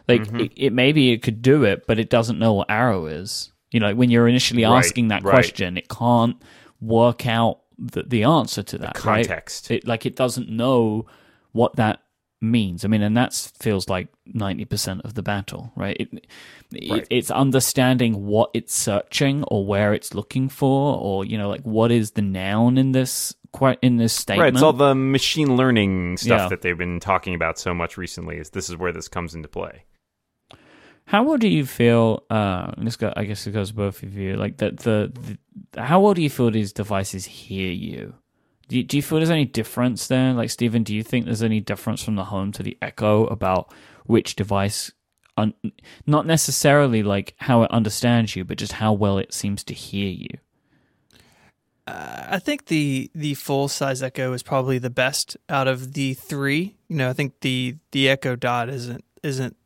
Like 0.09 0.23
Mm-hmm. 0.23 0.41
it, 0.41 0.53
it 0.57 0.73
maybe 0.73 1.13
it 1.13 1.23
could 1.23 1.41
do 1.43 1.65
it, 1.65 1.87
but 1.87 1.99
it 1.99 2.11
doesn't 2.11 2.39
know 2.39 2.53
what 2.55 2.71
arrow 2.71 3.07
is. 3.07 3.51
You 3.71 3.81
know, 3.81 3.95
when 3.95 4.11
you're 4.11 4.29
initially 4.29 4.65
Right, 4.65 4.79
asking 4.79 5.09
that 5.09 5.25
right. 5.25 5.33
question, 5.33 5.77
it 5.77 5.89
can't 5.89 6.37
work 6.81 7.27
out 7.27 7.61
the, 7.79 8.03
the 8.05 8.23
answer 8.25 8.63
to 8.63 8.79
that 8.79 9.05
right? 9.05 9.27
context. 9.27 9.71
It 9.71 9.87
like 9.87 10.07
it 10.07 10.15
doesn't 10.17 10.49
know 10.49 11.07
what 11.53 11.77
that 11.77 12.01
means. 12.41 12.85
I 12.85 12.89
mean, 12.89 13.03
and 13.03 13.17
that 13.17 13.33
feels 13.59 13.89
like 13.89 14.09
ninety 14.27 14.65
percent 14.65 15.01
of 15.05 15.15
the 15.15 15.23
battle, 15.23 15.73
right? 15.77 15.97
It, 15.99 16.27
Right. 16.73 17.03
It, 17.03 17.07
it's 17.11 17.31
understanding 17.31 18.27
what 18.27 18.51
it's 18.53 18.75
searching 18.75 19.45
or 19.45 19.65
where 19.65 19.95
it's 19.95 20.13
looking 20.13 20.49
for, 20.49 20.99
or 20.99 21.25
you 21.25 21.39
know, 21.39 21.49
like 21.49 21.63
what 21.63 21.93
is 21.93 22.13
the 22.13 22.23
noun 22.23 22.79
in 22.79 22.91
this 22.93 23.33
quite 23.53 23.79
in 23.81 23.97
this 23.97 24.13
statement. 24.13 24.43
Right, 24.43 24.53
it's 24.55 24.63
all 24.63 24.73
the 24.73 24.93
machine 24.95 25.57
learning 25.57 26.17
stuff 26.17 26.41
Yeah. 26.41 26.49
that 26.49 26.63
they've 26.63 26.77
been 26.77 26.99
talking 26.99 27.35
about 27.37 27.59
so 27.61 27.75
much 27.75 27.97
recently. 27.97 28.39
Is 28.39 28.51
this 28.51 28.69
is 28.69 28.77
where 28.77 28.91
this 28.93 29.07
comes 29.07 29.37
into 29.37 29.47
play? 29.47 29.85
How 31.07 31.23
well 31.23 31.37
do 31.37 31.49
you 31.49 31.67
feel? 31.67 32.25
Uh, 32.31 32.73
this 32.79 32.97
go, 32.97 33.13
I 33.17 33.25
guess 33.25 33.47
it 33.47 33.53
goes 33.53 33.73
both 33.73 34.03
of 34.03 34.15
you. 34.15 34.37
Like 34.37 34.57
that, 34.59 34.79
the, 34.79 35.13
the 35.73 35.81
how 35.81 36.01
well 36.01 36.15
do 36.15 36.23
you 36.23 36.31
feel 36.31 36.51
these 36.51 36.73
devices 36.73 37.27
hear 37.27 37.71
you? 37.71 38.15
Do, 38.69 38.79
you? 38.79 38.83
do 38.83 38.97
you 38.97 39.03
feel 39.03 39.19
there's 39.19 39.31
any 39.31 39.45
difference 39.45 40.07
there? 40.07 40.33
Like 40.33 40.51
Stephen, 40.51 40.83
do 40.83 40.95
you 40.95 41.03
think 41.03 41.27
there's 41.27 41.43
any 41.43 41.61
difference 41.61 42.03
from 42.03 42.17
the 42.17 42.25
Home 42.25 42.53
to 42.53 42.63
the 42.63 42.79
Echo 42.81 43.27
about 43.27 43.73
which 44.07 44.35
device? 44.35 44.93
Un- 45.37 45.55
not 46.07 46.27
necessarily 46.27 47.03
like 47.03 47.35
how 47.39 47.63
it 47.65 47.71
understands 47.71 48.35
you, 48.35 48.45
but 48.45 48.57
just 48.57 48.73
how 48.73 48.93
well 48.93 49.19
it 49.19 49.35
seems 49.35 49.63
to 49.65 49.75
hear 49.75 50.09
you. 50.09 50.39
I 51.87 52.39
think 52.39 52.67
the 52.67 53.11
the 53.15 53.35
full 53.35 53.69
size 53.69 54.03
Echo 54.03 54.33
is 54.33 54.43
probably 54.43 54.79
the 54.79 54.91
best 54.91 55.37
out 55.51 55.69
of 55.69 55.93
the 55.93 56.15
three. 56.15 56.77
You 56.89 56.97
know, 56.97 57.11
I 57.11 57.13
think 57.13 57.41
the 57.41 57.77
the 57.93 58.09
Echo 58.09 58.37
Dot 58.37 58.71
isn't 58.71 59.05
isn't 59.23 59.57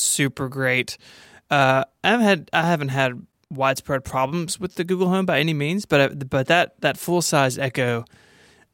super 0.00 0.48
great. 0.48 0.96
Uh, 1.50 1.84
I 2.04 2.08
haven't 2.10 2.26
had 2.26 2.50
I 2.52 2.62
haven't 2.62 2.88
had 2.88 3.26
widespread 3.50 4.04
problems 4.04 4.58
with 4.58 4.74
the 4.74 4.84
Google 4.84 5.08
Home 5.08 5.26
by 5.26 5.38
any 5.40 5.54
means, 5.54 5.86
but 5.86 6.00
I- 6.00 6.14
but 6.14 6.46
that 6.48 6.80
that 6.80 6.96
full 6.98 7.22
size 7.22 7.58
Echo, 7.58 8.04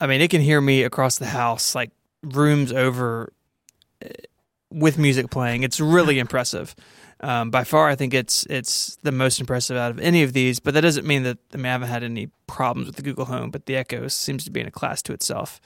I 0.01 0.07
mean, 0.07 0.21
it 0.21 0.31
can 0.31 0.41
hear 0.41 0.61
me 0.61 0.83
across 0.83 1.19
the 1.19 1.27
house, 1.27 1.75
like 1.75 1.91
rooms 2.23 2.73
over, 2.73 3.33
eh, 4.01 4.09
with 4.71 4.97
music 4.99 5.31
playing. 5.31 5.63
It's 5.65 5.81
really 5.81 6.19
impressive. 6.27 6.75
Um, 7.21 7.51
by 7.51 7.63
far, 7.65 7.89
I 7.89 7.95
think 7.95 8.15
it's 8.15 8.47
it's 8.51 8.97
the 9.03 9.13
most 9.13 9.39
impressive 9.39 9.77
out 9.77 9.91
of 9.93 10.01
any 10.01 10.23
of 10.23 10.33
these. 10.33 10.59
But 10.59 10.75
that 10.75 10.81
doesn't 10.81 11.07
mean 11.07 11.23
that 11.25 11.39
I 11.53 11.57
mean 11.59 11.67
I 11.67 11.73
haven't 11.73 11.89
had 11.89 12.03
any 12.03 12.29
problems 12.47 12.87
with 12.87 12.97
the 12.97 13.03
Google 13.03 13.27
Home. 13.27 13.51
But 13.51 13.67
the 13.67 13.77
Echo 13.77 14.09
seems 14.09 14.45
to 14.45 14.51
be 14.51 14.61
in 14.61 14.67
a 14.67 14.71
class 14.73 15.03
to 15.03 15.13
itself. 15.13 15.61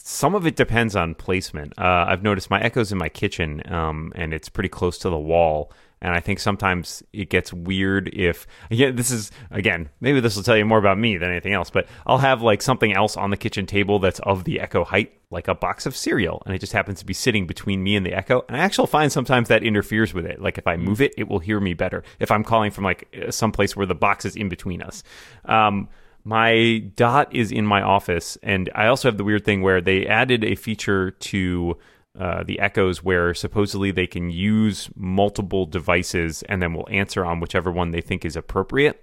Some 0.00 0.34
of 0.34 0.46
it 0.46 0.56
depends 0.56 0.96
on 0.96 1.14
placement. 1.14 1.74
Uh, 1.78 2.06
I've 2.08 2.22
noticed 2.22 2.50
my 2.50 2.60
Echo's 2.60 2.92
in 2.92 2.98
my 2.98 3.08
kitchen, 3.08 3.62
um, 3.70 4.12
and 4.14 4.32
it's 4.32 4.48
pretty 4.48 4.68
close 4.68 4.98
to 4.98 5.10
the 5.10 5.18
wall. 5.18 5.72
And 6.00 6.14
I 6.14 6.20
think 6.20 6.38
sometimes 6.38 7.02
it 7.12 7.28
gets 7.28 7.52
weird 7.52 8.08
if, 8.12 8.46
yeah, 8.70 8.92
this 8.92 9.10
is, 9.10 9.32
again, 9.50 9.88
maybe 10.00 10.20
this 10.20 10.36
will 10.36 10.44
tell 10.44 10.56
you 10.56 10.64
more 10.64 10.78
about 10.78 10.96
me 10.96 11.16
than 11.16 11.28
anything 11.28 11.52
else, 11.52 11.70
but 11.70 11.88
I'll 12.06 12.18
have 12.18 12.40
like 12.40 12.62
something 12.62 12.94
else 12.94 13.16
on 13.16 13.30
the 13.30 13.36
kitchen 13.36 13.66
table 13.66 13.98
that's 13.98 14.20
of 14.20 14.44
the 14.44 14.60
Echo 14.60 14.84
height, 14.84 15.12
like 15.30 15.48
a 15.48 15.56
box 15.56 15.86
of 15.86 15.96
cereal, 15.96 16.40
and 16.46 16.54
it 16.54 16.60
just 16.60 16.72
happens 16.72 17.00
to 17.00 17.04
be 17.04 17.14
sitting 17.14 17.48
between 17.48 17.82
me 17.82 17.96
and 17.96 18.06
the 18.06 18.14
Echo. 18.14 18.44
And 18.46 18.56
I 18.56 18.60
actually 18.60 18.86
find 18.86 19.10
sometimes 19.10 19.48
that 19.48 19.64
interferes 19.64 20.14
with 20.14 20.24
it. 20.24 20.40
Like 20.40 20.56
if 20.56 20.68
I 20.68 20.76
move 20.76 21.00
it, 21.00 21.14
it 21.18 21.26
will 21.26 21.40
hear 21.40 21.58
me 21.58 21.74
better 21.74 22.04
if 22.20 22.30
I'm 22.30 22.44
calling 22.44 22.70
from 22.70 22.84
like 22.84 23.08
uh, 23.20 23.32
someplace 23.32 23.74
where 23.74 23.86
the 23.86 23.96
box 23.96 24.24
is 24.24 24.36
in 24.36 24.48
between 24.48 24.82
us. 24.82 25.02
Um, 25.46 25.88
my 26.28 26.82
dot 26.94 27.34
is 27.34 27.50
in 27.50 27.64
my 27.64 27.80
office, 27.80 28.36
and 28.42 28.68
I 28.74 28.88
also 28.88 29.08
have 29.08 29.16
the 29.16 29.24
weird 29.24 29.46
thing 29.46 29.62
where 29.62 29.80
they 29.80 30.06
added 30.06 30.44
a 30.44 30.56
feature 30.56 31.10
to 31.10 31.78
uh, 32.20 32.42
the 32.42 32.60
Echoes 32.60 33.02
where 33.02 33.32
supposedly 33.32 33.92
they 33.92 34.06
can 34.06 34.28
use 34.28 34.90
multiple 34.94 35.64
devices 35.64 36.42
and 36.42 36.60
then 36.60 36.74
will 36.74 36.86
answer 36.90 37.24
on 37.24 37.40
whichever 37.40 37.72
one 37.72 37.92
they 37.92 38.02
think 38.02 38.26
is 38.26 38.36
appropriate. 38.36 39.02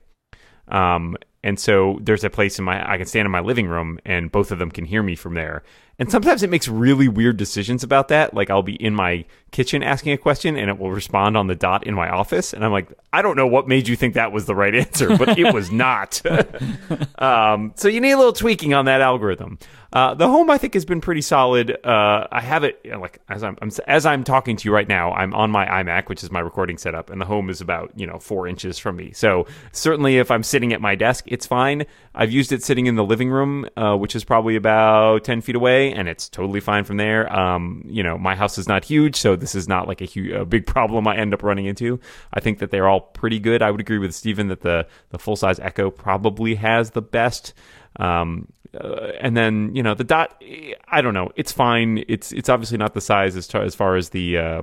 Um, 0.68 1.18
and 1.44 1.60
so 1.60 1.98
there's 2.00 2.24
a 2.24 2.30
place 2.30 2.60
in 2.60 2.66
my 2.66 2.88
I 2.88 2.98
can 2.98 3.08
stand 3.08 3.26
in 3.26 3.32
my 3.32 3.40
living 3.40 3.68
room 3.68 4.00
and 4.06 4.32
both 4.32 4.52
of 4.52 4.60
them 4.60 4.70
can 4.70 4.86
hear 4.86 5.02
me 5.02 5.16
from 5.16 5.34
there. 5.34 5.64
And 5.98 6.12
sometimes 6.12 6.44
it 6.44 6.50
makes 6.50 6.68
really 6.68 7.08
weird 7.08 7.38
decisions 7.38 7.84
about 7.84 8.10
that. 8.10 8.34
Like 8.34 8.50
I'll 8.50 8.62
be 8.62 8.76
in 8.76 8.94
my 8.94 9.26
kitchen 9.52 9.82
asking 9.82 10.12
a 10.12 10.18
question 10.18 10.58
and 10.58 10.70
it 10.70 10.78
will 10.78 10.92
respond 10.92 11.38
on 11.38 11.48
the 11.48 11.56
dot 11.56 11.88
in 11.88 11.94
my 11.94 12.10
office 12.10 12.54
and 12.54 12.66
I'm 12.66 12.72
like, 12.72 12.92
I 13.14 13.22
don't 13.22 13.38
know 13.38 13.48
what 13.48 13.68
made 13.68 13.88
you 13.88 13.96
think 13.96 14.16
that 14.16 14.34
was 14.34 14.46
the 14.46 14.56
right 14.56 14.76
answer, 14.76 15.18
but 15.18 15.40
it 15.40 15.54
was 15.54 15.72
not. 15.72 16.22
um, 17.20 17.74
so 17.76 17.88
you 17.88 18.02
need 18.02 18.12
a 18.12 18.18
little 18.18 18.34
tweaking 18.34 18.74
on 18.74 18.86
that 18.86 19.00
algorithm. 19.02 19.58
Uh, 19.96 20.14
the 20.14 20.28
home 20.28 20.50
I 20.50 20.58
think 20.58 20.74
has 20.74 20.84
been 20.84 21.00
pretty 21.00 21.22
solid. 21.22 21.72
Uh, 21.86 22.28
I 22.30 22.42
have 22.42 22.66
it 22.66 22.82
you 22.84 22.92
know, 22.92 23.00
like 23.00 23.22
as 23.30 23.46
I'm, 23.46 23.58
I'm 23.62 23.72
as 23.88 24.06
I'm 24.06 24.26
talking 24.26 24.58
to 24.58 24.68
you 24.68 24.74
right 24.74 24.90
now. 24.90 25.14
I'm 25.14 25.34
on 25.34 25.52
my 25.52 25.66
iMac, 25.66 26.10
which 26.10 26.22
is 26.22 26.30
my 26.30 26.42
recording 26.42 26.78
setup, 26.78 27.10
and 27.10 27.22
the 27.22 27.26
home 27.26 27.50
is 27.50 27.62
about 27.62 27.94
you 27.96 28.06
know 28.06 28.20
four 28.20 28.46
inches 28.46 28.78
from 28.78 28.98
me. 28.98 29.14
So 29.14 29.48
certainly, 29.72 30.18
if 30.18 30.32
I'm 30.32 30.44
sitting 30.44 30.74
at 30.74 30.82
my 30.82 30.96
desk, 30.96 31.24
it's 31.28 31.46
fine. 31.46 31.86
I've 32.14 32.30
used 32.30 32.52
it 32.52 32.62
sitting 32.62 32.88
in 32.88 32.96
the 32.96 33.06
living 33.06 33.30
room, 33.30 33.70
uh, 33.78 33.96
which 33.96 34.18
is 34.18 34.26
probably 34.26 34.58
about 34.58 35.24
ten 35.24 35.40
feet 35.40 35.56
away, 35.56 35.94
and 35.94 36.10
it's 36.10 36.28
totally 36.28 36.60
fine 36.60 36.84
from 36.84 36.98
there. 36.98 37.34
Um, 37.34 37.82
you 37.88 38.04
know, 38.04 38.18
my 38.18 38.36
house 38.36 38.58
is 38.58 38.68
not 38.68 38.84
huge, 38.84 39.16
so 39.16 39.38
this 39.38 39.56
is 39.56 39.70
not 39.70 39.88
like 39.88 40.02
a, 40.02 40.06
huge, 40.06 40.34
a 40.34 40.44
big 40.44 40.66
problem 40.68 41.08
I 41.08 41.16
end 41.16 41.34
up 41.34 41.42
running 41.42 41.68
into. 41.68 42.02
I 42.34 42.42
think 42.42 42.60
that 42.60 42.70
they're 42.70 42.90
all 42.90 43.00
pretty 43.00 43.40
good. 43.40 43.62
I 43.62 43.72
would 43.72 43.80
agree 43.80 44.00
with 44.00 44.14
Stephen 44.14 44.50
that 44.50 44.60
the 44.60 44.88
the 45.12 45.20
full 45.20 45.38
size 45.38 45.58
Echo 45.58 45.90
probably 45.90 46.56
has 46.56 46.92
the 46.92 47.02
best. 47.02 47.54
Um, 47.98 48.50
uh, 48.80 49.12
and 49.20 49.36
then 49.36 49.76
you 49.76 49.84
know 49.84 49.94
the 49.94 50.04
dot. 50.04 50.42
I 50.88 51.02
don't 51.02 51.14
know. 51.14 51.32
It's 51.36 51.52
fine. 51.52 52.04
It's 52.08 52.32
it's 52.32 52.50
obviously 52.50 52.78
not 52.78 52.94
the 52.94 53.02
size 53.02 53.36
as, 53.36 53.54
as 53.54 53.76
far 53.76 53.96
as 53.96 54.10
the 54.10 54.38
uh, 54.38 54.62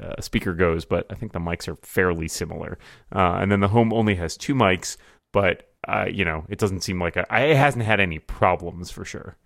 uh, 0.00 0.20
speaker 0.20 0.54
goes, 0.54 0.84
but 0.84 1.06
I 1.10 1.14
think 1.14 1.32
the 1.32 1.38
mics 1.38 1.68
are 1.68 1.76
fairly 1.76 2.28
similar. 2.28 2.78
Uh, 3.14 3.38
and 3.40 3.50
then 3.50 3.60
the 3.60 3.68
home 3.68 3.92
only 3.92 4.14
has 4.16 4.36
two 4.36 4.54
mics, 4.54 4.96
but 5.32 5.70
uh, 5.88 6.06
you 6.10 6.24
know 6.24 6.44
it 6.48 6.58
doesn't 6.58 6.82
seem 6.82 7.00
like 7.00 7.16
a, 7.16 7.32
I, 7.32 7.46
it 7.46 7.56
hasn't 7.56 7.84
had 7.84 8.00
any 8.00 8.18
problems 8.18 8.90
for 8.90 9.04
sure. 9.04 9.36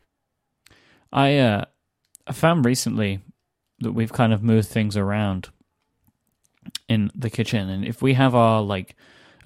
I 1.13 1.39
uh, 1.39 1.65
I 2.27 2.33
found 2.33 2.65
recently 2.65 3.21
that 3.81 3.93
we've 3.93 4.13
kind 4.13 4.33
of 4.33 4.43
moved 4.43 4.69
things 4.69 4.97
around 4.97 5.51
in 6.89 7.11
the 7.15 7.31
kitchen, 7.31 7.69
and 7.69 7.85
if 7.85 8.03
we 8.03 8.15
have 8.15 8.35
our 8.35 8.63
like 8.63 8.97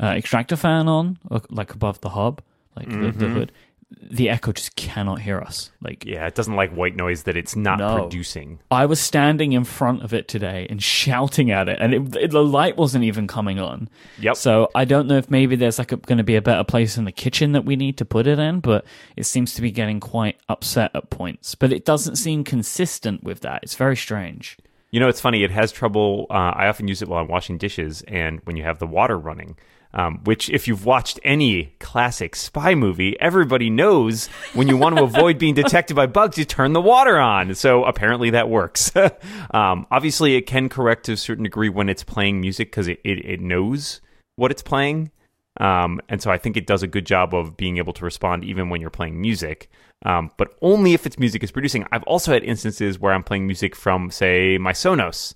uh, 0.01 0.07
extractor 0.07 0.57
fan 0.57 0.89
on, 0.89 1.19
or, 1.31 1.43
like 1.51 1.73
above 1.73 2.01
the 2.01 2.11
hob, 2.11 2.43
like 2.77 2.89
the, 2.89 3.13
the 3.13 3.29
hood, 3.29 3.53
the 4.01 4.29
echo 4.31 4.53
just 4.53 4.77
cannot 4.77 5.21
hear 5.21 5.41
us. 5.41 5.71
Like 5.83 6.05
Yeah, 6.05 6.27
it 6.27 6.35
doesn't 6.35 6.55
like 6.57 6.73
white 6.73 6.97
noise 6.97 7.25
that 7.25 7.37
it's 7.37 7.55
not 7.57 7.79
No. 7.79 8.01
producing. 8.03 8.59
I 8.71 8.87
was 8.87 9.01
standing 9.01 9.53
in 9.53 9.65
front 9.65 10.03
of 10.03 10.13
it 10.15 10.29
today 10.29 10.67
and 10.71 10.83
shouting 10.83 11.51
at 11.51 11.69
it, 11.69 11.79
and 11.81 11.95
it, 11.95 12.17
it- 12.17 12.31
the 12.31 12.43
light 12.45 12.77
wasn't 12.77 13.05
even 13.05 13.27
coming 13.27 13.59
on. 13.59 13.89
Yep. 14.21 14.37
So 14.37 14.71
I 14.75 14.85
don't 14.85 15.07
know 15.09 15.17
if 15.17 15.31
maybe 15.31 15.57
there's 15.57 15.79
like 15.79 15.89
going 15.89 16.19
to 16.19 16.25
be 16.25 16.37
a 16.37 16.43
better 16.43 16.65
place 16.65 16.97
in 16.97 17.05
the 17.05 17.13
kitchen 17.13 17.53
that 17.53 17.65
we 17.65 17.77
need 17.77 17.97
to 17.99 18.05
put 18.05 18.27
it 18.27 18.39
in, 18.39 18.61
but 18.61 18.85
it 19.17 19.25
seems 19.25 19.55
to 19.55 19.63
be 19.63 19.71
getting 19.71 20.01
quite 20.01 20.39
upset 20.49 20.91
at 20.95 21.11
points. 21.11 21.55
But 21.55 21.73
it 21.73 21.85
doesn't 21.85 22.17
seem 22.17 22.45
consistent 22.45 23.23
with 23.25 23.41
that. 23.41 23.61
It's 23.63 23.75
very 23.75 23.97
strange. 23.97 24.57
You 24.91 25.01
know, 25.01 25.09
it's 25.09 25.21
funny. 25.21 25.43
It 25.43 25.51
has 25.51 25.73
trouble. 25.73 26.27
Uh, 26.31 26.53
I 26.55 26.69
often 26.69 26.87
use 26.87 27.03
it 27.03 27.09
while 27.09 27.21
I'm 27.21 27.29
washing 27.29 27.59
dishes, 27.59 28.03
and 28.07 28.41
when 28.45 28.57
you 28.57 28.63
have 28.63 28.79
the 28.79 28.87
water 28.87 29.19
running. 29.19 29.57
Um, 29.97 30.23
which, 30.25 30.51
if 30.51 30.67
you've 30.67 30.85
watched 30.85 31.21
any 31.23 31.77
classic 31.79 32.35
spy 32.35 32.75
movie, 32.75 33.17
everybody 33.21 33.71
knows 33.71 34.27
when 34.53 34.67
you 34.67 34.77
want 34.77 34.97
to 34.97 35.05
avoid 35.05 35.39
being 35.39 35.55
detected 35.55 35.95
by 35.95 36.07
bugs, 36.07 36.37
you 36.37 36.45
turn 36.45 36.73
the 36.73 36.81
water 36.81 37.17
on. 37.17 37.55
So 37.55 37.85
apparently 37.85 38.31
that 38.31 38.49
works. 38.49 38.91
um, 39.53 39.87
obviously, 39.93 40.35
it 40.35 40.49
can 40.49 40.69
correct 40.69 41.05
to 41.07 41.13
a 41.13 41.17
certain 41.17 41.45
degree 41.45 41.69
when 41.69 41.89
it's 41.89 42.03
playing 42.03 42.41
music 42.41 42.73
because 42.73 42.89
it, 42.89 42.99
it, 43.05 43.25
it 43.25 43.41
knows 43.41 44.01
what 44.35 44.51
it's 44.51 44.63
playing. 44.63 45.13
Um, 45.61 46.01
and 46.09 46.21
so 46.21 46.31
I 46.31 46.39
think 46.39 46.57
it 46.57 46.67
does 46.67 46.83
a 46.83 46.89
good 46.89 47.07
job 47.07 47.35
of 47.35 47.57
being 47.57 47.79
able 47.79 47.93
to 47.95 48.05
respond 48.05 48.45
even 48.45 48.69
when 48.69 48.81
you're 48.81 48.91
playing 48.91 49.21
music, 49.21 49.71
um, 50.05 50.31
but 50.37 50.55
only 50.61 50.95
if 50.95 51.07
its 51.07 51.19
music 51.19 51.45
is 51.45 51.53
producing. 51.53 51.87
I've 51.93 52.03
also 52.05 52.33
had 52.33 52.43
instances 52.43 52.99
where 52.99 53.13
I'm 53.13 53.23
playing 53.23 53.47
music 53.47 53.77
from, 53.77 54.11
say, 54.11 54.59
my 54.59 54.73
Sonos, 54.73 55.35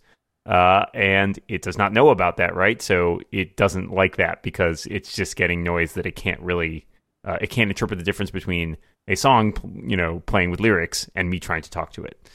uh, 0.48 0.86
and 0.94 1.38
it 1.46 1.62
does 1.62 1.78
not 1.78 1.92
know 1.92 2.08
about 2.08 2.38
that, 2.38 2.56
right? 2.56 2.82
So 2.82 3.20
it 3.30 3.56
doesn't 3.56 3.92
like 3.92 4.16
that 4.16 4.42
because 4.42 4.86
it's 4.86 5.14
just 5.14 5.36
getting 5.36 5.62
noise 5.62 5.92
that 5.92 6.06
it 6.06 6.16
can't 6.16 6.40
really, 6.40 6.86
uh, 7.24 7.38
it 7.40 7.50
can't 7.50 7.70
interpret 7.70 7.98
the 7.98 8.04
difference 8.04 8.32
between 8.32 8.76
a 9.06 9.14
song, 9.14 9.54
you 9.86 9.96
know, 9.96 10.20
playing 10.26 10.50
with 10.50 10.58
lyrics 10.60 11.08
and 11.14 11.30
me 11.30 11.38
trying 11.38 11.62
to 11.62 11.70
talk 11.70 11.92
to 11.92 12.04
it. 12.04 12.28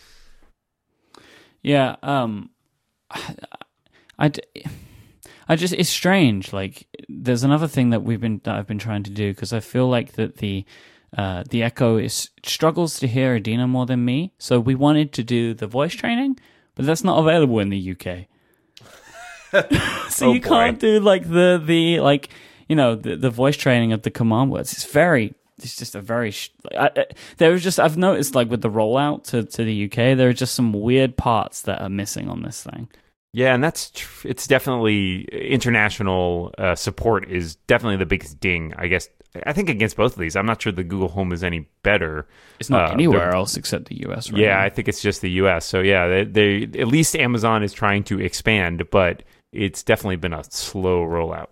Yeah. 1.61 1.97
Um. 2.01 2.51
I 5.47 5.55
just 5.55 5.73
it's 5.73 5.89
strange. 5.89 6.53
Like 6.53 6.87
there's 7.09 7.43
another 7.43 7.67
thing 7.67 7.89
that 7.89 8.03
we've 8.03 8.21
been 8.21 8.41
that 8.43 8.55
I've 8.55 8.67
been 8.67 8.79
trying 8.79 9.03
to 9.03 9.11
do 9.11 9.31
because 9.31 9.53
I 9.53 9.59
feel 9.59 9.87
like 9.89 10.13
that 10.13 10.37
the 10.37 10.65
uh, 11.17 11.43
the 11.49 11.63
Echo 11.63 11.97
is 11.97 12.29
struggles 12.43 12.99
to 12.99 13.07
hear 13.07 13.35
Adina 13.35 13.67
more 13.67 13.85
than 13.85 14.03
me. 14.03 14.33
So 14.39 14.59
we 14.59 14.75
wanted 14.75 15.13
to 15.13 15.23
do 15.23 15.53
the 15.53 15.67
voice 15.67 15.93
training, 15.93 16.39
but 16.75 16.85
that's 16.85 17.03
not 17.03 17.19
available 17.19 17.59
in 17.59 17.69
the 17.69 17.91
UK. 17.91 18.25
so 20.09 20.27
Oh, 20.29 20.33
you 20.33 20.41
boy. 20.41 20.47
can't 20.49 20.79
do 20.79 20.99
like 20.99 21.29
the 21.29 21.61
the 21.63 21.99
like 21.99 22.29
you 22.67 22.75
know 22.75 22.95
the 22.95 23.15
the 23.15 23.29
voice 23.29 23.55
training 23.57 23.93
of 23.93 24.01
the 24.01 24.09
command 24.11 24.51
words. 24.51 24.73
It's 24.73 24.85
very 24.85 25.35
it's 25.61 25.75
just 25.75 25.93
a 25.95 26.01
very 26.01 26.31
sh- 26.31 26.49
I, 26.75 26.89
I, 26.95 27.05
there 27.37 27.51
was 27.51 27.61
just 27.63 27.79
I've 27.79 27.97
noticed 27.97 28.33
like 28.35 28.49
with 28.49 28.61
the 28.61 28.69
rollout 28.69 29.25
to 29.25 29.43
to 29.43 29.63
the 29.63 29.85
UK 29.85 30.17
there 30.17 30.29
are 30.29 30.33
just 30.33 30.55
some 30.55 30.73
weird 30.73 31.15
parts 31.17 31.61
that 31.61 31.81
are 31.81 31.89
missing 31.89 32.29
on 32.29 32.41
this 32.41 32.63
thing. 32.63 32.89
Yeah, 33.33 33.53
and 33.55 33.63
that's 33.63 33.89
tr- 33.89 34.27
it's 34.27 34.45
definitely 34.45 35.23
international 35.23 36.53
uh, 36.57 36.75
support 36.75 37.27
is 37.27 37.55
definitely 37.67 37.97
the 37.97 38.05
biggest 38.05 38.39
ding. 38.39 38.73
I 38.77 38.87
guess 38.87 39.09
I 39.47 39.53
think 39.53 39.69
against 39.69 39.97
both 39.97 40.13
of 40.13 40.19
these, 40.19 40.35
I'm 40.35 40.45
not 40.45 40.61
sure 40.61 40.71
the 40.71 40.83
Google 40.83 41.07
Home 41.09 41.33
is 41.33 41.43
any 41.43 41.67
better. 41.81 42.27
It's 42.59 42.69
not 42.69 42.91
Uh, 42.91 42.93
anywhere 42.93 43.31
else 43.33 43.57
except 43.57 43.85
the 43.85 44.05
US. 44.07 44.31
Right 44.31 44.41
Yeah, 44.41 44.55
now. 44.57 44.61
I 44.61 44.69
think 44.69 44.87
it's 44.87 45.01
just 45.01 45.21
the 45.21 45.31
U.S. 45.31 45.65
So 45.65 45.79
yeah, 45.81 46.07
they, 46.07 46.23
they 46.25 46.79
at 46.79 46.87
least 46.87 47.15
Amazon 47.15 47.63
is 47.63 47.73
trying 47.73 48.03
to 48.03 48.19
expand, 48.21 48.83
but 48.91 49.23
it's 49.51 49.81
definitely 49.81 50.17
been 50.17 50.33
a 50.33 50.43
slow 50.43 51.01
rollout. 51.03 51.47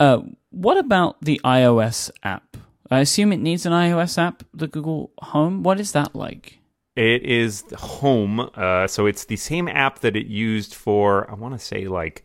Uh, 0.00 0.22
what 0.50 0.76
about 0.76 1.20
the 1.20 1.40
iOS 1.44 2.10
app? 2.24 2.56
I 2.90 2.98
assume 3.00 3.32
it 3.32 3.38
needs 3.38 3.64
an 3.66 3.72
iOS 3.72 4.18
app, 4.18 4.42
the 4.52 4.66
Google 4.66 5.12
Home. 5.18 5.62
What 5.62 5.78
is 5.78 5.92
that 5.92 6.16
like? 6.16 6.58
It 6.96 7.24
is 7.24 7.64
Home, 7.76 8.48
uh, 8.54 8.86
so 8.86 9.06
it's 9.06 9.24
the 9.24 9.36
same 9.36 9.66
app 9.68 9.98
that 10.00 10.14
it 10.16 10.26
used 10.26 10.74
for 10.74 11.28
I 11.30 11.34
want 11.34 11.54
to 11.58 11.64
say 11.64 11.88
like 11.88 12.22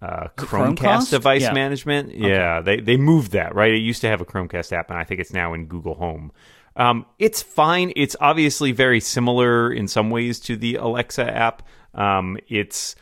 uh, 0.00 0.28
Chromecast, 0.36 0.76
Chromecast? 0.76 1.10
device 1.10 1.42
Yeah. 1.42 1.52
management. 1.52 2.14
Yeah, 2.14 2.60
they 2.62 2.80
they 2.80 2.96
moved 2.96 3.32
that 3.32 3.54
right. 3.54 3.72
It 3.72 3.78
used 3.78 4.00
to 4.02 4.08
have 4.08 4.20
a 4.20 4.24
Chromecast 4.24 4.72
app, 4.72 4.90
and 4.90 4.98
I 4.98 5.04
think 5.04 5.20
it's 5.20 5.32
now 5.32 5.52
in 5.54 5.66
Google 5.66 5.94
Home. 5.94 6.32
Um, 6.76 7.06
it's 7.18 7.42
fine. 7.42 7.92
It's 7.96 8.16
obviously 8.20 8.72
very 8.72 9.00
similar 9.00 9.72
in 9.72 9.88
some 9.88 10.10
ways 10.10 10.40
to 10.40 10.56
the 10.56 10.76
Alexa 10.76 11.24
app. 11.24 11.62
Um, 11.94 12.38
it's 12.48 12.94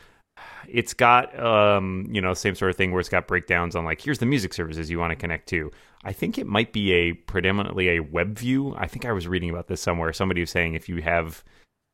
it's 0.75 0.93
got 0.93 1.39
um, 1.39 2.09
you 2.11 2.20
know 2.20 2.35
same 2.35 2.57
sort 2.57 2.70
of 2.70 2.77
thing 2.77 2.91
where 2.91 2.99
it's 2.99 3.09
got 3.09 3.29
breakdowns 3.29 3.77
on 3.77 3.85
like 3.85 4.01
here's 4.01 4.18
the 4.18 4.27
music 4.27 4.53
services 4.53 4.91
you 4.91 4.99
want 4.99 5.12
to 5.12 5.16
connect 5.16 5.49
to. 5.51 5.70
I 6.03 6.12
think 6.12 6.37
it 6.37 6.47
might 6.47 6.72
be 6.72 6.93
a 6.93 7.12
predominantly 7.12 7.91
a 7.91 8.01
web 8.01 8.37
view. 8.37 8.75
I 8.77 8.89
think 8.89 9.05
I 9.05 9.12
was 9.12 9.29
reading 9.29 9.51
about 9.51 9.68
this 9.68 9.81
somewhere. 9.81 10.12
Somebody 10.12 10.41
was 10.41 10.51
saying 10.51 10.75
if 10.75 10.89
you 10.89 11.01
have 11.01 11.45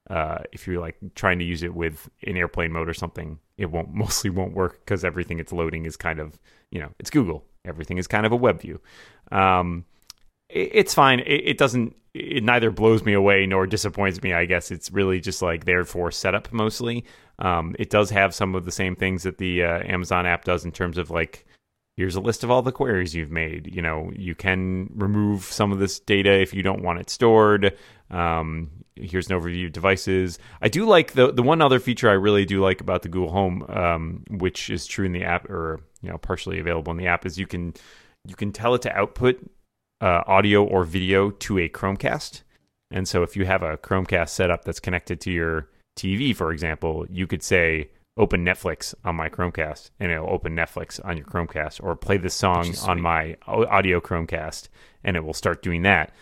uh, 0.08 0.38
if 0.50 0.66
you're 0.66 0.80
like 0.80 0.96
trying 1.14 1.38
to 1.40 1.44
use 1.44 1.62
it 1.62 1.74
with 1.74 2.08
an 2.26 2.38
airplane 2.38 2.72
mode 2.72 2.88
or 2.88 2.94
something, 2.94 3.38
it 3.58 3.70
won't 3.70 3.92
mostly 3.94 4.30
won't 4.30 4.54
work 4.54 4.80
because 4.84 5.04
everything 5.04 5.38
it's 5.38 5.52
loading 5.52 5.84
is 5.84 5.96
kind 5.96 6.18
of 6.18 6.38
you 6.70 6.80
know 6.80 6.88
it's 6.98 7.10
Google. 7.10 7.44
Everything 7.66 7.98
is 7.98 8.06
kind 8.06 8.24
of 8.24 8.32
a 8.32 8.36
web 8.36 8.62
view. 8.62 8.80
Um, 9.30 9.84
it, 10.48 10.70
it's 10.72 10.94
fine. 10.94 11.20
It, 11.20 11.42
it 11.50 11.58
doesn't. 11.58 11.94
It 12.12 12.42
neither 12.42 12.70
blows 12.70 13.04
me 13.04 13.12
away 13.12 13.46
nor 13.46 13.66
disappoints 13.66 14.22
me. 14.22 14.32
I 14.32 14.44
guess 14.44 14.70
it's 14.70 14.90
really 14.90 15.20
just 15.20 15.42
like 15.42 15.64
there 15.64 15.84
for 15.84 16.10
setup 16.10 16.52
mostly. 16.52 17.04
Um, 17.38 17.74
it 17.78 17.90
does 17.90 18.10
have 18.10 18.34
some 18.34 18.54
of 18.54 18.64
the 18.64 18.72
same 18.72 18.96
things 18.96 19.22
that 19.22 19.38
the 19.38 19.64
uh, 19.64 19.82
Amazon 19.84 20.26
app 20.26 20.44
does 20.44 20.64
in 20.64 20.72
terms 20.72 20.98
of 20.98 21.10
like 21.10 21.46
here's 21.96 22.16
a 22.16 22.20
list 22.20 22.42
of 22.42 22.50
all 22.50 22.62
the 22.62 22.72
queries 22.72 23.14
you've 23.14 23.30
made. 23.30 23.74
You 23.74 23.82
know, 23.82 24.10
you 24.16 24.34
can 24.34 24.90
remove 24.94 25.44
some 25.44 25.70
of 25.70 25.78
this 25.78 26.00
data 26.00 26.40
if 26.40 26.54
you 26.54 26.62
don't 26.62 26.82
want 26.82 26.98
it 26.98 27.10
stored. 27.10 27.76
Um, 28.10 28.70
here's 28.96 29.28
an 29.28 29.38
overview 29.38 29.66
of 29.66 29.72
devices. 29.72 30.38
I 30.62 30.68
do 30.68 30.86
like 30.86 31.12
the 31.12 31.32
the 31.32 31.42
one 31.42 31.60
other 31.60 31.78
feature 31.78 32.08
I 32.08 32.14
really 32.14 32.44
do 32.44 32.60
like 32.62 32.80
about 32.80 33.02
the 33.02 33.08
Google 33.08 33.30
Home, 33.30 33.64
um, 33.68 34.24
which 34.30 34.70
is 34.70 34.86
true 34.86 35.06
in 35.06 35.12
the 35.12 35.24
app 35.24 35.48
or 35.50 35.80
you 36.02 36.10
know 36.10 36.18
partially 36.18 36.58
available 36.58 36.90
in 36.90 36.96
the 36.96 37.06
app, 37.06 37.26
is 37.26 37.38
you 37.38 37.46
can 37.46 37.74
you 38.26 38.34
can 38.34 38.52
tell 38.52 38.74
it 38.74 38.82
to 38.82 38.96
output 38.96 39.38
uh, 40.00 40.22
audio 40.26 40.64
or 40.64 40.84
video 40.84 41.30
to 41.30 41.58
a 41.58 41.68
Chromecast. 41.68 42.42
And 42.90 43.06
so 43.06 43.22
if 43.22 43.36
you 43.36 43.44
have 43.46 43.62
a 43.62 43.76
Chromecast 43.76 44.30
setup 44.30 44.64
that's 44.64 44.80
connected 44.80 45.20
to 45.22 45.30
your 45.30 45.68
TV, 45.96 46.34
for 46.34 46.52
example, 46.52 47.06
you 47.08 47.26
could 47.26 47.42
say 47.42 47.90
open 48.16 48.44
Netflix 48.44 48.94
on 49.04 49.16
my 49.16 49.28
Chromecast 49.28 49.90
and 50.00 50.10
it'll 50.10 50.30
open 50.30 50.54
Netflix 50.54 51.04
on 51.04 51.16
your 51.16 51.26
Chromecast 51.26 51.82
or 51.82 51.94
play 51.96 52.16
this 52.16 52.34
song 52.34 52.74
on 52.86 53.00
my 53.00 53.36
audio 53.46 54.00
Chromecast 54.00 54.68
and 55.04 55.16
it 55.16 55.24
will 55.24 55.34
start 55.34 55.62
doing 55.62 55.82
that, 55.82 56.12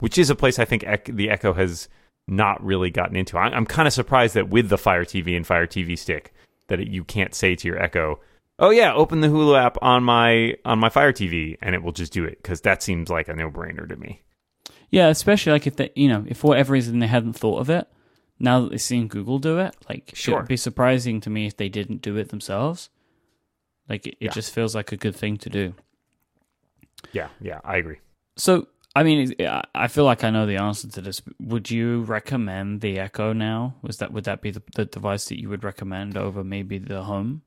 which 0.00 0.18
is 0.18 0.30
a 0.30 0.34
place 0.34 0.58
I 0.58 0.64
think 0.64 0.84
the 1.06 1.30
Echo 1.30 1.52
has 1.54 1.88
not 2.28 2.62
really 2.64 2.90
gotten 2.90 3.16
into. 3.16 3.38
I'm 3.38 3.66
kind 3.66 3.86
of 3.86 3.94
surprised 3.94 4.34
that 4.34 4.48
with 4.48 4.68
the 4.68 4.78
Fire 4.78 5.04
TV 5.04 5.36
and 5.36 5.46
Fire 5.46 5.66
TV 5.66 5.96
stick 5.96 6.34
that 6.68 6.80
it, 6.80 6.88
you 6.88 7.04
can't 7.04 7.34
say 7.34 7.54
to 7.54 7.68
your 7.68 7.80
Echo, 7.80 8.18
"Oh 8.58 8.70
yeah, 8.70 8.92
open 8.94 9.20
the 9.20 9.28
Hulu 9.28 9.58
app 9.58 9.76
on 9.82 10.02
my 10.04 10.54
on 10.64 10.78
my 10.78 10.88
Fire 10.88 11.12
TV," 11.12 11.56
and 11.60 11.74
it 11.74 11.82
will 11.82 11.92
just 11.92 12.12
do 12.12 12.24
it 12.24 12.42
because 12.42 12.60
that 12.62 12.82
seems 12.82 13.08
like 13.10 13.28
a 13.28 13.34
no 13.34 13.50
brainer 13.50 13.88
to 13.88 13.96
me. 13.96 14.22
Yeah, 14.90 15.08
especially 15.08 15.52
like 15.52 15.66
if 15.66 15.76
they, 15.76 15.90
you 15.94 16.08
know, 16.08 16.24
if 16.28 16.38
for 16.38 16.48
whatever 16.48 16.72
reason 16.72 17.00
they 17.00 17.06
hadn't 17.08 17.32
thought 17.34 17.58
of 17.58 17.68
it, 17.70 17.88
now 18.38 18.60
that 18.60 18.70
they've 18.70 18.80
seen 18.80 19.08
Google 19.08 19.38
do 19.38 19.58
it, 19.58 19.74
like 19.88 20.10
it 20.10 20.16
Sure. 20.16 20.38
would 20.38 20.48
be 20.48 20.56
surprising 20.56 21.20
to 21.22 21.30
me 21.30 21.46
if 21.46 21.56
they 21.56 21.68
didn't 21.68 22.02
do 22.02 22.16
it 22.16 22.28
themselves. 22.28 22.88
Like 23.88 24.06
it, 24.06 24.16
it 24.20 24.26
Yeah. 24.26 24.30
just 24.32 24.54
feels 24.54 24.74
like 24.74 24.92
a 24.92 24.96
good 24.96 25.16
thing 25.16 25.36
to 25.38 25.50
do. 25.50 25.74
Yeah, 27.12 27.28
yeah, 27.40 27.60
I 27.64 27.76
agree. 27.76 27.98
So, 28.36 28.68
I 28.94 29.02
mean, 29.02 29.34
I- 29.40 29.64
I 29.74 29.88
feel 29.88 30.04
like 30.04 30.24
I 30.24 30.30
know 30.30 30.46
the 30.46 30.56
answer 30.56 30.88
to 30.88 31.00
this. 31.00 31.20
Would 31.40 31.70
you 31.70 32.02
recommend 32.02 32.80
the 32.80 32.98
Echo 32.98 33.32
now? 33.32 33.74
Was 33.82 33.98
that 33.98 34.12
would 34.12 34.24
that 34.24 34.40
be 34.40 34.50
the, 34.50 34.62
the 34.74 34.84
device 34.86 35.26
that 35.26 35.40
you 35.40 35.48
would 35.48 35.64
recommend 35.64 36.16
over 36.16 36.42
maybe 36.44 36.78
the 36.78 37.02
Home? 37.04 37.42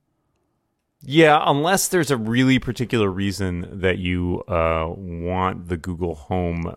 Yeah, 1.02 1.42
unless 1.46 1.88
there's 1.88 2.12
a 2.12 2.18
really 2.18 2.60
particular 2.60 3.10
reason 3.10 3.80
that 3.80 4.00
you 4.00 4.42
uh, 4.48 4.86
want 4.90 5.70
the 5.70 5.78
Google 5.78 6.16
Home. 6.16 6.76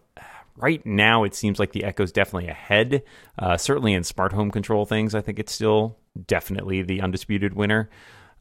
Right 0.57 0.85
now, 0.87 1.25
it 1.25 1.35
seems 1.35 1.59
like 1.59 1.73
the 1.73 1.83
Echo's 1.83 2.13
definitely 2.13 2.49
ahead. 2.49 3.03
Uh, 3.39 3.57
certainly 3.57 3.95
in 3.95 4.05
smart 4.05 4.33
home 4.33 4.51
control 4.51 4.87
things, 4.87 5.15
I 5.15 5.23
think 5.23 5.39
it's 5.39 5.53
still 5.53 5.99
definitely 6.27 6.83
the 6.83 7.01
undisputed 7.01 7.55
winner. 7.55 7.91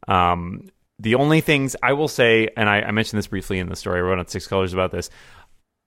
Um, 0.06 0.68
the 0.98 1.16
only 1.16 1.40
things 1.40 1.74
I 1.82 1.94
will 1.94 2.08
say, 2.08 2.48
and 2.56 2.68
I, 2.68 2.82
I 2.82 2.90
mentioned 2.92 3.18
this 3.18 3.26
briefly 3.26 3.58
in 3.58 3.68
the 3.68 3.76
story 3.76 3.98
I 3.98 4.02
wrote 4.02 4.20
on 4.20 4.28
Six 4.28 4.46
Colors 4.46 4.72
about 4.72 4.92
this, 4.92 5.10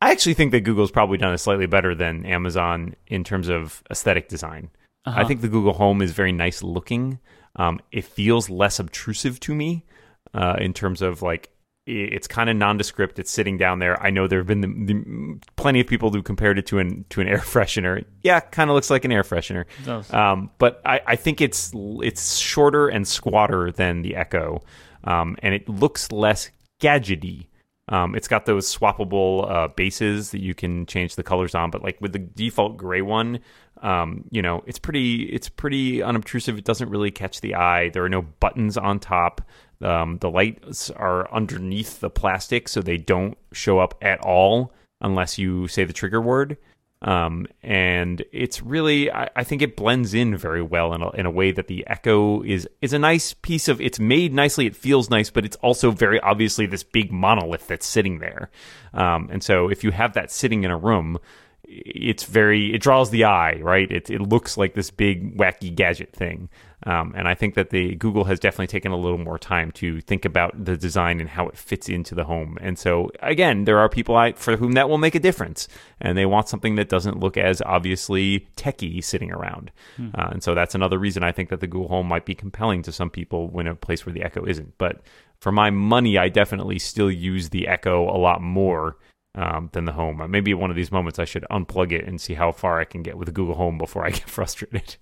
I 0.01 0.11
actually 0.11 0.33
think 0.33 0.51
that 0.51 0.61
Google's 0.61 0.91
probably 0.91 1.17
done 1.17 1.33
it 1.33 1.37
slightly 1.37 1.67
better 1.67 1.95
than 1.95 2.25
Amazon 2.25 2.95
in 3.07 3.23
terms 3.23 3.47
of 3.47 3.81
aesthetic 3.89 4.27
design. 4.27 4.71
I 5.05 5.23
think 5.23 5.41
the 5.41 5.47
Google 5.47 5.73
Home 5.73 6.01
is 6.01 6.11
very 6.11 6.31
nice 6.31 6.63
looking. 6.63 7.19
Um, 7.55 7.79
it 7.91 8.05
feels 8.05 8.49
less 8.49 8.79
obtrusive 8.79 9.39
to 9.41 9.55
me 9.55 9.85
uh, 10.33 10.57
in 10.59 10.73
terms 10.73 11.01
of 11.01 11.21
like 11.21 11.51
it's 11.87 12.27
kind 12.27 12.49
of 12.49 12.55
nondescript. 12.55 13.19
It's 13.19 13.29
sitting 13.29 13.57
down 13.57 13.77
there. 13.77 14.01
I 14.01 14.09
know 14.09 14.27
there 14.27 14.39
have 14.39 14.47
been 14.47 14.61
the, 14.61 14.67
the, 14.67 15.39
plenty 15.55 15.79
of 15.79 15.87
people 15.87 16.11
who 16.11 16.23
compared 16.23 16.57
it 16.57 16.65
to 16.67 16.79
an 16.79 17.05
to 17.09 17.21
an 17.21 17.27
air 17.27 17.37
freshener. 17.37 18.03
Yeah, 18.23 18.39
kind 18.39 18.69
of 18.69 18.73
looks 18.73 18.89
like 18.89 19.05
an 19.05 19.11
air 19.11 19.23
freshener. 19.23 19.65
Um, 20.13 20.49
but 20.57 20.81
I, 20.85 21.01
I 21.05 21.15
think 21.15 21.41
it's 21.41 21.71
it's 21.75 22.37
shorter 22.37 22.87
and 22.87 23.07
squatter 23.07 23.71
than 23.71 24.01
the 24.01 24.15
Echo, 24.15 24.63
um, 25.03 25.37
and 25.43 25.53
it 25.53 25.69
looks 25.69 26.11
less 26.11 26.49
gadgety. 26.81 27.47
Um, 27.87 28.15
it's 28.15 28.27
got 28.27 28.47
those 28.47 28.75
swappable 28.75 29.49
uh, 29.49 29.67
bases 29.67 30.31
that 30.31 30.41
you 30.41 30.55
can 30.55 30.87
change 30.87 31.15
the 31.15 31.23
colors 31.23 31.53
on, 31.53 31.69
but 31.69 31.83
like 31.83 32.01
with 32.01 32.13
the 32.13 32.19
default 32.19 32.77
gray 32.77 33.03
one, 33.03 33.41
um, 33.81 34.25
you 34.31 34.41
know, 34.41 34.63
it's 34.65 34.79
pretty 34.79 35.23
it's 35.23 35.49
pretty 35.49 36.01
unobtrusive. 36.01 36.57
It 36.57 36.65
doesn't 36.65 36.89
really 36.89 37.11
catch 37.11 37.41
the 37.41 37.55
eye. 37.55 37.89
There 37.89 38.03
are 38.03 38.09
no 38.09 38.21
buttons 38.21 38.77
on 38.77 38.99
top. 38.99 39.41
Um, 39.81 40.17
the 40.19 40.29
lights 40.29 40.89
are 40.89 41.31
underneath 41.33 41.99
the 41.99 42.09
plastic, 42.09 42.69
so 42.69 42.81
they 42.81 42.97
don't 42.97 43.37
show 43.51 43.79
up 43.79 43.95
at 44.01 44.19
all 44.21 44.73
unless 45.01 45.37
you 45.37 45.67
say 45.67 45.83
the 45.83 45.93
trigger 45.93 46.21
word. 46.21 46.57
Um, 47.01 47.45
and 47.61 48.23
it's 48.31 48.63
really, 48.63 49.11
I, 49.11 49.29
I, 49.35 49.43
think 49.43 49.61
it 49.61 49.75
blends 49.75 50.15
in 50.15 50.35
very 50.35 50.63
well 50.63 50.93
in 50.93 51.01
a, 51.03 51.09
in 51.11 51.25
a 51.27 51.29
way 51.29 51.51
that 51.51 51.67
the 51.67 51.85
Echo 51.85 52.41
is 52.41 52.67
is 52.81 52.93
a 52.93 52.99
nice 52.99 53.33
piece 53.33 53.67
of. 53.67 53.79
It's 53.79 53.99
made 53.99 54.33
nicely, 54.33 54.65
it 54.65 54.75
feels 54.75 55.09
nice, 55.09 55.29
but 55.29 55.45
it's 55.45 55.57
also 55.57 55.91
very 55.91 56.19
obviously 56.21 56.65
this 56.65 56.83
big 56.83 57.11
monolith 57.11 57.67
that's 57.67 57.85
sitting 57.85 58.19
there. 58.19 58.49
Um, 58.93 59.29
and 59.31 59.43
so, 59.43 59.69
if 59.69 59.83
you 59.83 59.91
have 59.91 60.13
that 60.13 60.31
sitting 60.31 60.63
in 60.63 60.71
a 60.71 60.77
room, 60.77 61.19
it's 61.67 62.23
very 62.23 62.73
it 62.73 62.81
draws 62.81 63.09
the 63.09 63.25
eye, 63.25 63.59
right? 63.61 63.91
It 63.91 64.09
it 64.09 64.21
looks 64.21 64.57
like 64.57 64.73
this 64.73 64.91
big 64.91 65.37
wacky 65.37 65.73
gadget 65.73 66.13
thing. 66.13 66.49
Um, 66.87 67.13
and 67.17 67.27
I 67.27 67.33
think 67.33 67.55
that 67.55 67.71
the 67.71 67.95
Google 67.95 68.25
has 68.25 68.39
definitely 68.39 68.67
taken 68.67 68.91
a 68.91 68.97
little 68.97 69.17
more 69.17 69.39
time 69.39 69.71
to 69.73 70.01
think 70.01 70.23
about 70.23 70.65
the 70.65 70.77
design 70.77 71.19
and 71.19 71.27
how 71.27 71.47
it 71.47 71.57
fits 71.57 71.89
into 71.89 72.13
the 72.13 72.25
home. 72.25 72.57
And 72.61 72.77
so 72.77 73.09
again, 73.21 73.63
there 73.63 73.79
are 73.79 73.89
people 73.89 74.15
I, 74.15 74.33
for 74.33 74.55
whom 74.55 74.73
that 74.73 74.87
will 74.87 74.99
make 74.99 75.15
a 75.15 75.19
difference, 75.19 75.67
and 75.99 76.17
they 76.17 76.27
want 76.27 76.47
something 76.47 76.75
that 76.75 76.89
doesn't 76.89 77.19
look 77.19 77.37
as 77.37 77.61
obviously 77.63 78.47
techy 78.55 79.01
sitting 79.01 79.31
around. 79.31 79.71
Hmm. 79.97 80.09
Uh, 80.13 80.29
and 80.33 80.43
so 80.43 80.53
that's 80.53 80.75
another 80.75 80.99
reason 80.99 81.23
I 81.23 81.31
think 81.31 81.49
that 81.49 81.59
the 81.59 81.67
Google 81.67 81.89
Home 81.89 82.07
might 82.07 82.25
be 82.25 82.35
compelling 82.35 82.83
to 82.83 82.91
some 82.91 83.09
people 83.09 83.47
when 83.49 83.67
a 83.67 83.75
place 83.75 84.05
where 84.05 84.13
the 84.13 84.23
Echo 84.23 84.45
isn't. 84.45 84.77
But 84.77 85.01
for 85.39 85.51
my 85.51 85.71
money, 85.71 86.17
I 86.17 86.29
definitely 86.29 86.79
still 86.79 87.11
use 87.11 87.49
the 87.49 87.67
Echo 87.67 88.03
a 88.09 88.17
lot 88.17 88.41
more 88.41 88.97
um, 89.35 89.69
than 89.73 89.85
the 89.85 89.91
home. 89.91 90.25
Maybe 90.29 90.53
one 90.53 90.69
of 90.69 90.75
these 90.75 90.91
moments 90.91 91.19
I 91.19 91.25
should 91.25 91.45
unplug 91.51 91.91
it 91.91 92.07
and 92.07 92.19
see 92.19 92.33
how 92.33 92.51
far 92.51 92.79
I 92.79 92.85
can 92.85 93.03
get 93.03 93.17
with 93.17 93.33
Google 93.33 93.55
Home 93.55 93.77
before 93.77 94.05
I 94.05 94.09
get 94.11 94.29
frustrated. 94.29 94.95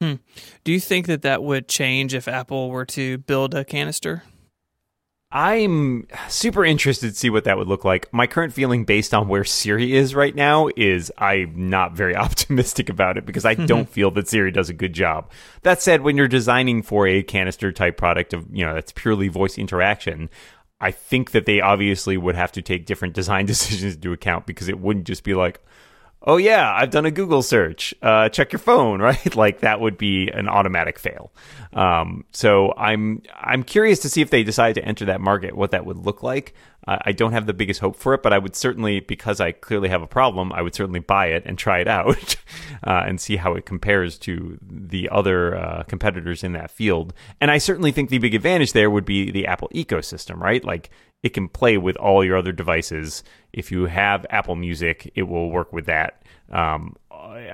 Hmm. 0.00 0.14
Do 0.64 0.72
you 0.72 0.80
think 0.80 1.06
that 1.06 1.22
that 1.22 1.42
would 1.42 1.68
change 1.68 2.14
if 2.14 2.26
Apple 2.26 2.70
were 2.70 2.86
to 2.86 3.18
build 3.18 3.54
a 3.54 3.64
canister? 3.64 4.22
I'm 5.34 6.06
super 6.28 6.62
interested 6.62 7.08
to 7.08 7.16
see 7.16 7.30
what 7.30 7.44
that 7.44 7.56
would 7.56 7.66
look 7.66 7.86
like. 7.86 8.12
My 8.12 8.26
current 8.26 8.52
feeling, 8.52 8.84
based 8.84 9.14
on 9.14 9.28
where 9.28 9.44
Siri 9.44 9.94
is 9.94 10.14
right 10.14 10.34
now, 10.34 10.68
is 10.76 11.10
I'm 11.16 11.70
not 11.70 11.94
very 11.94 12.14
optimistic 12.16 12.90
about 12.90 13.16
it 13.16 13.24
because 13.24 13.46
I 13.46 13.54
don't 13.66 13.88
feel 13.88 14.10
that 14.10 14.28
Siri 14.28 14.50
does 14.50 14.68
a 14.68 14.74
good 14.74 14.92
job. 14.92 15.30
That 15.62 15.80
said, 15.80 16.02
when 16.02 16.18
you're 16.18 16.28
designing 16.28 16.82
for 16.82 17.06
a 17.06 17.22
canister 17.22 17.72
type 17.72 17.96
product 17.96 18.34
of 18.34 18.46
you 18.52 18.66
know 18.66 18.74
that's 18.74 18.92
purely 18.92 19.28
voice 19.28 19.56
interaction, 19.56 20.28
I 20.82 20.90
think 20.90 21.30
that 21.30 21.46
they 21.46 21.60
obviously 21.60 22.16
would 22.16 22.34
have 22.34 22.52
to 22.52 22.62
take 22.62 22.84
different 22.84 23.14
design 23.20 23.46
decisions 23.46 23.94
into 23.94 24.12
account 24.12 24.46
because 24.46 24.68
it 24.68 24.78
wouldn't 24.78 25.06
just 25.06 25.24
be 25.24 25.34
like, 25.34 25.60
oh 26.24 26.36
yeah, 26.36 26.72
I've 26.74 26.90
done 26.90 27.06
a 27.06 27.10
Google 27.10 27.42
search. 27.42 27.94
Uh, 28.02 28.28
check 28.28 28.52
your 28.52 28.58
phone, 28.58 29.00
right? 29.08 29.34
like 29.36 29.60
that 29.60 29.80
would 29.80 29.96
be 29.96 30.28
an 30.28 30.48
automatic 30.48 30.98
fail. 30.98 31.32
Um, 31.72 32.24
so 32.32 32.74
I'm 32.76 33.22
I'm 33.34 33.62
curious 33.62 34.00
to 34.00 34.08
see 34.08 34.20
if 34.20 34.30
they 34.30 34.42
decide 34.42 34.74
to 34.74 34.84
enter 34.84 35.06
that 35.06 35.20
market, 35.20 35.56
what 35.56 35.70
that 35.70 35.86
would 35.86 35.98
look 35.98 36.22
like. 36.22 36.54
I 36.86 37.12
don't 37.12 37.32
have 37.32 37.46
the 37.46 37.52
biggest 37.52 37.80
hope 37.80 37.96
for 37.96 38.12
it, 38.14 38.22
but 38.22 38.32
I 38.32 38.38
would 38.38 38.56
certainly, 38.56 39.00
because 39.00 39.40
I 39.40 39.52
clearly 39.52 39.88
have 39.88 40.02
a 40.02 40.06
problem, 40.06 40.52
I 40.52 40.62
would 40.62 40.74
certainly 40.74 40.98
buy 40.98 41.26
it 41.26 41.44
and 41.46 41.56
try 41.56 41.78
it 41.78 41.88
out 41.88 42.36
uh, 42.84 43.04
and 43.06 43.20
see 43.20 43.36
how 43.36 43.54
it 43.54 43.66
compares 43.66 44.18
to 44.20 44.58
the 44.60 45.08
other 45.10 45.56
uh, 45.56 45.82
competitors 45.84 46.42
in 46.42 46.52
that 46.52 46.70
field. 46.70 47.14
And 47.40 47.50
I 47.50 47.58
certainly 47.58 47.92
think 47.92 48.10
the 48.10 48.18
big 48.18 48.34
advantage 48.34 48.72
there 48.72 48.90
would 48.90 49.04
be 49.04 49.30
the 49.30 49.46
Apple 49.46 49.70
ecosystem, 49.74 50.38
right? 50.38 50.64
Like 50.64 50.90
it 51.22 51.30
can 51.30 51.48
play 51.48 51.78
with 51.78 51.96
all 51.96 52.24
your 52.24 52.36
other 52.36 52.52
devices. 52.52 53.22
If 53.52 53.70
you 53.70 53.86
have 53.86 54.26
Apple 54.30 54.56
Music, 54.56 55.12
it 55.14 55.22
will 55.24 55.50
work 55.50 55.72
with 55.72 55.86
that. 55.86 56.22
Um, 56.50 56.96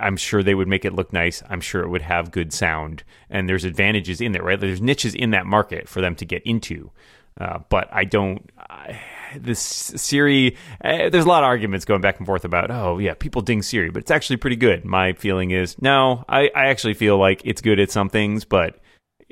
I'm 0.01 0.17
sure 0.17 0.43
they 0.43 0.55
would 0.55 0.69
make 0.69 0.85
it 0.85 0.95
look 0.95 1.13
nice. 1.13 1.43
I'm 1.49 1.61
sure 1.61 1.83
it 1.83 1.89
would 1.89 2.03
have 2.03 2.31
good 2.31 2.53
sound, 2.53 3.05
and 3.31 3.49
there's 3.49 3.65
advantages 3.65 4.21
in 4.21 4.33
there, 4.33 4.43
right? 4.43 4.59
There's 4.59 4.81
niches 4.81 5.15
in 5.15 5.31
that 5.31 5.47
market 5.47 5.89
for 5.89 6.01
them 6.01 6.15
to 6.17 6.25
get 6.25 6.43
into. 6.45 6.91
Uh, 7.39 7.61
but 7.69 7.89
I 7.93 8.05
don't. 8.05 8.51
I, 8.59 9.01
this 9.37 9.61
Siri, 9.61 10.57
uh, 10.83 11.11
there's 11.11 11.25
a 11.25 11.29
lot 11.29 11.43
of 11.43 11.47
arguments 11.49 11.85
going 11.85 12.01
back 12.01 12.19
and 12.19 12.27
forth 12.27 12.45
about, 12.45 12.71
oh 12.71 12.99
yeah, 12.99 13.15
people 13.15 13.43
ding 13.43 13.63
Siri, 13.63 13.91
but 13.91 14.01
it's 14.01 14.11
actually 14.11 14.39
pretty 14.39 14.57
good. 14.57 14.85
My 14.85 15.13
feeling 15.13 15.51
is, 15.51 15.81
no, 15.81 16.25
I, 16.29 16.51
I 16.55 16.67
actually 16.69 16.95
feel 16.95 17.19
like 17.19 17.43
it's 17.45 17.61
good 17.61 17.79
at 17.79 17.91
some 17.91 18.09
things, 18.09 18.45
but 18.45 18.81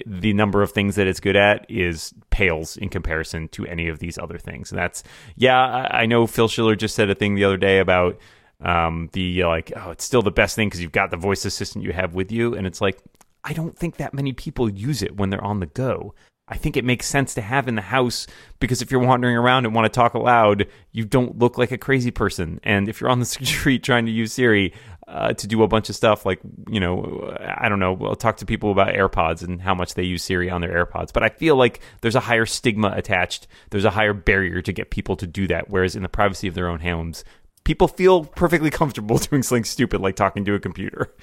the 0.04 0.34
number 0.34 0.62
of 0.62 0.72
things 0.72 0.96
that 0.96 1.06
it's 1.06 1.20
good 1.20 1.36
at 1.36 1.64
is 1.70 2.12
pales 2.30 2.76
in 2.76 2.88
comparison 2.88 3.48
to 3.48 3.64
any 3.66 3.88
of 3.88 3.98
these 3.98 4.18
other 4.18 4.38
things. 4.38 4.70
And 4.70 4.78
that's 4.78 5.02
yeah, 5.36 5.58
I, 5.58 6.02
I 6.02 6.06
know 6.06 6.26
Phil 6.26 6.48
Schiller 6.48 6.76
just 6.76 6.94
said 6.94 7.10
a 7.10 7.14
thing 7.14 7.34
the 7.34 7.44
other 7.44 7.56
day 7.56 7.78
about 7.78 8.18
um, 8.60 9.08
the 9.12 9.44
like 9.44 9.72
oh 9.76 9.90
it's 9.90 10.04
still 10.04 10.22
the 10.22 10.30
best 10.30 10.56
thing 10.56 10.68
because 10.68 10.80
you've 10.80 10.92
got 10.92 11.10
the 11.10 11.16
voice 11.16 11.44
assistant 11.44 11.84
you 11.84 11.92
have 11.92 12.14
with 12.14 12.30
you, 12.30 12.54
and 12.54 12.66
it's 12.66 12.80
like 12.80 12.98
I 13.42 13.52
don't 13.52 13.76
think 13.76 13.96
that 13.96 14.12
many 14.12 14.32
people 14.32 14.68
use 14.68 15.02
it 15.02 15.16
when 15.16 15.30
they're 15.30 15.44
on 15.44 15.60
the 15.60 15.66
go. 15.66 16.14
I 16.48 16.56
think 16.56 16.76
it 16.76 16.84
makes 16.84 17.06
sense 17.06 17.34
to 17.34 17.40
have 17.40 17.66
in 17.66 17.74
the 17.74 17.82
house 17.82 18.26
because 18.60 18.80
if 18.80 18.92
you're 18.92 19.00
wandering 19.00 19.36
around 19.36 19.66
and 19.66 19.74
want 19.74 19.92
to 19.92 19.96
talk 19.96 20.14
aloud, 20.14 20.68
you 20.92 21.04
don't 21.04 21.38
look 21.38 21.58
like 21.58 21.72
a 21.72 21.78
crazy 21.78 22.12
person. 22.12 22.60
And 22.62 22.88
if 22.88 23.00
you're 23.00 23.10
on 23.10 23.18
the 23.18 23.24
street 23.26 23.82
trying 23.82 24.06
to 24.06 24.12
use 24.12 24.32
Siri, 24.32 24.72
uh, 25.08 25.32
to 25.32 25.46
do 25.46 25.62
a 25.62 25.68
bunch 25.68 25.88
of 25.88 25.94
stuff 25.94 26.26
like 26.26 26.40
you 26.68 26.80
know 26.80 27.36
I 27.40 27.68
don't 27.68 27.78
know. 27.78 27.96
I'll 28.02 28.16
talk 28.16 28.38
to 28.38 28.46
people 28.46 28.72
about 28.72 28.94
AirPods 28.94 29.42
and 29.42 29.60
how 29.60 29.74
much 29.74 29.94
they 29.94 30.02
use 30.02 30.24
Siri 30.24 30.50
on 30.50 30.60
their 30.60 30.84
AirPods, 30.84 31.12
but 31.12 31.22
I 31.22 31.28
feel 31.28 31.56
like 31.56 31.80
there's 32.00 32.16
a 32.16 32.20
higher 32.20 32.46
stigma 32.46 32.92
attached. 32.94 33.46
There's 33.70 33.84
a 33.84 33.90
higher 33.90 34.12
barrier 34.12 34.62
to 34.62 34.72
get 34.72 34.90
people 34.90 35.16
to 35.16 35.26
do 35.26 35.46
that. 35.46 35.70
Whereas 35.70 35.94
in 35.94 36.02
the 36.02 36.08
privacy 36.08 36.48
of 36.48 36.54
their 36.54 36.68
own 36.68 36.80
homes, 36.80 37.24
people 37.64 37.86
feel 37.86 38.24
perfectly 38.24 38.70
comfortable 38.72 39.18
doing 39.30 39.42
something 39.42 39.64
stupid 39.64 40.00
like 40.00 40.16
talking 40.16 40.44
to 40.44 40.54
a 40.54 40.60
computer. 40.60 41.14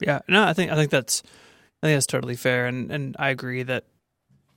Yeah, 0.00 0.20
no, 0.28 0.44
I 0.44 0.52
think 0.52 0.70
I 0.70 0.74
think 0.74 0.90
that's 0.90 1.22
I 1.84 1.88
think 1.88 1.96
that's 1.96 2.06
totally 2.06 2.34
fair, 2.34 2.66
and 2.66 2.90
and 2.90 3.14
I 3.18 3.28
agree 3.28 3.62
that 3.62 3.84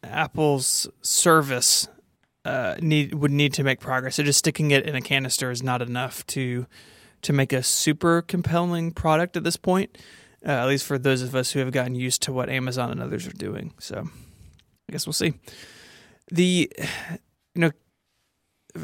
Apple's 0.01 0.87
service 1.01 1.89
uh, 2.45 2.75
need 2.79 3.13
would 3.15 3.31
need 3.31 3.53
to 3.55 3.65
make 3.65 3.81
progress. 3.81 4.15
So 4.15 4.23
just 4.23 4.39
sticking 4.39 4.71
it 4.71 4.85
in 4.87 4.95
a 4.95 5.01
canister 5.01 5.51
is 5.51 5.61
not 5.61 5.81
enough 5.81 6.25
to 6.27 6.67
to 7.23 7.33
make 7.33 7.51
a 7.51 7.61
super 7.63 8.21
compelling 8.21 8.93
product 8.93 9.35
at 9.35 9.43
this 9.43 9.57
point. 9.57 9.97
Uh, 10.45 10.51
at 10.51 10.67
least 10.67 10.85
for 10.85 10.97
those 10.97 11.21
of 11.21 11.35
us 11.35 11.51
who 11.51 11.59
have 11.59 11.73
gotten 11.73 11.95
used 11.95 12.21
to 12.21 12.31
what 12.31 12.49
Amazon 12.49 12.91
and 12.91 13.01
others 13.01 13.27
are 13.27 13.31
doing. 13.31 13.73
So 13.77 14.07
I 14.87 14.91
guess 14.93 15.05
we'll 15.05 15.11
see. 15.11 15.33
The 16.31 16.71
you 17.55 17.61
know 17.61 17.71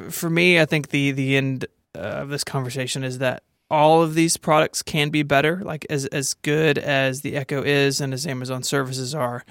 for 0.09 0.29
me, 0.29 0.59
I 0.59 0.65
think 0.65 0.89
the 0.89 1.11
the 1.11 1.37
end 1.37 1.65
uh, 1.95 1.99
of 1.99 2.27
this 2.27 2.43
conversation 2.43 3.05
is 3.05 3.19
that 3.19 3.43
all 3.73 4.03
of 4.03 4.13
these 4.13 4.37
products 4.37 4.83
can 4.83 5.09
be 5.09 5.23
better. 5.23 5.61
Like 5.63 5.85
as 5.89 6.05
as 6.05 6.35
good 6.35 6.77
as 6.77 7.21
the 7.21 7.35
Echo 7.35 7.63
is, 7.63 7.99
and 7.99 8.13
as 8.13 8.27
Amazon 8.27 8.61
services 8.61 9.15
are, 9.15 9.43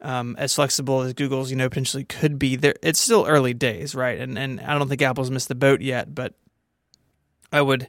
um, 0.00 0.36
as 0.38 0.54
flexible 0.54 1.00
as 1.00 1.12
Google's, 1.12 1.50
you 1.50 1.56
know, 1.56 1.68
potentially 1.68 2.04
could 2.04 2.38
be. 2.38 2.54
There, 2.54 2.74
it's 2.82 3.00
still 3.00 3.26
early 3.26 3.52
days, 3.52 3.94
right? 3.94 4.18
And 4.18 4.38
and 4.38 4.60
I 4.60 4.78
don't 4.78 4.88
think 4.88 5.02
Apple's 5.02 5.30
missed 5.30 5.48
the 5.48 5.56
boat 5.56 5.80
yet, 5.80 6.14
but 6.14 6.34
I 7.52 7.62
would 7.62 7.88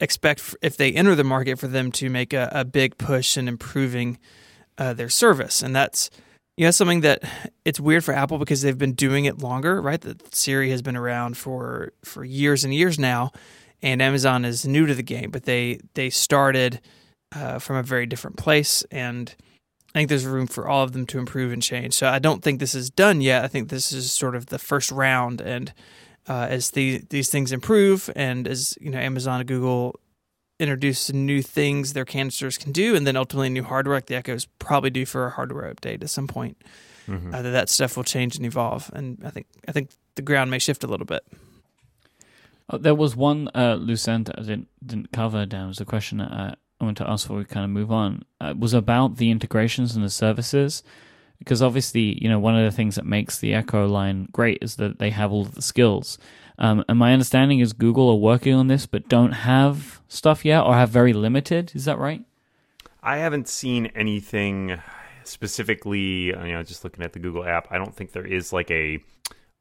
expect 0.00 0.56
if 0.62 0.76
they 0.76 0.92
enter 0.92 1.14
the 1.14 1.24
market 1.24 1.60
for 1.60 1.68
them 1.68 1.92
to 1.92 2.10
make 2.10 2.32
a, 2.32 2.48
a 2.52 2.64
big 2.64 2.98
push 2.98 3.36
in 3.36 3.46
improving 3.46 4.18
uh, 4.78 4.94
their 4.94 5.08
service, 5.08 5.62
and 5.62 5.76
that's 5.76 6.10
you 6.56 6.64
know 6.64 6.72
something 6.72 7.02
that 7.02 7.22
it's 7.64 7.78
weird 7.78 8.02
for 8.02 8.14
Apple 8.14 8.38
because 8.38 8.62
they've 8.62 8.76
been 8.76 8.94
doing 8.94 9.26
it 9.26 9.38
longer, 9.38 9.80
right? 9.80 10.00
That 10.00 10.34
Siri 10.34 10.70
has 10.70 10.82
been 10.82 10.96
around 10.96 11.36
for 11.36 11.92
for 12.04 12.24
years 12.24 12.64
and 12.64 12.74
years 12.74 12.98
now, 12.98 13.30
and 13.82 14.02
Amazon 14.02 14.44
is 14.44 14.66
new 14.66 14.86
to 14.86 14.94
the 14.94 15.02
game, 15.02 15.30
but 15.30 15.44
they 15.44 15.80
they 15.94 16.10
started 16.10 16.80
uh, 17.34 17.58
from 17.58 17.76
a 17.76 17.82
very 17.82 18.06
different 18.06 18.36
place, 18.36 18.82
and 18.90 19.34
I 19.94 19.98
think 19.98 20.08
there's 20.08 20.26
room 20.26 20.46
for 20.46 20.68
all 20.68 20.84
of 20.84 20.92
them 20.92 21.06
to 21.06 21.18
improve 21.18 21.52
and 21.52 21.62
change. 21.62 21.94
So 21.94 22.08
I 22.08 22.18
don't 22.18 22.42
think 22.42 22.60
this 22.60 22.74
is 22.74 22.90
done 22.90 23.20
yet. 23.20 23.44
I 23.44 23.48
think 23.48 23.68
this 23.68 23.92
is 23.92 24.12
sort 24.12 24.36
of 24.36 24.46
the 24.46 24.58
first 24.58 24.90
round, 24.92 25.40
and 25.40 25.72
uh, 26.28 26.46
as 26.48 26.70
the, 26.70 27.02
these 27.10 27.30
things 27.30 27.50
improve 27.50 28.10
and 28.14 28.46
as 28.46 28.76
you 28.80 28.90
know 28.90 28.98
Amazon 28.98 29.40
and 29.40 29.48
Google 29.48 29.98
introduce 30.60 31.10
new 31.12 31.40
things 31.42 31.92
their 31.94 32.04
canisters 32.04 32.58
can 32.58 32.70
do, 32.70 32.94
and 32.94 33.06
then 33.06 33.16
ultimately 33.16 33.48
new 33.48 33.64
hardware 33.64 33.96
like 33.96 34.06
the 34.06 34.14
Echo 34.14 34.34
is 34.34 34.46
probably 34.58 34.90
due 34.90 35.06
for 35.06 35.26
a 35.26 35.30
hardware 35.30 35.72
update 35.72 36.02
at 36.02 36.10
some 36.10 36.28
point. 36.28 36.56
Mm-hmm. 37.08 37.34
Uh, 37.34 37.42
that 37.42 37.50
that 37.50 37.68
stuff 37.68 37.96
will 37.96 38.04
change 38.04 38.36
and 38.36 38.46
evolve, 38.46 38.90
and 38.94 39.20
I 39.24 39.30
think 39.30 39.46
I 39.66 39.72
think 39.72 39.90
the 40.14 40.22
ground 40.22 40.50
may 40.50 40.58
shift 40.58 40.84
a 40.84 40.86
little 40.86 41.06
bit. 41.06 41.24
Oh, 42.70 42.78
there 42.78 42.94
was 42.94 43.16
one 43.16 43.50
uh, 43.54 43.74
loose 43.74 44.06
end 44.06 44.26
that 44.26 44.38
I 44.38 44.42
didn't 44.42 44.68
didn't 44.84 45.12
cover. 45.12 45.44
Dan 45.44 45.68
was 45.68 45.80
a 45.80 45.84
question 45.84 46.18
that 46.18 46.30
I, 46.30 46.54
I 46.80 46.84
want 46.84 46.96
to 46.98 47.08
ask 47.08 47.26
before 47.26 47.38
we 47.38 47.44
kind 47.44 47.64
of 47.64 47.70
move 47.70 47.90
on. 47.90 48.24
Uh, 48.40 48.54
was 48.56 48.72
about 48.72 49.16
the 49.16 49.30
integrations 49.30 49.96
and 49.96 50.04
the 50.04 50.10
services 50.10 50.82
because 51.38 51.62
obviously, 51.62 52.22
you 52.22 52.28
know, 52.28 52.38
one 52.38 52.56
of 52.56 52.64
the 52.64 52.74
things 52.74 52.94
that 52.94 53.06
makes 53.06 53.38
the 53.38 53.54
Echo 53.54 53.88
line 53.88 54.28
great 54.30 54.58
is 54.62 54.76
that 54.76 54.98
they 54.98 55.10
have 55.10 55.32
all 55.32 55.42
of 55.42 55.54
the 55.54 55.62
skills. 55.62 56.18
Um, 56.58 56.84
and 56.88 56.98
my 56.98 57.12
understanding 57.12 57.60
is 57.60 57.72
Google 57.72 58.10
are 58.10 58.16
working 58.16 58.54
on 58.54 58.68
this, 58.68 58.84
but 58.86 59.08
don't 59.08 59.32
have 59.32 60.02
stuff 60.06 60.44
yet 60.44 60.60
or 60.60 60.74
have 60.74 60.90
very 60.90 61.14
limited. 61.14 61.72
Is 61.74 61.86
that 61.86 61.98
right? 61.98 62.22
I 63.02 63.16
haven't 63.16 63.48
seen 63.48 63.86
anything 63.94 64.78
specifically, 65.24 66.26
you 66.26 66.32
know, 66.34 66.62
just 66.62 66.84
looking 66.84 67.02
at 67.02 67.14
the 67.14 67.18
Google 67.18 67.44
app. 67.44 67.68
I 67.70 67.78
don't 67.78 67.94
think 67.94 68.12
there 68.12 68.26
is 68.26 68.52
like 68.52 68.70
a 68.70 69.02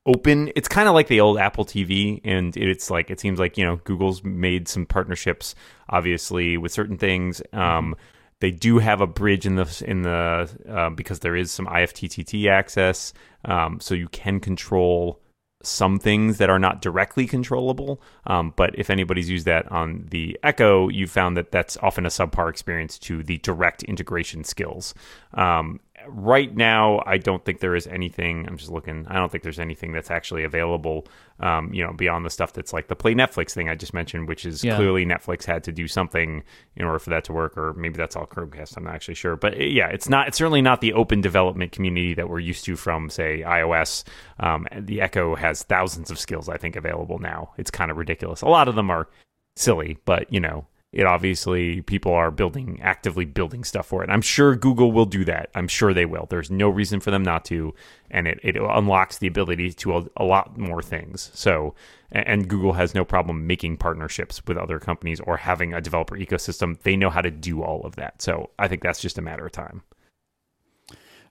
open 0.06 0.52
it's 0.56 0.68
kind 0.68 0.88
of 0.88 0.96
like 0.96 1.08
the 1.08 1.20
old 1.20 1.38
apple 1.38 1.66
tv 1.66 2.22
and 2.24 2.56
it's 2.56 2.90
like 2.90 3.10
it 3.12 3.20
seems 3.20 3.38
like 3.38 3.58
you 3.58 3.66
know 3.66 3.76
google's 3.84 4.24
made 4.24 4.68
some 4.68 4.86
partnerships 4.86 5.56
obviously 5.90 6.58
with 6.58 6.72
certain 6.72 6.98
things 6.98 7.42
um, 7.54 7.96
they 8.40 8.52
do 8.52 8.80
have 8.80 9.02
a 9.02 9.08
bridge 9.08 9.46
in 9.46 9.56
the 9.56 9.84
in 9.86 10.02
the 10.04 10.50
uh, 10.70 10.90
because 10.92 11.20
there 11.20 11.36
is 11.36 11.52
some 11.52 11.66
ifttt 11.68 12.48
access 12.48 13.14
um, 13.46 13.80
so 13.80 13.94
you 13.94 14.08
can 14.08 14.40
control 14.40 15.22
some 15.62 16.00
things 16.00 16.38
that 16.38 16.50
are 16.50 16.60
not 16.60 16.82
directly 16.82 17.28
controllable. 17.28 18.02
Um, 18.26 18.54
but 18.56 18.78
if 18.78 18.90
anybody's 18.90 19.30
used 19.30 19.46
that 19.46 19.70
on 19.72 20.08
the 20.10 20.40
Echo, 20.42 20.88
you 20.88 21.06
found 21.06 21.36
that 21.38 21.52
that's 21.52 21.78
often 21.78 22.06
a 22.06 22.10
subpar 22.10 22.50
experience 22.50 22.98
to 23.00 23.24
the 23.24 23.40
direct 23.40 23.84
integration 23.84 24.44
skills. 24.44 24.94
Um, 25.34 25.82
right 26.12 26.56
now, 26.56 27.02
I 27.06 27.18
don't 27.18 27.44
think 27.46 27.60
there 27.60 27.76
is 27.76 27.88
anything. 27.88 28.46
I'm 28.48 28.58
just 28.58 28.70
looking. 28.72 29.06
I 29.08 29.16
don't 29.16 29.32
think 29.32 29.44
there's 29.44 29.60
anything 29.60 29.92
that's 29.94 30.12
actually 30.12 30.44
available. 30.44 31.08
Um, 31.40 31.74
you 31.74 31.84
know, 31.86 31.94
beyond 31.94 32.26
the 32.26 32.30
stuff 32.30 32.52
that's 32.54 32.74
like 32.74 32.88
the 32.90 32.96
Play 32.96 33.14
Netflix 33.16 33.52
thing 33.52 33.70
I 33.70 33.76
just 33.76 33.94
mentioned, 33.94 34.28
which 34.28 34.46
is 34.46 34.64
Yeah. 34.64 34.76
clearly 34.76 35.06
Netflix 35.06 35.46
had 35.46 35.64
to 35.66 35.72
do 35.72 35.88
something 35.88 36.44
in 36.76 36.86
order 36.86 37.00
for 37.00 37.10
that 37.12 37.24
to 37.26 37.34
work, 37.34 37.58
or 37.58 37.74
maybe 37.76 37.96
that's 37.96 38.16
all 38.16 38.26
Chromecast. 38.26 38.76
I'm 38.76 38.84
not 38.84 38.96
actually 38.96 39.14
sure, 39.16 39.36
but 39.38 39.54
uh, 39.54 39.58
yeah, 39.64 39.88
it's 39.88 40.10
not. 40.10 40.28
It's 40.28 40.38
certainly 40.38 40.62
not 40.62 40.82
the 40.82 40.94
open 40.94 41.22
development 41.22 41.72
community 41.72 42.14
that 42.16 42.28
we're 42.30 42.40
used 42.40 42.66
to 42.66 42.76
from, 42.76 43.10
say, 43.10 43.42
iOS. 43.46 44.04
Um, 44.40 44.68
the 44.78 45.00
Echo 45.02 45.36
has 45.36 45.64
thousands 45.64 46.12
of 46.12 46.20
skills 46.20 46.50
I 46.50 46.58
think 46.58 46.76
available 46.76 47.20
now. 47.20 47.52
It's 47.58 47.72
kind 47.72 47.90
of 47.92 47.98
ridiculous. 47.98 48.42
A 48.42 48.48
lot 48.48 48.68
of 48.68 48.76
them 48.76 48.90
are 48.90 49.08
silly, 49.56 49.98
but 50.06 50.32
you 50.34 50.40
know, 50.40 50.66
it 50.92 51.06
obviously 51.06 51.82
people 51.82 52.14
are 52.14 52.32
building 52.32 52.80
actively 52.82 53.26
building 53.26 53.64
stuff 53.64 53.86
for 53.86 54.04
it. 54.04 54.10
I'm 54.10 54.22
sure 54.22 54.56
Google 54.56 54.92
will 54.92 55.06
do 55.06 55.24
that. 55.26 55.50
I'm 55.54 55.68
sure 55.68 55.94
they 55.94 56.06
will. 56.06 56.26
There's 56.30 56.50
no 56.50 56.70
reason 56.70 57.00
for 57.00 57.12
them 57.12 57.22
not 57.22 57.46
to, 57.46 57.76
and 58.10 58.28
it, 58.28 58.40
it 58.44 58.56
unlocks 58.56 59.20
the 59.20 59.28
ability 59.28 59.74
to 59.74 59.98
a, 59.98 60.06
a 60.18 60.24
lot 60.24 60.58
more 60.58 60.82
things. 60.82 61.30
So, 61.34 61.76
and, 62.12 62.28
and 62.28 62.48
Google 62.48 62.74
has 62.74 62.96
no 62.96 63.06
problem 63.06 63.46
making 63.46 63.78
partnerships 63.78 64.42
with 64.48 64.58
other 64.58 64.80
companies 64.80 65.20
or 65.20 65.38
having 65.38 65.74
a 65.74 65.82
developer 65.82 66.18
ecosystem. 66.18 66.80
They 66.82 66.96
know 66.96 67.12
how 67.12 67.22
to 67.22 67.32
do 67.32 67.62
all 67.62 67.82
of 67.86 67.96
that. 67.98 68.22
So, 68.22 68.50
I 68.58 68.68
think 68.68 68.82
that's 68.82 69.02
just 69.02 69.20
a 69.20 69.22
matter 69.22 69.46
of 69.46 69.52
time. 69.52 69.84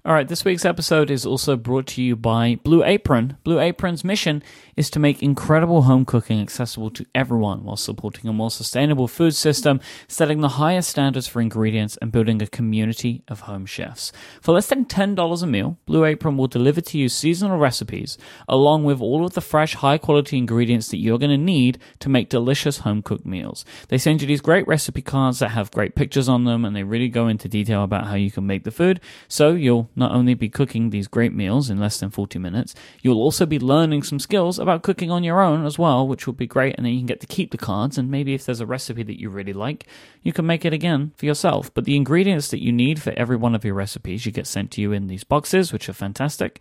All 0.05 0.15
right, 0.15 0.29
this 0.29 0.45
week's 0.45 0.65
episode 0.65 1.11
is 1.11 1.27
also 1.27 1.57
brought 1.57 1.89
to 1.89 2.03
you 2.03 2.15
by 2.15 2.61
Blue 2.63 2.85
Apron. 2.85 3.37
Blue 3.43 3.59
Apron's 3.59 4.05
mission 4.05 4.45
is 4.77 4.91
to 4.91 5.01
make 5.01 5.25
incredible 5.25 5.83
home 5.83 6.05
cooking 6.05 6.41
accessible 6.41 6.89
to 6.91 7.05
everyone 7.17 7.65
while 7.65 7.77
supporting 7.77 8.31
a 8.31 8.33
more 8.33 8.53
sustainable 8.53 9.09
food 9.09 9.35
system, 9.35 9.81
setting 10.07 10.41
the 10.41 10.51
highest 10.51 10.89
standards 10.89 11.27
for 11.27 11.41
ingredients, 11.41 11.99
and 12.01 12.13
building 12.13 12.41
a 12.41 12.47
community 12.47 13.25
of 13.27 13.41
home 13.41 13.67
chefs. 13.67 14.13
For 14.41 14.53
less 14.53 14.69
than 14.69 14.85
$10 14.85 15.43
a 15.43 15.47
meal, 15.47 15.79
Blue 15.85 16.05
Apron 16.05 16.37
will 16.37 16.47
deliver 16.47 16.81
to 16.81 16.97
you 16.97 17.09
seasonal 17.09 17.59
recipes 17.59 18.17
along 18.49 18.85
with 18.85 19.01
all 19.01 19.27
of 19.27 19.35
the 19.35 19.41
fresh, 19.41 19.75
high 19.75 19.99
quality 19.99 20.39
ingredients 20.39 20.89
that 20.89 20.99
you're 20.99 21.19
going 21.19 21.29
to 21.31 21.37
need 21.37 21.77
to 21.99 22.09
make 22.09 22.29
delicious 22.29 22.79
home 22.79 23.03
cooked 23.03 23.27
meals. 23.27 23.65
They 23.89 23.99
send 23.99 24.23
you 24.23 24.29
these 24.29 24.41
great 24.41 24.67
recipe 24.69 25.03
cards 25.03 25.41
that 25.41 25.51
have 25.51 25.73
great 25.73 25.97
pictures 25.97 26.29
on 26.29 26.45
them 26.45 26.65
and 26.65 26.77
they 26.77 26.85
really 26.85 27.09
go 27.09 27.27
into 27.27 27.49
detail 27.49 27.83
about 27.83 28.07
how 28.07 28.15
you 28.15 28.31
can 28.31 28.47
make 28.47 28.63
the 28.63 28.71
food. 28.71 29.01
So 29.27 29.55
you'll 29.55 29.91
not 29.99 30.13
only 30.13 30.35
be 30.35 30.49
cooking 30.49 30.91
these 30.91 31.09
great 31.09 31.33
meals 31.33 31.69
in 31.69 31.79
less 31.79 31.99
than 32.01 32.11
40 32.11 32.39
minutes, 32.39 32.75
you'll 33.03 33.21
also 33.21 33.45
be 33.45 33.59
learning 33.59 34.03
some 34.03 34.19
skills 34.19 34.59
about 34.59 34.83
cooking 34.83 35.11
on 35.11 35.25
your 35.25 35.41
own 35.41 35.67
as 35.67 35.79
well, 35.79 36.07
which 36.07 36.27
will 36.27 36.35
be 36.35 36.47
great. 36.47 36.77
And 36.77 36.87
then 36.87 36.93
you 36.93 37.01
can 37.01 37.07
get 37.07 37.21
to 37.21 37.27
keep 37.27 37.51
the 37.51 37.59
cards. 37.59 37.99
And 37.99 38.11
maybe 38.11 38.35
if 38.35 38.47
there's 38.47 38.61
a 38.61 38.67
recipe 38.67 39.03
that 39.03 39.21
you 39.21 39.29
really 39.29 39.53
like, 39.53 39.87
you 40.23 40.33
can 40.33 40.47
make 40.47 40.65
it 40.65 40.73
again 40.73 41.13
for 41.17 41.27
yourself. 41.27 41.73
But 41.75 41.85
the 41.85 41.97
ingredients 41.97 42.49
that 42.49 42.63
you 42.63 42.73
need 42.73 43.03
for 43.03 43.11
every 43.11 43.37
one 43.37 43.55
of 43.55 43.65
your 43.65 43.75
recipes, 43.75 44.25
you 44.25 44.33
get 44.33 44.47
sent 44.47 44.71
to 44.73 44.81
you 44.81 44.93
in 44.93 45.09
these 45.09 45.25
boxes, 45.25 45.73
which 45.73 45.89
are 45.89 45.95
fantastic. 45.95 46.61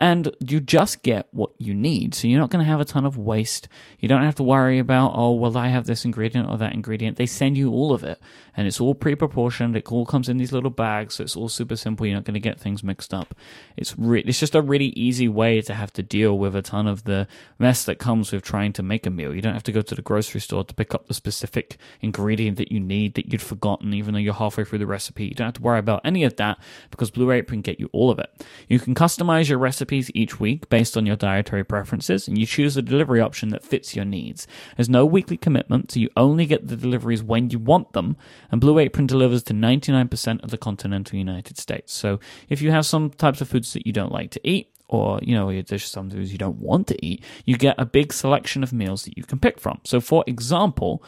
And 0.00 0.34
you 0.40 0.60
just 0.60 1.02
get 1.02 1.28
what 1.30 1.50
you 1.58 1.74
need. 1.74 2.14
So 2.14 2.26
you're 2.26 2.40
not 2.40 2.50
going 2.50 2.64
to 2.64 2.70
have 2.70 2.80
a 2.80 2.84
ton 2.84 3.04
of 3.04 3.16
waste. 3.16 3.68
You 4.00 4.08
don't 4.08 4.24
have 4.24 4.34
to 4.36 4.42
worry 4.42 4.78
about, 4.78 5.12
oh, 5.14 5.32
well, 5.32 5.56
I 5.56 5.68
have 5.68 5.86
this 5.86 6.04
ingredient 6.04 6.48
or 6.48 6.58
that 6.58 6.74
ingredient. 6.74 7.18
They 7.18 7.26
send 7.26 7.56
you 7.56 7.70
all 7.70 7.92
of 7.92 8.02
it. 8.02 8.20
And 8.56 8.66
it's 8.66 8.80
all 8.80 8.94
pre 8.94 9.14
proportioned. 9.14 9.76
It 9.76 9.90
all 9.90 10.04
comes 10.04 10.28
in 10.28 10.38
these 10.38 10.52
little 10.52 10.70
bags. 10.70 11.14
So 11.14 11.24
it's 11.24 11.36
all 11.36 11.48
super 11.48 11.76
simple. 11.76 12.06
You're 12.06 12.16
not 12.16 12.24
going 12.24 12.34
to 12.34 12.40
get 12.40 12.60
things 12.60 12.82
mixed 12.82 13.14
up. 13.14 13.34
It's, 13.76 13.96
re- 13.98 14.24
it's 14.26 14.40
just 14.40 14.54
a 14.54 14.60
really 14.60 14.88
easy 14.88 15.28
way 15.28 15.60
to 15.62 15.74
have 15.74 15.92
to 15.94 16.02
deal 16.02 16.36
with 16.36 16.56
a 16.56 16.62
ton 16.62 16.86
of 16.86 17.04
the 17.04 17.28
mess 17.58 17.84
that 17.84 17.98
comes 17.98 18.32
with 18.32 18.42
trying 18.42 18.72
to 18.74 18.82
make 18.82 19.06
a 19.06 19.10
meal. 19.10 19.34
You 19.34 19.40
don't 19.40 19.54
have 19.54 19.62
to 19.64 19.72
go 19.72 19.82
to 19.82 19.94
the 19.94 20.02
grocery 20.02 20.40
store 20.40 20.64
to 20.64 20.74
pick 20.74 20.94
up 20.94 21.06
the 21.06 21.14
specific 21.14 21.78
ingredient 22.00 22.58
that 22.58 22.72
you 22.72 22.80
need 22.80 23.14
that 23.14 23.32
you'd 23.32 23.42
forgotten, 23.42 23.94
even 23.94 24.14
though 24.14 24.20
you're 24.20 24.34
halfway 24.34 24.64
through 24.64 24.80
the 24.80 24.86
recipe. 24.86 25.24
You 25.26 25.34
don't 25.34 25.46
have 25.46 25.54
to 25.54 25.62
worry 25.62 25.78
about 25.78 26.02
any 26.04 26.24
of 26.24 26.36
that 26.36 26.58
because 26.90 27.10
Blue 27.10 27.30
Apron 27.30 27.62
get 27.62 27.80
you 27.80 27.88
all 27.92 28.10
of 28.10 28.18
it. 28.18 28.30
You 28.68 28.78
can 28.78 28.94
customize 28.94 29.48
your 29.48 29.58
recipes 29.82 30.12
each 30.14 30.38
week 30.38 30.68
based 30.68 30.96
on 30.96 31.06
your 31.06 31.16
dietary 31.16 31.64
preferences, 31.64 32.28
and 32.28 32.38
you 32.38 32.46
choose 32.46 32.76
a 32.76 32.82
delivery 32.82 33.20
option 33.20 33.48
that 33.48 33.64
fits 33.64 33.96
your 33.96 34.04
needs. 34.04 34.46
There's 34.76 34.88
no 34.88 35.04
weekly 35.04 35.36
commitment, 35.36 35.90
so 35.90 35.98
you 35.98 36.08
only 36.16 36.46
get 36.46 36.68
the 36.68 36.76
deliveries 36.76 37.22
when 37.22 37.50
you 37.50 37.58
want 37.58 37.92
them, 37.92 38.16
and 38.52 38.60
Blue 38.60 38.78
Apron 38.78 39.08
delivers 39.08 39.42
to 39.44 39.54
99% 39.54 40.44
of 40.44 40.50
the 40.50 40.58
continental 40.58 41.18
United 41.18 41.58
States. 41.58 41.92
So 41.92 42.20
if 42.48 42.62
you 42.62 42.70
have 42.70 42.86
some 42.86 43.10
types 43.10 43.40
of 43.40 43.48
foods 43.48 43.72
that 43.72 43.84
you 43.84 43.92
don't 43.92 44.12
like 44.12 44.30
to 44.30 44.40
eat, 44.48 44.68
or 44.86 45.18
you 45.22 45.34
know 45.34 45.50
there's 45.62 45.84
some 45.84 46.10
foods 46.10 46.32
you 46.32 46.38
don't 46.38 46.60
want 46.60 46.86
to 46.86 46.96
eat 47.04 47.24
you 47.46 47.56
get 47.56 47.74
a 47.78 47.86
big 47.86 48.12
selection 48.12 48.62
of 48.62 48.74
meals 48.74 49.04
that 49.04 49.16
you 49.16 49.24
can 49.24 49.38
pick 49.38 49.58
from 49.58 49.80
so 49.84 50.02
for 50.02 50.22
example 50.26 51.02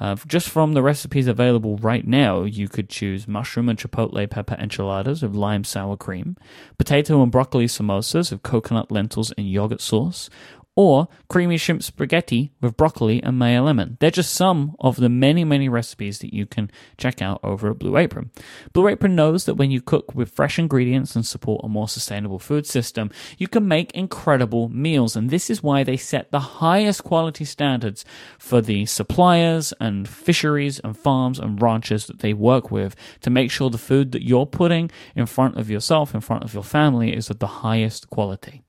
uh, 0.00 0.16
just 0.26 0.48
from 0.48 0.72
the 0.72 0.82
recipes 0.82 1.26
available 1.26 1.76
right 1.76 2.06
now, 2.06 2.42
you 2.42 2.68
could 2.68 2.88
choose 2.88 3.28
mushroom 3.28 3.68
and 3.68 3.78
chipotle 3.78 4.28
pepper 4.28 4.56
enchiladas 4.58 5.22
with 5.22 5.34
lime 5.34 5.62
sour 5.62 5.96
cream, 5.96 6.36
potato 6.78 7.22
and 7.22 7.30
broccoli 7.30 7.66
samosas 7.66 8.32
with 8.32 8.42
coconut 8.42 8.90
lentils 8.90 9.30
and 9.32 9.50
yogurt 9.50 9.82
sauce, 9.82 10.30
or 10.76 11.08
creamy 11.28 11.56
shrimp 11.56 11.82
spaghetti 11.82 12.52
with 12.60 12.76
broccoli 12.76 13.22
and 13.22 13.38
mayo 13.38 13.62
lemon. 13.62 13.96
They're 14.00 14.10
just 14.10 14.32
some 14.32 14.76
of 14.78 14.96
the 14.96 15.08
many, 15.08 15.44
many 15.44 15.68
recipes 15.68 16.20
that 16.20 16.32
you 16.32 16.46
can 16.46 16.70
check 16.96 17.20
out 17.20 17.40
over 17.42 17.70
at 17.70 17.78
Blue 17.78 17.96
Apron. 17.96 18.30
Blue 18.72 18.88
Apron 18.88 19.14
knows 19.14 19.44
that 19.44 19.56
when 19.56 19.70
you 19.70 19.80
cook 19.80 20.14
with 20.14 20.30
fresh 20.30 20.58
ingredients 20.58 21.16
and 21.16 21.26
support 21.26 21.64
a 21.64 21.68
more 21.68 21.88
sustainable 21.88 22.38
food 22.38 22.66
system, 22.66 23.10
you 23.36 23.48
can 23.48 23.66
make 23.66 23.92
incredible 23.92 24.68
meals. 24.68 25.16
And 25.16 25.28
this 25.28 25.50
is 25.50 25.62
why 25.62 25.82
they 25.82 25.96
set 25.96 26.30
the 26.30 26.40
highest 26.40 27.04
quality 27.04 27.44
standards 27.44 28.04
for 28.38 28.60
the 28.60 28.86
suppliers 28.86 29.74
and 29.80 30.08
fisheries 30.08 30.78
and 30.80 30.96
farms 30.96 31.38
and 31.38 31.60
ranchers 31.60 32.06
that 32.06 32.20
they 32.20 32.32
work 32.32 32.70
with 32.70 32.94
to 33.20 33.30
make 33.30 33.50
sure 33.50 33.70
the 33.70 33.78
food 33.78 34.12
that 34.12 34.26
you're 34.26 34.46
putting 34.46 34.90
in 35.14 35.26
front 35.26 35.58
of 35.58 35.68
yourself, 35.68 36.14
in 36.14 36.20
front 36.20 36.44
of 36.44 36.54
your 36.54 36.64
family, 36.64 37.14
is 37.14 37.28
of 37.28 37.38
the 37.38 37.46
highest 37.46 38.08
quality. 38.08 38.62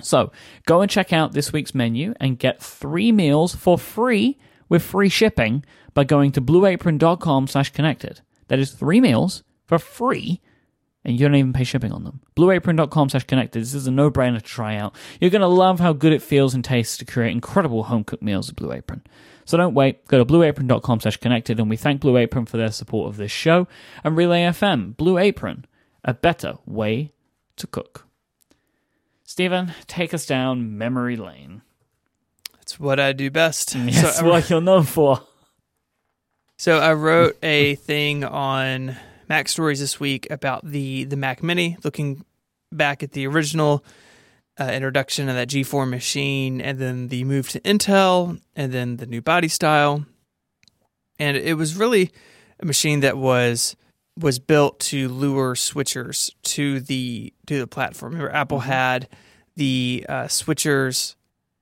So 0.00 0.32
go 0.66 0.80
and 0.80 0.90
check 0.90 1.12
out 1.12 1.32
this 1.32 1.52
week's 1.52 1.74
menu 1.74 2.14
and 2.20 2.38
get 2.38 2.62
three 2.62 3.12
meals 3.12 3.54
for 3.54 3.78
free 3.78 4.38
with 4.68 4.82
free 4.82 5.08
shipping 5.08 5.64
by 5.92 6.04
going 6.04 6.32
to 6.32 6.40
blueapron.com 6.40 7.46
slash 7.46 7.70
connected. 7.70 8.20
That 8.48 8.58
is 8.58 8.72
three 8.72 9.00
meals 9.00 9.44
for 9.66 9.78
free 9.78 10.40
and 11.04 11.18
you 11.18 11.26
don't 11.26 11.36
even 11.36 11.52
pay 11.52 11.64
shipping 11.64 11.92
on 11.92 12.04
them. 12.04 12.20
Blueapron.com 12.36 13.10
slash 13.10 13.24
connected. 13.24 13.60
This 13.60 13.74
is 13.74 13.86
a 13.86 13.90
no-brainer 13.90 14.38
to 14.38 14.44
try 14.44 14.76
out. 14.76 14.94
You're 15.20 15.30
going 15.30 15.42
to 15.42 15.46
love 15.46 15.78
how 15.78 15.92
good 15.92 16.12
it 16.12 16.22
feels 16.22 16.54
and 16.54 16.64
tastes 16.64 16.96
to 16.98 17.04
create 17.04 17.32
incredible 17.32 17.84
home-cooked 17.84 18.22
meals 18.22 18.48
with 18.48 18.56
Blue 18.56 18.72
Apron. 18.72 19.02
So 19.44 19.58
don't 19.58 19.74
wait. 19.74 20.06
Go 20.08 20.18
to 20.18 20.24
blueapron.com 20.24 21.00
slash 21.00 21.18
connected 21.18 21.60
and 21.60 21.68
we 21.68 21.76
thank 21.76 22.00
Blue 22.00 22.16
Apron 22.16 22.46
for 22.46 22.56
their 22.56 22.72
support 22.72 23.10
of 23.10 23.18
this 23.18 23.30
show 23.30 23.68
and 24.02 24.16
Relay 24.16 24.42
FM. 24.42 24.96
Blue 24.96 25.18
Apron, 25.18 25.66
a 26.02 26.14
better 26.14 26.54
way 26.64 27.12
to 27.56 27.66
cook. 27.66 28.03
Stephen, 29.24 29.72
take 29.86 30.12
us 30.14 30.26
down 30.26 30.76
memory 30.76 31.16
lane. 31.16 31.62
That's 32.58 32.78
what 32.78 33.00
I 33.00 33.12
do 33.12 33.30
best. 33.30 33.74
Yes, 33.74 34.18
so, 34.18 34.24
I, 34.24 34.28
what 34.28 34.50
you're 34.50 34.60
known 34.60 34.84
for. 34.84 35.20
so 36.56 36.78
I 36.78 36.92
wrote 36.92 37.36
a 37.42 37.74
thing 37.76 38.22
on 38.22 38.96
MacStories 39.28 39.80
this 39.80 39.98
week 39.98 40.30
about 40.30 40.64
the 40.64 41.04
the 41.04 41.16
Mac 41.16 41.42
Mini, 41.42 41.76
looking 41.82 42.24
back 42.70 43.02
at 43.02 43.12
the 43.12 43.26
original 43.26 43.84
uh, 44.60 44.64
introduction 44.64 45.28
of 45.28 45.34
that 45.34 45.48
G4 45.48 45.88
machine, 45.88 46.60
and 46.60 46.78
then 46.78 47.08
the 47.08 47.24
move 47.24 47.48
to 47.50 47.60
Intel, 47.60 48.40
and 48.54 48.72
then 48.72 48.98
the 48.98 49.06
new 49.06 49.22
body 49.22 49.48
style, 49.48 50.04
and 51.18 51.36
it 51.36 51.54
was 51.54 51.76
really 51.76 52.12
a 52.60 52.66
machine 52.66 53.00
that 53.00 53.16
was 53.16 53.74
was 54.18 54.38
built 54.38 54.78
to 54.78 55.08
lure 55.08 55.54
switchers 55.54 56.32
to 56.42 56.80
the 56.80 57.32
to 57.46 57.58
the 57.58 57.66
platform. 57.66 58.12
Remember, 58.12 58.34
Apple 58.34 58.60
had 58.60 59.08
the 59.56 60.06
uh, 60.08 60.24
switchers 60.24 61.16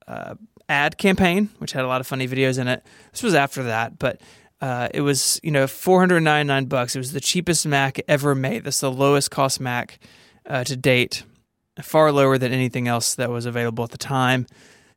uh, 0.06 0.34
ad 0.68 0.98
campaign, 0.98 1.50
which 1.58 1.72
had 1.72 1.84
a 1.84 1.88
lot 1.88 2.00
of 2.00 2.06
funny 2.06 2.28
videos 2.28 2.58
in 2.58 2.68
it. 2.68 2.84
This 3.12 3.22
was 3.22 3.34
after 3.34 3.62
that, 3.64 3.98
but 3.98 4.20
uh, 4.60 4.88
it 4.92 5.00
was 5.00 5.40
you 5.42 5.50
know 5.50 5.66
499 5.66 6.66
bucks. 6.66 6.94
It 6.94 6.98
was 6.98 7.12
the 7.12 7.20
cheapest 7.20 7.66
Mac 7.66 8.00
ever 8.08 8.34
made. 8.34 8.64
That's 8.64 8.80
the 8.80 8.90
lowest 8.90 9.30
cost 9.30 9.60
Mac 9.60 9.98
uh, 10.46 10.64
to 10.64 10.76
date, 10.76 11.24
far 11.82 12.12
lower 12.12 12.38
than 12.38 12.52
anything 12.52 12.86
else 12.86 13.14
that 13.14 13.30
was 13.30 13.46
available 13.46 13.84
at 13.84 13.90
the 13.90 13.98
time 13.98 14.46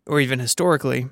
or 0.06 0.20
even 0.20 0.40
historically. 0.40 1.08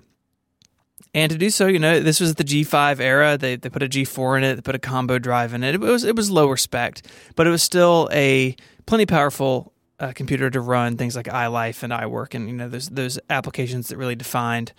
And 1.14 1.32
to 1.32 1.38
do 1.38 1.50
so, 1.50 1.68
you 1.68 1.80
know, 1.80 2.00
this 2.00 2.20
was 2.20 2.36
the 2.36 2.44
G5 2.44 3.00
era. 3.00 3.38
They 3.38 3.56
they 3.56 3.70
put 3.70 3.84
a 3.84 3.88
G4 3.88 4.38
in 4.38 4.44
it, 4.44 4.56
they 4.56 4.62
put 4.62 4.76
a 4.76 4.80
combo 4.80 5.20
drive 5.20 5.54
in 5.54 5.64
it. 5.64 5.76
It 5.76 5.82
was 5.82 6.04
it 6.04 6.16
was 6.16 6.32
lower 6.32 6.58
spec, 6.58 7.02
but 7.36 7.46
it 7.46 7.52
was 7.52 7.62
still 7.62 8.10
a 8.12 8.56
plenty 8.86 9.06
powerful 9.06 9.74
uh, 10.00 10.12
computer 10.14 10.50
to 10.50 10.60
run 10.60 10.98
things 10.98 11.16
like 11.16 11.28
iLife 11.28 11.84
and 11.84 11.94
iWork, 11.94 12.34
and 12.34 12.48
you 12.48 12.56
know 12.56 12.68
those 12.68 12.90
those 12.90 13.20
applications 13.30 13.90
that 13.90 13.98
really 13.98 14.16
defined 14.16 14.74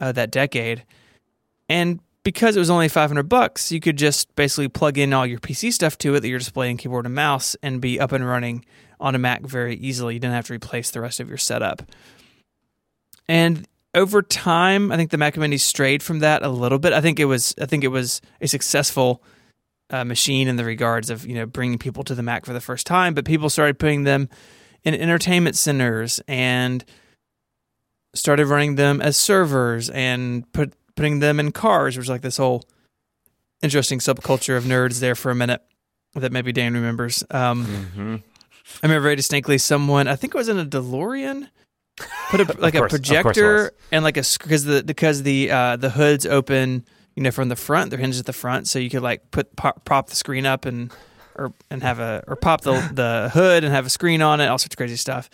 uh, 0.00 0.12
that 0.12 0.30
decade. 0.30 0.84
And 1.68 2.00
because 2.22 2.56
it 2.56 2.58
was 2.58 2.70
only 2.70 2.88
500 2.88 3.24
bucks, 3.24 3.72
you 3.72 3.80
could 3.80 3.96
just 3.96 4.34
basically 4.36 4.68
plug 4.68 4.98
in 4.98 5.12
all 5.12 5.26
your 5.26 5.38
PC 5.38 5.72
stuff 5.72 5.96
to 5.98 6.14
it 6.14 6.20
that 6.20 6.28
you're 6.28 6.38
displaying 6.38 6.76
keyboard 6.76 7.06
and 7.06 7.14
mouse 7.14 7.56
and 7.62 7.80
be 7.80 7.98
up 7.98 8.12
and 8.12 8.26
running 8.26 8.64
on 8.98 9.14
a 9.14 9.18
Mac 9.18 9.42
very 9.42 9.76
easily. 9.76 10.14
You 10.14 10.20
didn't 10.20 10.34
have 10.34 10.46
to 10.46 10.52
replace 10.52 10.90
the 10.90 11.00
rest 11.00 11.20
of 11.20 11.28
your 11.28 11.38
setup. 11.38 11.82
And 13.28 13.66
over 13.94 14.22
time, 14.22 14.92
I 14.92 14.96
think 14.96 15.10
the 15.10 15.18
Mac 15.18 15.36
Mini 15.36 15.58
strayed 15.58 16.02
from 16.02 16.20
that 16.20 16.42
a 16.42 16.48
little 16.48 16.78
bit. 16.78 16.92
I 16.92 17.00
think 17.00 17.18
it 17.18 17.24
was 17.24 17.54
I 17.60 17.66
think 17.66 17.84
it 17.84 17.88
was 17.88 18.20
a 18.40 18.46
successful 18.48 19.22
uh, 19.90 20.04
machine 20.04 20.46
in 20.46 20.56
the 20.56 20.64
regards 20.64 21.10
of 21.10 21.26
you 21.26 21.34
know 21.34 21.46
bringing 21.46 21.78
people 21.78 22.04
to 22.04 22.14
the 22.14 22.22
Mac 22.22 22.46
for 22.46 22.52
the 22.52 22.60
first 22.60 22.86
time, 22.86 23.14
but 23.14 23.24
people 23.24 23.50
started 23.50 23.78
putting 23.78 24.04
them 24.04 24.28
in 24.84 24.94
entertainment 24.94 25.56
centers 25.56 26.20
and 26.28 26.84
started 28.14 28.46
running 28.46 28.76
them 28.76 29.00
as 29.00 29.16
servers 29.16 29.90
and 29.90 30.50
put 30.52 30.72
putting 30.94 31.18
them 31.20 31.40
in 31.40 31.50
cars, 31.52 31.96
which 31.96 32.02
was 32.02 32.08
like 32.08 32.22
this 32.22 32.36
whole 32.36 32.62
interesting 33.62 33.98
subculture 33.98 34.56
of 34.56 34.64
nerds 34.64 35.00
there 35.00 35.14
for 35.14 35.30
a 35.30 35.34
minute 35.34 35.62
that 36.14 36.32
maybe 36.32 36.52
Dan 36.52 36.74
remembers. 36.74 37.24
Um, 37.30 37.66
Mm-hmm. 37.66 38.16
I 38.82 38.86
remember 38.86 39.02
very 39.02 39.16
distinctly 39.16 39.58
someone 39.58 40.06
I 40.06 40.14
think 40.14 40.32
it 40.32 40.38
was 40.38 40.48
in 40.48 40.56
a 40.58 40.64
DeLorean 40.64 41.48
put 42.30 42.40
a, 42.40 42.44
like 42.60 42.74
course- 42.74 42.74
a 42.74 42.76
of 42.76 42.80
course 42.80 42.92
it 42.92 42.92
was. 42.92 43.22
projector 43.22 43.72
and 43.92 44.04
like 44.04 44.16
a 44.16 44.24
because 44.42 44.64
the 44.64 44.82
because 44.84 45.22
the 45.22 45.50
uh, 45.50 45.76
the 45.76 45.90
hoods 45.90 46.26
open 46.26 46.84
you 47.16 47.22
know 47.22 47.30
from 47.30 47.48
the 47.48 47.56
front 47.56 47.90
they're 47.90 47.98
hinged 47.98 48.18
at 48.18 48.26
the 48.26 48.32
front 48.32 48.68
so 48.68 48.78
you 48.78 48.88
could 48.90 49.02
like 49.02 49.30
put 49.30 49.54
pop, 49.56 49.84
prop 49.84 50.08
the 50.08 50.16
screen 50.16 50.46
up 50.46 50.64
and 50.64 50.92
or 51.34 51.52
and 51.70 51.82
have 51.82 51.98
a 52.00 52.22
or 52.26 52.36
pop 52.36 52.62
the 52.62 52.72
the 52.94 53.30
hood 53.32 53.64
and 53.64 53.72
have 53.72 53.86
a 53.86 53.90
screen 53.90 54.22
on 54.22 54.40
it 54.40 54.46
all 54.46 54.58
sorts 54.58 54.74
of 54.74 54.76
crazy 54.76 54.96
stuff. 54.96 55.28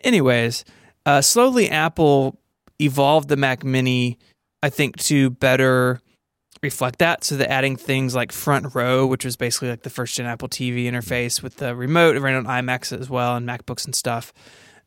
Anyways, 0.00 0.64
uh, 1.04 1.20
slowly 1.20 1.70
Apple 1.70 2.38
evolved 2.80 3.28
the 3.28 3.36
Mac 3.36 3.64
Mini 3.64 4.18
I 4.62 4.70
think 4.70 4.96
to 5.04 5.30
better 5.30 6.00
reflect 6.62 6.98
that. 6.98 7.22
So 7.22 7.36
they're 7.36 7.50
adding 7.50 7.76
things 7.76 8.14
like 8.14 8.32
Front 8.32 8.74
Row, 8.74 9.06
which 9.06 9.24
was 9.24 9.36
basically 9.36 9.68
like 9.68 9.82
the 9.82 9.90
first 9.90 10.16
gen 10.16 10.26
Apple 10.26 10.48
TV 10.48 10.84
interface 10.84 11.42
with 11.42 11.56
the 11.56 11.76
remote. 11.76 12.16
It 12.16 12.20
ran 12.20 12.34
on 12.34 12.44
iMacs 12.46 12.98
as 12.98 13.08
well 13.08 13.36
and 13.36 13.46
MacBooks 13.46 13.84
and 13.84 13.94
stuff 13.94 14.32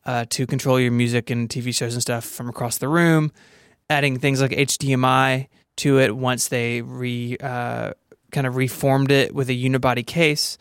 uh, 0.09 0.25
to 0.27 0.47
control 0.47 0.79
your 0.79 0.91
music 0.91 1.29
and 1.29 1.47
TV 1.47 1.73
shows 1.73 1.93
and 1.93 2.01
stuff 2.01 2.25
from 2.25 2.49
across 2.49 2.79
the 2.79 2.87
room. 2.87 3.31
Adding 3.91 4.17
things 4.17 4.41
like 4.41 4.49
HDMI 4.49 5.49
to 5.77 5.99
it 5.99 6.15
once 6.15 6.47
they 6.47 6.81
re 6.81 7.37
uh, 7.39 7.91
kind 8.31 8.47
of 8.47 8.55
reformed 8.55 9.11
it 9.11 9.35
with 9.35 9.49
a 9.49 9.53
unibody 9.53 10.05
case. 10.05 10.57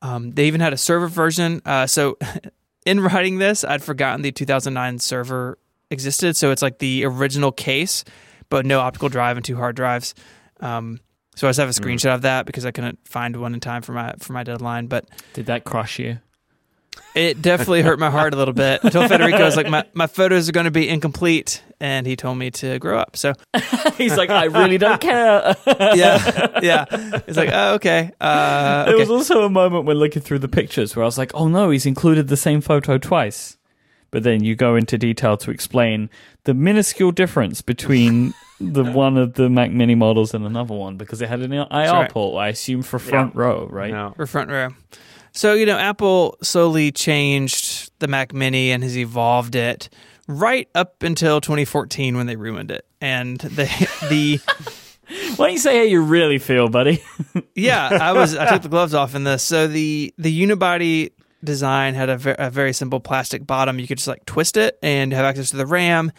Um, 0.00 0.30
they 0.30 0.46
even 0.46 0.60
had 0.60 0.72
a 0.72 0.76
server 0.76 1.08
version. 1.08 1.60
Uh, 1.66 1.88
so 1.88 2.18
in 2.86 3.00
writing 3.00 3.38
this, 3.38 3.64
I'd 3.64 3.82
forgotten 3.82 4.22
the 4.22 4.30
2009 4.30 5.00
server 5.00 5.58
existed. 5.90 6.36
So 6.36 6.52
it's 6.52 6.62
like 6.62 6.78
the 6.78 7.04
original 7.04 7.50
case, 7.50 8.04
but 8.48 8.64
no 8.64 8.78
optical 8.78 9.08
drive 9.08 9.36
and 9.36 9.44
two 9.44 9.56
hard 9.56 9.74
drives. 9.74 10.14
Um, 10.60 11.00
so 11.34 11.48
I 11.48 11.50
just 11.50 11.58
have 11.58 11.68
a 11.68 11.72
screenshot 11.72 12.14
of 12.14 12.22
that 12.22 12.46
because 12.46 12.64
I 12.64 12.70
couldn't 12.70 13.00
find 13.08 13.34
one 13.40 13.54
in 13.54 13.60
time 13.60 13.82
for 13.82 13.90
my 13.90 14.14
for 14.20 14.34
my 14.34 14.44
deadline. 14.44 14.86
But 14.86 15.08
Did 15.32 15.46
that 15.46 15.64
crush 15.64 15.98
you? 15.98 16.20
It 17.14 17.40
definitely 17.40 17.82
hurt 17.82 17.98
my 17.98 18.10
heart 18.10 18.34
a 18.34 18.36
little 18.36 18.54
bit. 18.54 18.80
I 18.84 18.90
told 18.90 19.08
Federico, 19.08 19.38
I 19.38 19.44
was 19.44 19.56
like, 19.56 19.68
my, 19.68 19.84
my 19.94 20.06
photos 20.06 20.48
are 20.48 20.52
going 20.52 20.64
to 20.64 20.70
be 20.70 20.88
incomplete. 20.88 21.62
And 21.80 22.06
he 22.06 22.16
told 22.16 22.38
me 22.38 22.50
to 22.52 22.78
grow 22.78 22.98
up. 22.98 23.16
So, 23.16 23.34
He's 23.96 24.16
like, 24.16 24.30
I 24.30 24.44
really 24.44 24.78
don't 24.78 25.00
care. 25.00 25.54
yeah, 25.66 26.60
yeah. 26.62 26.86
It's 26.90 27.36
like, 27.36 27.50
oh, 27.52 27.74
okay. 27.74 28.10
Uh, 28.20 28.84
There 28.84 28.94
okay. 28.94 29.00
was 29.00 29.10
also 29.10 29.44
a 29.44 29.50
moment 29.50 29.84
when 29.84 29.98
looking 29.98 30.22
through 30.22 30.38
the 30.40 30.48
pictures 30.48 30.96
where 30.96 31.02
I 31.02 31.06
was 31.06 31.18
like, 31.18 31.32
oh 31.34 31.48
no, 31.48 31.70
he's 31.70 31.86
included 31.86 32.28
the 32.28 32.36
same 32.36 32.60
photo 32.60 32.98
twice. 32.98 33.58
But 34.10 34.22
then 34.22 34.44
you 34.44 34.54
go 34.54 34.76
into 34.76 34.96
detail 34.96 35.36
to 35.38 35.50
explain 35.50 36.08
the 36.44 36.54
minuscule 36.54 37.10
difference 37.10 37.60
between 37.62 38.32
the 38.60 38.84
one 38.92 39.18
of 39.18 39.34
the 39.34 39.50
Mac 39.50 39.72
Mini 39.72 39.94
models 39.94 40.34
and 40.34 40.46
another 40.46 40.74
one 40.74 40.96
because 40.96 41.20
it 41.20 41.28
had 41.28 41.40
an 41.40 41.52
IR 41.52 41.66
right. 41.70 42.10
port, 42.10 42.40
I 42.40 42.48
assume 42.48 42.82
for 42.82 42.98
front 42.98 43.34
row, 43.34 43.66
right? 43.66 43.90
No. 43.90 44.12
for 44.16 44.26
front 44.26 44.50
row. 44.50 44.70
So, 45.34 45.54
you 45.54 45.66
know, 45.66 45.76
Apple 45.76 46.38
slowly 46.42 46.92
changed 46.92 47.90
the 47.98 48.06
Mac 48.06 48.32
Mini 48.32 48.70
and 48.70 48.82
has 48.82 48.96
evolved 48.96 49.56
it 49.56 49.88
right 50.28 50.68
up 50.74 51.02
until 51.02 51.40
2014 51.40 52.16
when 52.16 52.26
they 52.26 52.36
ruined 52.36 52.70
it. 52.70 52.86
And 53.00 53.38
the, 53.38 53.64
the, 54.08 54.40
Why 55.36 55.46
don't 55.46 55.52
you 55.52 55.58
say 55.58 55.78
how 55.78 55.82
you 55.82 56.02
really 56.02 56.38
feel, 56.38 56.68
buddy? 56.68 57.02
yeah, 57.54 57.98
I 58.00 58.12
was 58.12 58.36
I 58.36 58.48
took 58.48 58.62
the 58.62 58.68
gloves 58.68 58.94
off 58.94 59.14
in 59.14 59.24
this. 59.24 59.42
So 59.42 59.66
the 59.66 60.14
the 60.16 60.46
unibody 60.46 61.10
design 61.42 61.94
had 61.94 62.08
a, 62.08 62.16
ver- 62.16 62.36
a 62.38 62.50
very 62.50 62.72
simple 62.72 63.00
plastic 63.00 63.46
bottom. 63.46 63.78
You 63.78 63.86
could 63.86 63.98
just 63.98 64.08
like 64.08 64.24
twist 64.24 64.56
it 64.56 64.78
and 64.82 65.12
have 65.12 65.24
access 65.24 65.50
to 65.50 65.56
the 65.56 65.66
RAM. 65.66 66.12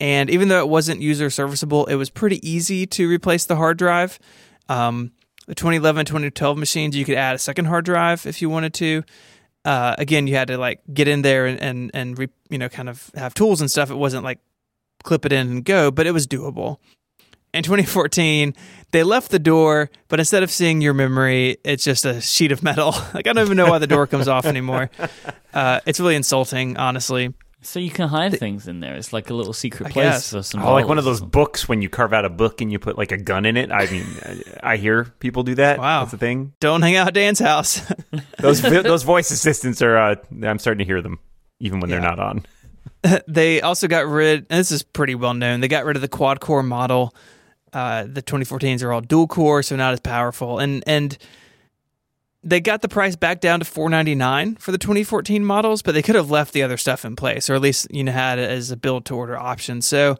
And 0.00 0.30
even 0.30 0.48
though 0.48 0.60
it 0.60 0.68
wasn't 0.68 1.00
user 1.00 1.30
serviceable, 1.30 1.86
it 1.86 1.94
was 1.94 2.10
pretty 2.10 2.46
easy 2.48 2.86
to 2.86 3.08
replace 3.08 3.46
the 3.46 3.56
hard 3.56 3.78
drive. 3.78 4.18
Um, 4.68 5.12
the 5.48 5.54
2011, 5.54 6.04
2012 6.04 6.58
machines, 6.58 6.94
you 6.94 7.06
could 7.06 7.16
add 7.16 7.34
a 7.34 7.38
second 7.38 7.64
hard 7.64 7.86
drive 7.86 8.26
if 8.26 8.42
you 8.42 8.50
wanted 8.50 8.74
to. 8.74 9.02
Uh, 9.64 9.94
again, 9.96 10.26
you 10.26 10.36
had 10.36 10.48
to 10.48 10.58
like 10.58 10.80
get 10.92 11.08
in 11.08 11.22
there 11.22 11.46
and 11.46 11.60
and, 11.60 11.90
and 11.94 12.18
re, 12.18 12.28
you 12.50 12.58
know 12.58 12.68
kind 12.68 12.88
of 12.88 13.10
have 13.14 13.32
tools 13.32 13.62
and 13.62 13.70
stuff. 13.70 13.90
It 13.90 13.94
wasn't 13.94 14.24
like 14.24 14.38
clip 15.04 15.24
it 15.24 15.32
in 15.32 15.48
and 15.48 15.64
go, 15.64 15.90
but 15.90 16.06
it 16.06 16.12
was 16.12 16.26
doable. 16.26 16.76
In 17.54 17.62
2014, 17.62 18.54
they 18.90 19.02
left 19.02 19.30
the 19.30 19.38
door, 19.38 19.90
but 20.08 20.18
instead 20.18 20.42
of 20.42 20.50
seeing 20.50 20.82
your 20.82 20.92
memory, 20.92 21.56
it's 21.64 21.82
just 21.82 22.04
a 22.04 22.20
sheet 22.20 22.52
of 22.52 22.62
metal. 22.62 22.94
Like 23.14 23.26
I 23.26 23.32
don't 23.32 23.44
even 23.44 23.56
know 23.56 23.70
why 23.70 23.78
the 23.78 23.86
door 23.86 24.06
comes 24.06 24.28
off 24.28 24.44
anymore. 24.44 24.90
Uh, 25.54 25.80
it's 25.86 25.98
really 25.98 26.14
insulting, 26.14 26.76
honestly. 26.76 27.32
So 27.60 27.80
you 27.80 27.90
can 27.90 28.08
hide 28.08 28.38
things 28.38 28.68
in 28.68 28.80
there. 28.80 28.94
It's 28.94 29.12
like 29.12 29.30
a 29.30 29.34
little 29.34 29.52
secret 29.52 29.88
I 29.88 29.90
place 29.90 30.04
guess. 30.06 30.30
for 30.30 30.42
some 30.42 30.62
Oh, 30.62 30.72
like 30.72 30.86
one 30.86 30.98
of 30.98 31.04
those 31.04 31.20
books 31.20 31.68
when 31.68 31.82
you 31.82 31.88
carve 31.88 32.12
out 32.12 32.24
a 32.24 32.30
book 32.30 32.60
and 32.60 32.70
you 32.70 32.78
put 32.78 32.96
like 32.96 33.12
a 33.12 33.16
gun 33.16 33.44
in 33.44 33.56
it. 33.56 33.72
I 33.72 33.86
mean, 33.90 34.06
I 34.62 34.76
hear 34.76 35.04
people 35.18 35.42
do 35.42 35.54
that. 35.56 35.78
Wow. 35.78 36.04
that's 36.04 36.12
a 36.14 36.18
thing. 36.18 36.52
Don't 36.60 36.82
hang 36.82 36.96
out 36.96 37.08
at 37.08 37.14
Dan's 37.14 37.40
house. 37.40 37.80
Those 38.38 38.62
those 38.62 39.02
voice 39.02 39.30
assistants 39.30 39.82
are. 39.82 39.96
Uh, 39.98 40.14
I'm 40.42 40.58
starting 40.58 40.78
to 40.78 40.84
hear 40.84 41.02
them 41.02 41.18
even 41.58 41.80
when 41.80 41.90
they're 41.90 42.00
not 42.00 42.20
on. 42.20 42.46
they 43.28 43.60
also 43.60 43.88
got 43.88 44.06
rid. 44.06 44.46
And 44.50 44.60
this 44.60 44.70
is 44.70 44.82
pretty 44.82 45.14
well 45.14 45.34
known. 45.34 45.60
They 45.60 45.68
got 45.68 45.84
rid 45.84 45.96
of 45.96 46.02
the 46.02 46.08
quad 46.08 46.40
core 46.40 46.62
model. 46.62 47.14
Uh, 47.72 48.04
the 48.08 48.22
2014s 48.22 48.82
are 48.82 48.92
all 48.92 49.00
dual 49.00 49.26
core, 49.26 49.62
so 49.62 49.76
not 49.76 49.92
as 49.92 50.00
powerful. 50.00 50.58
And 50.58 50.84
and 50.86 51.18
they 52.48 52.60
got 52.60 52.82
the 52.82 52.88
price 52.88 53.16
back 53.16 53.40
down 53.40 53.60
to 53.60 53.64
499 53.64 54.56
for 54.56 54.72
the 54.72 54.78
2014 54.78 55.44
models, 55.44 55.82
but 55.82 55.92
they 55.92 56.02
could 56.02 56.14
have 56.14 56.30
left 56.30 56.52
the 56.52 56.62
other 56.62 56.76
stuff 56.76 57.04
in 57.04 57.16
place, 57.16 57.50
or 57.50 57.54
at 57.54 57.60
least 57.60 57.86
you 57.90 58.04
know 58.04 58.12
had 58.12 58.38
it 58.38 58.50
as 58.50 58.70
a 58.70 58.76
build 58.76 59.04
to 59.06 59.14
order 59.14 59.36
option. 59.36 59.82
So 59.82 60.16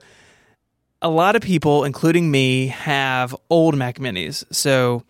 a 1.01 1.09
lot 1.09 1.37
of 1.37 1.43
people, 1.43 1.85
including 1.85 2.31
me, 2.31 2.69
have 2.69 3.35
old 3.49 3.77
Mac 3.77 3.99
Minis. 3.99 4.45
So 4.53 5.05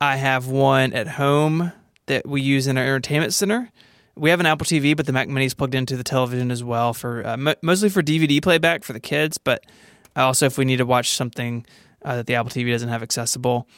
I 0.00 0.16
have 0.16 0.48
one 0.48 0.92
at 0.92 1.08
home 1.08 1.72
that 2.06 2.26
we 2.26 2.42
use 2.42 2.66
in 2.66 2.76
our 2.76 2.84
entertainment 2.84 3.34
center. 3.34 3.70
We 4.16 4.30
have 4.30 4.40
an 4.40 4.46
Apple 4.46 4.66
TV, 4.66 4.96
but 4.96 5.06
the 5.06 5.12
Mac 5.12 5.28
Mini 5.28 5.46
is 5.46 5.54
plugged 5.54 5.74
into 5.74 5.96
the 5.96 6.04
television 6.04 6.50
as 6.50 6.64
well 6.64 6.92
for 6.92 7.24
uh, 7.26 7.36
mo- 7.36 7.54
mostly 7.62 7.88
for 7.88 8.02
DVD 8.02 8.42
playback 8.42 8.82
for 8.82 8.92
the 8.92 9.00
kids, 9.00 9.38
but 9.38 9.64
also 10.16 10.46
if 10.46 10.58
we 10.58 10.64
need 10.64 10.78
to 10.78 10.86
watch 10.86 11.10
something 11.10 11.64
uh, 12.04 12.16
that 12.16 12.26
the 12.26 12.34
Apple 12.34 12.50
TV 12.50 12.72
doesn't 12.72 12.88
have 12.88 13.02
accessible. 13.02 13.68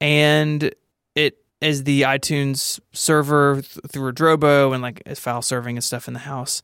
And 0.00 0.72
it 1.14 1.41
is 1.62 1.84
the 1.84 2.02
iTunes 2.02 2.80
server 2.92 3.62
th- 3.62 3.78
through 3.88 4.12
Drobo 4.12 4.72
and 4.72 4.82
like 4.82 5.02
file 5.16 5.42
serving 5.42 5.76
and 5.76 5.84
stuff 5.84 6.08
in 6.08 6.14
the 6.14 6.20
house. 6.20 6.62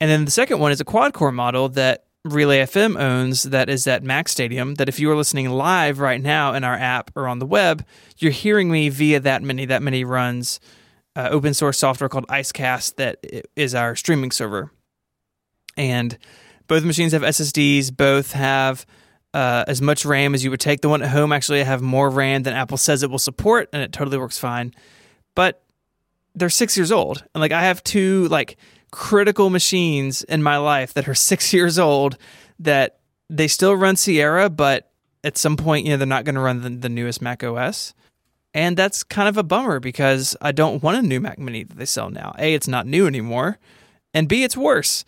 And 0.00 0.10
then 0.10 0.24
the 0.24 0.30
second 0.30 0.58
one 0.58 0.72
is 0.72 0.80
a 0.80 0.84
quad 0.84 1.12
core 1.12 1.32
model 1.32 1.68
that 1.70 2.04
Relay 2.24 2.60
FM 2.60 3.00
owns 3.00 3.44
that 3.44 3.68
is 3.68 3.86
at 3.86 4.04
MacStadium. 4.04 4.76
That 4.76 4.88
if 4.88 5.00
you 5.00 5.10
are 5.10 5.16
listening 5.16 5.50
live 5.50 5.98
right 5.98 6.20
now 6.20 6.54
in 6.54 6.62
our 6.62 6.74
app 6.74 7.10
or 7.16 7.26
on 7.26 7.40
the 7.40 7.46
web, 7.46 7.84
you're 8.18 8.30
hearing 8.30 8.70
me 8.70 8.88
via 8.88 9.18
that 9.20 9.42
mini. 9.42 9.64
That 9.66 9.82
mini 9.82 10.04
runs 10.04 10.60
uh, 11.16 11.28
open 11.30 11.54
source 11.54 11.78
software 11.78 12.08
called 12.08 12.26
Icecast 12.28 12.96
that 12.96 13.24
is 13.56 13.74
our 13.74 13.96
streaming 13.96 14.30
server. 14.30 14.70
And 15.76 16.16
both 16.68 16.84
machines 16.84 17.12
have 17.12 17.22
SSDs, 17.22 17.96
both 17.96 18.32
have 18.32 18.86
uh, 19.34 19.64
as 19.66 19.80
much 19.80 20.04
RAM 20.04 20.34
as 20.34 20.44
you 20.44 20.50
would 20.50 20.60
take. 20.60 20.80
The 20.80 20.88
one 20.88 21.02
at 21.02 21.10
home 21.10 21.32
actually 21.32 21.62
have 21.64 21.82
more 21.82 22.10
RAM 22.10 22.42
than 22.42 22.54
Apple 22.54 22.76
says 22.76 23.02
it 23.02 23.10
will 23.10 23.18
support, 23.18 23.68
and 23.72 23.82
it 23.82 23.92
totally 23.92 24.18
works 24.18 24.38
fine. 24.38 24.74
But 25.34 25.62
they're 26.34 26.50
six 26.50 26.76
years 26.76 26.92
old, 26.92 27.24
and 27.34 27.40
like 27.40 27.52
I 27.52 27.62
have 27.62 27.82
two 27.84 28.28
like 28.28 28.56
critical 28.90 29.50
machines 29.50 30.22
in 30.22 30.42
my 30.42 30.58
life 30.58 30.94
that 30.94 31.08
are 31.08 31.14
six 31.30 31.52
years 31.52 31.78
old 31.78 32.16
that 32.58 32.98
they 33.28 33.48
still 33.48 33.74
run 33.74 33.96
Sierra, 33.96 34.50
but 34.50 34.90
at 35.24 35.38
some 35.38 35.56
point, 35.56 35.86
you 35.86 35.92
know, 35.92 35.96
they're 35.96 36.06
not 36.06 36.24
going 36.24 36.34
to 36.34 36.40
run 36.40 36.62
the, 36.62 36.70
the 36.70 36.88
newest 36.88 37.22
Mac 37.22 37.42
OS. 37.42 37.94
And 38.54 38.76
that's 38.76 39.02
kind 39.02 39.28
of 39.28 39.38
a 39.38 39.42
bummer 39.42 39.80
because 39.80 40.36
I 40.42 40.52
don't 40.52 40.82
want 40.82 40.98
a 40.98 41.02
new 41.02 41.20
Mac 41.20 41.38
Mini 41.38 41.64
that 41.64 41.78
they 41.78 41.86
sell 41.86 42.10
now. 42.10 42.34
A, 42.38 42.52
it's 42.52 42.68
not 42.68 42.86
new 42.86 43.06
anymore, 43.06 43.58
and 44.12 44.28
B, 44.28 44.44
it's 44.44 44.56
worse. 44.56 45.04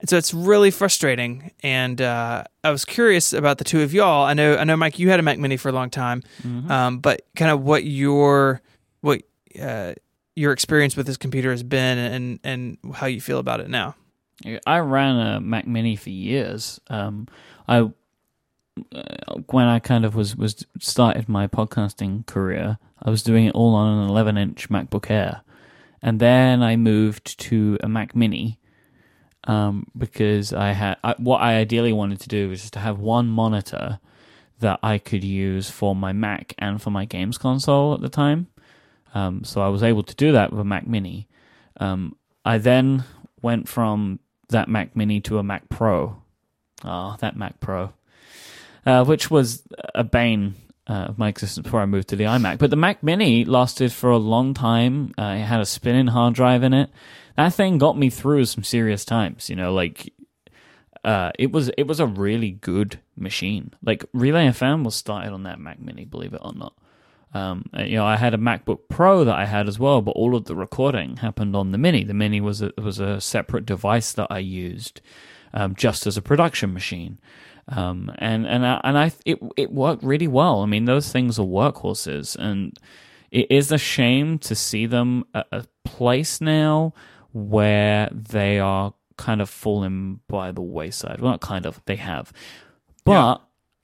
And 0.00 0.10
so 0.10 0.16
it's 0.18 0.34
really 0.34 0.70
frustrating. 0.70 1.52
And 1.62 2.00
uh, 2.02 2.44
I 2.62 2.70
was 2.70 2.84
curious 2.84 3.32
about 3.32 3.58
the 3.58 3.64
two 3.64 3.82
of 3.82 3.94
y'all. 3.94 4.26
I 4.26 4.34
know, 4.34 4.56
I 4.56 4.64
know, 4.64 4.76
Myke, 4.76 4.98
you 4.98 5.08
had 5.08 5.20
a 5.20 5.22
Mac 5.22 5.38
Mini 5.38 5.56
for 5.56 5.70
a 5.70 5.72
long 5.72 5.88
time, 5.90 6.22
um, 6.70 6.98
but 6.98 7.22
kind 7.34 7.50
of 7.50 7.62
what 7.62 7.84
your 7.84 8.60
what 9.00 9.22
uh, 9.60 9.94
your 10.34 10.52
experience 10.52 10.96
with 10.96 11.06
this 11.06 11.16
computer 11.16 11.50
has 11.50 11.62
been, 11.62 11.96
and 11.98 12.40
and 12.44 12.78
how 12.94 13.06
you 13.06 13.20
feel 13.20 13.38
about 13.38 13.60
it 13.60 13.70
now. 13.70 13.94
I 14.66 14.78
ran 14.80 15.16
a 15.16 15.40
Mac 15.40 15.66
Mini 15.66 15.96
for 15.96 16.10
years. 16.10 16.78
Um, 16.88 17.26
I 17.66 17.78
uh, 17.78 17.92
when 19.50 19.64
I 19.64 19.78
kind 19.78 20.04
of 20.04 20.14
was 20.14 20.36
was 20.36 20.66
started 20.78 21.26
my 21.26 21.46
podcasting 21.46 22.26
career, 22.26 22.78
I 23.02 23.08
was 23.08 23.22
doing 23.22 23.46
it 23.46 23.54
all 23.54 23.74
on 23.74 24.04
an 24.04 24.10
11 24.10 24.36
inch 24.36 24.68
MacBook 24.68 25.10
Air, 25.10 25.40
and 26.02 26.20
then 26.20 26.62
I 26.62 26.76
moved 26.76 27.40
to 27.40 27.78
a 27.82 27.88
Mac 27.88 28.14
Mini 28.14 28.58
um, 29.46 29.86
because 29.96 30.52
I 30.52 30.72
had 30.72 30.96
I, 31.04 31.14
what 31.18 31.40
I 31.40 31.56
ideally 31.56 31.92
wanted 31.92 32.20
to 32.20 32.28
do 32.28 32.48
was 32.48 32.60
just 32.60 32.72
to 32.74 32.78
have 32.80 32.98
one 32.98 33.28
monitor 33.28 34.00
that 34.58 34.80
I 34.82 34.98
could 34.98 35.22
use 35.22 35.70
for 35.70 35.94
my 35.94 36.12
Mac 36.12 36.54
and 36.58 36.80
for 36.80 36.90
my 36.90 37.04
games 37.04 37.38
console 37.38 37.94
at 37.94 38.00
the 38.00 38.08
time. 38.08 38.48
Um, 39.14 39.44
so 39.44 39.60
I 39.60 39.68
was 39.68 39.82
able 39.82 40.02
to 40.02 40.14
do 40.14 40.32
that 40.32 40.50
with 40.50 40.60
a 40.60 40.64
Mac 40.64 40.86
Mini. 40.86 41.28
Um, 41.78 42.16
I 42.44 42.58
then 42.58 43.04
went 43.42 43.68
from 43.68 44.20
that 44.48 44.68
Mac 44.68 44.96
Mini 44.96 45.20
to 45.22 45.38
a 45.38 45.42
Mac 45.42 45.68
Pro. 45.68 46.22
Oh, 46.84 47.16
that 47.20 47.36
Mac 47.36 47.60
Pro, 47.60 47.92
uh, 48.84 49.04
which 49.04 49.30
was 49.30 49.62
a 49.94 50.04
bane 50.04 50.54
uh, 50.88 51.06
of 51.08 51.18
my 51.18 51.28
existence 51.28 51.64
before 51.64 51.80
I 51.80 51.86
moved 51.86 52.08
to 52.08 52.16
the 52.16 52.24
iMac. 52.24 52.58
But 52.58 52.70
the 52.70 52.76
Mac 52.76 53.02
Mini 53.02 53.44
lasted 53.44 53.92
for 53.92 54.10
a 54.10 54.18
long 54.18 54.54
time. 54.54 55.12
Uh, 55.18 55.36
it 55.38 55.44
had 55.44 55.60
a 55.60 55.66
spinning 55.66 56.08
hard 56.08 56.34
drive 56.34 56.62
in 56.62 56.72
it. 56.72 56.90
That 57.36 57.54
thing 57.54 57.78
got 57.78 57.98
me 57.98 58.10
through 58.10 58.46
some 58.46 58.64
serious 58.64 59.04
times. 59.04 59.50
You 59.50 59.56
know, 59.56 59.72
like 59.72 60.12
uh, 61.04 61.30
it 61.38 61.52
was 61.52 61.70
it 61.78 61.86
was 61.86 62.00
a 62.00 62.06
really 62.06 62.50
good 62.50 63.00
machine. 63.16 63.72
Like 63.82 64.04
Relay 64.12 64.48
FM 64.48 64.84
was 64.84 64.94
started 64.94 65.32
on 65.32 65.44
that 65.44 65.60
Mac 65.60 65.80
Mini, 65.80 66.04
believe 66.04 66.34
it 66.34 66.40
or 66.42 66.52
not. 66.52 66.74
Um, 67.34 67.66
uh, 67.76 67.82
you 67.82 67.96
know, 67.96 68.06
I 68.06 68.16
had 68.16 68.34
a 68.34 68.38
MacBook 68.38 68.88
Pro 68.88 69.24
that 69.24 69.34
I 69.34 69.44
had 69.44 69.68
as 69.68 69.78
well, 69.78 70.00
but 70.00 70.12
all 70.12 70.34
of 70.34 70.44
the 70.44 70.56
recording 70.56 71.18
happened 71.18 71.54
on 71.54 71.70
the 71.70 71.78
Mini. 71.78 72.02
The 72.02 72.14
Mini 72.14 72.40
was 72.40 72.62
a, 72.62 72.72
was 72.78 72.98
a 72.98 73.20
separate 73.20 73.66
device 73.66 74.12
that 74.12 74.28
I 74.30 74.38
used 74.38 75.00
um, 75.52 75.74
just 75.74 76.06
as 76.06 76.16
a 76.16 76.22
production 76.22 76.72
machine, 76.72 77.18
um, 77.68 78.10
and 78.18 78.46
and 78.46 78.66
I, 78.66 78.80
and 78.82 78.98
I 78.98 79.12
it 79.24 79.38
it 79.56 79.72
worked 79.72 80.02
really 80.02 80.28
well. 80.28 80.62
I 80.62 80.66
mean, 80.66 80.86
those 80.86 81.12
things 81.12 81.38
are 81.38 81.46
workhorses, 81.46 82.36
and 82.36 82.76
it 83.30 83.50
is 83.50 83.70
a 83.70 83.78
shame 83.78 84.38
to 84.40 84.54
see 84.54 84.86
them 84.86 85.24
at 85.34 85.46
a 85.52 85.66
place 85.84 86.40
now 86.40 86.94
where 87.36 88.08
they 88.12 88.58
are 88.58 88.94
kind 89.18 89.40
of 89.42 89.50
falling 89.50 90.20
by 90.28 90.52
the 90.52 90.62
wayside. 90.62 91.20
Well, 91.20 91.32
not 91.32 91.40
kind 91.42 91.66
of, 91.66 91.80
they 91.84 91.96
have, 91.96 92.32
but 93.04 93.12
Yeah. 93.12 93.34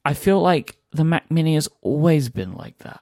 I 0.05 0.15
feel 0.15 0.41
like 0.41 0.77
the 0.93 1.05
Mac 1.05 1.31
Mini 1.31 1.55
has 1.55 1.69
always 1.83 2.29
been 2.29 2.55
like 2.55 2.79
that. 2.79 3.01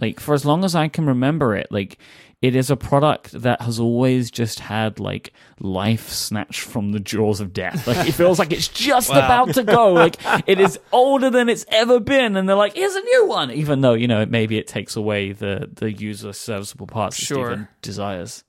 Like 0.00 0.20
for 0.20 0.34
as 0.34 0.44
long 0.44 0.64
as 0.64 0.74
I 0.74 0.88
can 0.88 1.06
remember 1.06 1.56
it, 1.56 1.68
like 1.72 1.98
it 2.42 2.54
is 2.54 2.70
a 2.70 2.76
product 2.76 3.32
that 3.32 3.62
has 3.62 3.80
always 3.80 4.30
just 4.30 4.60
had 4.60 5.00
like 5.00 5.32
life 5.58 6.10
snatched 6.10 6.60
from 6.60 6.92
the 6.92 7.00
jaws 7.00 7.40
of 7.40 7.54
death. 7.54 7.86
Like 7.86 8.06
it 8.06 8.12
feels 8.12 8.38
like 8.38 8.52
it's 8.52 8.68
just 8.68 9.08
Wow. 9.10 9.18
about 9.44 9.54
to 9.54 9.64
go. 9.64 9.92
Like 9.94 10.16
it 10.46 10.60
is 10.60 10.78
older 10.92 11.30
than 11.30 11.48
it's 11.48 11.64
ever 11.70 11.98
been, 11.98 12.36
and 12.36 12.46
they're 12.46 12.54
like, 12.56 12.74
"Here's 12.76 12.94
a 12.94 13.00
new 13.00 13.26
one," 13.26 13.50
even 13.50 13.80
though 13.80 13.94
you 13.94 14.06
know 14.06 14.26
maybe 14.26 14.58
it 14.58 14.66
takes 14.66 14.96
away 14.96 15.32
the 15.32 15.70
the 15.72 15.90
user 15.90 16.34
serviceable 16.34 16.86
parts 16.86 17.16
Sure. 17.16 17.36
that 17.48 17.52
Stephen 17.54 17.68
desires. 17.80 18.44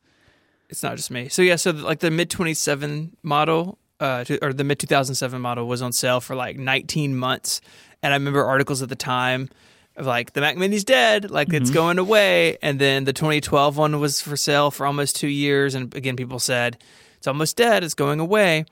It's 0.70 0.84
not 0.84 0.96
just 0.98 1.12
me. 1.12 1.30
So 1.30 1.42
yeah, 1.42 1.56
so 1.56 1.72
like 1.72 2.00
the 2.00 2.12
mid 2.12 2.30
twenty 2.30 2.54
seven 2.54 3.16
model, 3.24 3.78
uh, 4.00 4.24
to- 4.26 4.44
or 4.46 4.54
the 4.54 4.64
mid 4.64 4.80
two 4.80 4.88
thousand 4.88 5.16
seven 5.16 5.42
model 5.42 5.68
was 5.68 5.82
on 5.82 5.92
sale 5.94 6.20
for 6.20 6.36
like 6.36 6.58
nineteen 6.58 7.16
months, 7.16 7.62
and 8.04 8.14
I 8.14 8.18
remember 8.18 8.44
articles 8.46 8.82
at 8.82 8.90
the 8.90 8.96
time 8.96 9.50
of 9.96 10.06
like 10.06 10.34
the 10.34 10.42
Mac 10.42 10.58
Mini's 10.58 10.84
dead, 10.84 11.32
like 11.32 11.52
it's 11.54 11.70
going 11.72 11.98
away, 12.00 12.58
and 12.62 12.80
then 12.80 13.06
the 13.06 13.14
twenty 13.14 13.40
twelve 13.42 13.78
one 13.78 14.00
was 14.00 14.22
for 14.22 14.36
sale 14.38 14.70
for 14.70 14.86
almost 14.86 15.16
two 15.16 15.28
years, 15.30 15.74
and 15.74 15.96
again 15.96 16.16
people 16.16 16.38
said 16.40 16.78
it's 17.18 17.28
almost 17.28 17.56
dead, 17.58 17.84
it's 17.84 17.94
going 17.96 18.20
away. 18.20 18.66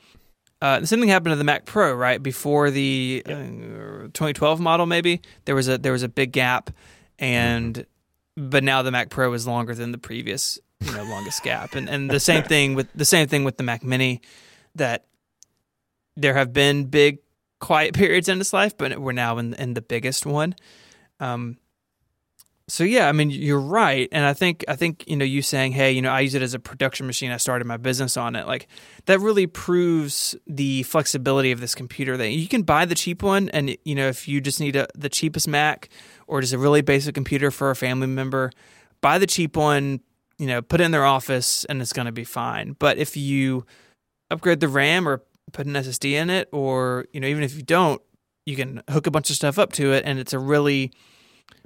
Uh, 0.62 0.80
the 0.80 0.88
same 0.88 1.00
thing 1.00 1.10
happened 1.10 1.32
to 1.34 1.36
the 1.38 1.44
Mac 1.44 1.66
Pro, 1.66 1.94
right? 1.94 2.22
Before 2.22 2.72
the 2.72 3.22
uh, 3.26 3.32
2012 4.14 4.60
model. 4.60 4.86
Maybe 4.86 5.22
there 5.46 5.56
was 5.56 5.68
a 5.68 5.78
there 5.78 5.92
was 5.92 6.04
a 6.04 6.10
big 6.10 6.32
gap, 6.32 6.72
and 7.20 7.86
but 8.38 8.64
now 8.64 8.82
the 8.82 8.92
Mac 8.92 9.10
Pro 9.10 9.32
is 9.34 9.48
longer 9.48 9.74
than 9.74 9.92
the 9.92 9.98
previous 9.98 10.60
you 10.82 10.92
know 10.92 11.04
longest 11.04 11.44
gap, 11.44 11.76
and 11.76 11.90
and 11.90 12.10
the 12.10 12.20
same 12.20 12.44
thing 12.44 12.76
with 12.76 12.88
the 12.94 13.06
same 13.06 13.28
thing 13.28 13.44
with 13.44 13.58
the 13.58 13.64
Mac 13.64 13.84
Mini, 13.84 14.22
that 14.76 15.06
there 16.16 16.34
have 16.34 16.54
been 16.54 16.86
big 16.86 17.20
quiet 17.60 17.94
periods 17.96 18.30
in 18.30 18.40
its 18.40 18.54
life, 18.54 18.78
but 18.78 19.00
we're 19.00 19.12
now 19.12 19.38
in 19.38 19.54
in 19.56 19.74
the 19.74 19.82
biggest 19.82 20.26
one. 20.26 20.56
Um, 21.20 21.58
so 22.68 22.84
yeah, 22.84 23.08
I 23.08 23.12
mean 23.12 23.30
you're 23.30 23.60
right, 23.60 24.10
and 24.12 24.26
I 24.26 24.34
think 24.34 24.66
I 24.68 24.76
think 24.76 25.04
you 25.08 25.16
know 25.16 25.26
you 25.26 25.42
saying, 25.44 25.74
hey, 25.74 25.92
you 25.92 26.02
know, 26.02 26.10
I 26.10 26.22
use 26.22 26.34
it 26.34 26.42
as 26.42 26.56
a 26.56 26.60
production 26.60 27.06
machine. 27.06 27.32
I 27.32 27.38
started 27.38 27.66
my 27.66 27.78
business 27.78 28.18
on 28.18 28.36
it. 28.36 28.48
Like 28.48 28.68
that 29.06 29.20
really 29.20 29.46
proves 29.46 30.36
the 30.48 30.82
flexibility 30.84 31.52
of 31.52 31.60
this 31.60 31.76
computer. 31.76 32.18
That 32.18 32.30
you 32.30 32.48
can 32.48 32.64
buy 32.64 32.86
the 32.86 32.96
cheap 32.96 33.22
one, 33.22 33.50
and 33.50 33.78
you 33.86 33.94
know 33.94 34.08
if 34.08 34.28
you 34.28 34.42
just 34.42 34.60
need 34.60 34.76
a, 34.76 34.88
the 34.96 35.10
cheapest 35.10 35.48
Mac 35.48 35.90
or 36.26 36.42
just 36.42 36.54
a 36.54 36.58
really 36.58 36.82
basic 36.82 37.14
computer 37.14 37.52
for 37.52 37.70
a 37.70 37.76
family 37.76 38.08
member, 38.08 38.52
buy 39.00 39.20
the 39.20 39.28
cheap 39.28 39.56
one. 39.56 40.00
You 40.38 40.48
know, 40.48 40.62
put 40.62 40.82
in 40.82 40.92
their 40.92 41.06
office, 41.06 41.66
and 41.66 41.82
it's 41.82 41.94
going 41.94 42.08
to 42.08 42.12
be 42.12 42.24
fine. 42.24 42.76
But 42.78 42.98
if 42.98 43.16
you 43.16 43.66
upgrade 44.30 44.60
the 44.60 44.68
RAM 44.68 45.08
or 45.08 45.24
put 45.54 45.66
an 45.66 45.74
SSD 45.74 46.12
in 46.12 46.30
it, 46.30 46.50
or 46.52 47.06
you 47.14 47.20
know, 47.20 47.28
even 47.28 47.44
if 47.44 47.56
you 47.56 47.62
don't, 47.62 48.02
you 48.46 48.56
can 48.56 48.84
hook 48.90 49.08
a 49.08 49.12
bunch 49.12 49.30
of 49.30 49.36
stuff 49.36 49.58
up 49.58 49.72
to 49.74 49.94
it, 49.94 50.04
and 50.06 50.20
it's 50.20 50.34
a 50.34 50.40
really 50.40 50.92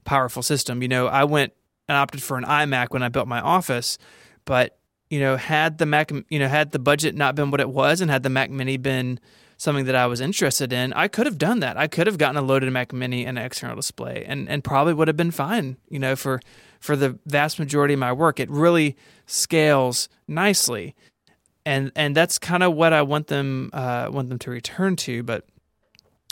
powerful 0.06 0.44
system. 0.44 0.82
You 0.82 0.88
know, 0.88 1.08
I 1.08 1.24
went 1.24 1.54
and 1.88 1.98
opted 1.98 2.22
for 2.22 2.38
an 2.38 2.46
iMac 2.46 2.88
when 2.92 3.04
I 3.04 3.10
built 3.10 3.28
my 3.28 3.42
office, 3.42 3.98
but 4.46 4.78
you 5.10 5.20
know, 5.20 5.38
had 5.38 5.80
the 5.80 5.86
Mac, 5.86 6.12
you 6.30 6.38
know, 6.38 6.48
had 6.48 6.72
the 6.72 6.80
budget 6.80 7.16
not 7.16 7.36
been 7.36 7.52
what 7.52 7.60
it 7.60 7.70
was, 7.70 8.02
and 8.02 8.12
had 8.12 8.24
the 8.24 8.30
Mac 8.30 8.52
Mini 8.52 8.78
been 8.78 9.20
something 9.58 9.86
that 9.86 9.96
I 9.96 10.08
was 10.08 10.22
interested 10.22 10.72
in, 10.72 10.94
I 10.94 11.08
could 11.10 11.26
have 11.26 11.38
done 11.38 11.60
that. 11.60 11.76
I 11.78 11.88
could 11.88 12.08
have 12.08 12.18
gotten 12.18 12.38
a 12.38 12.42
loaded 12.42 12.72
Mac 12.72 12.94
Mini 12.94 13.26
and 13.26 13.38
an 13.38 13.46
external 13.46 13.76
display, 13.76 14.24
and 14.28 14.48
and 14.48 14.64
probably 14.64 14.94
would 14.94 15.08
have 15.08 15.18
been 15.18 15.32
fine. 15.32 15.78
You 15.90 16.00
know, 16.00 16.16
for 16.16 16.40
for 16.80 16.96
the 16.96 17.20
vast 17.26 17.60
majority 17.60 17.94
of 17.94 18.00
my 18.00 18.14
work, 18.14 18.40
it 18.40 18.50
really 18.50 18.98
scales 19.26 20.10
nicely, 20.28 20.96
and 21.66 21.92
and 21.96 22.16
that's 22.16 22.40
kind 22.40 22.64
of 22.64 22.74
what 22.74 22.94
I 22.94 23.02
want 23.02 23.28
them 23.28 23.70
uh, 23.74 24.10
want 24.12 24.30
them 24.30 24.40
to 24.40 24.52
return 24.52 24.96
to. 24.98 25.24
But 25.24 25.46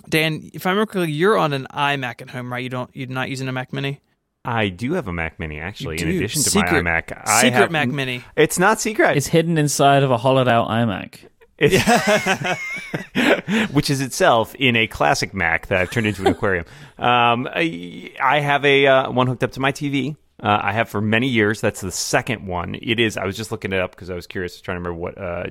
Dan, 0.10 0.50
if 0.54 0.66
I 0.66 0.72
remember 0.72 0.92
correctly, 0.92 1.14
you're 1.14 1.38
on 1.38 1.54
an 1.54 1.68
iMac 1.72 2.22
at 2.22 2.30
home, 2.30 2.52
right? 2.52 2.64
You 2.64 2.70
don't 2.70 2.90
you're 2.96 3.08
not 3.08 3.30
using 3.30 3.48
a 3.48 3.52
Mac 3.52 3.74
Mini. 3.74 4.02
I 4.46 4.70
do 4.70 4.94
have 4.94 5.10
a 5.10 5.14
Mac 5.14 5.40
Mini 5.40 5.60
actually. 5.60 6.02
In 6.02 6.08
addition 6.08 6.42
to 6.42 6.50
Secret- 6.50 6.84
my 6.84 7.02
iMac, 7.02 7.22
I 7.26 7.42
Secret 7.42 7.60
have, 7.60 7.72
Mac 7.72 7.90
Mini. 7.90 8.24
It's 8.36 8.58
not 8.58 8.80
secret. 8.80 9.18
It's 9.18 9.28
hidden 9.28 9.58
inside 9.58 10.04
of 10.04 10.12
a 10.12 10.18
hollowed 10.18 10.48
out 10.48 10.70
iMac. 10.70 11.20
Which 13.74 13.90
is 13.90 14.00
itself 14.00 14.56
in 14.56 14.76
a 14.76 14.88
classic 14.88 15.34
Mac 15.34 15.68
that 15.68 15.82
I've 15.82 15.92
turned 15.92 16.08
into 16.08 16.22
an 16.22 16.28
aquarium. 16.28 16.66
Um, 16.98 17.50
I, 17.52 18.12
I 18.22 18.40
have 18.40 18.64
a 18.64 18.88
uh, 18.88 19.12
one 19.12 19.28
hooked 19.28 19.44
up 19.44 19.52
to 19.54 19.60
my 19.60 19.72
TV. 19.72 20.16
Uh, 20.42 20.60
I 20.62 20.72
have 20.74 20.88
for 20.90 21.02
many 21.02 21.28
years. 21.28 21.62
That's 21.62 21.82
the 21.82 21.92
second 21.92 22.46
one. 22.46 22.76
It 22.76 23.00
is. 23.00 23.18
I 23.18 23.26
was 23.26 23.36
just 23.36 23.52
looking 23.52 23.74
it 23.74 23.80
up 23.80 23.92
because 23.92 24.10
I 24.10 24.16
was 24.16 24.28
curious, 24.28 24.60
trying 24.62 24.76
to 24.76 24.80
remember 24.82 25.00
what 25.00 25.18
uh, 25.18 25.46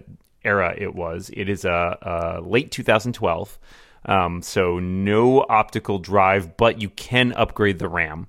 era 0.45 0.75
it 0.77 0.95
was. 0.95 1.31
It 1.33 1.49
is 1.49 1.65
a 1.65 1.73
uh, 1.73 2.39
uh, 2.39 2.41
late 2.45 2.71
2012. 2.71 3.59
Um, 4.05 4.43
so 4.43 4.79
no 4.79 5.45
optical 5.49 5.99
drive, 5.99 6.57
but 6.57 6.81
you 6.81 6.89
can 6.91 7.33
upgrade 7.33 7.81
the 7.81 7.89
RAM. 7.89 8.29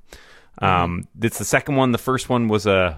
Um, 0.60 1.08
It's 1.22 1.38
the 1.38 1.46
second 1.46 1.76
one. 1.76 1.92
The 1.92 2.00
first 2.00 2.30
one 2.30 2.48
was 2.48 2.66
a 2.66 2.98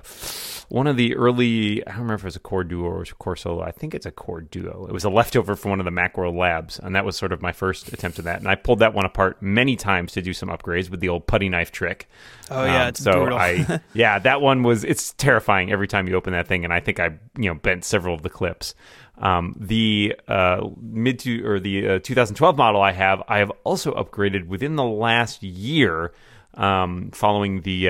one 0.70 0.88
of 0.88 0.98
the 0.98 1.16
early. 1.16 1.86
I 1.86 1.92
don't 1.92 2.02
remember 2.02 2.16
if 2.16 2.22
it 2.24 2.26
was 2.26 2.36
a 2.36 2.40
Core 2.40 2.64
Duo 2.64 2.88
or 2.88 3.02
a 3.02 3.06
Core 3.06 3.36
Solo. 3.36 3.62
I 3.64 3.72
think 3.72 3.94
it's 3.94 4.06
a 4.06 4.12
Core 4.12 4.42
Duo. 4.42 4.86
It 4.88 4.94
was 4.94 5.04
a 5.04 5.10
leftover 5.10 5.56
from 5.56 5.72
one 5.72 5.80
of 5.80 5.86
the 5.86 5.92
Macworld 5.92 6.38
labs, 6.38 6.80
and 6.80 6.96
that 6.96 7.04
was 7.06 7.18
sort 7.18 7.32
of 7.34 7.42
my 7.42 7.52
first 7.52 7.92
attempt 7.92 8.20
at 8.20 8.26
that. 8.26 8.40
And 8.40 8.48
I 8.48 8.56
pulled 8.56 8.80
that 8.80 8.94
one 8.94 9.06
apart 9.06 9.42
many 9.42 9.76
times 9.76 10.14
to 10.14 10.22
do 10.22 10.34
some 10.34 10.50
upgrades 10.50 10.90
with 10.90 11.00
the 11.00 11.10
old 11.10 11.28
putty 11.28 11.50
knife 11.50 11.72
trick. 11.72 12.08
Oh 12.50 12.64
yeah, 12.66 12.84
Um, 12.84 12.88
it's 12.90 13.04
so 13.04 13.12
brutal. 13.14 13.38
I 13.38 13.82
yeah, 13.94 14.20
that 14.20 14.42
one 14.42 14.64
was 14.64 14.84
it's 14.84 15.14
terrifying 15.14 15.72
every 15.72 15.88
time 15.88 16.08
you 16.08 16.16
open 16.16 16.34
that 16.34 16.48
thing, 16.48 16.64
and 16.64 16.74
I 16.74 16.80
think 16.80 17.00
I 17.00 17.18
you 17.38 17.50
know 17.50 17.56
bent 17.56 17.84
several 17.84 18.16
of 18.16 18.22
the 18.22 18.30
clips. 18.30 18.76
Um, 19.18 19.54
the 19.60 20.16
uh, 20.30 20.70
mid 20.82 21.20
to 21.20 21.46
or 21.46 21.60
the 21.60 21.90
uh, 21.90 22.00
2012 22.00 22.56
model 22.56 22.82
I 22.82 22.94
have, 22.94 23.22
I 23.28 23.40
have 23.40 23.52
also 23.66 23.94
upgraded 23.94 24.48
within 24.48 24.76
the 24.76 24.86
last 24.86 25.44
year. 25.44 26.14
Um, 26.56 27.12
following 27.12 27.62
the 27.62 27.90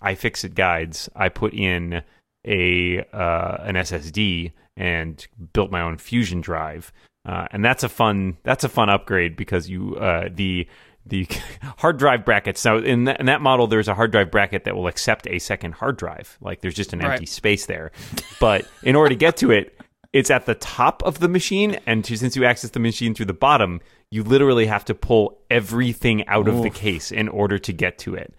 um, 0.00 0.14
iFixit 0.14 0.54
guides, 0.54 1.08
I 1.14 1.28
put 1.28 1.54
in 1.54 2.02
a 2.46 3.04
uh, 3.12 3.56
an 3.60 3.74
SSD 3.74 4.52
and 4.76 5.26
built 5.52 5.70
my 5.70 5.80
own 5.80 5.98
Fusion 5.98 6.40
drive, 6.40 6.92
uh, 7.26 7.46
and 7.50 7.64
that's 7.64 7.82
a 7.82 7.88
fun 7.88 8.36
that's 8.42 8.64
a 8.64 8.68
fun 8.68 8.88
upgrade 8.88 9.36
because 9.36 9.68
you 9.68 9.96
uh, 9.96 10.28
the 10.32 10.68
the 11.04 11.26
hard 11.78 11.98
drive 11.98 12.24
brackets. 12.24 12.60
So 12.60 12.78
in 12.78 13.04
that, 13.04 13.20
in 13.20 13.26
that 13.26 13.40
model, 13.40 13.66
there's 13.66 13.88
a 13.88 13.94
hard 13.94 14.12
drive 14.12 14.30
bracket 14.30 14.64
that 14.64 14.76
will 14.76 14.86
accept 14.86 15.26
a 15.26 15.38
second 15.38 15.72
hard 15.72 15.96
drive. 15.96 16.38
Like 16.40 16.60
there's 16.60 16.74
just 16.74 16.92
an 16.92 17.04
empty 17.04 17.26
space 17.26 17.66
there. 17.66 17.92
But 18.40 18.66
in 18.82 18.94
order 18.94 19.10
to 19.10 19.16
get 19.16 19.36
to 19.38 19.50
it, 19.50 19.78
it's 20.12 20.30
at 20.30 20.46
the 20.46 20.54
top 20.54 21.02
of 21.02 21.18
the 21.18 21.28
machine, 21.28 21.78
and 21.86 22.04
to, 22.04 22.16
since 22.16 22.34
you 22.34 22.44
access 22.44 22.70
the 22.70 22.80
machine 22.80 23.14
through 23.14 23.26
the 23.26 23.34
bottom, 23.34 23.80
you 24.10 24.22
literally 24.22 24.66
have 24.66 24.84
to 24.86 24.94
pull 24.94 25.38
everything 25.50 26.26
out 26.28 26.48
of 26.48 26.62
the 26.62 26.70
case 26.70 27.12
in 27.12 27.28
order 27.28 27.58
to 27.58 27.72
get 27.72 27.98
to 27.98 28.14
it. 28.14 28.34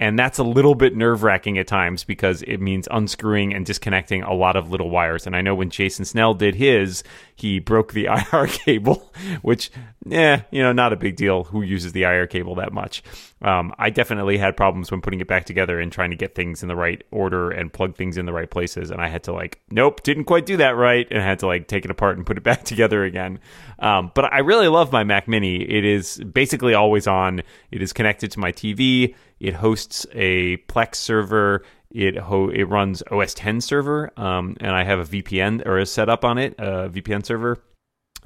And 0.00 0.18
that's 0.18 0.38
a 0.38 0.42
little 0.42 0.74
bit 0.74 0.96
nerve 0.96 1.22
wracking 1.22 1.58
at 1.58 1.66
times 1.66 2.04
because 2.04 2.42
it 2.42 2.56
means 2.56 2.88
unscrewing 2.90 3.52
and 3.52 3.66
disconnecting 3.66 4.22
a 4.22 4.32
lot 4.32 4.56
of 4.56 4.70
little 4.70 4.88
wires. 4.88 5.26
And 5.26 5.36
I 5.36 5.42
know 5.42 5.54
when 5.54 5.68
Jason 5.68 6.06
Snell 6.06 6.32
did 6.32 6.54
his, 6.54 7.04
he 7.36 7.58
broke 7.58 7.92
the 7.92 8.06
IR 8.32 8.46
cable, 8.46 9.12
which, 9.42 9.70
eh, 10.10 10.40
you 10.50 10.62
know, 10.62 10.72
not 10.72 10.94
a 10.94 10.96
big 10.96 11.16
deal. 11.16 11.44
Who 11.44 11.60
uses 11.60 11.92
the 11.92 12.04
IR 12.04 12.26
cable 12.26 12.54
that 12.54 12.72
much? 12.72 13.02
Um, 13.42 13.74
I 13.78 13.90
definitely 13.90 14.38
had 14.38 14.56
problems 14.56 14.90
when 14.90 15.02
putting 15.02 15.20
it 15.20 15.28
back 15.28 15.44
together 15.44 15.78
and 15.78 15.92
trying 15.92 16.10
to 16.10 16.16
get 16.16 16.34
things 16.34 16.62
in 16.62 16.68
the 16.68 16.76
right 16.76 17.02
order 17.10 17.50
and 17.50 17.72
plug 17.72 17.96
things 17.96 18.16
in 18.16 18.24
the 18.24 18.32
right 18.32 18.50
places. 18.50 18.90
And 18.90 19.02
I 19.02 19.08
had 19.08 19.22
to 19.24 19.32
like, 19.32 19.60
nope, 19.70 20.02
didn't 20.02 20.24
quite 20.24 20.46
do 20.46 20.56
that 20.58 20.76
right, 20.76 21.06
and 21.10 21.20
I 21.20 21.24
had 21.24 21.38
to 21.40 21.46
like 21.46 21.66
take 21.66 21.84
it 21.84 21.90
apart 21.90 22.16
and 22.16 22.26
put 22.26 22.36
it 22.36 22.42
back 22.44 22.64
together 22.64 23.04
again. 23.04 23.38
Um, 23.78 24.12
but 24.14 24.32
I 24.32 24.38
really 24.38 24.68
love 24.68 24.92
my 24.92 25.04
Mac 25.04 25.28
Mini. 25.28 25.62
It 25.62 25.84
is 25.84 26.18
basically 26.18 26.74
always 26.74 27.06
on. 27.06 27.42
It 27.70 27.82
is 27.82 27.92
connected 27.92 28.30
to 28.32 28.38
my 28.38 28.52
TV. 28.52 29.14
It 29.40 29.54
hosts 29.54 30.06
a 30.12 30.58
Plex 30.68 30.96
server. 30.96 31.64
It 31.90 32.16
ho- 32.16 32.50
it 32.50 32.64
runs 32.64 33.02
OS 33.10 33.34
10 33.34 33.60
server, 33.60 34.12
um, 34.16 34.56
and 34.60 34.72
I 34.72 34.84
have 34.84 35.00
a 35.00 35.04
VPN 35.04 35.66
or 35.66 35.78
a 35.78 35.86
setup 35.86 36.24
on 36.24 36.38
it, 36.38 36.54
a 36.58 36.88
VPN 36.88 37.24
server. 37.24 37.58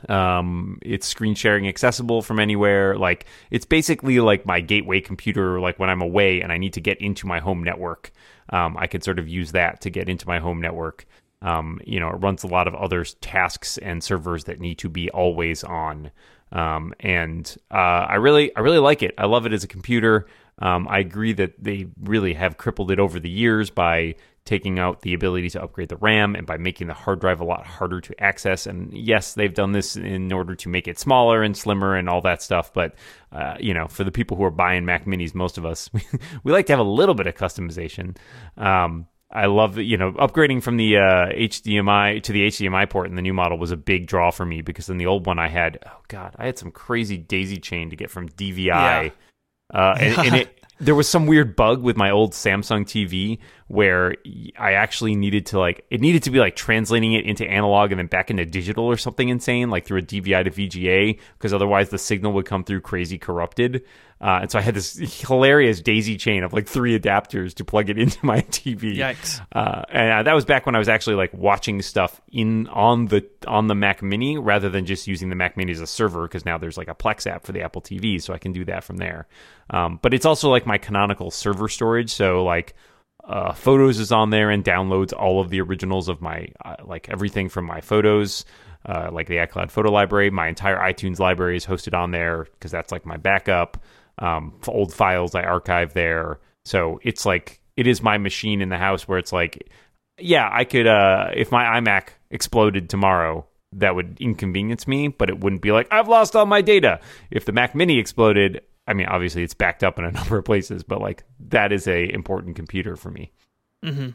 Um, 0.08 0.78
it's 0.82 1.06
screen 1.06 1.34
sharing 1.34 1.66
accessible 1.66 2.20
from 2.20 2.38
anywhere. 2.38 2.96
Like 2.98 3.26
it's 3.50 3.64
basically 3.64 4.20
like 4.20 4.44
my 4.44 4.60
gateway 4.60 5.00
computer. 5.00 5.60
Like 5.60 5.78
when 5.78 5.88
I'm 5.88 6.02
away 6.02 6.40
and 6.42 6.52
I 6.52 6.58
need 6.58 6.74
to 6.74 6.80
get 6.80 7.00
into 7.00 7.26
my 7.26 7.40
home 7.40 7.62
network, 7.62 8.12
um, 8.50 8.76
I 8.76 8.86
could 8.86 9.02
sort 9.02 9.18
of 9.18 9.28
use 9.28 9.52
that 9.52 9.80
to 9.82 9.90
get 9.90 10.08
into 10.08 10.26
my 10.26 10.40
home 10.40 10.60
network. 10.60 11.06
Um, 11.40 11.80
you 11.84 12.00
know, 12.00 12.08
it 12.08 12.16
runs 12.16 12.42
a 12.42 12.48
lot 12.48 12.66
of 12.66 12.74
other 12.74 13.04
tasks 13.04 13.78
and 13.78 14.02
servers 14.02 14.44
that 14.44 14.60
need 14.60 14.78
to 14.78 14.88
be 14.88 15.10
always 15.10 15.62
on. 15.62 16.10
Um, 16.52 16.94
and 17.00 17.54
uh, 17.70 18.06
I 18.08 18.14
really, 18.14 18.54
I 18.56 18.60
really 18.60 18.78
like 18.78 19.02
it. 19.02 19.14
I 19.18 19.26
love 19.26 19.44
it 19.44 19.52
as 19.52 19.64
a 19.64 19.68
computer. 19.68 20.26
Um, 20.58 20.86
I 20.88 21.00
agree 21.00 21.32
that 21.34 21.62
they 21.62 21.86
really 22.00 22.34
have 22.34 22.56
crippled 22.56 22.90
it 22.90 23.00
over 23.00 23.18
the 23.18 23.30
years 23.30 23.70
by 23.70 24.14
taking 24.44 24.78
out 24.78 25.00
the 25.00 25.14
ability 25.14 25.48
to 25.48 25.62
upgrade 25.62 25.88
the 25.88 25.96
RAM 25.96 26.34
and 26.34 26.46
by 26.46 26.58
making 26.58 26.86
the 26.86 26.94
hard 26.94 27.18
drive 27.20 27.40
a 27.40 27.44
lot 27.44 27.66
harder 27.66 28.00
to 28.00 28.22
access. 28.22 28.66
And 28.66 28.92
yes, 28.92 29.34
they've 29.34 29.54
done 29.54 29.72
this 29.72 29.96
in 29.96 30.32
order 30.32 30.54
to 30.54 30.68
make 30.68 30.86
it 30.86 30.98
smaller 30.98 31.42
and 31.42 31.56
slimmer 31.56 31.96
and 31.96 32.08
all 32.08 32.20
that 32.22 32.42
stuff. 32.42 32.72
But 32.72 32.94
uh, 33.32 33.56
you 33.58 33.72
know, 33.72 33.88
for 33.88 34.04
the 34.04 34.12
people 34.12 34.36
who 34.36 34.44
are 34.44 34.50
buying 34.50 34.84
Mac 34.84 35.06
Minis, 35.06 35.34
most 35.34 35.56
of 35.56 35.64
us 35.64 35.90
we 36.44 36.52
like 36.52 36.66
to 36.66 36.72
have 36.72 36.80
a 36.80 36.88
little 36.88 37.14
bit 37.14 37.26
of 37.26 37.34
customization. 37.34 38.16
Um, 38.56 39.06
I 39.32 39.46
love 39.46 39.78
you 39.78 39.96
know 39.96 40.12
upgrading 40.12 40.62
from 40.62 40.76
the 40.76 40.98
uh, 40.98 41.26
HDMI 41.32 42.22
to 42.22 42.32
the 42.32 42.46
HDMI 42.46 42.88
port 42.88 43.08
in 43.08 43.16
the 43.16 43.22
new 43.22 43.34
model 43.34 43.58
was 43.58 43.72
a 43.72 43.76
big 43.76 44.06
draw 44.06 44.30
for 44.30 44.44
me 44.44 44.60
because 44.60 44.90
in 44.90 44.98
the 44.98 45.06
old 45.06 45.26
one 45.26 45.38
I 45.38 45.48
had 45.48 45.78
oh 45.86 46.00
god 46.08 46.36
I 46.38 46.46
had 46.46 46.58
some 46.58 46.70
crazy 46.70 47.16
daisy 47.16 47.56
chain 47.56 47.90
to 47.90 47.96
get 47.96 48.10
from 48.10 48.28
DVI. 48.28 48.66
Yeah. 48.66 49.10
Uh, 49.74 49.96
and, 49.98 50.18
and 50.18 50.34
it, 50.36 50.64
there 50.80 50.94
was 50.94 51.08
some 51.08 51.26
weird 51.26 51.56
bug 51.56 51.82
with 51.82 51.96
my 51.96 52.10
old 52.10 52.32
Samsung 52.32 52.84
TV 52.84 53.38
where 53.68 54.16
I 54.58 54.72
actually 54.72 55.14
needed 55.14 55.46
to 55.46 55.58
like 55.58 55.84
it 55.90 56.00
needed 56.00 56.22
to 56.24 56.30
be 56.30 56.38
like 56.38 56.56
translating 56.56 57.12
it 57.12 57.24
into 57.24 57.46
analog 57.46 57.90
and 57.92 57.98
then 57.98 58.06
back 58.06 58.30
into 58.30 58.44
digital 58.44 58.84
or 58.84 58.96
something 58.96 59.28
insane 59.28 59.70
like 59.70 59.86
through 59.86 59.98
a 59.98 60.02
DVI 60.02 60.44
to 60.44 60.50
VGA 60.50 61.18
because 61.38 61.52
otherwise 61.52 61.90
the 61.90 61.98
signal 61.98 62.32
would 62.32 62.46
come 62.46 62.64
through 62.64 62.80
crazy 62.80 63.18
corrupted. 63.18 63.84
Uh, 64.24 64.38
and 64.40 64.50
so 64.50 64.58
I 64.58 64.62
had 64.62 64.74
this 64.74 64.94
hilarious 65.20 65.82
daisy 65.82 66.16
chain 66.16 66.44
of 66.44 66.54
like 66.54 66.66
three 66.66 66.98
adapters 66.98 67.52
to 67.56 67.64
plug 67.64 67.90
it 67.90 67.98
into 68.04 68.24
my 68.24 68.40
TV. 68.40 68.96
Yikes. 68.96 69.42
Uh, 69.52 69.82
and 69.90 70.12
uh, 70.12 70.22
that 70.22 70.34
was 70.34 70.46
back 70.46 70.64
when 70.64 70.74
I 70.74 70.78
was 70.78 70.88
actually 70.88 71.16
like 71.16 71.34
watching 71.34 71.82
stuff 71.82 72.22
in 72.32 72.66
on 72.68 73.06
the 73.06 73.28
on 73.46 73.66
the 73.66 73.74
Mac 73.74 74.02
Mini 74.02 74.38
rather 74.38 74.70
than 74.70 74.86
just 74.86 75.06
using 75.06 75.28
the 75.28 75.36
Mac 75.36 75.58
Mini 75.58 75.72
as 75.72 75.80
a 75.80 75.86
server 75.86 76.22
because 76.22 76.46
now 76.46 76.56
there's 76.56 76.78
like 76.78 76.88
a 76.88 76.94
Plex 76.94 77.30
app 77.30 77.44
for 77.44 77.52
the 77.52 77.60
Apple 77.60 77.82
TV, 77.82 78.20
so 78.20 78.32
I 78.32 78.38
can 78.38 78.52
do 78.52 78.64
that 78.64 78.82
from 78.82 78.96
there. 78.96 79.28
Um, 79.68 79.98
but 80.00 80.14
it's 80.14 80.24
also 80.24 80.48
like 80.48 80.66
my 80.66 80.78
canonical 80.78 81.30
server 81.30 81.68
storage, 81.68 82.10
so 82.10 82.44
like 82.44 82.74
uh, 83.24 83.52
Photos 83.52 83.98
is 83.98 84.10
on 84.10 84.30
there 84.30 84.48
and 84.48 84.64
downloads 84.64 85.12
all 85.12 85.42
of 85.42 85.50
the 85.50 85.60
originals 85.60 86.08
of 86.08 86.22
my 86.22 86.48
uh, 86.64 86.76
like 86.84 87.10
everything 87.10 87.50
from 87.50 87.66
my 87.66 87.82
photos. 87.82 88.46
Uh, 88.86 89.10
like 89.10 89.28
the 89.28 89.36
iCloud 89.36 89.70
photo 89.70 89.90
library, 89.90 90.30
my 90.30 90.48
entire 90.48 90.78
iTunes 90.78 91.18
library 91.18 91.56
is 91.56 91.64
hosted 91.64 91.94
on 91.94 92.10
there 92.10 92.44
because 92.44 92.70
that's 92.70 92.90
like 92.90 93.04
my 93.04 93.18
backup. 93.18 93.82
Um, 94.18 94.54
old 94.68 94.94
files 94.94 95.34
I 95.34 95.42
archive 95.42 95.92
there, 95.94 96.38
so 96.64 97.00
it's 97.02 97.26
like 97.26 97.60
it 97.76 97.86
is 97.86 98.02
my 98.02 98.18
machine 98.18 98.60
in 98.60 98.68
the 98.68 98.78
house 98.78 99.08
where 99.08 99.18
it's 99.18 99.32
like, 99.32 99.68
yeah, 100.18 100.48
I 100.52 100.64
could 100.64 100.86
uh, 100.86 101.30
if 101.34 101.50
my 101.50 101.80
iMac 101.80 102.10
exploded 102.30 102.88
tomorrow, 102.88 103.46
that 103.72 103.96
would 103.96 104.16
inconvenience 104.20 104.86
me, 104.86 105.08
but 105.08 105.28
it 105.28 105.40
wouldn't 105.40 105.62
be 105.62 105.72
like 105.72 105.88
I've 105.90 106.08
lost 106.08 106.36
all 106.36 106.46
my 106.46 106.62
data. 106.62 107.00
If 107.30 107.44
the 107.44 107.52
Mac 107.52 107.74
Mini 107.74 107.98
exploded, 107.98 108.60
I 108.86 108.92
mean, 108.94 109.06
obviously 109.06 109.42
it's 109.42 109.54
backed 109.54 109.82
up 109.82 109.98
in 109.98 110.04
a 110.04 110.12
number 110.12 110.38
of 110.38 110.44
places, 110.44 110.82
but 110.84 111.00
like 111.00 111.24
that 111.48 111.72
is 111.72 111.88
a 111.88 112.12
important 112.12 112.56
computer 112.56 112.96
for 112.96 113.10
me. 113.10 113.32
hmm 113.82 114.10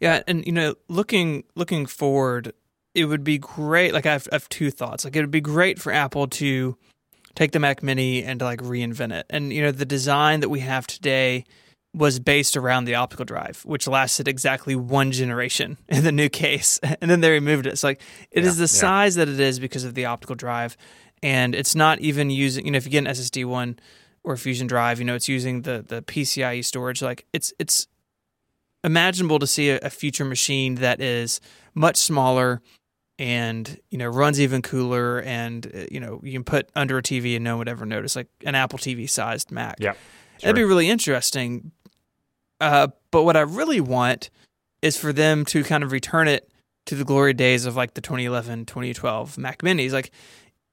Yeah, 0.00 0.22
and 0.26 0.44
you 0.46 0.52
know, 0.52 0.74
looking 0.88 1.44
looking 1.54 1.86
forward, 1.86 2.52
it 2.94 3.04
would 3.04 3.24
be 3.24 3.38
great. 3.38 3.92
Like 3.92 4.06
I 4.06 4.12
have, 4.12 4.28
I 4.32 4.34
have 4.34 4.48
two 4.48 4.70
thoughts. 4.70 5.04
Like 5.04 5.14
it 5.14 5.20
would 5.20 5.30
be 5.30 5.40
great 5.40 5.78
for 5.78 5.92
Apple 5.92 6.26
to 6.28 6.76
take 7.38 7.52
the 7.52 7.60
Mac 7.60 7.84
Mini 7.84 8.24
and 8.24 8.40
like 8.40 8.60
reinvent 8.60 9.12
it. 9.12 9.24
And 9.30 9.52
you 9.52 9.62
know, 9.62 9.70
the 9.70 9.84
design 9.84 10.40
that 10.40 10.48
we 10.48 10.58
have 10.60 10.88
today 10.88 11.44
was 11.94 12.18
based 12.18 12.56
around 12.56 12.84
the 12.84 12.96
optical 12.96 13.24
drive, 13.24 13.62
which 13.64 13.86
lasted 13.86 14.26
exactly 14.26 14.74
one 14.74 15.12
generation 15.12 15.78
in 15.88 16.02
the 16.02 16.10
new 16.12 16.28
case, 16.28 16.78
and 17.00 17.08
then 17.10 17.20
they 17.20 17.30
removed 17.30 17.66
it. 17.66 17.72
It's 17.72 17.84
like 17.84 18.00
it 18.32 18.44
is 18.44 18.56
Yeah, 18.56 18.66
the 18.66 18.72
yeah. 18.74 18.80
size 18.80 19.14
that 19.14 19.28
it 19.28 19.38
is 19.38 19.60
because 19.60 19.84
of 19.84 19.94
the 19.94 20.04
optical 20.06 20.34
drive, 20.34 20.76
and 21.22 21.54
it's 21.54 21.76
not 21.76 22.00
even 22.00 22.28
using. 22.28 22.64
You 22.66 22.72
know, 22.72 22.76
if 22.78 22.84
you 22.84 22.90
get 22.90 23.06
an 23.06 23.12
SSD 23.12 23.44
one 23.44 23.78
or 24.24 24.32
a 24.34 24.38
Fusion 24.38 24.66
drive, 24.66 24.98
you 24.98 25.04
know, 25.04 25.14
it's 25.14 25.28
using 25.28 25.62
the 25.62 25.84
the 25.86 26.02
PCIe 26.02 26.64
storage. 26.64 27.00
Like 27.02 27.24
it's 27.32 27.52
it's 27.60 27.86
imaginable 28.82 29.38
to 29.38 29.46
see 29.46 29.70
a, 29.70 29.78
a 29.78 29.90
future 29.90 30.24
machine 30.24 30.74
that 30.76 31.00
is 31.00 31.40
much 31.74 31.96
smaller 31.96 32.60
and 33.18 33.78
you 33.90 33.98
know 33.98 34.06
runs 34.06 34.40
even 34.40 34.62
cooler 34.62 35.20
and 35.20 35.66
uh, 35.74 35.86
you 35.90 36.00
know 36.00 36.20
you 36.22 36.32
can 36.32 36.44
put 36.44 36.70
under 36.76 36.98
a 36.98 37.02
TV 37.02 37.34
and 37.34 37.44
no 37.44 37.52
one 37.52 37.58
would 37.60 37.68
ever 37.68 37.84
notice 37.84 38.14
like 38.16 38.28
an 38.44 38.54
Apple 38.54 38.78
TV 38.78 39.08
sized 39.08 39.50
Mac. 39.50 39.76
Yeah, 39.80 39.94
That'd 40.40 40.56
be 40.56 40.64
really 40.64 40.88
interesting. 40.88 41.72
Uh, 42.60 42.88
but 43.10 43.22
what 43.22 43.36
I 43.36 43.40
really 43.40 43.80
want 43.80 44.30
is 44.82 44.96
for 44.96 45.12
them 45.12 45.44
to 45.46 45.64
kind 45.64 45.84
of 45.84 45.92
return 45.92 46.28
it 46.28 46.50
to 46.86 46.94
the 46.94 47.04
glory 47.04 47.34
days 47.34 47.66
of 47.66 47.76
like 47.76 47.94
the 47.94 48.00
2011, 48.00 48.66
2012 48.66 49.38
Mac 49.38 49.62
Minis. 49.62 49.92
Like 49.92 50.10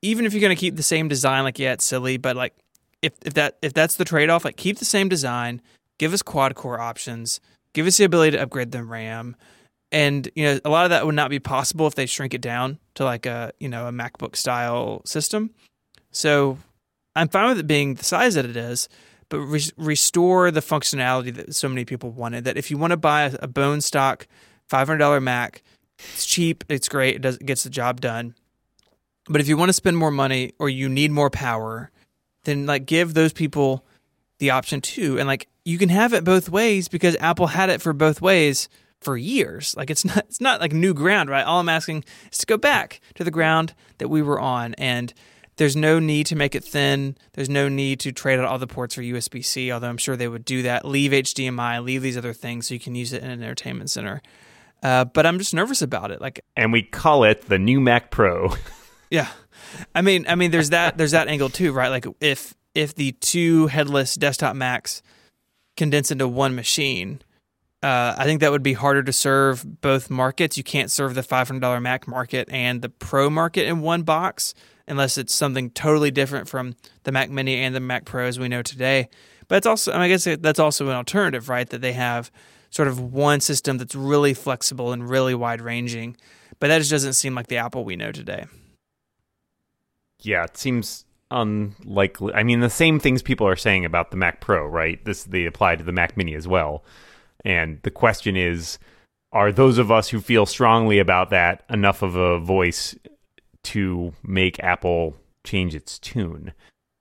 even 0.01 0.26
if 0.26 0.34
you're 0.34 0.41
going 0.41 0.55
to 0.55 0.59
keep 0.59 0.76
the 0.76 0.84
same 0.84 1.07
design, 1.07 1.43
like 1.43 1.59
yeah, 1.59 1.73
it's 1.73 1.85
silly, 1.85 2.17
but 2.17 2.35
like 2.35 2.53
if 3.01 3.13
if 3.26 3.34
that 3.34 3.57
if 3.61 3.73
that's 3.73 3.95
the 3.95 4.05
trade 4.05 4.30
off, 4.30 4.45
like 4.45 4.57
keep 4.57 4.77
the 4.77 4.85
same 4.85 5.09
design, 5.09 5.61
give 5.97 6.13
us 6.13 6.22
quad 6.22 6.55
core 6.55 6.80
options, 6.80 7.39
give 7.73 7.88
us 7.88 7.97
the 7.97 8.03
ability 8.03 8.31
to 8.31 8.43
upgrade 8.43 8.72
the 8.72 8.84
RAM, 8.84 9.35
and 9.95 10.30
you 10.35 10.43
know 10.43 10.59
a 10.65 10.69
lot 10.69 10.84
of 10.84 10.89
that 10.89 11.05
would 11.05 11.15
not 11.15 11.30
be 11.30 11.39
possible 11.39 11.88
if 11.88 11.95
they 11.95 12.05
shrink 12.05 12.34
it 12.34 12.41
down 12.41 12.80
to 12.95 13.05
like 13.05 13.26
a 13.26 13.53
you 13.59 13.69
know 13.69 13.88
a 13.88 13.91
MacBook 13.91 14.35
style 14.35 15.01
system. 15.05 15.51
So 16.11 16.57
I'm 17.15 17.30
fine 17.30 17.47
with 17.47 17.59
it 17.59 17.67
being 17.67 17.95
the 17.95 18.03
size 18.03 18.35
that 18.35 18.45
it 18.45 18.57
is, 18.57 18.89
but 19.30 19.39
re- 19.39 19.72
restore 19.77 20.51
the 20.51 20.59
functionality 20.59 21.34
that 21.35 21.55
so 21.55 21.69
many 21.69 21.85
people 21.85 22.11
wanted. 22.11 22.43
That 22.43 22.57
if 22.57 22.69
you 22.69 22.77
want 22.77 22.91
to 22.91 22.97
buy 22.97 23.23
a, 23.23 23.38
a 23.43 23.47
bone 23.47 23.80
stock 23.80 24.27
$500 24.69 25.23
Mac, 25.23 25.63
it's 25.97 26.26
cheap, 26.26 26.65
it's 26.67 26.89
great, 26.89 27.15
it 27.15 27.22
does 27.22 27.38
it 27.38 27.45
gets 27.45 27.63
the 27.63 27.69
job 27.69 28.01
done. 28.01 28.35
But 29.30 29.39
if 29.39 29.47
you 29.47 29.55
want 29.55 29.69
to 29.69 29.73
spend 29.73 29.95
more 29.97 30.11
money 30.11 30.51
or 30.59 30.67
you 30.67 30.89
need 30.89 31.11
more 31.11 31.30
power, 31.30 31.89
then 32.43 32.65
like 32.65 32.85
give 32.85 33.13
those 33.13 33.31
people 33.31 33.85
the 34.39 34.49
option 34.49 34.81
too. 34.81 35.17
And 35.17 35.26
like 35.26 35.47
you 35.63 35.77
can 35.77 35.88
have 35.88 36.13
it 36.13 36.26
both 36.26 36.49
ways 36.49 36.89
because 36.89 37.15
Apple 37.22 37.47
had 37.47 37.69
it 37.69 37.81
for 37.81 37.93
both 37.93 38.22
ways 38.22 38.67
for 39.01 39.17
years. 39.17 39.76
Like 39.77 39.89
it's 39.89 40.05
not 40.05 40.17
it's 40.17 40.41
not 40.41 40.61
like 40.61 40.73
new 40.73 40.93
ground, 40.93 41.30
right? 41.30 41.45
All 41.45 41.59
I'm 41.59 41.69
asking 41.69 42.03
is 42.31 42.39
to 42.39 42.45
go 42.45 42.57
back 42.57 43.01
to 43.15 43.23
the 43.23 43.31
ground 43.31 43.73
that 43.97 44.09
we 44.09 44.22
were 44.22 44.39
on 44.39 44.73
and 44.76 45.13
there's 45.57 45.76
no 45.76 45.99
need 45.99 46.26
to 46.27 46.35
make 46.35 46.53
it 46.53 46.65
thin. 46.65 47.15
There's 47.34 47.49
no 47.49 47.69
need 47.69 48.01
to 48.01 48.11
trade 48.11 48.39
out 48.39 48.45
all 48.45 48.59
the 48.59 48.67
ports 48.67 48.95
for 48.95 49.01
USB 49.01 49.43
C, 49.43 49.72
although 49.72 49.88
I'm 49.88 49.97
sure 49.97 50.17
they 50.17 50.27
would 50.27 50.43
do 50.43 50.63
that. 50.63 50.85
Leave 50.85 51.11
HDMI, 51.11 51.84
leave 51.84 52.01
these 52.01 52.17
other 52.17 52.34
things 52.34 52.67
so 52.67 52.73
you 52.73 52.80
can 52.80 52.95
use 52.95 53.13
it 53.13 53.23
in 53.23 53.30
an 53.30 53.41
entertainment 53.41 53.89
center. 53.89 54.22
Uh, 54.84 55.05
but 55.05 55.26
I'm 55.26 55.39
just 55.39 55.53
nervous 55.53 55.81
about 55.81 56.11
it. 56.11 56.19
Like, 56.19 56.43
and 56.57 56.73
we 56.73 56.84
call 56.84 57.23
it 57.23 57.47
the 57.47 57.57
new 57.57 57.80
Mac 57.80 58.11
Pro. 58.11 58.53
yeah, 59.09 59.30
I 59.93 60.01
mean, 60.01 60.26
I 60.27 60.35
mean, 60.35 60.51
there's 60.51 60.72
that, 60.72 60.97
there's 60.97 61.11
that 61.11 61.30
angle 61.30 61.49
too, 61.49 61.72
right? 61.72 61.89
Like, 61.89 62.05
if 62.19 62.53
if 62.76 62.93
the 62.93 63.13
two 63.13 63.67
headless 63.67 64.15
desktop 64.15 64.55
Macs 64.55 65.01
condense 65.77 66.11
into 66.11 66.27
one 66.27 66.53
machine, 66.53 67.22
uh, 67.86 68.16
I 68.18 68.24
think 68.24 68.40
that 68.40 68.52
would 68.52 68.64
be 68.64 68.74
harder 68.74 69.03
to 69.03 69.14
serve 69.14 69.80
both 69.80 70.10
markets. 70.10 70.57
You 70.57 70.64
can't 70.64 70.90
serve 70.90 71.14
the 71.14 71.22
$500 71.22 71.82
Mac 71.84 72.07
market 72.07 72.49
and 72.49 72.82
the 72.82 72.90
Pro 72.90 73.30
market 73.30 73.68
in 73.68 73.82
one 73.82 74.02
box. 74.02 74.56
unless 74.88 75.20
it's 75.20 75.36
something 75.36 75.70
totally 75.70 76.10
different 76.10 76.49
from 76.49 76.76
the 77.03 77.12
Mac 77.12 77.30
Mini 77.30 77.57
and 77.57 77.76
the 77.76 77.80
Mac 77.80 78.06
Pro 78.06 78.26
as 78.26 78.40
we 78.40 78.48
know 78.48 78.64
today. 78.64 79.07
But 79.48 79.57
it's 79.57 79.68
also, 79.68 79.91
I, 79.91 79.95
mean, 79.95 80.03
I 80.03 80.07
guess 80.07 80.24
that's 80.40 80.57
also 80.57 80.90
an 80.90 80.95
alternative, 80.95 81.48
right? 81.48 81.70
That 81.70 81.82
they 81.82 81.94
have 81.94 82.32
sort 82.72 82.88
of 82.88 82.99
one 82.99 83.40
system 83.40 83.78
that's 83.78 83.94
really 83.94 84.34
flexible 84.34 84.91
and 84.91 85.07
really 85.07 85.36
wide 85.36 85.62
ranging. 85.62 86.18
But 86.60 86.70
that 86.70 86.80
just 86.80 86.90
doesn't 86.90 87.14
seem 87.14 87.36
like 87.36 87.48
the 87.48 87.57
Apple 87.57 87.86
we 87.86 87.95
know 87.95 88.12
today. 88.12 88.45
Yeah, 90.22 90.45
it 90.45 90.57
seems 90.57 91.06
unlikely. 91.30 92.34
I 92.34 92.41
mean, 92.41 92.62
the 92.62 92.70
same 92.72 92.99
things 92.99 93.22
people 93.22 93.48
are 93.48 93.56
saying 93.56 93.86
about 93.86 94.10
the 94.10 94.18
Mac 94.18 94.41
Pro, 94.41 94.66
right? 94.66 95.03
This 95.06 95.24
they 95.24 95.45
apply 95.45 95.76
to 95.76 95.84
the 95.84 95.91
Mac 95.91 96.18
Mini 96.18 96.34
as 96.34 96.48
well. 96.48 96.84
And 97.45 97.80
the 97.84 97.91
question 97.91 98.35
is, 98.35 98.80
are 99.31 99.51
those 99.51 99.77
of 99.77 99.91
us 99.91 100.09
who 100.09 100.19
feel 100.19 100.45
strongly 100.45 100.99
about 100.99 101.30
that 101.30 101.63
enough 101.69 102.01
of 102.01 102.15
a 102.15 102.39
voice 102.39 102.95
to 103.65 104.13
make 104.23 104.63
Apple 104.63 105.15
change 105.45 105.76
its 105.76 105.99
tune? 105.99 106.53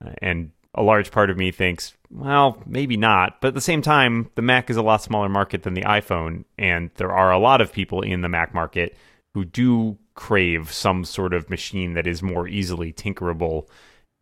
Uh, 0.04 0.10
and 0.20 0.50
a 0.74 0.82
large 0.82 1.10
part 1.10 1.30
of 1.30 1.38
me 1.38 1.50
thinks, 1.50 1.94
well, 2.10 2.62
maybe 2.66 2.96
not. 2.96 3.40
But 3.40 3.48
at 3.48 3.54
the 3.54 3.60
same 3.60 3.82
time, 3.82 4.30
the 4.34 4.42
Mac 4.42 4.68
is 4.68 4.76
a 4.76 4.82
lot 4.82 5.02
smaller 5.02 5.28
market 5.28 5.62
than 5.62 5.74
the 5.74 5.82
iPhone, 5.82 6.44
and 6.58 6.90
there 6.96 7.12
are 7.12 7.32
a 7.32 7.38
lot 7.38 7.60
of 7.60 7.72
people 7.72 8.02
in 8.02 8.20
the 8.20 8.28
Mac 8.28 8.52
market 8.52 8.96
who 9.34 9.44
do 9.44 9.96
crave 10.14 10.72
some 10.72 11.04
sort 11.04 11.32
of 11.34 11.50
machine 11.50 11.94
that 11.94 12.06
is 12.06 12.22
more 12.22 12.46
easily 12.46 12.92
tinkerable. 12.92 13.68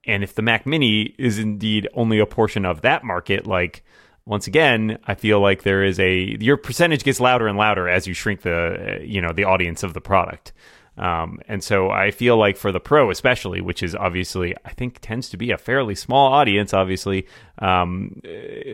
And 0.06 0.22
if 0.22 0.34
the 0.34 0.42
Mac 0.42 0.66
Mini 0.66 1.14
is 1.18 1.38
indeed 1.38 1.88
only 1.94 2.18
a 2.18 2.26
portion 2.26 2.64
of 2.64 2.82
that 2.82 3.04
market, 3.04 3.46
like 3.46 3.84
once 4.24 4.46
again, 4.46 4.98
I 5.06 5.14
feel 5.14 5.40
like 5.40 5.62
there 5.62 5.82
is 5.82 5.98
a 5.98 6.36
your 6.40 6.56
percentage 6.56 7.04
gets 7.04 7.20
louder 7.20 7.48
and 7.48 7.58
louder 7.58 7.88
as 7.88 8.06
you 8.06 8.14
shrink 8.14 8.42
the 8.42 9.00
you 9.02 9.20
know 9.20 9.32
the 9.32 9.44
audience 9.44 9.82
of 9.82 9.94
the 9.94 10.00
product. 10.00 10.52
Um, 10.98 11.40
and 11.48 11.64
so 11.64 11.90
I 11.90 12.10
feel 12.10 12.36
like 12.36 12.56
for 12.56 12.70
the 12.70 12.80
pro, 12.80 13.10
especially, 13.10 13.62
which 13.62 13.82
is 13.82 13.94
obviously, 13.94 14.54
I 14.64 14.70
think 14.72 14.98
tends 15.00 15.30
to 15.30 15.38
be 15.38 15.50
a 15.50 15.56
fairly 15.56 15.94
small 15.94 16.32
audience, 16.32 16.74
obviously, 16.74 17.26
um, 17.60 18.20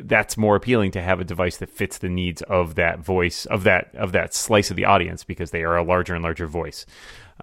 that's 0.03 0.37
more 0.37 0.57
appealing 0.57 0.91
to 0.93 1.03
have 1.03 1.21
a 1.21 1.25
device 1.25 1.59
that 1.59 1.71
fits 1.71 1.99
the 1.99 2.09
needs 2.09 2.43
of 2.43 2.75
that 2.75 2.99
voice, 2.99 3.47
of 3.47 3.63
that, 3.65 3.95
of 3.95 4.13
that 4.13 4.35
slice 4.35 4.71
of 4.71 4.77
the 4.77 4.85
audience 4.85 5.23
because 5.23 5.53
they 5.53 5.63
are 5.63 5.77
a 5.77 5.85
larger 5.85 6.15
and 6.15 6.25
larger 6.25 6.49
voice. 6.49 6.87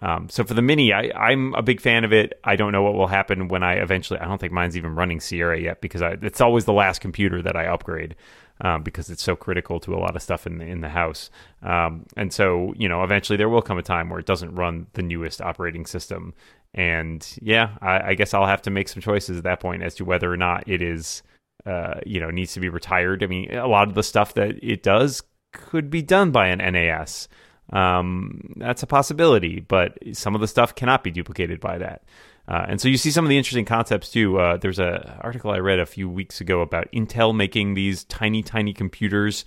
Um, 0.01 0.27
so 0.29 0.43
for 0.43 0.53
the 0.53 0.61
mini, 0.61 0.91
I, 0.91 1.31
am 1.31 1.53
a 1.55 1.61
big 1.61 1.79
fan 1.79 2.03
of 2.03 2.11
it. 2.11 2.39
I 2.43 2.55
don't 2.55 2.71
know 2.71 2.83
what 2.83 2.95
will 2.95 3.07
happen 3.07 3.47
when 3.47 3.63
I 3.63 3.75
eventually. 3.75 4.19
I 4.19 4.25
don't 4.25 4.39
think 4.39 4.51
mine's 4.51 4.75
even 4.75 4.95
running 4.95 5.19
Sierra 5.19 5.59
yet 5.59 5.81
because 5.81 6.01
I, 6.01 6.17
it's 6.21 6.41
always 6.41 6.65
the 6.65 6.73
last 6.73 6.99
computer 6.99 7.41
that 7.41 7.55
I 7.55 7.67
upgrade 7.67 8.15
um, 8.61 8.83
because 8.83 9.09
it's 9.09 9.23
so 9.23 9.35
critical 9.35 9.79
to 9.81 9.93
a 9.93 9.97
lot 9.97 10.15
of 10.15 10.21
stuff 10.21 10.45
in 10.45 10.57
the 10.57 10.65
in 10.65 10.81
the 10.81 10.89
house. 10.89 11.29
Um, 11.61 12.05
and 12.17 12.31
so 12.31 12.73
you 12.77 12.89
know, 12.89 13.03
eventually 13.03 13.37
there 13.37 13.49
will 13.49 13.61
come 13.61 13.77
a 13.77 13.83
time 13.83 14.09
where 14.09 14.19
it 14.19 14.25
doesn't 14.25 14.55
run 14.55 14.87
the 14.93 15.01
newest 15.01 15.41
operating 15.41 15.85
system. 15.85 16.33
And 16.73 17.25
yeah, 17.41 17.77
I, 17.81 18.09
I 18.09 18.13
guess 18.15 18.33
I'll 18.33 18.45
have 18.45 18.61
to 18.63 18.69
make 18.69 18.89
some 18.89 19.01
choices 19.01 19.37
at 19.37 19.43
that 19.43 19.61
point 19.61 19.81
as 19.81 19.95
to 19.95 20.05
whether 20.05 20.31
or 20.31 20.37
not 20.37 20.67
it 20.67 20.81
is, 20.81 21.23
uh, 21.65 21.95
you 22.05 22.19
know, 22.19 22.29
needs 22.29 22.53
to 22.53 22.59
be 22.59 22.69
retired. 22.69 23.23
I 23.23 23.27
mean, 23.27 23.53
a 23.55 23.67
lot 23.67 23.87
of 23.87 23.93
the 23.93 24.03
stuff 24.03 24.33
that 24.33 24.61
it 24.61 24.83
does 24.83 25.23
could 25.53 25.89
be 25.89 26.01
done 26.01 26.31
by 26.31 26.47
an 26.47 26.59
NAS. 26.59 27.29
Um, 27.71 28.53
that's 28.57 28.83
a 28.83 28.87
possibility, 28.87 29.59
but 29.59 29.97
some 30.13 30.35
of 30.35 30.41
the 30.41 30.47
stuff 30.47 30.75
cannot 30.75 31.03
be 31.03 31.11
duplicated 31.11 31.59
by 31.59 31.77
that. 31.79 32.03
Uh, 32.47 32.65
and 32.67 32.79
so 32.79 32.87
you 32.87 32.97
see 32.97 33.09
some 33.09 33.25
of 33.25 33.29
the 33.29 33.37
interesting 33.37 33.65
concepts 33.65 34.11
too. 34.11 34.39
Uh, 34.39 34.57
there's 34.57 34.79
an 34.79 34.97
article 35.21 35.51
I 35.51 35.57
read 35.57 35.79
a 35.79 35.85
few 35.85 36.07
weeks 36.07 36.41
ago 36.41 36.61
about 36.61 36.91
Intel 36.91 37.35
making 37.35 37.73
these 37.73 38.03
tiny, 38.03 38.43
tiny 38.43 38.73
computers 38.73 39.45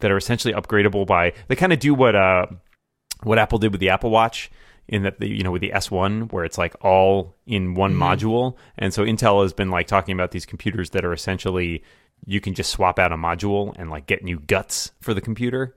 that 0.00 0.10
are 0.10 0.16
essentially 0.16 0.52
upgradable 0.52 1.06
by. 1.06 1.32
They 1.48 1.56
kind 1.56 1.72
of 1.72 1.78
do 1.78 1.94
what 1.94 2.14
uh, 2.14 2.46
what 3.22 3.38
Apple 3.38 3.58
did 3.58 3.72
with 3.72 3.80
the 3.80 3.88
Apple 3.88 4.10
Watch 4.10 4.50
in 4.86 5.02
that 5.04 5.18
the, 5.20 5.28
you 5.28 5.42
know 5.42 5.50
with 5.50 5.62
the 5.62 5.70
S1 5.70 6.30
where 6.32 6.44
it's 6.44 6.58
like 6.58 6.74
all 6.84 7.34
in 7.46 7.74
one 7.74 7.94
mm-hmm. 7.94 8.02
module. 8.02 8.56
And 8.76 8.92
so 8.92 9.04
Intel 9.04 9.42
has 9.42 9.54
been 9.54 9.70
like 9.70 9.86
talking 9.86 10.12
about 10.12 10.32
these 10.32 10.44
computers 10.44 10.90
that 10.90 11.04
are 11.04 11.12
essentially 11.12 11.82
you 12.26 12.40
can 12.40 12.54
just 12.54 12.70
swap 12.70 12.98
out 12.98 13.12
a 13.12 13.16
module 13.16 13.74
and 13.78 13.90
like 13.90 14.06
get 14.06 14.22
new 14.22 14.38
guts 14.40 14.92
for 15.00 15.14
the 15.14 15.20
computer. 15.20 15.74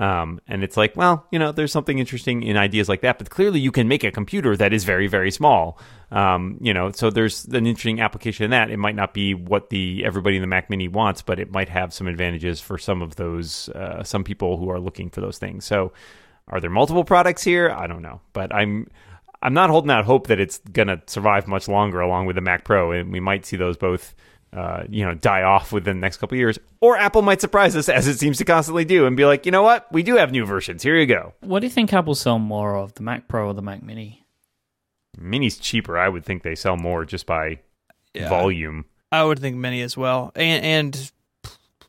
Um, 0.00 0.40
and 0.48 0.64
it's 0.64 0.78
like, 0.78 0.96
well, 0.96 1.26
you 1.30 1.38
know, 1.38 1.52
there's 1.52 1.70
something 1.70 1.98
interesting 1.98 2.42
in 2.42 2.56
ideas 2.56 2.88
like 2.88 3.02
that, 3.02 3.18
but 3.18 3.28
clearly 3.28 3.60
you 3.60 3.70
can 3.70 3.86
make 3.86 4.02
a 4.02 4.10
computer 4.10 4.56
that 4.56 4.72
is 4.72 4.84
very, 4.84 5.06
very 5.08 5.30
small. 5.30 5.78
Um, 6.10 6.56
you 6.58 6.72
know, 6.72 6.90
so 6.90 7.10
there's 7.10 7.44
an 7.44 7.66
interesting 7.66 8.00
application 8.00 8.44
in 8.44 8.50
that. 8.50 8.70
It 8.70 8.78
might 8.78 8.96
not 8.96 9.12
be 9.12 9.34
what 9.34 9.68
the 9.68 10.02
everybody 10.06 10.36
in 10.36 10.40
the 10.40 10.48
Mac 10.48 10.70
Mini 10.70 10.88
wants, 10.88 11.20
but 11.20 11.38
it 11.38 11.52
might 11.52 11.68
have 11.68 11.92
some 11.92 12.06
advantages 12.06 12.62
for 12.62 12.78
some 12.78 13.02
of 13.02 13.16
those, 13.16 13.68
uh, 13.70 14.02
some 14.02 14.24
people 14.24 14.56
who 14.56 14.70
are 14.70 14.80
looking 14.80 15.10
for 15.10 15.20
those 15.20 15.36
things. 15.36 15.66
So, 15.66 15.92
are 16.48 16.60
there 16.60 16.70
multiple 16.70 17.04
products 17.04 17.44
here? 17.44 17.70
I 17.70 17.86
don't 17.86 18.02
know, 18.02 18.22
but 18.32 18.54
I'm. 18.54 18.88
I'm 19.42 19.54
not 19.54 19.70
holding 19.70 19.90
out 19.90 20.04
hope 20.04 20.26
that 20.26 20.38
it's 20.38 20.58
to 20.74 21.00
survive 21.06 21.48
much 21.48 21.66
longer 21.66 22.00
along 22.00 22.26
with 22.26 22.36
the 22.36 22.42
Mac 22.42 22.62
Pro, 22.62 22.92
and 22.92 23.10
we 23.10 23.20
might 23.20 23.46
see 23.46 23.56
those 23.56 23.78
both 23.78 24.14
uh, 24.52 24.82
you 24.88 25.04
know, 25.04 25.14
die 25.14 25.42
off 25.42 25.72
within 25.72 25.98
the 25.98 26.00
next 26.00 26.16
couple 26.16 26.36
years, 26.36 26.58
or 26.80 26.96
Apple 26.96 27.22
might 27.22 27.40
surprise 27.40 27.76
us 27.76 27.88
as 27.88 28.08
it 28.08 28.18
seems 28.18 28.38
to 28.38 28.44
constantly 28.44 28.84
do, 28.84 29.06
and 29.06 29.16
be 29.16 29.24
like, 29.24 29.46
you 29.46 29.52
know 29.52 29.62
what, 29.62 29.90
we 29.92 30.02
do 30.02 30.16
have 30.16 30.32
new 30.32 30.44
versions. 30.44 30.82
Here 30.82 30.96
you 30.96 31.06
go. 31.06 31.34
What 31.40 31.60
do 31.60 31.66
you 31.66 31.70
think 31.70 31.92
Apple 31.92 32.14
sell 32.14 32.38
more 32.38 32.76
of, 32.76 32.94
the 32.94 33.02
Mac 33.02 33.28
Pro 33.28 33.48
or 33.48 33.54
the 33.54 33.62
Mac 33.62 33.82
Mini? 33.82 34.24
Mini's 35.18 35.58
cheaper. 35.58 35.98
I 35.98 36.08
would 36.08 36.24
think 36.24 36.42
they 36.42 36.54
sell 36.54 36.76
more 36.76 37.04
just 37.04 37.26
by 37.26 37.60
yeah. 38.14 38.28
volume. 38.28 38.86
I 39.12 39.24
would 39.24 39.38
think 39.38 39.56
Mini 39.56 39.82
as 39.82 39.96
well, 39.96 40.32
and 40.34 40.64
and 40.64 41.12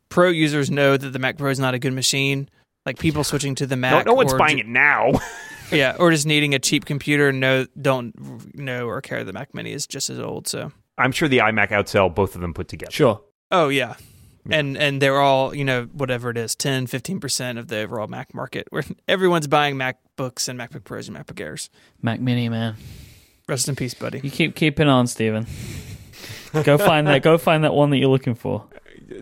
Pro 0.09 0.29
users 0.29 0.69
know 0.69 0.97
that 0.97 1.09
the 1.09 1.19
Mac 1.19 1.37
Pro 1.37 1.49
is 1.49 1.59
not 1.59 1.73
a 1.73 1.79
good 1.79 1.93
machine. 1.93 2.49
Like 2.85 2.99
people 2.99 3.23
switching 3.23 3.55
to 3.55 3.67
the 3.67 3.77
Mac. 3.77 4.05
No, 4.05 4.11
no 4.11 4.15
one's 4.15 4.33
buying 4.33 4.59
it 4.59 4.67
now. 4.67 5.11
yeah, 5.71 5.95
or 5.99 6.11
just 6.11 6.25
needing 6.25 6.53
a 6.53 6.59
cheap 6.59 6.85
computer. 6.85 7.31
No, 7.31 7.65
don't 7.79 8.55
know 8.55 8.87
or 8.87 9.01
care 9.01 9.23
the 9.23 9.33
Mac 9.33 9.53
Mini 9.53 9.71
is 9.71 9.87
just 9.87 10.09
as 10.09 10.19
old. 10.19 10.47
So 10.47 10.71
I'm 10.97 11.11
sure 11.11 11.27
the 11.27 11.39
iMac 11.39 11.69
outsell 11.69 12.13
both 12.13 12.35
of 12.35 12.41
them 12.41 12.53
put 12.53 12.67
together. 12.67 12.91
Sure. 12.91 13.21
Oh 13.49 13.69
yeah. 13.69 13.95
yeah. 14.45 14.57
And 14.57 14.77
and 14.77 15.01
they're 15.01 15.19
all, 15.19 15.55
you 15.55 15.65
know, 15.65 15.83
whatever 15.93 16.29
it 16.29 16.37
is, 16.37 16.55
10, 16.55 16.87
15% 16.87 17.57
of 17.57 17.67
the 17.67 17.79
overall 17.79 18.07
Mac 18.07 18.33
market 18.33 18.67
where 18.69 18.83
everyone's 19.07 19.47
buying 19.47 19.75
MacBooks 19.75 20.47
and 20.47 20.59
MacBook 20.59 20.83
Pros 20.83 21.07
and 21.07 21.17
MacBook 21.17 21.39
Airs. 21.39 21.69
Mac 22.01 22.19
Mini, 22.19 22.49
man. 22.49 22.75
Rest 23.47 23.67
in 23.67 23.75
peace, 23.75 23.93
buddy. 23.93 24.21
You 24.23 24.31
keep 24.31 24.55
keeping 24.55 24.87
on, 24.87 25.07
Stephen. 25.07 25.45
go 26.63 26.77
find 26.77 27.07
that 27.07 27.21
go 27.21 27.37
find 27.37 27.63
that 27.63 27.73
one 27.73 27.89
that 27.89 27.97
you're 27.97 28.09
looking 28.09 28.35
for. 28.35 28.65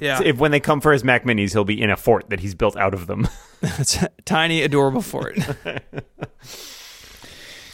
Yeah. 0.01 0.21
If 0.23 0.37
when 0.37 0.51
they 0.51 0.59
come 0.59 0.81
for 0.81 0.91
his 0.91 1.03
Mac 1.03 1.23
Minis, 1.23 1.51
he'll 1.51 1.63
be 1.63 1.81
in 1.81 1.89
a 1.89 1.97
fort 1.97 2.29
that 2.29 2.39
he's 2.39 2.53
built 2.53 2.77
out 2.77 2.93
of 2.93 3.07
them. 3.07 3.27
It's 3.61 3.95
a 4.03 4.09
tiny, 4.25 4.61
adorable 4.61 5.01
fort. 5.01 5.37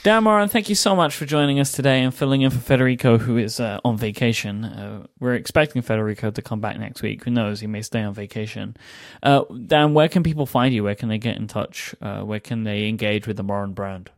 Dan 0.06 0.24
Moren, 0.24 0.50
thank 0.50 0.70
you 0.70 0.76
so 0.76 0.96
much 0.96 1.16
for 1.16 1.26
joining 1.26 1.60
us 1.60 1.72
today 1.72 2.04
and 2.04 2.14
filling 2.14 2.44
in 2.44 2.52
for 2.52 2.60
Federico, 2.60 3.18
who 3.18 3.38
is 3.38 3.60
uh, 3.60 3.80
on 3.84 3.98
vacation. 3.98 4.64
Uh, 4.64 5.08
we're 5.20 5.34
expecting 5.34 5.82
Federico 5.82 6.30
to 6.30 6.44
come 6.44 6.62
back 6.62 6.78
next 6.78 7.02
week. 7.02 7.24
Who 7.24 7.32
knows? 7.32 7.60
He 7.60 7.66
may 7.66 7.82
stay 7.82 8.04
on 8.04 8.14
vacation. 8.14 8.78
Uh, 9.24 9.46
Dan, 9.66 9.96
where 9.96 10.08
can 10.08 10.22
people 10.22 10.46
find 10.46 10.76
you? 10.76 10.84
Where 10.84 10.94
can 10.94 11.10
they 11.10 11.18
get 11.18 11.38
in 11.38 11.48
touch? 11.48 11.96
Uh, 12.04 12.22
where 12.22 12.40
can 12.40 12.66
they 12.66 12.88
engage 12.88 13.26
with 13.26 13.38
the 13.38 13.42
Moren 13.42 13.74
brand? 13.74 14.12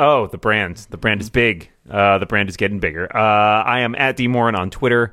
Oh, 0.00 0.26
the 0.26 0.38
brand. 0.38 0.88
The 0.90 0.98
brand 0.98 1.20
is 1.20 1.30
big. 1.30 1.70
Uh, 1.88 2.18
the 2.18 2.26
brand 2.26 2.48
is 2.48 2.56
getting 2.56 2.80
bigger. 2.80 3.04
Uh, 3.16 3.62
I 3.62 3.82
am 3.82 3.94
at 3.94 4.16
DMoren 4.16 4.58
on 4.58 4.70
Twitter. 4.70 5.12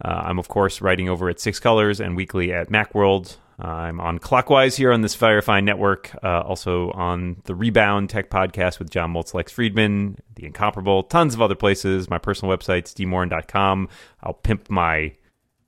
I'm, 0.00 0.38
of 0.38 0.48
course, 0.48 0.80
writing 0.80 1.10
over 1.10 1.28
at 1.28 1.38
Six 1.38 1.60
Colors 1.60 2.00
and 2.00 2.16
weekly 2.16 2.50
at 2.50 2.70
Macworld. 2.70 3.36
I'm 3.58 4.00
on 4.00 4.18
Clockwise 4.18 4.76
here 4.76 4.92
on 4.92 5.00
this 5.00 5.16
Firefine 5.16 5.64
network, 5.64 6.14
uh, 6.22 6.40
also 6.42 6.90
on 6.90 7.40
the 7.44 7.54
Rebound 7.54 8.10
Tech 8.10 8.28
Podcast 8.28 8.78
with 8.78 8.90
John 8.90 9.14
Moltz, 9.14 9.32
Lex 9.32 9.50
Friedman, 9.50 10.18
The 10.34 10.44
Incomparable, 10.44 11.04
tons 11.04 11.34
of 11.34 11.40
other 11.40 11.54
places. 11.54 12.10
My 12.10 12.18
personal 12.18 12.54
website's 12.54 12.92
dmoren.com. 12.92 13.88
I'll 14.22 14.34
pimp 14.34 14.68
my 14.68 15.12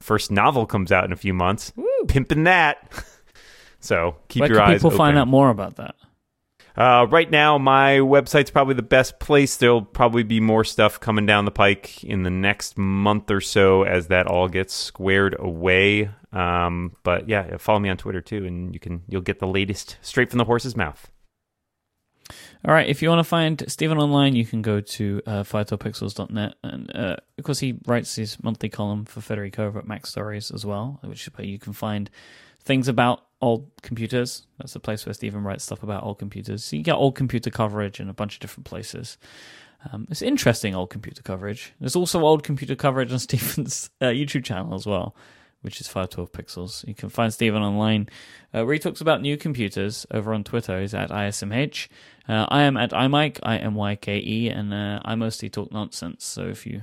first 0.01 0.31
novel 0.31 0.67
comes 0.67 0.93
out 0.93 1.05
in 1.05 1.13
a 1.13 1.17
few 1.17 1.33
months. 1.33 1.73
Woo. 1.77 1.87
Pimping 2.09 2.45
that. 2.45 2.93
so 3.81 4.17
keep 4.29 4.43
Where 4.43 4.51
your 4.51 4.61
eyes 4.61 4.79
people 4.79 4.89
open. 4.89 4.99
find 4.99 5.19
out 5.19 5.29
more 5.29 5.49
about 5.49 5.77
that? 5.77 5.95
Uh, 6.77 7.07
right 7.11 7.31
now, 7.31 7.59
my 7.59 7.99
website's 7.99 8.51
probably 8.51 8.75
the 8.75 8.83
best 8.83 9.19
place. 9.19 9.57
There'll 9.57 9.83
probably 9.83 10.23
be 10.23 10.41
more 10.41 10.65
stuff 10.65 11.01
coming 11.01 11.27
down 11.27 11.45
the 11.45 11.51
pike 11.51 12.05
in 12.05 12.23
the 12.23 12.31
next 12.31 12.79
month 12.79 13.31
or 13.31 13.41
so 13.41 13.83
as 13.83 14.09
that 14.09 14.27
all 14.27 14.49
gets 14.49 14.75
squared 14.75 15.35
away. 15.39 16.11
Um, 16.33 16.97
but 17.03 17.29
yeah, 17.29 17.57
follow 17.57 17.81
me 17.81 17.89
on 17.89 17.97
Twitter 17.97 18.21
too, 18.21 18.45
and 18.45 18.75
you 18.75 18.81
can 18.81 19.03
you'll 19.09 19.23
get 19.23 19.41
the 19.41 19.47
latest 19.47 19.97
straight 20.03 20.31
from 20.31 20.39
the 20.39 20.45
horse's 20.45 20.77
mouth. 20.77 21.11
All 22.65 22.75
right, 22.75 22.89
if 22.89 23.03
you 23.03 23.09
want 23.09 23.21
to 23.21 23.25
find 23.25 23.65
Stephen 23.69 23.99
online, 23.99 24.35
you 24.35 24.45
can 24.45 24.63
go 24.63 24.81
to 24.81 25.23
uh, 25.27 25.43
512pixels.net. 25.45 26.55
And 26.65 26.95
uh, 26.95 27.17
of 27.39 27.45
course, 27.45 27.61
he 27.61 27.79
writes 27.87 28.17
his 28.17 28.43
monthly 28.43 28.69
column 28.69 29.05
for 29.05 29.21
Federico 29.21 29.67
over 29.67 29.79
at 29.79 29.87
MacStories 29.87 30.53
as 30.53 30.67
well, 30.67 30.99
which 31.05 31.29
you 31.39 31.59
can 31.59 31.73
find 31.73 32.11
things 32.69 32.87
about 32.87 33.23
old 33.41 33.71
computers. 33.83 34.47
That's 34.59 34.75
the 34.75 34.81
place 34.81 35.07
where 35.07 35.15
Stephen 35.15 35.43
writes 35.43 35.65
stuff 35.65 35.83
about 35.83 36.05
old 36.05 36.19
computers. 36.19 36.63
So 36.63 36.77
you 36.77 36.83
get 36.83 36.95
old 36.95 37.15
computer 37.17 37.51
coverage 37.51 37.99
in 37.99 38.09
a 38.11 38.13
bunch 38.13 38.35
of 38.35 38.41
different 38.41 38.67
places. 38.67 39.17
Um, 39.91 40.07
it's 40.11 40.23
interesting 40.23 40.75
old 40.75 40.91
computer 40.91 41.23
coverage. 41.23 41.73
There's 41.81 41.97
also 41.97 42.21
old 42.21 42.45
computer 42.45 42.77
coverage 42.77 43.11
on 43.11 43.19
Stephen's 43.29 43.91
uh, 44.03 44.07
YouTube 44.07 44.45
channel 44.45 44.75
as 44.75 44.87
well, 44.87 45.17
which 45.63 45.81
is 45.81 45.89
512 45.89 46.31
pixels. 46.31 46.87
You 46.87 46.95
can 46.95 47.09
find 47.09 47.33
Stephen 47.33 47.63
online 47.63 48.11
uh, 48.53 48.65
where 48.65 48.75
he 48.75 48.79
talks 48.79 49.01
about 49.01 49.23
new 49.23 49.39
computers 49.39 50.05
over 50.11 50.35
on 50.35 50.45
Twitter. 50.45 50.79
He's 50.79 50.95
at 50.95 51.09
ISMH. 51.09 51.89
Uh, 52.29 52.45
I 52.51 52.63
am 52.65 52.77
at 52.77 52.91
iMyke, 52.91 53.39
I 53.43 53.57
M 53.57 53.75
Y 53.77 53.97
K 53.97 54.19
E, 54.19 54.51
and 54.51 54.75
uh, 54.75 55.01
I 55.07 55.15
mostly 55.15 55.49
talk 55.49 55.73
nonsense. 55.73 56.27
So 56.27 56.43
if 56.43 56.67
you 56.67 56.83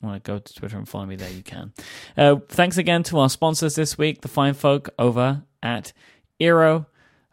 want 0.00 0.22
to 0.22 0.30
go 0.30 0.38
to 0.38 0.54
Twitter 0.54 0.76
and 0.76 0.88
follow 0.88 1.06
me 1.06 1.16
there, 1.16 1.30
you 1.30 1.42
can. 1.42 1.72
Uh, 2.16 2.36
thanks 2.48 2.76
again 2.78 3.02
to 3.04 3.18
our 3.18 3.28
sponsors 3.28 3.74
this 3.74 3.98
week, 3.98 4.20
the 4.20 4.28
fine 4.28 4.54
folk 4.54 4.90
over 4.98 5.42
at 5.62 5.92
Eero, 6.40 6.86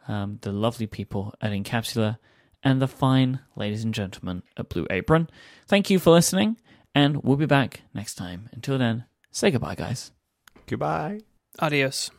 um, 0.07 0.39
the 0.41 0.51
lovely 0.51 0.87
people 0.87 1.33
at 1.41 1.51
Incapsula, 1.51 2.17
and 2.63 2.81
the 2.81 2.87
fine 2.87 3.39
ladies 3.55 3.83
and 3.83 3.93
gentlemen 3.93 4.43
at 4.57 4.69
Blue 4.69 4.87
Apron. 4.89 5.29
Thank 5.67 5.89
you 5.89 5.99
for 5.99 6.11
listening, 6.11 6.57
and 6.93 7.23
we'll 7.23 7.37
be 7.37 7.45
back 7.45 7.81
next 7.93 8.15
time. 8.15 8.49
Until 8.51 8.77
then, 8.77 9.05
say 9.31 9.51
goodbye, 9.51 9.75
guys. 9.75 10.11
Goodbye. 10.65 11.19
Adios. 11.59 12.09